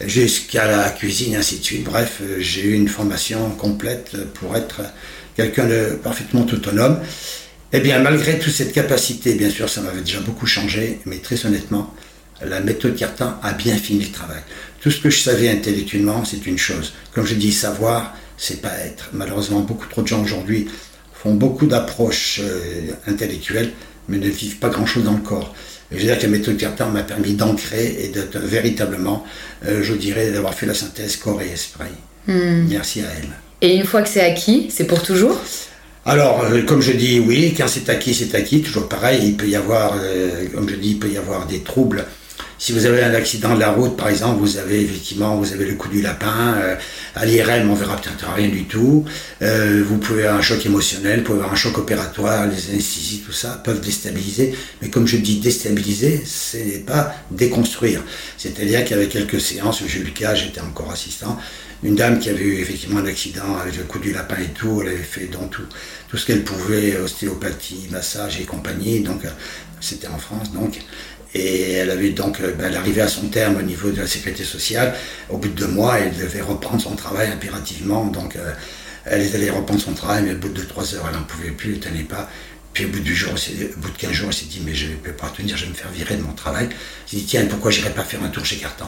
jusqu'à 0.00 0.66
la 0.66 0.88
cuisine, 0.90 1.36
ainsi 1.36 1.58
de 1.58 1.64
suite. 1.64 1.84
Bref, 1.84 2.22
j'ai 2.38 2.62
eu 2.62 2.72
une 2.72 2.88
formation 2.88 3.50
complète 3.50 4.16
pour 4.32 4.56
être 4.56 4.80
quelqu'un 5.36 5.66
de 5.66 5.98
parfaitement 6.02 6.42
autonome. 6.42 6.98
Eh 7.72 7.80
bien, 7.80 7.98
malgré 7.98 8.38
toute 8.38 8.52
cette 8.52 8.72
capacité, 8.72 9.34
bien 9.34 9.50
sûr, 9.50 9.68
ça 9.68 9.80
m'avait 9.80 10.00
déjà 10.02 10.20
beaucoup 10.20 10.46
changé, 10.46 11.00
mais 11.06 11.18
très 11.18 11.44
honnêtement, 11.44 11.92
la 12.40 12.60
méthode 12.60 12.94
Cartan 12.94 13.34
a 13.42 13.52
bien 13.52 13.76
fini 13.76 14.04
le 14.04 14.12
travail. 14.12 14.42
Tout 14.80 14.90
ce 14.90 15.00
que 15.00 15.10
je 15.10 15.18
savais 15.18 15.48
intellectuellement, 15.48 16.24
c'est 16.24 16.46
une 16.46 16.58
chose. 16.58 16.92
Comme 17.12 17.26
je 17.26 17.34
dis, 17.34 17.52
savoir, 17.52 18.16
c'est 18.36 18.60
pas 18.60 18.76
être. 18.84 19.10
Malheureusement, 19.12 19.60
beaucoup 19.60 19.86
trop 19.86 20.02
de 20.02 20.06
gens 20.06 20.22
aujourd'hui 20.22 20.68
font 21.12 21.34
beaucoup 21.34 21.66
d'approches 21.66 22.40
euh, 22.42 22.92
intellectuelles, 23.06 23.72
mais 24.08 24.18
ne 24.18 24.28
vivent 24.28 24.58
pas 24.58 24.68
grand-chose 24.68 25.04
dans 25.04 25.14
le 25.14 25.20
corps. 25.20 25.54
je 25.90 25.96
veux 25.96 26.02
dire 26.02 26.18
que 26.18 26.24
la 26.24 26.28
méthode 26.28 26.56
Cartan 26.56 26.90
m'a 26.90 27.02
permis 27.02 27.34
d'ancrer 27.34 28.04
et 28.04 28.08
d'être 28.08 28.38
véritablement, 28.38 29.24
euh, 29.66 29.82
je 29.82 29.94
dirais, 29.94 30.30
d'avoir 30.30 30.54
fait 30.54 30.66
la 30.66 30.74
synthèse 30.74 31.16
corps 31.16 31.40
et 31.40 31.48
esprit. 31.48 31.86
Hmm. 32.26 32.66
Merci 32.68 33.00
à 33.00 33.06
elle. 33.18 33.43
Et 33.64 33.76
une 33.76 33.84
fois 33.84 34.02
que 34.02 34.10
c'est 34.10 34.20
acquis, 34.20 34.66
c'est 34.68 34.86
pour 34.86 35.02
toujours? 35.02 35.40
Alors, 36.04 36.44
euh, 36.44 36.60
comme 36.64 36.82
je 36.82 36.92
dis, 36.92 37.18
oui, 37.18 37.54
quand 37.56 37.66
c'est 37.66 37.88
acquis, 37.88 38.12
c'est 38.12 38.34
acquis, 38.34 38.60
toujours 38.60 38.90
pareil, 38.90 39.20
il 39.24 39.36
peut 39.38 39.48
y 39.48 39.56
avoir, 39.56 39.94
comme 40.54 40.68
je 40.68 40.74
dis, 40.74 40.90
il 40.90 40.98
peut 40.98 41.08
y 41.08 41.16
avoir 41.16 41.46
des 41.46 41.60
troubles 41.60 42.04
si 42.64 42.72
vous 42.72 42.86
avez 42.86 43.02
un 43.02 43.12
accident 43.12 43.54
de 43.54 43.60
la 43.60 43.70
route, 43.72 43.96
par 43.96 44.08
exemple, 44.08 44.38
vous 44.40 44.56
avez 44.56 44.80
effectivement, 44.80 45.36
vous 45.36 45.52
avez 45.52 45.66
le 45.66 45.74
coup 45.74 45.88
du 45.88 46.00
lapin. 46.00 46.54
Euh, 46.56 46.76
à 47.14 47.26
l'IRM, 47.26 47.70
on 47.70 47.74
verra 47.74 47.96
peut-être 47.96 48.26
rien 48.34 48.48
du 48.48 48.64
tout. 48.64 49.04
Euh, 49.42 49.84
vous 49.86 49.98
pouvez 49.98 50.22
avoir 50.22 50.38
un 50.38 50.42
choc 50.42 50.64
émotionnel, 50.64 51.18
vous 51.18 51.24
pouvez 51.24 51.38
avoir 51.40 51.52
un 51.52 51.56
choc 51.56 51.76
opératoire, 51.76 52.46
les 52.46 52.70
anesthésies, 52.70 53.22
tout 53.26 53.32
ça 53.32 53.60
peuvent 53.62 53.80
déstabiliser. 53.80 54.54
Mais 54.80 54.88
comme 54.88 55.06
je 55.06 55.18
dis 55.18 55.40
déstabiliser, 55.40 56.22
c'est 56.24 56.84
pas 56.86 57.14
déconstruire. 57.30 58.02
C'est-à-dire 58.38 58.84
qu'avec 58.84 59.10
quelques 59.10 59.40
séances, 59.40 59.82
j'ai 59.86 60.00
eu 60.00 60.04
le 60.04 60.12
cas, 60.12 60.34
j'étais 60.34 60.60
encore 60.60 60.90
assistant, 60.90 61.38
une 61.84 61.94
dame 61.94 62.18
qui 62.18 62.30
avait 62.30 62.42
eu 62.42 62.60
effectivement 62.60 62.98
un 62.98 63.06
accident 63.06 63.56
avec 63.60 63.76
le 63.76 63.84
coup 63.84 63.98
du 63.98 64.12
lapin 64.12 64.36
et 64.42 64.48
tout, 64.48 64.80
elle 64.82 64.88
avait 64.88 64.96
fait 64.96 65.26
donc 65.26 65.52
tout, 66.08 66.16
ce 66.16 66.26
qu'elle 66.26 66.42
pouvait, 66.42 66.96
ostéopathie, 66.96 67.88
massage 67.90 68.40
et 68.40 68.44
compagnie. 68.44 69.00
Donc 69.00 69.24
euh, 69.24 69.30
c'était 69.80 70.08
en 70.08 70.18
France, 70.18 70.52
donc 70.52 70.80
et 71.34 71.72
elle 71.72 71.90
avait 71.90 72.10
donc, 72.10 72.40
euh, 72.40 72.52
ben, 72.52 72.66
elle 72.68 72.76
arrivait 72.76 73.00
à 73.00 73.08
son 73.08 73.28
terme 73.28 73.56
au 73.56 73.62
niveau 73.62 73.90
de 73.90 74.00
la 74.00 74.06
sécurité 74.06 74.44
sociale. 74.44 74.94
Au 75.28 75.36
bout 75.36 75.48
de 75.48 75.54
deux 75.54 75.66
mois, 75.66 75.98
elle 75.98 76.16
devait 76.16 76.40
reprendre 76.40 76.80
son 76.80 76.94
travail 76.94 77.28
impérativement. 77.28 78.06
Donc, 78.06 78.36
euh, 78.36 78.52
elle 79.04 79.22
allait 79.34 79.50
reprendre 79.50 79.80
son 79.80 79.92
travail, 79.92 80.22
mais 80.24 80.32
au 80.32 80.38
bout 80.38 80.48
de 80.48 80.62
trois 80.62 80.94
heures, 80.94 81.04
elle 81.08 81.18
n'en 81.18 81.24
pouvait 81.24 81.50
plus, 81.50 81.74
elle 81.74 81.80
tenait 81.80 82.04
pas. 82.04 82.30
Puis 82.74 82.86
au 82.86 82.88
bout, 82.88 82.98
du 82.98 83.14
jour, 83.14 83.32
au 83.32 83.80
bout 83.80 83.90
de 83.90 83.96
15 83.96 84.10
jours, 84.10 84.28
elle 84.28 84.34
s'est 84.34 84.46
dit, 84.46 84.60
mais 84.66 84.74
je 84.74 84.88
ne 84.88 84.96
peux 84.96 85.12
pas 85.12 85.32
tenir, 85.34 85.56
je 85.56 85.64
vais 85.64 85.70
me 85.70 85.74
faire 85.74 85.90
virer 85.90 86.16
de 86.16 86.22
mon 86.22 86.32
travail. 86.32 86.68
Elle 86.70 87.10
s'est 87.10 87.16
dit, 87.18 87.24
tiens, 87.24 87.46
pourquoi 87.48 87.70
j'irai 87.70 87.90
pas 87.90 88.02
faire 88.02 88.22
un 88.24 88.28
tour 88.28 88.44
chez 88.44 88.56
Carton 88.56 88.86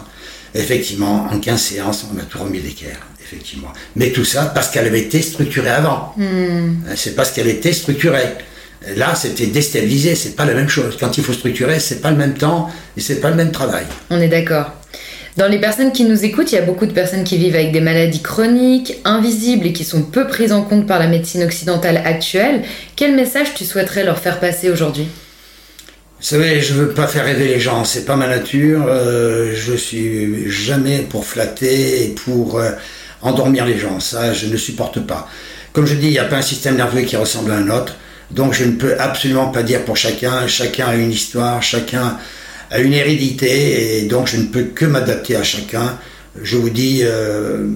Effectivement, 0.55 1.29
en 1.31 1.39
15 1.39 1.61
séances, 1.61 2.05
on 2.13 2.19
a 2.19 2.23
tout 2.23 2.39
remis 2.39 2.61
d'équerre, 2.61 2.99
effectivement. 3.23 3.73
Mais 3.95 4.11
tout 4.11 4.25
ça 4.25 4.47
parce 4.47 4.71
qu'elle 4.71 4.87
avait 4.87 5.01
été 5.01 5.23
structurée 5.23 5.71
avant. 5.71 6.15
Hmm. 6.17 6.75
C'est 6.97 7.15
parce 7.15 7.31
qu'elle 7.31 7.49
était 7.49 7.73
structurée. 7.73 8.35
Là, 8.97 9.15
c'était 9.15 9.47
déstabilisé, 9.47 10.15
c'est 10.17 10.35
pas 10.35 10.45
la 10.45 10.55
même 10.55 10.69
chose. 10.69 10.97
Quand 10.99 11.17
il 11.17 11.25
faut 11.25 11.33
structurer, 11.33 11.79
c'est 11.79 12.01
pas 12.01 12.11
le 12.11 12.17
même 12.17 12.35
temps 12.35 12.71
et 12.97 13.01
c'est 13.01 13.21
pas 13.21 13.31
le 13.31 13.37
même 13.37 13.53
travail. 13.53 13.87
On 14.11 14.21
est 14.21 14.29
d'accord. 14.29 14.73
Dans 15.37 15.49
les 15.49 15.59
personnes 15.59 15.93
qui 15.93 16.05
nous 16.05 16.25
écoutent, 16.25 16.51
il 16.53 16.55
y 16.55 16.59
a 16.59 16.63
beaucoup 16.63 16.87
de 16.87 16.93
personnes 16.93 17.23
qui 17.23 17.37
vivent 17.37 17.57
avec 17.57 17.71
des 17.71 17.83
maladies 17.83 18.23
chroniques, 18.23 18.95
invisibles 19.05 19.67
et 19.67 19.73
qui 19.75 19.85
sont 19.85 20.01
peu 20.01 20.27
prises 20.27 20.53
en 20.53 20.63
compte 20.63 20.87
par 20.87 20.99
la 20.99 21.09
médecine 21.09 21.43
occidentale 21.43 21.99
actuelle. 21.99 22.63
Quel 22.97 23.15
message 23.15 23.49
tu 23.55 23.67
souhaiterais 23.67 24.03
leur 24.03 24.19
faire 24.19 24.41
passer 24.41 24.71
aujourd'hui? 24.71 25.07
Vous 26.19 26.25
savez, 26.25 26.63
je 26.63 26.73
veux 26.73 26.89
pas 26.89 27.07
faire 27.07 27.27
rêver 27.27 27.49
les 27.49 27.61
gens, 27.61 27.85
c'est 27.85 28.07
pas 28.07 28.17
ma 28.17 28.27
nature. 28.27 28.87
Euh, 28.89 29.53
je 29.55 29.75
suis 29.75 30.51
jamais 30.51 31.01
pour 31.01 31.27
flatter 31.27 32.05
et 32.05 32.09
pour 32.09 32.59
euh, 32.59 32.71
endormir 33.21 33.67
les 33.67 33.79
gens. 33.79 34.01
Ça, 34.01 34.33
je 34.33 34.47
ne 34.47 34.57
supporte 34.57 35.01
pas. 35.01 35.29
Comme 35.75 35.85
je 35.85 35.97
dis, 35.97 36.07
il 36.07 36.13
n'y 36.13 36.19
a 36.19 36.25
pas 36.25 36.37
un 36.37 36.43
système 36.43 36.77
nerveux 36.77 37.03
qui 37.03 37.17
ressemble 37.17 37.51
à 37.51 37.57
un 37.57 37.69
autre. 37.69 37.97
Donc 38.31 38.55
je 38.55 38.65
ne 38.65 38.73
peux 38.73 38.99
absolument 38.99 39.49
pas 39.49 39.63
dire 39.63 39.85
pour 39.85 39.99
chacun, 39.99 40.47
chacun 40.47 40.87
a 40.87 40.95
une 40.95 41.13
histoire, 41.13 41.63
chacun 41.63 42.17
a 42.71 42.81
une 42.81 42.93
hérédité, 42.93 43.99
et 43.99 44.03
donc 44.07 44.27
je 44.29 44.37
ne 44.37 44.45
peux 44.45 44.65
que 44.65 44.85
m'adapter 44.85 45.37
à 45.37 45.43
chacun. 45.43 45.99
Je 46.43 46.57
vous 46.57 46.71
dis, 46.71 47.01
euh, 47.03 47.67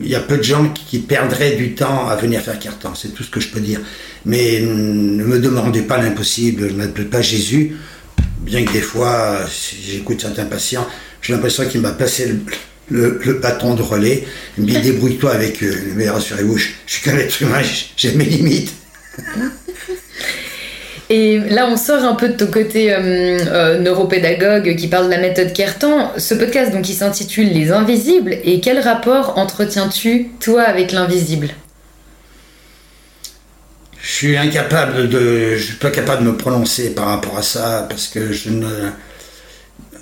il 0.00 0.08
y 0.08 0.14
a 0.14 0.20
peu 0.20 0.36
de 0.36 0.42
gens 0.42 0.68
qui 0.68 0.98
perdraient 0.98 1.52
du 1.52 1.74
temps 1.74 2.08
à 2.08 2.16
venir 2.16 2.40
faire 2.40 2.58
carton, 2.58 2.94
c'est 2.94 3.14
tout 3.14 3.22
ce 3.22 3.30
que 3.30 3.40
je 3.40 3.48
peux 3.48 3.60
dire. 3.60 3.80
Mais 4.24 4.60
ne 4.60 5.24
me 5.24 5.38
demandez 5.38 5.82
pas 5.82 5.98
l'impossible, 5.98 6.68
je 6.68 6.72
ne 6.72 6.78
m'appelle 6.78 7.08
pas 7.08 7.22
Jésus, 7.22 7.76
bien 8.40 8.64
que 8.64 8.72
des 8.72 8.80
fois, 8.80 9.40
si 9.50 9.76
j'écoute 9.90 10.20
certains 10.20 10.44
patients, 10.46 10.86
J'ai 11.20 11.32
l'impression 11.32 11.64
qu'il 11.66 11.80
m'a 11.80 11.92
passé 11.92 12.34
le, 12.90 13.38
bâton 13.40 13.74
de 13.74 13.82
relais. 13.82 14.24
Il 14.58 14.64
me 14.64 14.68
dit 14.68 14.80
débrouille-toi 14.80 15.32
avec 15.32 15.62
eux. 15.62 15.74
Mais 15.94 16.10
rassurez-vous, 16.10 16.58
je, 16.58 16.68
je 16.84 16.92
suis 16.94 17.02
qu'un 17.02 17.16
être 17.16 17.40
humain, 17.40 17.62
j'ai 17.96 18.12
mes 18.14 18.24
limites. 18.24 18.72
Et 21.14 21.38
là, 21.38 21.68
on 21.70 21.76
sort 21.76 22.04
un 22.04 22.14
peu 22.14 22.30
de 22.30 22.38
ton 22.38 22.46
côté 22.46 22.90
euh, 22.90 22.98
euh, 22.98 23.78
neuropédagogue 23.78 24.74
qui 24.76 24.88
parle 24.88 25.04
de 25.04 25.10
la 25.10 25.18
méthode 25.18 25.52
Kertan. 25.52 26.10
Ce 26.16 26.32
podcast, 26.32 26.72
donc, 26.72 26.86
s'intitule 26.86 27.52
Les 27.52 27.70
Invisibles. 27.70 28.38
Et 28.44 28.60
quel 28.60 28.78
rapport 28.78 29.36
entretiens-tu, 29.36 30.30
toi, 30.40 30.62
avec 30.62 30.90
l'invisible? 30.90 31.50
Je 34.00 34.10
suis 34.10 34.38
incapable 34.38 35.10
de. 35.10 35.54
Je 35.54 35.62
suis 35.62 35.76
pas 35.76 35.90
capable 35.90 36.24
de 36.24 36.30
me 36.30 36.36
prononcer 36.38 36.94
par 36.94 37.08
rapport 37.08 37.36
à 37.36 37.42
ça 37.42 37.86
parce 37.90 38.08
que 38.08 38.32
je 38.32 38.48
ne. 38.48 38.88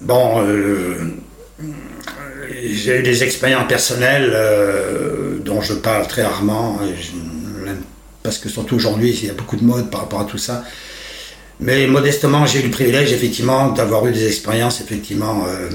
Bon. 0.03 0.45
Euh, 0.47 0.95
j'ai 2.63 3.01
eu 3.01 3.03
des 3.03 3.25
expériences 3.25 3.67
personnelles 3.67 4.33
dont 5.45 5.61
je 5.61 5.75
parle 5.75 6.07
très 6.07 6.23
rarement, 6.23 6.79
parce 8.23 8.39
que 8.39 8.49
surtout 8.49 8.77
aujourd'hui, 8.77 9.11
il 9.11 9.27
y 9.27 9.31
a 9.31 9.35
beaucoup 9.35 9.57
de 9.57 9.65
mode 9.65 9.91
par 9.91 10.03
rapport 10.03 10.21
à 10.21 10.25
tout 10.25 10.39
ça. 10.39 10.65
Mais 11.61 11.87
modestement, 11.87 12.47
j'ai 12.47 12.61
eu 12.61 12.65
le 12.65 12.71
privilège, 12.71 13.13
effectivement, 13.13 13.71
d'avoir 13.71 14.07
eu 14.07 14.13
des 14.13 14.27
expériences, 14.27 14.81
effectivement, 14.81 15.45
euh, 15.47 15.69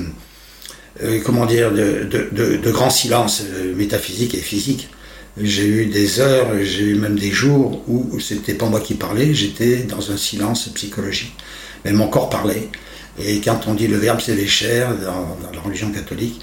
euh, 1.04 1.22
comment 1.24 1.46
dire, 1.46 1.72
de, 1.72 2.08
de, 2.10 2.58
de, 2.58 2.72
grands 2.72 2.90
silences 2.90 3.44
euh, 3.46 3.76
métaphysiques 3.76 4.34
et 4.34 4.40
physiques. 4.40 4.90
J'ai 5.40 5.68
eu 5.68 5.86
des 5.86 6.20
heures, 6.20 6.48
j'ai 6.64 6.86
eu 6.86 6.96
même 6.96 7.20
des 7.20 7.30
jours 7.30 7.84
où 7.88 8.20
c'était 8.20 8.56
pas 8.56 8.66
moi 8.66 8.80
qui 8.80 8.96
parlais, 8.96 9.34
j'étais 9.34 9.84
dans 9.84 10.12
un 10.12 10.18
silence 10.18 10.70
psychologique. 10.70 11.36
Mais 11.84 11.92
mon 11.92 12.08
corps 12.08 12.30
parlait. 12.30 12.70
Et 13.20 13.40
quand 13.42 13.68
on 13.68 13.74
dit 13.74 13.88
le 13.88 13.98
verbe 13.98 14.22
c'est 14.22 14.36
les 14.36 14.48
chairs 14.48 14.96
dans, 14.96 15.38
la 15.54 15.60
religion 15.60 15.92
catholique, 15.92 16.40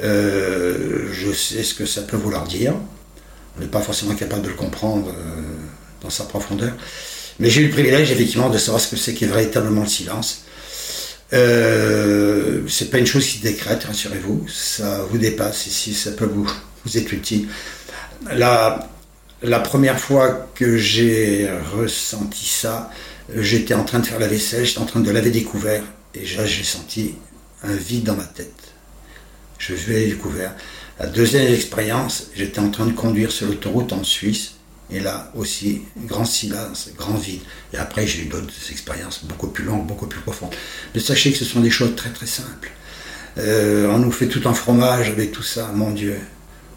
je 0.00 1.32
sais 1.34 1.62
ce 1.62 1.74
que 1.74 1.84
ça 1.84 2.00
peut 2.00 2.16
vouloir 2.16 2.44
dire. 2.44 2.72
On 3.58 3.60
n'est 3.60 3.66
pas 3.66 3.82
forcément 3.82 4.14
capable 4.14 4.40
de 4.40 4.48
le 4.48 4.54
comprendre 4.54 5.12
dans 6.00 6.10
sa 6.10 6.24
profondeur. 6.24 6.72
Mais 7.40 7.50
j'ai 7.50 7.62
eu 7.62 7.66
le 7.66 7.72
privilège, 7.72 8.10
effectivement, 8.10 8.50
de 8.50 8.58
savoir 8.58 8.80
ce 8.80 8.88
que 8.88 8.96
c'est 8.96 9.14
qu'est 9.14 9.26
véritablement 9.26 9.82
le 9.82 9.88
silence. 9.88 10.44
Euh, 11.32 12.62
c'est 12.68 12.90
pas 12.90 12.98
une 12.98 13.06
chose 13.06 13.26
qui 13.26 13.38
décrète, 13.38 13.84
rassurez-vous. 13.84 14.46
Ça 14.48 15.04
vous 15.10 15.18
dépasse 15.18 15.66
ici, 15.66 15.94
ça 15.94 16.12
peut 16.12 16.26
vous, 16.26 16.48
vous 16.84 16.98
être 16.98 17.12
utile. 17.12 17.48
La, 18.32 18.88
la 19.42 19.60
première 19.60 19.98
fois 19.98 20.48
que 20.54 20.76
j'ai 20.76 21.48
ressenti 21.72 22.46
ça, 22.46 22.90
j'étais 23.36 23.74
en 23.74 23.84
train 23.84 23.98
de 23.98 24.06
faire 24.06 24.18
la 24.18 24.28
vaisselle, 24.28 24.64
j'étais 24.64 24.80
en 24.80 24.86
train 24.86 25.00
de 25.00 25.10
laver 25.10 25.30
des 25.30 25.42
couverts, 25.42 25.82
et 26.14 26.24
j'ai 26.24 26.64
senti 26.64 27.16
un 27.62 27.74
vide 27.74 28.04
dans 28.04 28.16
ma 28.16 28.24
tête. 28.24 28.52
Je 29.58 29.74
vais 29.74 30.06
les 30.06 30.14
couverts. 30.14 30.54
La 31.00 31.06
deuxième 31.06 31.52
expérience, 31.52 32.28
j'étais 32.36 32.60
en 32.60 32.70
train 32.70 32.86
de 32.86 32.92
conduire 32.92 33.32
sur 33.32 33.46
l'autoroute 33.46 33.92
en 33.92 34.04
Suisse, 34.04 34.52
et 34.90 35.00
là 35.00 35.30
aussi, 35.34 35.82
grand 36.06 36.24
silence, 36.24 36.90
grand 36.96 37.14
vide. 37.14 37.40
Et 37.72 37.78
après, 37.78 38.06
j'ai 38.06 38.22
eu 38.22 38.26
d'autres 38.26 38.52
expériences 38.70 39.24
beaucoup 39.24 39.48
plus 39.48 39.64
longues, 39.64 39.86
beaucoup 39.86 40.06
plus 40.06 40.20
profondes. 40.20 40.54
Mais 40.94 41.00
sachez 41.00 41.32
que 41.32 41.38
ce 41.38 41.44
sont 41.44 41.60
des 41.60 41.70
choses 41.70 41.96
très 41.96 42.10
très 42.10 42.26
simples. 42.26 42.70
Euh, 43.38 43.88
on 43.88 43.98
nous 43.98 44.12
fait 44.12 44.28
tout 44.28 44.46
un 44.48 44.54
fromage 44.54 45.08
avec 45.08 45.32
tout 45.32 45.42
ça, 45.42 45.70
mon 45.74 45.90
Dieu. 45.90 46.18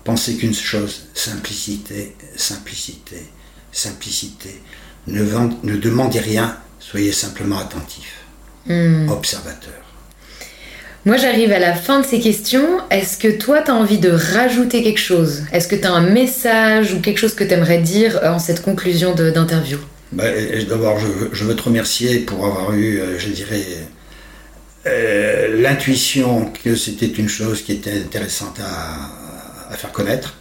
Pensez 0.04 0.38
qu'une 0.38 0.54
chose, 0.54 1.08
simplicité, 1.14 2.16
simplicité, 2.36 3.30
simplicité. 3.72 4.62
Ne, 5.08 5.24
ne 5.64 5.76
demandez 5.76 6.20
rien, 6.20 6.58
soyez 6.80 7.12
simplement 7.12 7.60
attentif, 7.60 8.24
hmm. 8.68 9.10
observateur. 9.10 9.87
Moi, 11.08 11.16
j'arrive 11.16 11.54
à 11.54 11.60
la 11.60 11.74
fin 11.74 12.02
de 12.02 12.06
ces 12.06 12.20
questions. 12.20 12.82
Est-ce 12.92 13.18
que 13.18 13.30
toi, 13.30 13.62
tu 13.62 13.72
as 13.72 13.74
envie 13.74 13.98
de 13.98 14.10
rajouter 14.10 14.84
quelque 14.84 15.00
chose? 15.00 15.44
Est-ce 15.54 15.70
que 15.70 15.78
tu 15.78 15.86
as 15.86 15.94
un 15.94 16.02
message 16.02 16.94
ou 16.94 17.00
quelque 17.00 17.18
chose 17.18 17.34
que 17.34 17.46
tu 17.46 17.54
aimerais 17.54 17.78
dire 17.78 18.20
euh, 18.22 18.34
en 18.34 18.40
cette 18.40 18.62
conclusion 18.62 19.16
d'interview? 19.16 19.78
Bah, 20.12 20.26
D'abord, 20.68 21.00
je, 21.32 21.46
veux 21.46 21.56
te 21.56 21.64
remercier 21.64 22.20
pour 22.20 22.46
avoir 22.46 22.74
eu, 22.74 23.00
euh, 23.00 23.18
je 23.18 23.30
dirais, 23.30 23.64
euh, 24.86 25.62
l'intuition 25.62 26.52
que 26.62 26.76
c'était 26.76 27.06
une 27.06 27.30
chose 27.30 27.62
qui 27.62 27.72
était 27.72 28.02
intéressante 28.02 28.60
à, 28.60 29.78
faire 29.78 29.94
connaître. 29.94 30.36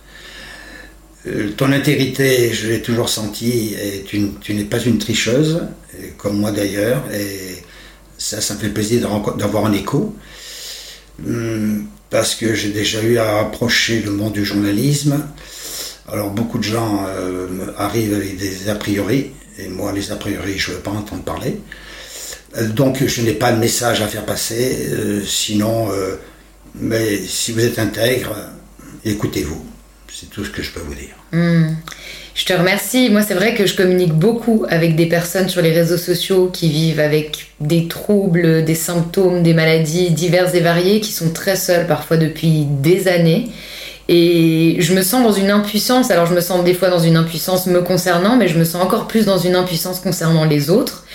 ton 1.56 1.70
intégrité, 1.70 2.52
je 2.52 2.70
l'ai 2.70 2.82
toujours 2.82 3.08
senti, 3.08 3.76
et 3.80 4.02
tu, 4.02 4.32
tu 4.40 4.52
n'es 4.54 4.64
pas 4.64 4.80
une 4.80 4.98
tricheuse, 4.98 5.62
comme 6.16 6.38
moi 6.38 6.50
d'ailleurs, 6.50 7.04
et 7.12 7.62
ça, 8.18 8.40
ça 8.40 8.54
me 8.54 8.58
fait 8.58 8.70
plaisir 8.70 9.08
d'avoir 9.38 9.66
un 9.66 9.72
écho. 9.72 10.16
Hmm, 11.24 11.84
parce 12.10 12.34
que 12.34 12.54
j'ai 12.54 12.70
déjà 12.70 13.02
eu 13.02 13.18
à 13.18 13.40
approcher 13.40 14.00
le 14.00 14.10
monde 14.10 14.32
du 14.32 14.44
journalisme. 14.44 15.24
Alors 16.08 16.30
beaucoup 16.30 16.58
de 16.58 16.64
gens 16.64 17.04
euh, 17.08 17.46
arrivent 17.76 18.14
avec 18.14 18.36
des 18.36 18.68
a 18.68 18.74
priori, 18.74 19.32
et 19.58 19.68
moi 19.68 19.92
les 19.92 20.12
a 20.12 20.16
priori 20.16 20.58
je 20.58 20.70
ne 20.70 20.76
veux 20.76 20.82
pas 20.82 20.92
entendre 20.92 21.22
parler. 21.22 21.58
Euh, 22.56 22.68
donc 22.68 23.04
je 23.04 23.22
n'ai 23.22 23.32
pas 23.32 23.52
de 23.52 23.58
message 23.58 24.02
à 24.02 24.08
faire 24.08 24.24
passer, 24.24 24.88
euh, 24.92 25.22
sinon, 25.24 25.88
mais 26.74 27.18
si 27.26 27.52
vous 27.52 27.60
êtes 27.60 27.78
intègre, 27.78 28.36
écoutez-vous. 29.04 29.64
C'est 30.12 30.30
tout 30.30 30.44
ce 30.44 30.50
que 30.50 30.62
je 30.62 30.70
peux 30.70 30.80
vous 30.80 30.94
dire. 30.94 31.14
Hmm. 31.32 31.74
Je 32.36 32.44
te 32.44 32.52
remercie. 32.52 33.08
Moi, 33.08 33.22
c'est 33.22 33.32
vrai 33.32 33.54
que 33.54 33.64
je 33.64 33.74
communique 33.74 34.12
beaucoup 34.12 34.66
avec 34.68 34.94
des 34.94 35.06
personnes 35.06 35.48
sur 35.48 35.62
les 35.62 35.72
réseaux 35.72 35.96
sociaux 35.96 36.50
qui 36.52 36.68
vivent 36.68 37.00
avec 37.00 37.46
des 37.60 37.88
troubles, 37.88 38.62
des 38.62 38.74
symptômes, 38.74 39.42
des 39.42 39.54
maladies 39.54 40.10
diverses 40.10 40.52
et 40.52 40.60
variées, 40.60 41.00
qui 41.00 41.12
sont 41.12 41.30
très 41.30 41.56
seules 41.56 41.86
parfois 41.86 42.18
depuis 42.18 42.66
des 42.82 43.08
années. 43.08 43.48
Et 44.10 44.76
je 44.80 44.92
me 44.92 45.00
sens 45.00 45.22
dans 45.22 45.32
une 45.32 45.50
impuissance. 45.50 46.10
Alors, 46.10 46.26
je 46.26 46.34
me 46.34 46.42
sens 46.42 46.62
des 46.62 46.74
fois 46.74 46.90
dans 46.90 46.98
une 46.98 47.16
impuissance 47.16 47.66
me 47.68 47.80
concernant, 47.80 48.36
mais 48.36 48.48
je 48.48 48.58
me 48.58 48.64
sens 48.64 48.84
encore 48.84 49.06
plus 49.08 49.24
dans 49.24 49.38
une 49.38 49.56
impuissance 49.56 50.00
concernant 50.00 50.44
les 50.44 50.68
autres. 50.68 51.06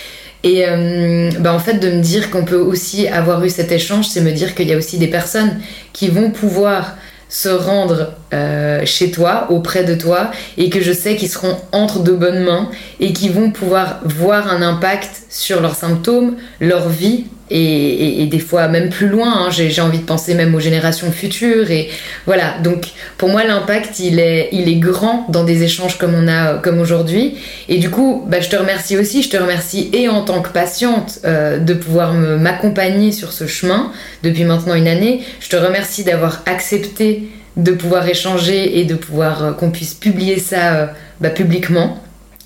Et 0.43 0.67
euh, 0.67 1.29
bah 1.39 1.53
en 1.53 1.59
fait, 1.59 1.75
de 1.75 1.91
me 1.91 2.01
dire 2.01 2.31
qu'on 2.31 2.45
peut 2.45 2.59
aussi 2.59 3.07
avoir 3.07 3.43
eu 3.45 3.49
cet 3.51 3.71
échange, 3.71 4.07
c'est 4.07 4.21
me 4.21 4.31
dire 4.31 4.55
qu'il 4.55 4.67
y 4.67 4.73
a 4.73 4.77
aussi 4.77 4.97
des 4.97 5.07
personnes 5.07 5.59
qui 5.93 6.07
vont 6.07 6.31
pouvoir 6.31 6.95
se 7.29 7.49
rendre 7.49 8.15
euh, 8.33 8.81
chez 8.85 9.11
toi, 9.11 9.47
auprès 9.49 9.83
de 9.83 9.95
toi, 9.95 10.31
et 10.57 10.69
que 10.69 10.81
je 10.81 10.91
sais 10.91 11.15
qu'ils 11.15 11.29
seront 11.29 11.57
entre 11.71 11.99
de 11.99 12.11
bonnes 12.11 12.43
mains 12.43 12.69
et 12.99 13.13
qui 13.13 13.29
vont 13.29 13.51
pouvoir 13.51 13.99
voir 14.05 14.49
un 14.49 14.61
impact 14.61 15.23
sur 15.29 15.61
leurs 15.61 15.75
symptômes, 15.75 16.35
leur 16.59 16.89
vie, 16.89 17.25
et, 17.51 18.25
des 18.27 18.39
fois 18.39 18.67
même 18.67 18.89
plus 18.89 19.07
loin. 19.07 19.45
Hein. 19.45 19.49
J'ai 19.51 19.81
envie 19.81 19.99
de 19.99 20.05
penser 20.05 20.33
même 20.33 20.55
aux 20.55 20.59
générations 20.59 21.11
futures. 21.11 21.69
Et 21.71 21.89
voilà, 22.25 22.57
donc 22.63 22.87
pour 23.17 23.29
moi, 23.29 23.43
l'impact, 23.43 23.99
il 23.99 24.19
est, 24.19 24.49
il 24.51 24.69
est 24.69 24.75
grand 24.75 25.25
dans 25.29 25.43
des 25.43 25.63
échanges 25.63 25.97
comme 25.97 26.13
on 26.13 26.27
a 26.27 26.55
comme 26.55 26.79
aujourd'hui. 26.79 27.35
Et 27.67 27.77
du 27.77 27.89
coup, 27.89 28.23
bah, 28.27 28.39
je 28.39 28.49
te 28.49 28.55
remercie 28.55 28.97
aussi. 28.97 29.21
Je 29.21 29.29
te 29.29 29.37
remercie 29.37 29.89
et 29.93 30.07
en 30.07 30.23
tant 30.23 30.41
que 30.41 30.49
patiente 30.49 31.19
euh, 31.25 31.59
de 31.59 31.73
pouvoir 31.73 32.13
m'accompagner 32.13 33.11
sur 33.11 33.31
ce 33.31 33.47
chemin 33.47 33.91
depuis 34.23 34.43
maintenant 34.43 34.75
une 34.75 34.87
année. 34.87 35.21
Je 35.39 35.49
te 35.49 35.55
remercie 35.55 36.03
d'avoir 36.03 36.41
accepté 36.45 37.23
de 37.57 37.71
pouvoir 37.71 38.07
échanger 38.07 38.79
et 38.79 38.85
de 38.85 38.95
pouvoir 38.95 39.43
euh, 39.43 39.51
qu'on 39.51 39.71
puisse 39.71 39.93
publier 39.93 40.39
ça 40.39 40.73
euh, 40.75 40.87
bah, 41.19 41.29
publiquement. 41.29 41.99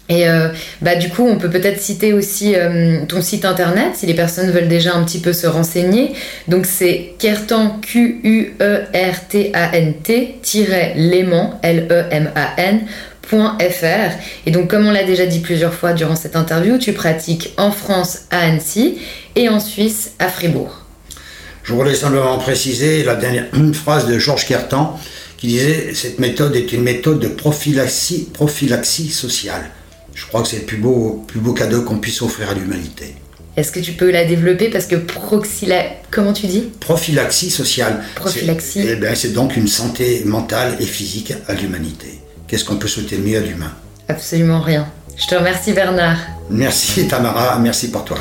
Et 0.07 0.27
euh, 0.27 0.49
bah, 0.81 0.95
du 0.95 1.09
coup, 1.09 1.23
on 1.27 1.37
peut 1.37 1.49
peut-être 1.49 1.81
citer 1.81 2.13
aussi 2.13 2.53
ton 3.09 3.23
site 3.23 3.43
internet 3.43 3.95
si 3.95 4.05
les 4.05 4.13
personnes 4.13 4.51
veulent 4.51 4.67
déjà 4.67 4.93
un 4.93 5.03
petit 5.03 5.19
peu 5.19 5.33
se 5.33 5.47
renseigner. 5.47 6.13
Donc 6.47 6.67
c'est 6.67 7.15
Kertan, 7.17 7.79
Q-U-E-R-T-A-N-T, 7.81 8.61
Léman, 10.95 11.59
L-E-M-A-N, 11.63 12.81
.fr. 13.27 14.11
Et 14.45 14.51
donc, 14.51 14.69
comme 14.69 14.85
on 14.85 14.91
l'a 14.91 15.03
déjà 15.03 15.25
dit 15.25 15.39
plusieurs 15.39 15.73
fois 15.73 15.93
durant 15.93 16.15
cette 16.15 16.35
interview, 16.35 16.77
tu 16.77 16.93
pratiques 16.93 17.55
en 17.57 17.71
France 17.71 18.25
à 18.29 18.41
Annecy 18.41 18.99
et 19.35 19.49
en 19.49 19.59
Suisse 19.59 20.13
à 20.19 20.27
Fribourg. 20.27 20.84
Je 21.65 21.73
voudrais 21.73 21.95
simplement 21.95 22.37
préciser 22.37 23.03
la 23.03 23.15
dernière 23.15 23.47
phrase 23.73 24.05
de 24.05 24.19
Georges 24.19 24.45
Kertan 24.45 24.99
qui 25.37 25.47
disait 25.47 25.93
Cette 25.95 26.19
méthode 26.19 26.55
est 26.55 26.71
une 26.71 26.83
méthode 26.83 27.19
de 27.19 27.27
prophylaxie, 27.27 28.29
prophylaxie 28.31 29.09
sociale. 29.09 29.71
Je 30.13 30.27
crois 30.27 30.43
que 30.43 30.47
c'est 30.47 30.59
le 30.59 30.65
plus 30.65 30.77
beau, 30.77 31.25
plus 31.27 31.39
beau 31.39 31.53
cadeau 31.53 31.81
qu'on 31.81 31.97
puisse 31.97 32.21
offrir 32.21 32.51
à 32.51 32.53
l'humanité. 32.53 33.15
Est-ce 33.57 33.71
que 33.71 33.79
tu 33.79 33.93
peux 33.93 34.11
la 34.11 34.25
développer? 34.25 34.69
Parce 34.69 34.85
que 34.85 34.95
proxyla... 34.95 35.83
comment 36.11 36.33
tu 36.33 36.45
dis? 36.45 36.69
Prophylaxie 36.79 37.49
sociale. 37.49 38.03
Prophylaxie. 38.13 38.83
C'est, 38.83 38.91
eh 38.91 38.95
ben, 38.95 39.15
c'est 39.15 39.33
donc 39.33 39.57
une 39.57 39.67
santé 39.67 40.21
mentale 40.25 40.77
et 40.79 40.85
physique 40.85 41.33
à 41.47 41.53
l'humanité. 41.53 42.19
Qu'est-ce 42.47 42.63
qu'on 42.63 42.75
peut 42.75 42.87
souhaiter 42.87 43.17
de 43.17 43.23
mieux 43.23 43.37
à 43.37 43.41
l'humain? 43.41 43.73
Absolument 44.07 44.61
rien. 44.61 44.87
Je 45.17 45.25
te 45.25 45.33
remercie 45.33 45.73
Bernard. 45.73 46.19
Merci 46.51 47.07
Tamara, 47.07 47.57
merci 47.57 47.89
pour 47.89 48.05
toi. 48.05 48.19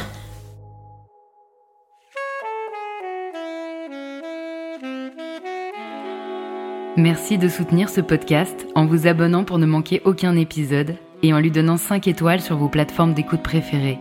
Merci 6.97 7.39
de 7.39 7.49
soutenir 7.49 7.89
ce 7.89 8.01
podcast 8.01 8.69
en 8.77 8.87
vous 8.87 9.09
abonnant 9.09 9.43
pour 9.43 9.59
ne 9.59 9.66
manquer 9.66 10.01
aucun 10.05 10.37
épisode 10.37 10.95
et 11.25 11.35
en 11.35 11.41
lui 11.41 11.51
donnant 11.51 11.77
5 11.77 12.07
étoiles 12.07 12.41
sur 12.41 12.57
vos 12.57 12.69
plateformes 12.69 13.15
d'écoute 13.15 13.43
préférées. 13.43 13.99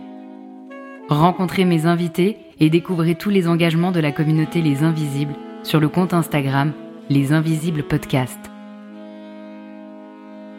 Rencontrez 1.08 1.64
mes 1.64 1.86
invités 1.86 2.36
et 2.60 2.70
découvrez 2.70 3.16
tous 3.16 3.30
les 3.30 3.48
engagements 3.48 3.90
de 3.90 3.98
la 3.98 4.12
communauté 4.12 4.62
Les 4.62 4.84
Invisibles 4.84 5.34
sur 5.64 5.80
le 5.80 5.88
compte 5.88 6.14
Instagram 6.14 6.72
Les 7.10 7.32
Invisibles 7.32 7.82
Podcast. 7.82 8.38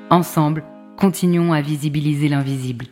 Ensemble, 0.10 0.66
continuons 0.98 1.54
à 1.54 1.62
visibiliser 1.62 2.28
l'invisible. 2.28 2.88